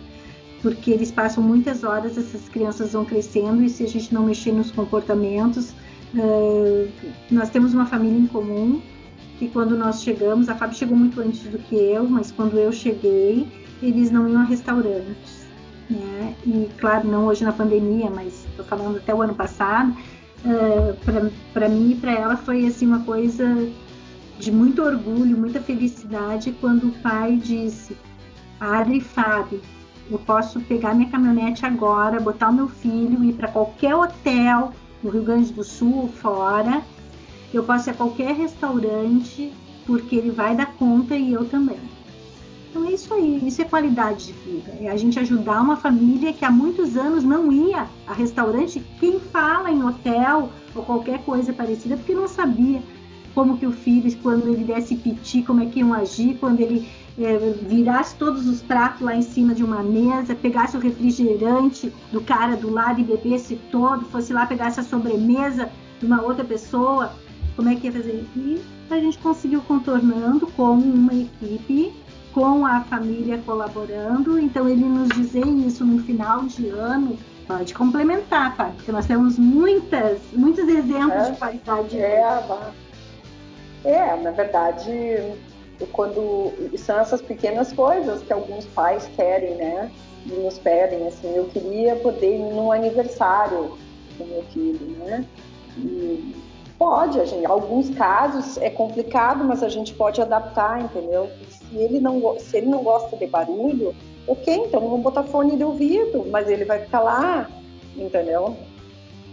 Porque 0.62 0.90
eles 0.90 1.12
passam 1.12 1.42
muitas 1.42 1.84
horas, 1.84 2.16
essas 2.16 2.48
crianças 2.48 2.94
vão 2.94 3.04
crescendo 3.04 3.62
e 3.62 3.68
se 3.68 3.84
a 3.84 3.88
gente 3.88 4.14
não 4.14 4.24
mexer 4.24 4.52
nos 4.52 4.70
comportamentos, 4.70 5.74
uh, 6.14 6.88
nós 7.30 7.50
temos 7.50 7.74
uma 7.74 7.84
família 7.84 8.18
em 8.18 8.26
comum 8.26 8.80
que 9.38 9.48
quando 9.48 9.76
nós 9.76 10.02
chegamos, 10.02 10.48
a 10.48 10.54
Fábio 10.54 10.78
chegou 10.78 10.96
muito 10.96 11.20
antes 11.20 11.42
do 11.42 11.58
que 11.58 11.74
eu, 11.74 12.08
mas 12.08 12.32
quando 12.32 12.58
eu 12.58 12.72
cheguei, 12.72 13.46
eles 13.82 14.10
não 14.10 14.28
iam 14.28 14.40
a 14.40 14.44
restaurantes. 14.44 15.35
Né? 15.88 16.34
E 16.44 16.68
claro, 16.78 17.06
não 17.06 17.26
hoje 17.26 17.44
na 17.44 17.52
pandemia, 17.52 18.10
mas 18.10 18.44
estou 18.46 18.64
falando 18.64 18.96
até 18.96 19.14
o 19.14 19.22
ano 19.22 19.34
passado, 19.34 19.96
uh, 20.44 21.30
para 21.52 21.68
mim 21.68 21.92
e 21.92 21.96
para 21.96 22.12
ela 22.12 22.36
foi 22.36 22.66
assim 22.66 22.86
uma 22.86 23.04
coisa 23.04 23.44
de 24.38 24.50
muito 24.50 24.82
orgulho, 24.82 25.36
muita 25.36 25.60
felicidade 25.60 26.52
quando 26.60 26.88
o 26.88 26.92
pai 27.02 27.36
disse: 27.36 27.96
Adri 28.60 29.00
Fábio, 29.00 29.60
eu 30.10 30.18
posso 30.18 30.60
pegar 30.60 30.94
minha 30.94 31.10
caminhonete 31.10 31.64
agora, 31.64 32.20
botar 32.20 32.50
o 32.50 32.54
meu 32.54 32.68
filho, 32.68 33.24
ir 33.24 33.34
para 33.34 33.48
qualquer 33.48 33.94
hotel 33.94 34.72
no 35.02 35.10
Rio 35.10 35.22
Grande 35.22 35.52
do 35.52 35.64
Sul 35.64 36.02
ou 36.02 36.08
fora, 36.08 36.82
eu 37.52 37.62
posso 37.62 37.88
ir 37.88 37.92
a 37.92 37.94
qualquer 37.94 38.34
restaurante, 38.34 39.52
porque 39.86 40.16
ele 40.16 40.30
vai 40.30 40.54
dar 40.54 40.74
conta 40.74 41.16
e 41.16 41.32
eu 41.32 41.44
também. 41.44 41.78
Então 42.76 42.90
é 42.90 42.92
isso 42.92 43.14
aí, 43.14 43.40
isso 43.48 43.62
é 43.62 43.64
qualidade 43.64 44.26
de 44.26 44.32
vida. 44.32 44.70
É 44.82 44.90
a 44.90 44.96
gente 44.98 45.18
ajudar 45.18 45.62
uma 45.62 45.78
família 45.78 46.30
que 46.34 46.44
há 46.44 46.50
muitos 46.50 46.94
anos 46.94 47.24
não 47.24 47.50
ia 47.50 47.86
a 48.06 48.12
restaurante. 48.12 48.84
Quem 49.00 49.18
fala 49.18 49.70
em 49.70 49.82
hotel 49.82 50.50
ou 50.74 50.82
qualquer 50.82 51.24
coisa 51.24 51.54
parecida 51.54 51.96
porque 51.96 52.14
não 52.14 52.28
sabia 52.28 52.82
como 53.34 53.56
que 53.56 53.66
o 53.66 53.72
filho, 53.72 54.14
quando 54.22 54.48
ele 54.48 54.62
desse 54.62 54.94
piti, 54.94 55.42
como 55.42 55.62
é 55.62 55.66
que 55.66 55.80
iam 55.80 55.94
agir, 55.94 56.36
quando 56.38 56.60
ele 56.60 56.86
é, 57.18 57.38
virasse 57.66 58.14
todos 58.16 58.46
os 58.46 58.60
pratos 58.60 59.00
lá 59.00 59.16
em 59.16 59.22
cima 59.22 59.54
de 59.54 59.64
uma 59.64 59.82
mesa, 59.82 60.34
pegasse 60.34 60.76
o 60.76 60.80
refrigerante 60.80 61.90
do 62.12 62.20
cara 62.20 62.56
do 62.56 62.70
lado 62.70 63.00
e 63.00 63.04
bebesse 63.04 63.58
todo, 63.72 64.04
fosse 64.04 64.34
lá 64.34 64.44
pegasse 64.44 64.80
a 64.80 64.82
sobremesa 64.82 65.70
de 65.98 66.04
uma 66.04 66.20
outra 66.20 66.44
pessoa, 66.44 67.10
como 67.56 67.70
é 67.70 67.74
que 67.74 67.86
ia 67.86 67.92
fazer? 67.92 68.22
E 68.36 68.60
a 68.90 69.00
gente 69.00 69.16
conseguiu 69.16 69.62
contornando 69.62 70.46
com 70.48 70.72
uma 70.72 71.14
equipe 71.14 72.04
com 72.36 72.66
a 72.66 72.82
família 72.82 73.38
colaborando. 73.46 74.38
Então, 74.38 74.68
ele 74.68 74.84
nos 74.84 75.08
dizer 75.08 75.46
isso 75.46 75.86
no 75.86 76.02
final 76.02 76.42
de 76.42 76.68
ano 76.68 77.18
pode 77.48 77.72
complementar, 77.72 78.54
tá? 78.54 78.72
Porque 78.76 78.92
nós 78.92 79.06
temos 79.06 79.38
muitas, 79.38 80.18
muitos 80.34 80.68
exemplos 80.68 81.28
é, 81.28 81.30
de 81.30 81.38
qualidade. 81.38 81.98
É, 81.98 82.42
é, 83.84 84.16
na 84.16 84.32
verdade, 84.32 84.90
quando 85.92 86.52
são 86.76 86.98
essas 86.98 87.22
pequenas 87.22 87.72
coisas 87.72 88.22
que 88.22 88.30
alguns 88.34 88.66
pais 88.66 89.08
querem, 89.16 89.54
né? 89.54 89.90
E 90.26 90.32
nos 90.32 90.58
pedem, 90.58 91.06
assim, 91.08 91.34
eu 91.34 91.46
queria 91.46 91.96
poder 91.96 92.36
ir 92.36 92.52
num 92.52 92.70
aniversário 92.70 93.78
do 94.18 94.26
meu 94.26 94.42
filho, 94.52 94.94
né? 94.98 95.24
E 95.78 96.34
pode, 96.78 97.18
a 97.18 97.24
gente, 97.24 97.44
em 97.44 97.46
alguns 97.46 97.88
casos 97.94 98.58
é 98.58 98.68
complicado, 98.68 99.42
mas 99.42 99.62
a 99.62 99.70
gente 99.70 99.94
pode 99.94 100.20
adaptar, 100.20 100.82
entendeu? 100.82 101.30
Se 101.68 101.76
ele 101.76 102.00
não, 102.00 102.38
se 102.38 102.56
ele 102.56 102.66
não 102.66 102.82
gosta 102.82 103.16
de 103.16 103.26
barulho, 103.26 103.94
ok, 104.26 104.54
então 104.54 104.80
vamos 104.80 105.00
botar 105.00 105.22
fone 105.24 105.56
de 105.56 105.64
ouvido, 105.64 106.24
mas 106.30 106.48
ele 106.48 106.64
vai 106.64 106.80
ficar 106.80 107.00
lá, 107.00 107.50
entendeu? 107.96 108.56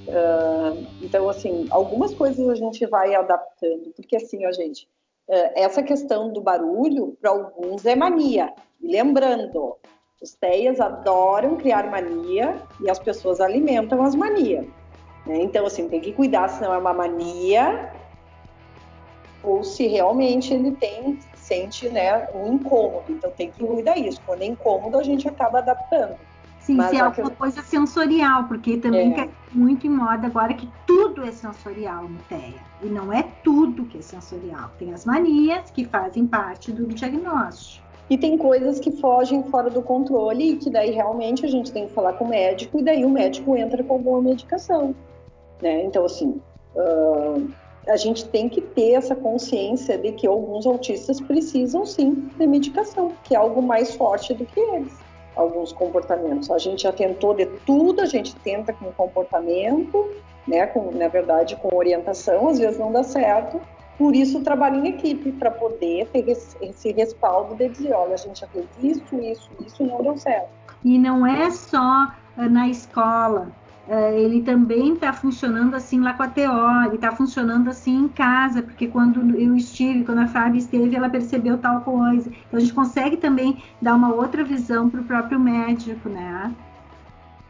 Uh, 0.07 0.85
então, 1.01 1.29
assim, 1.29 1.65
algumas 1.69 2.13
coisas 2.13 2.47
a 2.49 2.55
gente 2.55 2.85
vai 2.85 3.15
adaptando, 3.15 3.91
porque 3.95 4.17
assim, 4.17 4.45
a 4.45 4.51
gente, 4.51 4.87
uh, 5.29 5.51
essa 5.55 5.81
questão 5.81 6.31
do 6.31 6.41
barulho, 6.41 7.17
para 7.21 7.31
alguns 7.31 7.85
é 7.85 7.95
mania. 7.95 8.53
E 8.81 8.87
lembrando, 8.87 9.77
os 10.21 10.33
TEIAs 10.33 10.79
adoram 10.79 11.55
criar 11.55 11.89
mania 11.89 12.61
e 12.81 12.89
as 12.89 12.99
pessoas 12.99 13.39
alimentam 13.39 14.03
as 14.03 14.13
manias. 14.15 14.65
Né? 15.25 15.41
Então, 15.41 15.65
assim, 15.65 15.87
tem 15.87 16.01
que 16.01 16.11
cuidar 16.11 16.49
se 16.49 16.61
não 16.61 16.73
é 16.73 16.77
uma 16.77 16.93
mania 16.93 17.93
ou 19.43 19.63
se 19.63 19.87
realmente 19.87 20.53
ele 20.53 20.71
tem 20.71 21.19
sente 21.43 21.89
né, 21.89 22.27
um 22.33 22.53
incômodo. 22.53 23.05
Então 23.09 23.29
tem 23.31 23.51
que 23.51 23.63
cuidar 23.63 23.97
isso. 23.97 24.21
Quando 24.25 24.41
é 24.41 24.45
incômodo, 24.45 24.97
a 24.97 25.03
gente 25.03 25.27
acaba 25.27 25.59
adaptando. 25.59 26.15
Sim, 26.59 26.75
Mas 26.75 26.91
se 26.91 26.95
é 26.95 26.99
alguma 27.01 27.29
que... 27.29 27.35
coisa 27.35 27.61
sensorial, 27.61 28.45
porque 28.45 28.77
também 28.77 29.13
é. 29.19 29.29
muito 29.51 29.85
em 29.85 29.89
moda 29.89 30.27
agora 30.27 30.53
que 30.53 30.69
tudo 30.87 31.25
é 31.25 31.31
sensorial 31.31 32.03
no 32.03 32.17
TEA. 32.29 32.53
E 32.81 32.85
não 32.85 33.11
é 33.11 33.23
tudo 33.43 33.83
que 33.85 33.97
é 33.97 34.01
sensorial. 34.01 34.71
Tem 34.79 34.93
as 34.93 35.05
manias 35.05 35.69
que 35.71 35.83
fazem 35.83 36.25
parte 36.25 36.71
do 36.71 36.87
diagnóstico. 36.87 37.83
E 38.09 38.17
tem 38.17 38.37
coisas 38.37 38.79
que 38.79 38.91
fogem 38.91 39.43
fora 39.43 39.69
do 39.69 39.81
controle 39.81 40.51
e 40.51 40.55
que 40.57 40.69
daí 40.69 40.91
realmente 40.91 41.45
a 41.45 41.49
gente 41.49 41.71
tem 41.71 41.87
que 41.87 41.93
falar 41.93 42.13
com 42.13 42.25
o 42.25 42.29
médico 42.29 42.79
e 42.79 42.83
daí 42.83 43.03
o 43.03 43.09
médico 43.09 43.57
entra 43.57 43.83
com 43.83 43.95
alguma 43.95 44.21
medicação. 44.21 44.95
Né? 45.61 45.83
Então, 45.83 46.05
assim, 46.05 46.41
uh, 46.75 47.49
a 47.87 47.97
gente 47.97 48.25
tem 48.25 48.47
que 48.47 48.61
ter 48.61 48.91
essa 48.91 49.15
consciência 49.15 49.97
de 49.97 50.11
que 50.13 50.25
alguns 50.25 50.65
autistas 50.65 51.19
precisam 51.19 51.85
sim 51.85 52.29
de 52.37 52.47
medicação, 52.47 53.13
que 53.23 53.35
é 53.35 53.37
algo 53.37 53.61
mais 53.61 53.95
forte 53.95 54.33
do 54.33 54.45
que 54.45 54.59
eles. 54.59 54.93
Alguns 55.35 55.73
comportamentos. 55.73 56.49
A 56.51 56.57
gente 56.57 56.83
já 56.83 56.91
tentou 56.91 57.33
de 57.33 57.45
tudo, 57.65 58.01
a 58.01 58.05
gente 58.05 58.35
tenta 58.37 58.71
com 58.71 58.91
comportamento, 58.91 60.09
né, 60.47 60.67
com, 60.67 60.91
na 60.91 61.07
verdade 61.07 61.55
com 61.55 61.75
orientação, 61.75 62.49
às 62.49 62.59
vezes 62.59 62.77
não 62.77 62.91
dá 62.91 63.03
certo. 63.03 63.59
Por 63.97 64.15
isso 64.15 64.41
trabalho 64.41 64.83
em 64.83 64.89
equipe, 64.89 65.31
para 65.33 65.51
poder 65.51 66.07
ter 66.07 66.27
esse 66.61 66.91
respaldo 66.91 67.55
de 67.55 67.69
dizer, 67.69 67.93
olha, 67.93 68.13
a 68.13 68.17
gente 68.17 68.39
já 68.39 68.47
fez 68.47 68.65
isso, 68.81 69.15
isso, 69.15 69.49
isso, 69.65 69.83
não 69.83 70.01
deu 70.01 70.17
certo. 70.17 70.49
E 70.83 70.97
não 70.97 71.25
é 71.25 71.49
só 71.51 72.07
eh, 72.37 72.49
na 72.49 72.67
escola, 72.67 73.51
ele 73.87 74.41
também 74.41 74.93
está 74.93 75.11
funcionando 75.11 75.75
assim 75.75 75.99
lá 75.99 76.13
com 76.13 76.23
a 76.23 76.27
TO, 76.29 76.85
ele 76.85 76.95
está 76.95 77.11
funcionando 77.11 77.69
assim 77.69 78.05
em 78.05 78.07
casa, 78.07 78.61
porque 78.61 78.87
quando 78.87 79.37
eu 79.37 79.55
estive, 79.55 80.05
quando 80.05 80.19
a 80.19 80.27
Fábio 80.27 80.57
esteve, 80.57 80.95
ela 80.95 81.09
percebeu 81.09 81.57
tal 81.57 81.81
coisa. 81.81 82.29
Então 82.29 82.57
a 82.57 82.59
gente 82.59 82.73
consegue 82.73 83.17
também 83.17 83.61
dar 83.81 83.95
uma 83.95 84.13
outra 84.13 84.43
visão 84.43 84.89
para 84.89 85.01
o 85.01 85.03
próprio 85.03 85.37
médico, 85.37 86.07
né? 86.07 86.53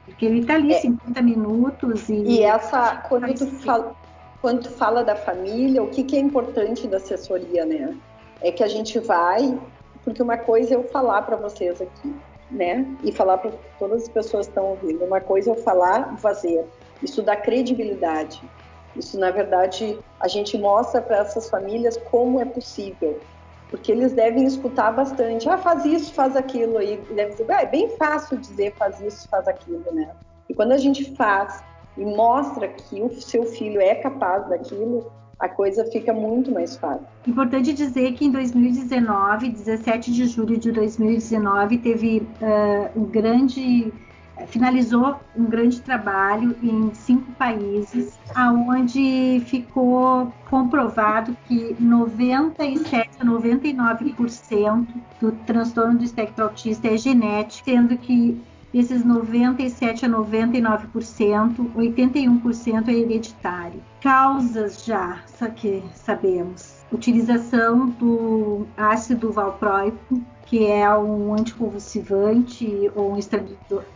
Porque 0.06 0.26
ele 0.26 0.40
está 0.40 0.56
ali 0.56 0.74
é. 0.74 0.80
50 0.80 1.22
minutos 1.22 2.10
e. 2.10 2.16
E 2.16 2.42
essa, 2.42 2.98
quando 3.08 3.34
tu, 3.36 3.46
fala, 3.46 3.96
quando 4.42 4.64
tu 4.64 4.70
fala 4.72 5.04
da 5.04 5.16
família, 5.16 5.84
o 5.84 5.88
que, 5.88 6.04
que 6.04 6.18
é 6.18 6.20
importante 6.20 6.88
da 6.88 6.98
assessoria, 6.98 7.64
né? 7.64 7.96
É 8.42 8.52
que 8.52 8.64
a 8.64 8.68
gente 8.68 9.00
vai, 9.00 9.58
porque 10.04 10.22
uma 10.22 10.38
coisa 10.38 10.74
é 10.74 10.78
eu 10.78 10.84
falar 10.86 11.22
para 11.22 11.36
vocês 11.36 11.80
aqui, 11.80 12.14
né? 12.54 12.86
E 13.04 13.12
falar 13.12 13.40
para 13.40 13.52
todas 13.80 14.04
as 14.04 14.10
pessoas 14.10 14.46
que 14.46 14.52
estão 14.52 14.66
ouvindo. 14.66 15.04
Uma 15.04 15.20
coisa 15.20 15.50
é 15.50 15.54
eu 15.54 15.58
falar 15.58 16.18
fazer. 16.18 16.66
Isso 17.02 17.22
dá 17.22 17.36
credibilidade. 17.36 18.42
Isso, 18.96 19.20
na 19.20 19.32
verdade, 19.32 19.98
a 20.20 20.28
gente 20.28 20.58
mostra 20.58 21.02
para 21.02 21.18
essas 21.18 21.50
famílias 21.50 21.98
como 21.98 22.40
é 22.40 22.46
possível. 22.46 23.20
Porque 23.70 23.92
eles 23.92 24.14
devem 24.14 24.46
escutar 24.46 24.92
bastante. 24.92 25.50
Ah, 25.50 25.58
faz 25.58 25.84
isso, 25.84 26.14
faz 26.14 26.36
aquilo. 26.36 26.82
E 26.82 26.98
devem 26.98 27.32
dizer, 27.32 27.52
ah, 27.52 27.64
é 27.64 27.66
bem 27.66 27.90
fácil 27.98 28.38
dizer 28.38 28.74
faz 28.76 29.02
isso, 29.02 29.28
faz 29.28 29.48
aquilo, 29.48 29.84
né? 29.92 30.12
E 30.48 30.54
quando 30.54 30.74
a 30.74 30.78
gente 30.78 31.16
faz 31.16 31.64
e 31.98 32.06
mostra 32.06 32.68
que 32.68 33.02
o 33.02 33.10
seu 33.20 33.44
filho 33.44 33.82
é 33.82 33.96
capaz 33.96 34.48
daquilo, 34.48 35.12
a 35.40 35.50
coisa 35.50 35.86
fica 35.86 36.14
muito 36.14 36.52
mais 36.52 36.76
fácil. 36.76 37.06
Importante 37.28 37.74
dizer 37.74 38.14
que 38.14 38.26
em 38.26 38.32
2019, 38.32 39.50
17 39.50 40.12
de 40.12 40.26
julho 40.28 40.58
de 40.58 40.72
2019, 40.72 41.78
teve 41.80 42.28
uh, 42.42 43.00
um 43.00 43.06
grande 43.06 43.92
finalizou 44.48 45.16
um 45.36 45.46
grande 45.46 45.80
trabalho 45.82 46.56
em 46.62 46.94
cinco 46.94 47.32
países, 47.34 48.18
aonde 48.36 49.42
ficou 49.46 50.34
comprovado 50.50 51.38
que 51.48 51.76
97 51.80 53.10
a 53.20 53.26
99% 53.26 54.88
do 55.20 55.32
transtorno 55.46 56.00
do 56.00 56.04
espectro 56.04 56.46
autista 56.46 56.88
é 56.88 56.98
genético, 56.98 57.70
sendo 57.70 57.96
que 57.98 58.42
Desses 58.74 59.06
97 59.06 60.08
a 60.08 60.10
99%, 60.10 61.74
81% 61.76 62.88
é 62.88 62.92
hereditário. 62.92 63.80
Causas 64.02 64.84
já, 64.84 65.20
que 65.56 65.84
sabemos. 65.94 66.84
Utilização 66.92 67.90
do 67.90 68.66
ácido 68.76 69.32
valproico, 69.32 70.20
que 70.48 70.66
é 70.66 70.90
um 70.98 71.36
anticonvulsivante 71.36 72.92
ou 72.96 73.14
um 73.14 73.20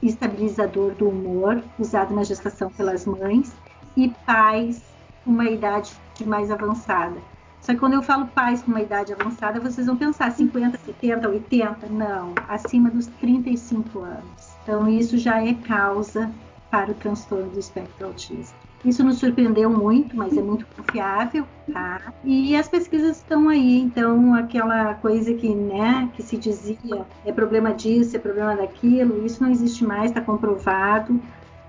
estabilizador 0.03 0.91
do 0.93 1.09
humor, 1.09 1.63
usado 1.79 2.13
na 2.13 2.23
gestação 2.23 2.69
pelas 2.69 3.07
mães, 3.07 3.51
e 3.95 4.09
pais 4.27 4.83
com 5.25 5.31
uma 5.31 5.49
idade 5.49 5.91
mais 6.23 6.51
avançada. 6.51 7.17
Só 7.61 7.73
que 7.73 7.79
quando 7.79 7.93
eu 7.93 8.03
falo 8.03 8.27
pais 8.27 8.61
com 8.61 8.69
uma 8.69 8.81
idade 8.81 9.11
avançada, 9.11 9.59
vocês 9.59 9.87
vão 9.87 9.97
pensar 9.97 10.31
50, 10.31 10.77
70, 10.77 11.27
80? 11.27 11.87
Não, 11.87 12.35
acima 12.47 12.91
dos 12.91 13.07
35 13.07 13.99
anos. 14.01 14.46
Então, 14.67 14.89
isso 14.89 15.17
já 15.17 15.41
é 15.41 15.53
causa 15.53 16.29
para 16.69 16.91
o 16.91 16.93
transtorno 16.93 17.49
do 17.51 17.57
espectro 17.57 18.07
autista. 18.07 18.53
Isso 18.83 19.01
nos 19.01 19.17
surpreendeu 19.17 19.69
muito, 19.69 20.13
mas 20.13 20.35
é 20.35 20.41
muito 20.41 20.65
confiável, 20.75 21.45
tá? 21.71 22.13
E 22.21 22.53
as 22.53 22.67
pesquisas 22.67 23.15
estão 23.15 23.47
aí, 23.47 23.79
então 23.79 24.35
aquela 24.35 24.93
coisa 24.95 25.33
que, 25.33 25.47
né, 25.47 26.09
que 26.13 26.21
se 26.21 26.35
dizia 26.35 27.05
é 27.25 27.31
problema 27.31 27.73
disso, 27.73 28.17
é 28.17 28.19
problema 28.19 28.57
daquilo, 28.57 29.25
isso 29.25 29.41
não 29.41 29.49
existe 29.49 29.85
mais, 29.85 30.11
está 30.11 30.19
comprovado. 30.19 31.17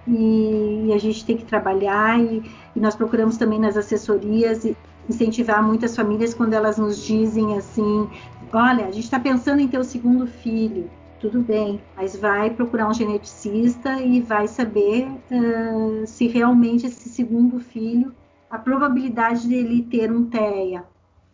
E, 0.09 0.91
a 0.93 0.99
gente 0.99 1.25
tem 1.25 1.37
que 1.37 1.45
trabalhar 1.45 2.19
e, 2.19 2.43
e 2.75 2.81
nós 2.81 2.97
procuramos 2.97 3.37
também 3.37 3.61
nas 3.61 3.77
assessorias 3.77 4.67
incentivar 5.09 5.63
muitas 5.63 5.95
famílias 5.95 6.35
quando 6.35 6.53
elas 6.53 6.79
nos 6.79 7.01
dizem 7.01 7.57
assim, 7.57 8.11
olha, 8.53 8.87
a 8.87 8.91
gente 8.91 9.05
está 9.05 9.21
pensando 9.21 9.61
em 9.61 9.69
ter 9.69 9.79
o 9.79 9.85
segundo 9.85 10.27
filho 10.27 10.91
tudo 11.21 11.41
bem, 11.41 11.81
mas 11.97 12.17
vai 12.17 12.51
procurar 12.51 12.89
um 12.89 12.95
geneticista 12.95 14.01
e 14.01 14.21
vai 14.21 14.47
saber 14.47 15.07
uh, 15.07 16.07
se 16.07 16.27
realmente 16.29 16.87
esse 16.87 17.09
segundo 17.09 17.59
filho, 17.59 18.15
a 18.51 18.59
probabilidade 18.59 19.47
dele 19.49 19.83
ter 19.83 20.11
um 20.11 20.25
TEA. 20.25 20.85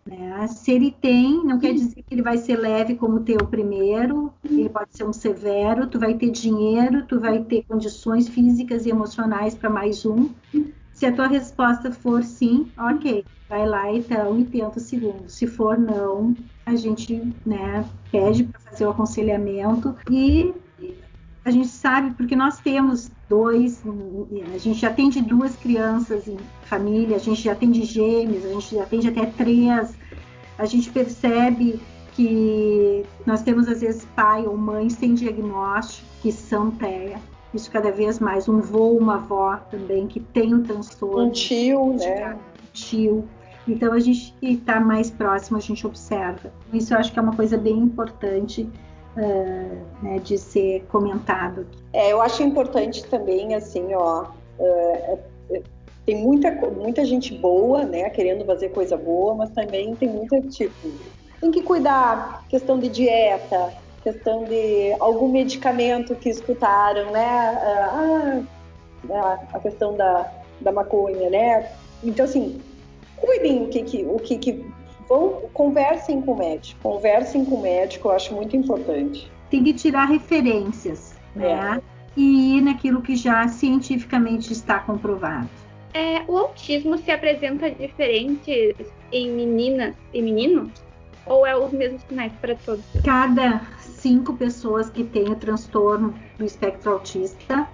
Né? 0.07 0.47
Se 0.49 0.71
ele 0.71 0.91
tem, 0.91 1.45
não 1.45 1.59
quer 1.59 1.73
dizer 1.73 2.03
que 2.03 2.15
ele 2.15 2.23
vai 2.23 2.37
ser 2.37 2.57
leve 2.57 2.95
como 2.95 3.21
ter 3.21 3.41
o 3.41 3.47
primeiro, 3.47 4.33
ele 4.45 4.69
pode 4.69 4.97
ser 4.97 5.05
um 5.05 5.13
severo, 5.13 5.87
tu 5.87 5.99
vai 5.99 6.15
ter 6.15 6.31
dinheiro, 6.31 7.07
tu 7.07 7.19
vai 7.19 7.43
ter 7.43 7.65
condições 7.67 8.29
físicas 8.29 8.85
e 8.85 8.91
emocionais 8.91 9.55
para 9.55 9.71
mais 9.71 10.05
um. 10.05 10.29
Se 10.95 11.07
a 11.07 11.13
tua 11.13 11.27
resposta 11.27 11.91
for 11.91 12.23
sim, 12.23 12.71
ok, 12.79 13.25
vai 13.49 13.67
lá 13.67 13.93
então 13.93 14.39
e 14.39 14.45
tenta 14.45 14.79
o 14.79 14.81
segundo. 14.81 15.29
Se 15.29 15.47
for 15.47 15.77
não, 15.77 16.37
a 16.65 16.77
gente 16.77 17.21
né, 17.45 17.85
pede 18.11 18.45
para 18.45 18.61
fazer 18.61 18.87
o 18.87 18.91
aconselhamento 18.91 19.95
e 20.09 20.55
a 21.45 21.51
gente 21.51 21.69
sabe 21.69 22.13
porque 22.13 22.35
nós 22.35 22.61
temos 22.61 23.11
dois, 23.29 23.83
a 24.55 24.59
gente 24.59 24.81
já 24.81 24.89
atende 24.89 25.21
duas 25.21 25.57
crianças 25.57 26.27
em 26.29 26.39
família, 26.63 27.17
a 27.17 27.21
gente 27.21 27.43
já 27.43 27.53
atende 27.53 27.85
gêmeos, 27.85 28.45
a 28.45 28.49
gente 28.49 28.75
já 28.77 28.83
atende 28.85 29.09
até 29.09 29.27
três, 29.27 29.95
a 30.57 30.65
gente 30.65 30.91
percebe 30.91 31.81
que 32.15 33.05
nós 33.27 33.43
temos 33.43 33.69
às 33.69 33.81
vezes 33.81 34.07
pai 34.15 34.47
ou 34.47 34.57
mãe 34.57 34.89
sem 34.89 35.15
diagnóstico 35.15 36.07
que 36.23 36.31
são 36.31 36.71
TEA. 36.71 37.21
Isso 37.55 37.71
cada 37.71 37.93
vez 37.93 38.19
mais, 38.19 38.49
um 38.49 38.61
vô, 38.61 38.89
uma 38.89 39.15
avó 39.15 39.57
também 39.71 40.07
que 40.09 40.19
tem 40.19 40.53
o 40.53 40.63
transtorno. 40.63 41.27
Um 41.27 41.31
tio, 41.31 41.95
né? 41.95 42.37
Tio. 42.73 43.29
Então 43.67 43.93
a 43.93 44.01
gente 44.01 44.35
que 44.41 44.53
está 44.53 44.81
mais 44.81 45.11
próximo, 45.11 45.57
a 45.57 45.61
gente 45.61 45.87
observa. 45.87 46.53
Isso 46.73 46.93
eu 46.93 46.99
acho 46.99 47.13
que 47.13 47.19
é 47.19 47.23
uma 47.23 47.35
coisa 47.35 47.57
bem 47.57 47.79
importante 47.79 48.69
uh, 49.17 50.03
né, 50.03 50.19
de 50.19 50.37
ser 50.37 50.85
comentado. 50.89 51.67
É, 51.93 52.13
eu 52.13 52.21
acho 52.21 52.43
importante 52.43 53.05
também, 53.07 53.55
assim, 53.55 53.95
ó, 53.95 54.27
uh, 54.59 55.19
tem 56.05 56.23
muita, 56.23 56.51
muita 56.51 57.05
gente 57.05 57.35
boa, 57.35 57.85
né, 57.85 58.11
querendo 58.11 58.45
fazer 58.45 58.71
coisa 58.71 58.97
boa, 58.97 59.35
mas 59.35 59.51
também 59.51 59.95
tem 59.95 60.09
muita, 60.09 60.41
tipo, 60.43 60.91
tem 61.41 61.51
que 61.51 61.63
cuidar, 61.63 62.45
questão 62.49 62.79
de 62.79 62.89
dieta, 62.89 63.73
questão 64.05 64.45
de 64.45 64.95
algum 65.01 65.29
medicamento 65.29 66.15
que 66.15 66.29
escutaram, 66.29 67.11
né, 67.11 67.27
ah, 67.27 68.43
ah 69.11 69.39
a 69.53 69.59
questão 69.59 69.97
da, 69.97 70.31
da 70.61 70.71
maconha, 70.71 71.29
né, 71.31 71.69
então, 72.05 72.27
assim, 72.27 72.61
cuidem 73.17 73.65
o 73.65 73.69
que, 73.69 73.83
que, 73.83 74.05
o 74.05 74.19
que, 74.19 74.39
que 74.39 74.65
vão, 75.09 75.43
conversem 75.53 76.21
com 76.21 76.33
o 76.33 76.39
médico, 76.39 76.79
conversem 76.83 77.45
com 77.45 77.57
o 77.57 77.63
médico, 77.63 78.09
eu 78.09 78.13
acho 78.13 78.35
muito 78.35 78.55
importante. 78.57 79.31
Tem 79.51 79.65
que 79.65 79.73
tirar 79.73 80.07
referências, 80.07 81.15
né? 81.35 81.81
É. 81.81 81.95
E 82.17 82.59
ir 82.59 82.61
naquilo 82.61 83.03
que 83.03 83.17
já 83.17 83.49
cientificamente 83.49 84.53
está 84.53 84.79
comprovado. 84.79 85.49
É, 85.93 86.23
o 86.29 86.37
autismo 86.37 86.97
se 86.99 87.11
apresenta 87.11 87.71
diferente 87.71 88.77
em 89.11 89.31
meninas 89.31 89.95
e 90.13 90.23
meninos? 90.23 90.71
Ou 91.27 91.47
é 91.47 91.57
os 91.57 91.73
mesmos 91.73 92.03
sinais 92.03 92.33
para 92.41 92.55
todos? 92.57 92.85
Cada 93.05 93.63
cinco 94.05 94.35
pessoas 94.35 94.91
que 94.91 95.03
têm 95.03 95.31
o 95.31 95.37
transtorno 95.37 96.15
do 96.37 96.45
espectro 96.45 96.93
autista, 96.93 97.67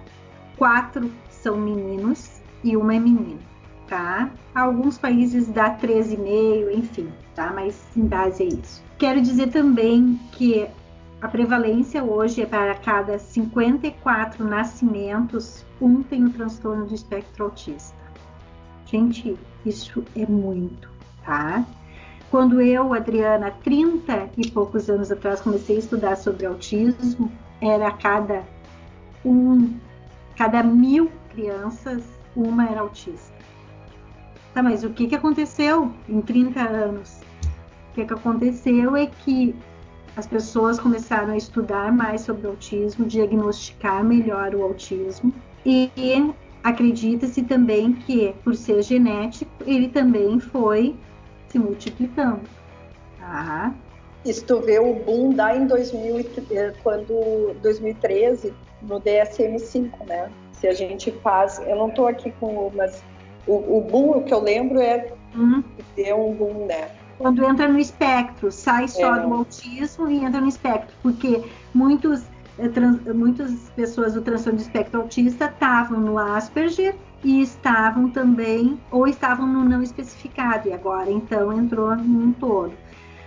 quatro 0.55 1.11
são 1.29 1.57
meninos 1.57 2.41
e 2.63 2.77
uma 2.77 2.95
é 2.95 2.99
menina 2.99 3.51
tá? 3.89 4.31
Alguns 4.55 4.97
países 4.97 5.49
dá 5.49 5.77
13,5, 5.77 6.71
enfim, 6.73 7.11
tá? 7.35 7.51
Mas 7.53 7.77
em 7.97 8.05
base 8.05 8.43
a 8.43 8.45
isso. 8.45 8.81
Quero 8.97 9.21
dizer 9.21 9.49
também 9.49 10.17
que 10.31 10.65
a 11.21 11.27
prevalência 11.27 12.01
hoje 12.01 12.41
é 12.41 12.45
para 12.45 12.73
cada 12.75 13.19
54 13.19 14.45
nascimentos, 14.45 15.65
um 15.81 16.01
tem 16.01 16.23
o 16.23 16.29
transtorno 16.29 16.85
do 16.85 16.95
espectro 16.95 17.43
autista. 17.43 17.93
Gente, 18.85 19.37
isso 19.65 20.05
é 20.15 20.25
muito, 20.25 20.89
tá? 21.25 21.65
Quando 22.31 22.61
eu, 22.61 22.93
Adriana, 22.93 23.51
30 23.61 24.29
e 24.37 24.49
poucos 24.49 24.89
anos 24.89 25.11
atrás, 25.11 25.41
comecei 25.41 25.75
a 25.75 25.79
estudar 25.79 26.15
sobre 26.15 26.45
autismo, 26.45 27.29
era 27.59 27.89
a 27.89 27.91
cada 27.91 28.43
um, 29.25 29.77
cada 30.37 30.63
mil 30.63 31.11
crianças, 31.31 32.01
uma 32.33 32.69
era 32.69 32.79
autista. 32.79 33.35
Tá, 34.53 34.63
mas 34.63 34.81
o 34.85 34.91
que, 34.91 35.07
que 35.07 35.15
aconteceu 35.15 35.91
em 36.07 36.21
30 36.21 36.61
anos? 36.61 37.19
O 37.91 37.95
que, 37.95 38.05
que 38.05 38.13
aconteceu 38.13 38.95
é 38.95 39.07
que 39.07 39.53
as 40.15 40.25
pessoas 40.25 40.79
começaram 40.79 41.33
a 41.33 41.37
estudar 41.37 41.91
mais 41.91 42.21
sobre 42.21 42.47
o 42.47 42.51
autismo, 42.51 43.05
diagnosticar 43.05 44.05
melhor 44.05 44.55
o 44.55 44.63
autismo 44.63 45.33
e 45.65 45.91
acredita-se 46.63 47.43
também 47.43 47.91
que, 47.91 48.33
por 48.41 48.55
ser 48.55 48.81
genético, 48.83 49.51
ele 49.65 49.89
também 49.89 50.39
foi 50.39 50.95
se 51.51 51.59
multiplicando. 51.59 52.41
Tá? 53.19 53.73
Se 54.23 54.43
tu 54.43 54.61
vê 54.61 54.79
o 54.79 54.93
boom 54.93 55.33
da 55.33 55.55
em 55.55 55.67
2000, 55.67 56.19
eh, 56.51 56.73
quando 56.83 57.55
2013 57.61 58.53
no 58.81 59.01
DSM-5, 59.01 60.07
né? 60.07 60.29
Se 60.53 60.67
a 60.67 60.73
gente 60.73 61.11
faz, 61.23 61.59
eu 61.59 61.75
não 61.75 61.89
estou 61.89 62.07
aqui 62.07 62.31
com, 62.39 62.71
mas 62.75 63.03
o, 63.47 63.77
o 63.77 63.81
boom, 63.81 64.17
o 64.17 64.23
que 64.23 64.33
eu 64.33 64.39
lembro 64.39 64.79
é 64.79 65.11
uhum. 65.35 65.63
ter 65.95 66.13
um 66.13 66.33
boom, 66.33 66.65
né? 66.67 66.89
Quando 67.17 67.43
entra 67.43 67.67
no 67.67 67.79
espectro, 67.79 68.51
sai 68.51 68.87
só 68.87 69.15
é. 69.15 69.21
do 69.21 69.33
autismo 69.33 70.09
e 70.09 70.23
entra 70.23 70.41
no 70.41 70.47
espectro, 70.47 70.95
porque 71.01 71.43
muitos, 71.73 72.23
eh, 72.59 72.69
trans, 72.69 73.01
muitas 73.13 73.51
pessoas 73.75 74.13
do 74.13 74.21
transtorno 74.21 74.59
do 74.59 74.61
espectro 74.61 75.01
autista 75.01 75.45
estavam 75.45 75.99
no 75.99 76.17
Asperger 76.17 76.95
e 77.23 77.41
estavam 77.41 78.09
também, 78.09 78.79
ou 78.89 79.07
estavam 79.07 79.45
no 79.45 79.63
não 79.63 79.81
especificado, 79.81 80.69
e 80.69 80.73
agora 80.73 81.11
então 81.11 81.53
entrou 81.53 81.95
num 81.95 82.31
todo. 82.33 82.73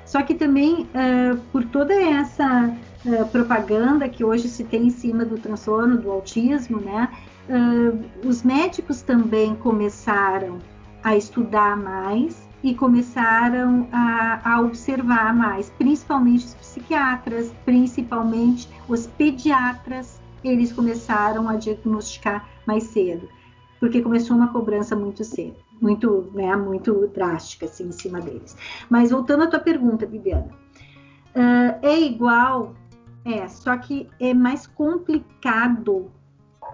Só 0.04 0.22
que 0.22 0.34
também, 0.34 0.82
uh, 0.82 1.36
por 1.50 1.64
toda 1.64 1.94
essa 1.94 2.74
uh, 3.04 3.26
propaganda 3.28 4.08
que 4.08 4.24
hoje 4.24 4.48
se 4.48 4.64
tem 4.64 4.88
em 4.88 4.90
cima 4.90 5.24
do 5.24 5.38
transtorno, 5.38 5.96
do 5.96 6.10
autismo, 6.10 6.78
né? 6.78 7.08
uh, 7.48 8.28
os 8.28 8.42
médicos 8.42 9.02
também 9.02 9.54
começaram 9.56 10.58
a 11.02 11.16
estudar 11.16 11.76
mais 11.76 12.48
e 12.62 12.74
começaram 12.74 13.86
a, 13.92 14.40
a, 14.54 14.60
observar 14.60 15.34
mais, 15.34 15.68
principalmente 15.70 16.46
os 16.46 16.54
psiquiatras, 16.54 17.52
principalmente 17.64 18.68
os 18.88 19.06
pediatras, 19.06 20.18
eles 20.42 20.72
começaram 20.72 21.48
a 21.48 21.56
diagnosticar 21.56 22.48
mais 22.66 22.84
cedo, 22.84 23.28
porque 23.84 24.00
começou 24.00 24.34
uma 24.34 24.48
cobrança 24.48 24.96
muito 24.96 25.22
cedo, 25.22 25.56
muito, 25.78 26.30
né, 26.32 26.56
muito 26.56 27.06
drástica 27.08 27.66
assim 27.66 27.88
em 27.88 27.92
cima 27.92 28.18
deles. 28.18 28.56
Mas 28.88 29.10
voltando 29.10 29.42
à 29.42 29.46
tua 29.46 29.60
pergunta, 29.60 30.06
Viviana, 30.06 30.48
uh, 31.36 31.78
é 31.82 32.00
igual, 32.00 32.72
é, 33.26 33.46
só 33.46 33.76
que 33.76 34.08
é 34.18 34.32
mais 34.32 34.66
complicado 34.66 36.10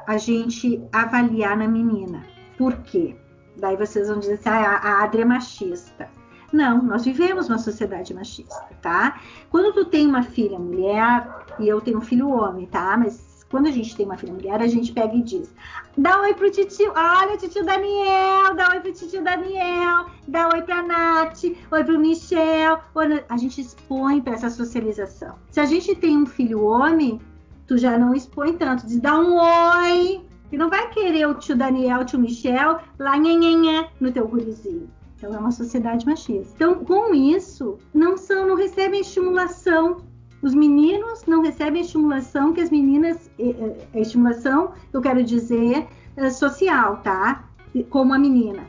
a 0.07 0.17
gente 0.19 0.81
avaliar 0.93 1.57
na 1.57 1.67
menina. 1.67 2.25
Por 2.57 2.77
quê? 2.77 3.17
Daí 3.59 3.77
vocês 3.77 4.07
vão 4.07 4.21
dizer 4.21 4.35
assim, 4.35 4.49
ah, 4.49 4.77
a 4.77 5.03
Adri 5.03 5.23
é 5.23 5.25
machista. 5.25 6.09
Não, 6.53 6.81
nós 6.81 7.05
vivemos 7.05 7.49
uma 7.49 7.59
sociedade 7.59 8.15
machista, 8.15 8.69
tá? 8.81 9.21
Quando 9.51 9.75
tu 9.75 9.85
tem 9.85 10.07
uma 10.07 10.23
filha 10.23 10.61
mulher 10.61 11.29
e 11.59 11.67
eu 11.67 11.81
tenho 11.81 11.99
um 11.99 12.03
filho 12.03 12.29
homem, 12.29 12.67
tá? 12.67 12.97
Mas 12.97 13.30
quando 13.51 13.67
a 13.67 13.71
gente 13.71 13.97
tem 13.97 14.07
uma 14.07 14.17
filha 14.17 14.33
mulher, 14.33 14.63
a 14.63 14.69
gente 14.69 14.93
pega 14.93 15.15
e 15.15 15.23
diz: 15.23 15.53
dá 15.99 16.21
oi 16.21 16.33
pro 16.35 16.51
titio, 16.51 16.93
olha, 16.95 17.37
titio 17.37 17.65
Daniel, 17.65 18.55
dá 18.55 18.71
oi 18.71 18.81
pro 18.81 18.93
titio 18.93 19.23
Daniel, 19.23 20.07
dá 20.29 20.49
oi 20.49 20.63
pra 20.63 20.83
Nath, 20.83 21.45
oi 21.71 21.85
pro 21.85 21.99
Michel. 21.99 22.81
A 23.29 23.37
gente 23.37 23.61
expõe 23.61 24.21
para 24.21 24.35
essa 24.35 24.49
socialização. 24.49 25.35
Se 25.51 25.61
a 25.61 25.67
gente 25.67 25.95
tem 25.97 26.17
um 26.17 26.27
filho 26.27 26.63
homem, 26.65 27.21
tu 27.67 27.77
já 27.77 27.99
não 27.99 28.15
expõe 28.15 28.53
tanto, 28.53 28.87
diz 28.87 29.01
dá 29.01 29.19
um 29.19 29.37
oi, 29.37 30.21
E 30.53 30.57
não 30.57 30.71
vai 30.71 30.89
querer 30.91 31.27
o 31.27 31.35
tio 31.35 31.57
Daniel, 31.57 32.01
o 32.01 32.05
tio 32.05 32.21
Michel 32.21 32.79
lá 32.99 33.17
nhenhenhé 33.17 33.91
no 34.01 34.13
teu 34.13 34.27
gurizinho. 34.29 34.89
Então 35.17 35.35
é 35.35 35.39
uma 35.39 35.51
sociedade 35.51 36.07
machista. 36.07 36.55
Então, 36.55 36.83
com 36.85 37.15
isso, 37.15 37.79
não 37.93 38.17
são, 38.17 38.47
não 38.47 38.57
recebem 38.57 39.01
estimulação. 39.01 39.99
Os 40.43 40.55
meninos 40.55 41.25
não 41.27 41.43
recebem 41.43 41.83
estimulação 41.83 42.53
que 42.53 42.61
as 42.61 42.71
meninas, 42.71 43.31
a 43.39 43.43
eh, 43.43 43.87
eh, 43.93 44.01
estimulação, 44.01 44.73
eu 44.93 45.01
quero 45.01 45.23
dizer, 45.23 45.87
eh, 46.17 46.31
social, 46.31 46.99
tá? 46.99 47.45
Como 47.91 48.15
a 48.15 48.19
menina. 48.19 48.63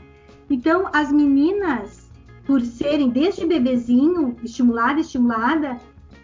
Então, 0.50 0.88
as 0.92 1.10
meninas, 1.10 2.10
por 2.44 2.60
serem 2.60 3.08
desde 3.08 3.46
bebezinho 3.46 4.36
estimulada, 4.42 5.00
estimulada, 5.00 5.78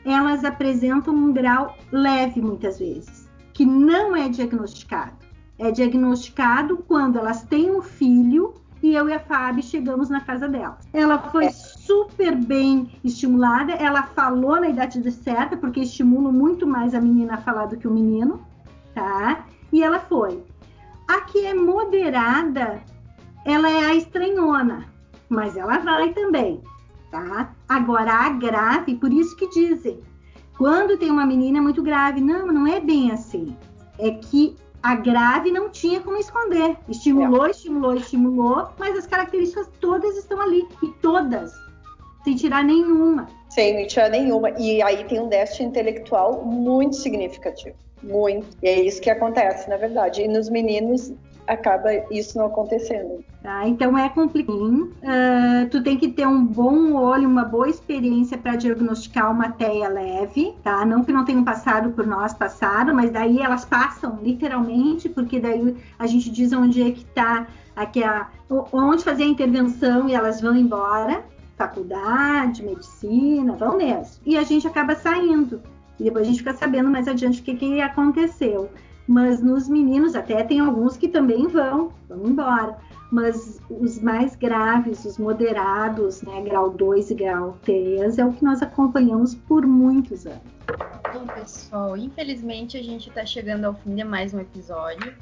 elas 0.05 0.45
apresentam 0.45 1.15
um 1.15 1.33
grau 1.33 1.77
leve 1.91 2.41
muitas 2.41 2.79
vezes, 2.79 3.29
que 3.55 3.65
não 3.65 4.15
é 4.15 4.29
diagnosticado. 4.29 5.17
É 5.59 5.71
diagnosticado 5.71 6.77
quando 6.87 7.19
elas 7.19 7.43
têm 7.45 7.71
um 7.71 7.83
filho 7.83 8.55
e 8.83 8.95
eu 8.95 9.09
e 9.09 9.13
a 9.13 9.19
Fábio 9.19 9.63
chegamos 9.63 10.09
na 10.09 10.21
casa 10.21 10.47
dela. 10.47 10.79
Ela 10.93 11.19
foi 11.19 11.47
é. 11.47 11.53
Super 11.89 12.37
bem 12.37 12.91
estimulada, 13.03 13.73
ela 13.73 14.03
falou 14.03 14.61
na 14.61 14.69
idade 14.69 15.11
certa, 15.11 15.57
porque 15.57 15.81
estimulo 15.81 16.31
muito 16.31 16.67
mais 16.67 16.95
a 16.95 17.01
menina 17.01 17.35
a 17.35 17.39
falar 17.39 17.65
do 17.65 17.79
que 17.79 17.89
o 17.89 17.91
menino, 17.91 18.47
tá? 18.95 19.47
E 19.73 19.83
ela 19.83 19.99
foi. 19.99 20.45
A 21.09 21.23
que 21.23 21.47
é 21.47 21.55
moderada, 21.55 22.83
ela 23.43 23.71
é 23.71 23.87
a 23.87 23.95
estranhona, 23.95 24.85
mas 25.31 25.57
ela 25.57 25.79
vai 25.79 26.13
também, 26.13 26.61
tá? 27.11 27.55
Agora, 27.67 28.13
a 28.13 28.29
grave, 28.29 28.95
por 28.97 29.11
isso 29.11 29.35
que 29.35 29.49
dizem, 29.49 29.99
quando 30.59 30.99
tem 30.99 31.11
uma 31.11 31.25
menina 31.25 31.63
muito 31.63 31.83
grave, 31.83 32.21
não, 32.21 32.49
não 32.49 32.67
é 32.67 32.81
bem 32.81 33.13
assim. 33.13 33.57
É 33.99 34.11
que 34.11 34.55
a 34.83 34.95
grave 34.95 35.51
não 35.51 35.71
tinha 35.71 36.01
como 36.01 36.19
esconder. 36.19 36.77
Estimulou, 36.87 37.47
é. 37.47 37.51
estimulou, 37.51 37.95
estimulou, 37.95 38.69
mas 38.79 38.95
as 38.95 39.07
características 39.07 39.71
todas 39.81 40.19
estão 40.19 40.39
ali. 40.39 40.69
E 40.83 40.89
todas, 41.01 41.53
sem 42.25 42.37
tirar 42.37 42.65
nenhuma. 42.65 43.29
Sem 43.49 43.87
tirar 43.87 44.11
nenhuma. 44.11 44.51
E 44.51 44.83
aí 44.83 45.05
tem 45.05 45.21
um 45.21 45.29
déficit 45.29 45.65
intelectual 45.65 46.45
muito 46.45 46.97
significativo. 46.97 47.77
Muito. 48.03 48.47
E 48.63 48.69
é 48.69 48.83
isso 48.83 49.01
que 49.01 49.11
acontece, 49.11 49.69
na 49.69 49.77
verdade. 49.77 50.23
E 50.23 50.29
nos 50.29 50.49
meninos, 50.49 51.13
acaba 51.49 51.91
isso 52.11 52.39
não 52.39 52.47
acontecendo. 52.47 53.25
Tá, 53.43 53.67
então 53.67 53.97
é 53.97 54.09
complicado. 54.09 54.59
Uh, 54.59 55.69
tu 55.71 55.83
tem 55.83 55.97
que 55.97 56.09
ter 56.09 56.27
um 56.27 56.45
bom 56.45 56.93
olho, 56.95 57.27
uma 57.27 57.45
boa 57.45 57.69
experiência 57.69 58.37
para 58.37 58.57
diagnosticar 58.57 59.33
uma 59.33 59.51
teia 59.51 59.89
leve, 59.89 60.55
tá? 60.63 60.85
Não 60.85 61.03
que 61.03 61.13
não 61.13 61.25
tenham 61.25 61.45
passado 61.45 61.91
por 61.91 62.07
nós, 62.07 62.35
passaram, 62.35 62.95
mas 62.95 63.11
daí 63.11 63.41
elas 63.41 63.65
passam 63.65 64.19
literalmente, 64.23 65.09
porque 65.09 65.41
daí 65.41 65.75
a 65.99 66.07
gente 66.07 66.31
diz 66.31 66.53
onde 66.53 66.83
é 66.83 66.91
que 66.91 67.03
está, 67.03 67.47
aqui 67.75 68.05
a, 68.05 68.29
onde 68.73 69.03
fazer 69.03 69.23
a 69.23 69.29
intervenção 69.29 70.09
e 70.09 70.15
elas 70.15 70.41
vão 70.41 70.57
embora, 70.57 71.25
faculdade, 71.59 72.63
medicina, 72.63 73.53
vão 73.55 73.77
mesmo. 73.77 74.23
E 74.25 74.39
a 74.39 74.43
gente 74.43 74.67
acaba 74.67 74.95
saindo. 74.95 75.61
E 76.01 76.05
depois 76.05 76.25
a 76.27 76.31
gente 76.31 76.39
fica 76.39 76.55
sabendo 76.55 76.89
mais 76.89 77.07
adiante 77.07 77.41
o 77.41 77.45
que, 77.45 77.55
que 77.57 77.81
aconteceu 77.81 78.71
mas 79.09 79.43
nos 79.43 79.67
meninos 79.71 80.15
até 80.15 80.45
tem 80.45 80.61
alguns 80.61 80.99
que 80.99 81.09
também 81.09 81.49
vão, 81.49 81.91
vão 82.07 82.27
embora. 82.27 82.77
Mas 83.11 83.59
os 83.71 83.99
mais 84.03 84.37
graves, 84.37 85.03
os 85.07 85.17
moderados, 85.17 86.21
né, 86.21 86.43
grau 86.43 86.69
2 86.69 87.11
e 87.11 87.15
grau 87.15 87.59
3, 87.63 88.19
é 88.19 88.25
o 88.25 88.35
que 88.35 88.45
nós 88.45 88.61
acompanhamos 88.61 89.35
por 89.35 89.67
muitos 89.67 90.27
anos. 90.27 90.43
Bom, 91.15 91.27
pessoal, 91.27 91.97
infelizmente 91.97 92.77
a 92.77 92.83
gente 92.83 93.09
está 93.09 93.25
chegando 93.25 93.65
ao 93.65 93.73
fim 93.73 93.95
de 93.95 94.05
mais 94.05 94.35
um 94.35 94.41
episódio, 94.41 95.15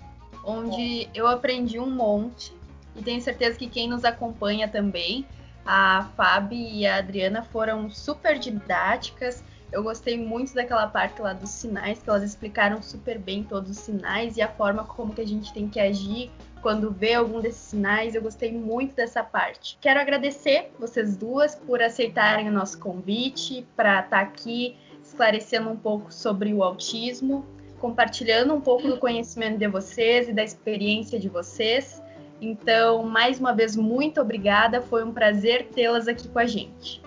onde 0.45 1.09
eu 1.15 1.29
aprendi 1.29 1.79
um 1.79 1.89
monte 1.89 2.53
e 2.97 3.03
tenho 3.03 3.21
certeza 3.21 3.57
que 3.57 3.69
quem 3.69 3.89
nos 3.89 4.05
acompanha 4.05 4.67
também, 4.67 5.25
a 5.67 6.09
Fábio 6.17 6.59
e 6.59 6.87
a 6.87 6.97
Adriana 6.97 7.43
foram 7.43 7.91
super 7.91 8.39
didáticas 8.39 9.43
eu 9.73 9.83
gostei 9.83 10.17
muito 10.17 10.55
daquela 10.55 10.87
parte 10.87 11.21
lá 11.21 11.33
dos 11.33 11.51
sinais, 11.51 12.01
que 12.01 12.09
elas 12.09 12.23
explicaram 12.23 12.81
super 12.81 13.19
bem 13.19 13.43
todos 13.43 13.71
os 13.71 13.79
sinais 13.79 14.37
e 14.37 14.43
a 14.43 14.49
forma 14.49 14.85
como 14.85 15.13
que 15.13 15.21
a 15.21 15.27
gente 15.27 15.53
tem 15.53 15.69
que 15.69 15.81
agir 15.81 16.31
quando 16.63 16.91
vê 16.91 17.15
algum 17.15 17.41
desses 17.41 17.61
sinais. 17.61 18.15
Eu 18.15 18.23
gostei 18.23 18.53
muito 18.53 18.95
dessa 18.95 19.23
parte. 19.25 19.77
Quero 19.81 20.01
agradecer 20.01 20.71
vocês 20.79 21.17
duas 21.17 21.55
por 21.55 21.83
aceitarem 21.83 22.49
o 22.49 22.53
nosso 22.53 22.79
convite 22.79 23.67
para 23.77 24.01
estar 24.01 24.09
tá 24.11 24.21
aqui 24.21 24.77
esclarecendo 25.03 25.69
um 25.69 25.77
pouco 25.77 26.13
sobre 26.13 26.55
o 26.55 26.63
autismo, 26.63 27.45
compartilhando 27.79 28.55
um 28.55 28.61
pouco 28.61 28.89
do 28.89 28.99
conhecimento 28.99 29.59
de 29.59 29.69
vocês 29.69 30.29
e 30.29 30.33
da 30.33 30.43
experiência 30.43 31.19
de 31.19 31.29
vocês. 31.29 32.03
Então, 32.41 33.03
mais 33.05 33.41
uma 33.41 33.53
vez, 33.53 33.77
muito 33.77 34.21
obrigada. 34.21 34.81
Foi 34.83 35.05
um 35.05 35.13
prazer 35.13 35.69
tê-las 35.75 36.07
aqui 36.07 36.29
com 36.29 36.39
a 36.39 36.47
gente 36.47 37.05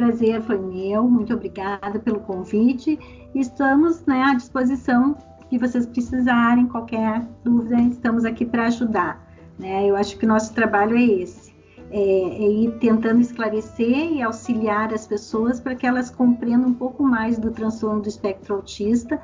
prazer 0.00 0.40
foi 0.40 0.56
meu, 0.56 1.06
muito 1.06 1.34
obrigada 1.34 1.98
pelo 1.98 2.20
convite. 2.20 2.98
Estamos 3.34 4.02
né, 4.06 4.22
à 4.22 4.34
disposição 4.34 5.14
que 5.50 5.58
vocês 5.58 5.84
precisarem, 5.84 6.66
qualquer 6.66 7.22
dúvida, 7.44 7.78
estamos 7.82 8.24
aqui 8.24 8.46
para 8.46 8.66
ajudar. 8.66 9.22
Né? 9.58 9.86
Eu 9.86 9.96
acho 9.96 10.16
que 10.16 10.24
o 10.24 10.28
nosso 10.28 10.54
trabalho 10.54 10.96
é 10.96 11.02
esse, 11.02 11.54
é, 11.90 12.00
é 12.00 12.50
ir 12.50 12.78
tentando 12.78 13.20
esclarecer 13.20 14.12
e 14.12 14.22
auxiliar 14.22 14.94
as 14.94 15.06
pessoas 15.06 15.60
para 15.60 15.74
que 15.74 15.86
elas 15.86 16.08
compreendam 16.08 16.70
um 16.70 16.74
pouco 16.74 17.02
mais 17.02 17.38
do 17.38 17.50
transtorno 17.50 18.00
do 18.00 18.08
espectro 18.08 18.54
autista, 18.54 19.20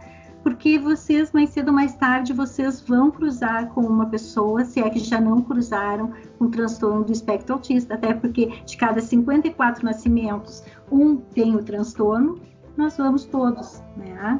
porque 0.47 0.78
vocês, 0.78 1.32
mais 1.32 1.51
cedo 1.51 1.70
ou 1.70 1.74
mais 1.74 1.97
tarde, 1.97 2.32
vocês 2.32 2.81
vão 2.81 3.10
cruzar 3.10 3.68
com 3.70 3.81
uma 3.81 4.06
pessoa, 4.06 4.64
se 4.64 4.78
é 4.78 4.89
que 4.89 5.01
já 5.01 5.20
não 5.20 5.43
cruzaram, 5.43 6.12
com 6.39 6.48
transtorno 6.48 7.02
do 7.02 7.10
espectro 7.10 7.55
autista, 7.55 7.94
até 7.94 8.14
porque 8.14 8.52
de 8.64 8.77
cada 8.77 9.01
54 9.01 9.85
nascimentos, 9.85 10.62
um 10.89 11.16
tem 11.16 11.56
o 11.56 11.64
transtorno, 11.64 12.39
nós 12.77 12.97
vamos 12.97 13.24
todos, 13.24 13.82
né? 13.97 14.39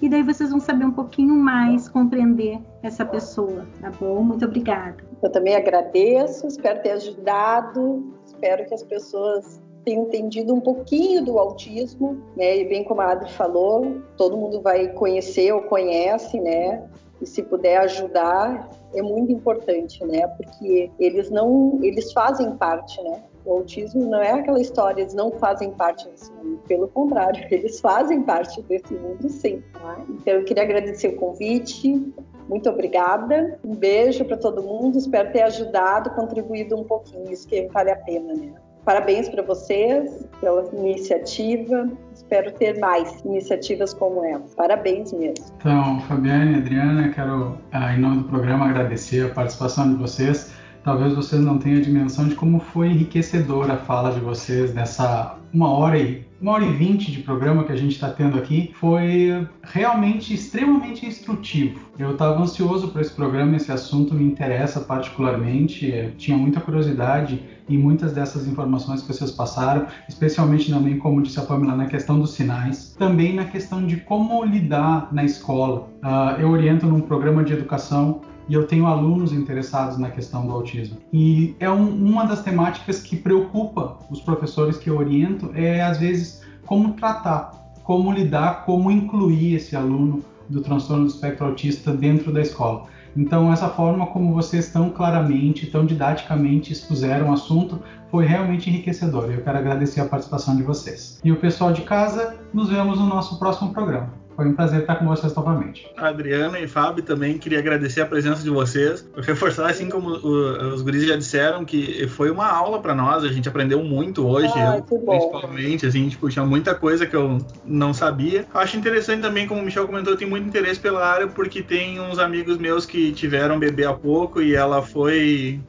E 0.00 0.08
daí 0.08 0.22
vocês 0.22 0.50
vão 0.50 0.60
saber 0.60 0.84
um 0.84 0.92
pouquinho 0.92 1.34
mais, 1.34 1.88
compreender 1.88 2.60
essa 2.80 3.04
pessoa, 3.04 3.66
tá 3.80 3.90
bom? 3.98 4.22
Muito 4.22 4.44
obrigada. 4.44 4.98
Eu 5.20 5.32
também 5.32 5.56
agradeço, 5.56 6.46
espero 6.46 6.80
ter 6.82 6.92
ajudado, 6.92 8.14
espero 8.24 8.64
que 8.64 8.74
as 8.74 8.84
pessoas 8.84 9.60
tenho 9.88 10.02
entendido 10.02 10.54
um 10.54 10.60
pouquinho 10.60 11.24
do 11.24 11.38
autismo, 11.38 12.22
né? 12.36 12.58
E 12.58 12.68
bem 12.68 12.84
como 12.84 13.00
a 13.00 13.12
Adri 13.12 13.32
falou, 13.32 14.02
todo 14.18 14.36
mundo 14.36 14.60
vai 14.60 14.88
conhecer 14.88 15.50
ou 15.52 15.62
conhece, 15.62 16.38
né? 16.38 16.86
E 17.22 17.26
se 17.26 17.42
puder 17.42 17.78
ajudar, 17.78 18.68
é 18.94 19.00
muito 19.00 19.32
importante, 19.32 20.04
né? 20.04 20.26
Porque 20.26 20.90
eles 21.00 21.30
não, 21.30 21.78
eles 21.82 22.12
fazem 22.12 22.54
parte, 22.54 23.02
né? 23.02 23.22
O 23.46 23.52
autismo 23.52 24.04
não 24.04 24.20
é 24.20 24.32
aquela 24.32 24.60
história, 24.60 25.00
eles 25.00 25.14
não 25.14 25.32
fazem 25.32 25.70
parte 25.70 26.06
desse 26.06 26.30
mundo. 26.32 26.60
Pelo 26.68 26.86
contrário, 26.88 27.42
eles 27.50 27.80
fazem 27.80 28.22
parte 28.22 28.60
desse 28.62 28.92
mundo, 28.92 29.26
sim. 29.30 29.62
Tá? 29.72 30.04
Então, 30.10 30.34
eu 30.34 30.44
queria 30.44 30.64
agradecer 30.64 31.08
o 31.08 31.16
convite. 31.16 32.12
Muito 32.46 32.68
obrigada. 32.68 33.58
Um 33.64 33.74
beijo 33.74 34.22
para 34.26 34.36
todo 34.36 34.62
mundo. 34.62 34.98
Espero 34.98 35.32
ter 35.32 35.42
ajudado, 35.42 36.10
contribuído 36.10 36.76
um 36.76 36.84
pouquinho. 36.84 37.32
Isso 37.32 37.48
que 37.48 37.68
vale 37.68 37.90
a 37.90 37.96
pena, 37.96 38.34
né? 38.34 38.52
Parabéns 38.88 39.28
para 39.28 39.42
vocês 39.42 40.26
pela 40.40 40.66
iniciativa. 40.72 41.90
Espero 42.14 42.50
ter 42.52 42.78
mais 42.78 43.20
iniciativas 43.22 43.92
como 43.92 44.24
essa. 44.24 44.56
Parabéns 44.56 45.12
mesmo. 45.12 45.44
Então, 45.58 46.00
Fabiane, 46.08 46.54
Adriana, 46.54 47.10
quero, 47.10 47.58
ah, 47.70 47.94
em 47.94 48.00
nome 48.00 48.22
do 48.22 48.24
programa, 48.24 48.64
agradecer 48.64 49.26
a 49.26 49.34
participação 49.34 49.92
de 49.92 49.96
vocês. 49.96 50.54
Talvez 50.84 51.14
vocês 51.14 51.42
não 51.42 51.58
tenham 51.58 51.80
a 51.80 51.82
dimensão 51.82 52.28
de 52.28 52.34
como 52.34 52.60
foi 52.60 52.86
enriquecedora 52.86 53.74
a 53.74 53.76
fala 53.76 54.10
de 54.10 54.20
vocês 54.20 54.72
nessa 54.72 55.36
uma 55.52 55.70
hora 55.70 55.98
e 55.98 56.26
uma 56.40 56.52
hora 56.52 56.64
e 56.64 56.72
vinte 56.72 57.10
de 57.10 57.22
programa 57.22 57.64
que 57.64 57.72
a 57.72 57.76
gente 57.76 57.92
está 57.92 58.10
tendo 58.10 58.38
aqui 58.38 58.70
foi 58.74 59.46
realmente 59.64 60.32
extremamente 60.32 61.04
instrutivo. 61.04 61.90
Eu 61.98 62.12
estava 62.12 62.40
ansioso 62.40 62.88
para 62.88 63.02
esse 63.02 63.12
programa, 63.12 63.56
esse 63.56 63.70
assunto 63.70 64.14
me 64.14 64.24
interessa 64.24 64.80
particularmente, 64.80 66.14
tinha 66.16 66.38
muita 66.38 66.60
curiosidade 66.60 67.57
em 67.68 67.78
muitas 67.78 68.12
dessas 68.12 68.46
informações 68.46 69.02
que 69.02 69.12
vocês 69.12 69.30
passaram, 69.30 69.86
especialmente 70.08 70.70
também, 70.70 70.98
como 70.98 71.22
disse 71.22 71.38
a 71.38 71.42
Pamela, 71.42 71.76
na 71.76 71.86
questão 71.86 72.18
dos 72.18 72.32
sinais, 72.32 72.94
também 72.98 73.34
na 73.34 73.44
questão 73.44 73.86
de 73.86 73.98
como 73.98 74.44
lidar 74.44 75.08
na 75.12 75.24
escola. 75.24 75.88
Uh, 76.02 76.40
eu 76.40 76.50
oriento 76.50 76.86
num 76.86 77.00
programa 77.00 77.44
de 77.44 77.52
educação 77.52 78.22
e 78.48 78.54
eu 78.54 78.66
tenho 78.66 78.86
alunos 78.86 79.32
interessados 79.32 79.98
na 79.98 80.10
questão 80.10 80.46
do 80.46 80.52
autismo. 80.52 80.96
E 81.12 81.54
é 81.60 81.70
um, 81.70 81.88
uma 81.88 82.24
das 82.24 82.42
temáticas 82.42 83.00
que 83.00 83.16
preocupa 83.16 83.98
os 84.10 84.20
professores 84.20 84.78
que 84.78 84.88
eu 84.88 84.96
oriento 84.96 85.50
é 85.54 85.82
às 85.82 85.98
vezes 85.98 86.42
como 86.64 86.94
tratar, 86.94 87.52
como 87.82 88.10
lidar, 88.10 88.64
como 88.64 88.90
incluir 88.90 89.54
esse 89.54 89.76
aluno 89.76 90.22
do 90.48 90.62
transtorno 90.62 91.04
do 91.04 91.10
espectro 91.10 91.46
autista 91.46 91.92
dentro 91.92 92.32
da 92.32 92.40
escola. 92.40 92.86
Então, 93.18 93.52
essa 93.52 93.68
forma 93.68 94.06
como 94.06 94.32
vocês 94.32 94.70
tão 94.70 94.90
claramente, 94.90 95.66
tão 95.66 95.84
didaticamente 95.84 96.72
expuseram 96.72 97.30
o 97.30 97.32
assunto 97.32 97.82
foi 98.12 98.24
realmente 98.24 98.70
enriquecedor. 98.70 99.28
Eu 99.28 99.42
quero 99.42 99.58
agradecer 99.58 100.00
a 100.00 100.04
participação 100.04 100.54
de 100.54 100.62
vocês. 100.62 101.20
E 101.24 101.32
o 101.32 101.36
pessoal 101.36 101.72
de 101.72 101.82
casa, 101.82 102.36
nos 102.54 102.68
vemos 102.68 102.96
no 103.00 103.06
nosso 103.06 103.36
próximo 103.36 103.72
programa. 103.72 104.27
Foi 104.38 104.46
um 104.46 104.54
prazer 104.54 104.82
estar 104.82 104.94
com 104.94 105.04
vocês 105.04 105.34
novamente. 105.34 105.90
Adriana 105.96 106.60
e 106.60 106.68
Fábio 106.68 107.02
também 107.02 107.36
queria 107.38 107.58
agradecer 107.58 108.02
a 108.02 108.06
presença 108.06 108.40
de 108.40 108.50
vocês. 108.50 109.04
Reforçar, 109.16 109.68
assim 109.68 109.88
como 109.88 110.10
o, 110.10 110.74
os 110.74 110.80
guris 110.80 111.04
já 111.04 111.16
disseram, 111.16 111.64
que 111.64 112.06
foi 112.06 112.30
uma 112.30 112.46
aula 112.46 112.80
para 112.80 112.94
nós, 112.94 113.24
a 113.24 113.32
gente 113.32 113.48
aprendeu 113.48 113.82
muito 113.82 114.24
hoje, 114.24 114.52
Ai, 114.54 114.78
eu, 114.78 114.82
principalmente, 114.82 115.86
assim, 115.86 116.08
tipo, 116.08 116.28
tinha 116.28 116.44
muita 116.44 116.72
coisa 116.72 117.04
que 117.04 117.16
eu 117.16 117.38
não 117.64 117.92
sabia. 117.92 118.46
Acho 118.54 118.76
interessante 118.76 119.22
também, 119.22 119.44
como 119.44 119.60
o 119.60 119.64
Michel 119.64 119.88
comentou, 119.88 120.12
eu 120.12 120.16
tenho 120.16 120.30
muito 120.30 120.46
interesse 120.46 120.78
pela 120.78 121.04
área, 121.04 121.26
porque 121.26 121.60
tem 121.60 121.98
uns 121.98 122.20
amigos 122.20 122.58
meus 122.58 122.86
que 122.86 123.10
tiveram 123.10 123.58
bebê 123.58 123.86
há 123.86 123.92
pouco 123.92 124.40
e 124.40 124.54
ela 124.54 124.82
foi 124.82 125.60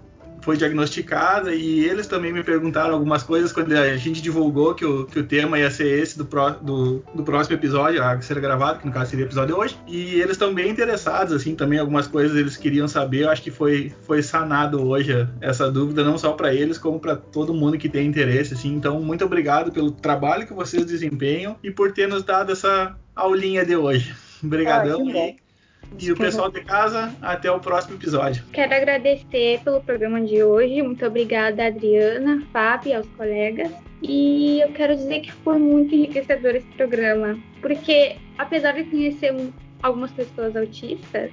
foi 0.49 0.57
diagnosticada 0.57 1.53
e 1.53 1.85
eles 1.85 2.07
também 2.07 2.33
me 2.33 2.43
perguntaram 2.43 2.95
algumas 2.95 3.21
coisas 3.21 3.53
quando 3.53 3.71
a 3.71 3.95
gente 3.97 4.19
divulgou 4.19 4.73
que 4.73 4.83
o, 4.83 5.05
que 5.05 5.19
o 5.19 5.23
tema 5.23 5.59
ia 5.59 5.69
ser 5.69 5.85
esse 6.01 6.17
do, 6.17 6.25
pro, 6.25 6.49
do, 6.53 7.03
do 7.13 7.21
próximo 7.21 7.55
episódio, 7.55 8.01
a 8.03 8.19
ser 8.19 8.39
gravado, 8.39 8.79
que 8.79 8.87
no 8.87 8.91
caso 8.91 9.11
seria 9.11 9.25
o 9.25 9.27
episódio 9.27 9.53
de 9.53 9.61
hoje. 9.61 9.77
E 9.85 10.15
eles 10.15 10.31
estão 10.31 10.51
bem 10.51 10.71
interessados, 10.71 11.33
assim, 11.33 11.53
também 11.53 11.77
algumas 11.77 12.07
coisas 12.07 12.35
eles 12.35 12.57
queriam 12.57 12.87
saber. 12.87 13.25
Eu 13.25 13.29
acho 13.29 13.43
que 13.43 13.51
foi, 13.51 13.93
foi 14.07 14.23
sanado 14.23 14.81
hoje 14.81 15.27
essa 15.39 15.69
dúvida, 15.69 16.03
não 16.03 16.17
só 16.17 16.31
para 16.31 16.51
eles, 16.51 16.79
como 16.79 16.99
para 16.99 17.15
todo 17.15 17.53
mundo 17.53 17.77
que 17.77 17.87
tem 17.87 18.07
interesse, 18.07 18.55
assim. 18.55 18.73
Então, 18.73 18.99
muito 19.01 19.23
obrigado 19.23 19.71
pelo 19.71 19.91
trabalho 19.91 20.47
que 20.47 20.53
vocês 20.53 20.83
desempenham 20.83 21.57
e 21.63 21.69
por 21.69 21.91
ter 21.91 22.07
nos 22.07 22.23
dado 22.23 22.53
essa 22.53 22.95
aulinha 23.15 23.63
de 23.63 23.75
hoje. 23.75 24.15
Obrigadão. 24.43 25.05
Ah, 25.15 25.48
e 25.97 26.11
o 26.11 26.17
pessoal 26.17 26.51
de 26.51 26.61
casa, 26.61 27.13
até 27.21 27.51
o 27.51 27.59
próximo 27.59 27.95
episódio. 27.95 28.43
Quero 28.51 28.73
agradecer 28.73 29.59
pelo 29.63 29.81
programa 29.81 30.21
de 30.21 30.43
hoje. 30.43 30.81
Muito 30.81 31.05
obrigada, 31.05 31.65
Adriana, 31.65 32.43
Fábio 32.51 32.91
e 32.91 32.93
aos 32.93 33.07
colegas. 33.09 33.71
E 34.01 34.61
eu 34.61 34.71
quero 34.71 34.95
dizer 34.95 35.21
que 35.21 35.31
foi 35.31 35.57
muito 35.57 35.93
enriquecedor 35.93 36.55
esse 36.55 36.67
programa, 36.67 37.37
porque 37.61 38.15
apesar 38.37 38.73
de 38.73 38.85
conhecer 38.85 39.35
algumas 39.83 40.11
pessoas 40.11 40.55
autistas, 40.55 41.31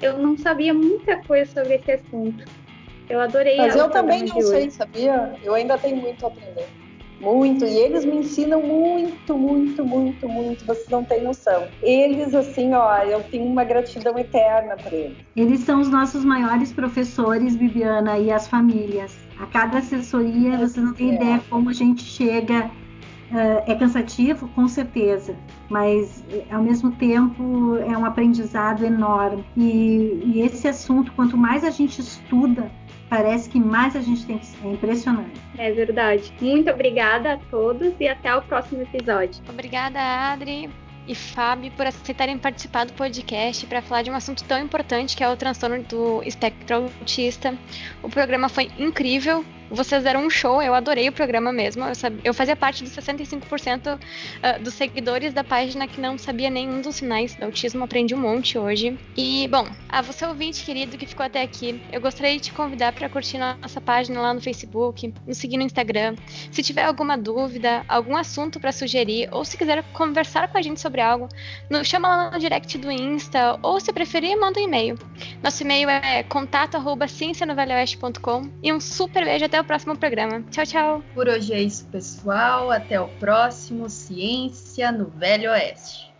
eu 0.00 0.18
não 0.18 0.36
sabia 0.36 0.72
muita 0.72 1.16
coisa 1.24 1.50
sobre 1.50 1.74
esse 1.74 1.92
assunto. 1.92 2.44
Eu 3.08 3.20
adorei. 3.20 3.56
Mas 3.56 3.74
eu 3.74 3.90
também 3.90 4.24
não 4.24 4.40
sei, 4.40 4.70
sabia? 4.70 5.34
Eu 5.42 5.54
ainda 5.54 5.76
tenho 5.76 5.96
muito 5.96 6.24
a 6.24 6.28
aprender. 6.28 6.66
Muito, 7.24 7.64
e 7.64 7.74
eles 7.78 8.04
me 8.04 8.18
ensinam 8.18 8.60
muito, 8.60 9.38
muito, 9.38 9.82
muito, 9.82 10.28
muito, 10.28 10.66
vocês 10.66 10.88
não 10.90 11.02
têm 11.02 11.24
noção. 11.24 11.66
Eles, 11.82 12.34
assim, 12.34 12.74
ó, 12.74 12.98
eu 12.98 13.22
tenho 13.24 13.46
uma 13.46 13.64
gratidão 13.64 14.18
eterna 14.18 14.76
por 14.76 14.92
eles. 14.92 15.16
Eles 15.34 15.60
são 15.60 15.80
os 15.80 15.88
nossos 15.88 16.22
maiores 16.22 16.70
professores, 16.70 17.56
Bibiana, 17.56 18.18
e 18.18 18.30
as 18.30 18.46
famílias. 18.46 19.16
A 19.40 19.46
cada 19.46 19.78
assessoria, 19.78 20.58
vocês 20.58 20.84
não 20.84 20.92
têm 20.92 21.12
é. 21.12 21.14
ideia 21.14 21.40
como 21.48 21.70
a 21.70 21.72
gente 21.72 22.02
chega. 22.02 22.70
Uh, 23.30 23.64
é 23.66 23.74
cansativo, 23.74 24.46
com 24.48 24.68
certeza, 24.68 25.34
mas 25.68 26.22
ao 26.52 26.62
mesmo 26.62 26.92
tempo 26.92 27.78
é 27.78 27.96
um 27.96 28.04
aprendizado 28.04 28.84
enorme. 28.84 29.44
E, 29.56 30.22
e 30.26 30.42
esse 30.42 30.68
assunto, 30.68 31.10
quanto 31.12 31.36
mais 31.36 31.64
a 31.64 31.70
gente 31.70 32.00
estuda, 32.00 32.70
parece 33.14 33.48
que 33.48 33.60
mais 33.60 33.94
a 33.94 34.00
gente 34.00 34.26
tem 34.26 34.38
que. 34.38 34.46
É 34.64 34.72
impressionante. 34.72 35.40
É 35.56 35.70
verdade. 35.70 36.32
Muito 36.40 36.68
obrigada 36.68 37.34
a 37.34 37.36
todos 37.36 37.94
e 38.00 38.08
até 38.08 38.34
o 38.34 38.42
próximo 38.42 38.82
episódio. 38.82 39.40
Obrigada, 39.48 40.00
Adri 40.00 40.68
e 41.06 41.14
Fábio 41.14 41.70
por 41.72 41.86
aceitarem 41.86 42.38
participar 42.38 42.86
do 42.86 42.92
podcast 42.94 43.66
para 43.66 43.82
falar 43.82 44.02
de 44.02 44.10
um 44.10 44.14
assunto 44.14 44.42
tão 44.44 44.58
importante 44.58 45.16
que 45.16 45.22
é 45.22 45.28
o 45.28 45.36
transtorno 45.36 45.82
do 45.84 46.22
espectro 46.24 46.76
autista. 46.76 47.56
O 48.02 48.08
programa 48.08 48.48
foi 48.48 48.68
incrível, 48.78 49.44
vocês 49.74 50.04
deram 50.04 50.24
um 50.24 50.30
show, 50.30 50.62
eu 50.62 50.74
adorei 50.74 51.08
o 51.08 51.12
programa 51.12 51.52
mesmo. 51.52 51.84
Eu, 51.84 51.92
eu 52.24 52.34
fazia 52.34 52.56
parte 52.56 52.84
dos 52.84 52.92
65% 52.92 53.96
uh, 53.96 54.62
dos 54.62 54.74
seguidores 54.74 55.32
da 55.32 55.42
página 55.42 55.86
que 55.86 56.00
não 56.00 56.16
sabia 56.16 56.50
nenhum 56.50 56.80
dos 56.80 56.96
sinais 56.96 57.34
do 57.34 57.44
autismo, 57.44 57.84
aprendi 57.84 58.14
um 58.14 58.18
monte 58.18 58.56
hoje. 58.56 58.98
E, 59.16 59.48
bom, 59.48 59.66
a 59.88 60.02
você 60.02 60.24
ouvinte 60.24 60.64
querido 60.64 60.96
que 60.96 61.06
ficou 61.06 61.26
até 61.26 61.42
aqui, 61.42 61.82
eu 61.92 62.00
gostaria 62.00 62.36
de 62.36 62.40
te 62.40 62.52
convidar 62.52 62.92
para 62.92 63.08
curtir 63.08 63.38
nossa 63.38 63.80
página 63.80 64.20
lá 64.20 64.32
no 64.32 64.40
Facebook, 64.40 65.12
nos 65.26 65.38
seguir 65.38 65.56
no 65.56 65.64
Instagram. 65.64 66.14
Se 66.50 66.62
tiver 66.62 66.84
alguma 66.84 67.18
dúvida, 67.18 67.84
algum 67.88 68.16
assunto 68.16 68.60
para 68.60 68.70
sugerir, 68.72 69.28
ou 69.32 69.44
se 69.44 69.56
quiser 69.56 69.82
conversar 69.92 70.48
com 70.48 70.58
a 70.58 70.62
gente 70.62 70.80
sobre 70.80 71.00
algo, 71.00 71.28
no, 71.68 71.84
chama 71.84 72.08
lá 72.08 72.30
no 72.30 72.38
direct 72.38 72.78
do 72.78 72.88
Insta, 72.90 73.58
ou 73.62 73.80
se 73.80 73.92
preferir, 73.92 74.38
manda 74.38 74.60
um 74.60 74.64
e-mail. 74.64 74.96
Nosso 75.42 75.62
e-mail 75.62 75.88
é 75.88 76.22
contato.ciencianovelhoeste.com 76.22 78.50
e 78.62 78.72
um 78.72 78.78
super 78.80 79.24
beijo 79.24 79.44
até 79.44 79.60
o 79.64 79.66
próximo 79.66 79.96
programa. 79.96 80.42
Tchau, 80.50 80.66
tchau. 80.66 81.04
Por 81.14 81.26
hoje 81.26 81.52
é 81.52 81.62
isso, 81.62 81.86
pessoal. 81.86 82.70
Até 82.70 83.00
o 83.00 83.08
próximo 83.18 83.88
Ciência 83.88 84.92
no 84.92 85.06
Velho 85.06 85.50
Oeste. 85.50 86.13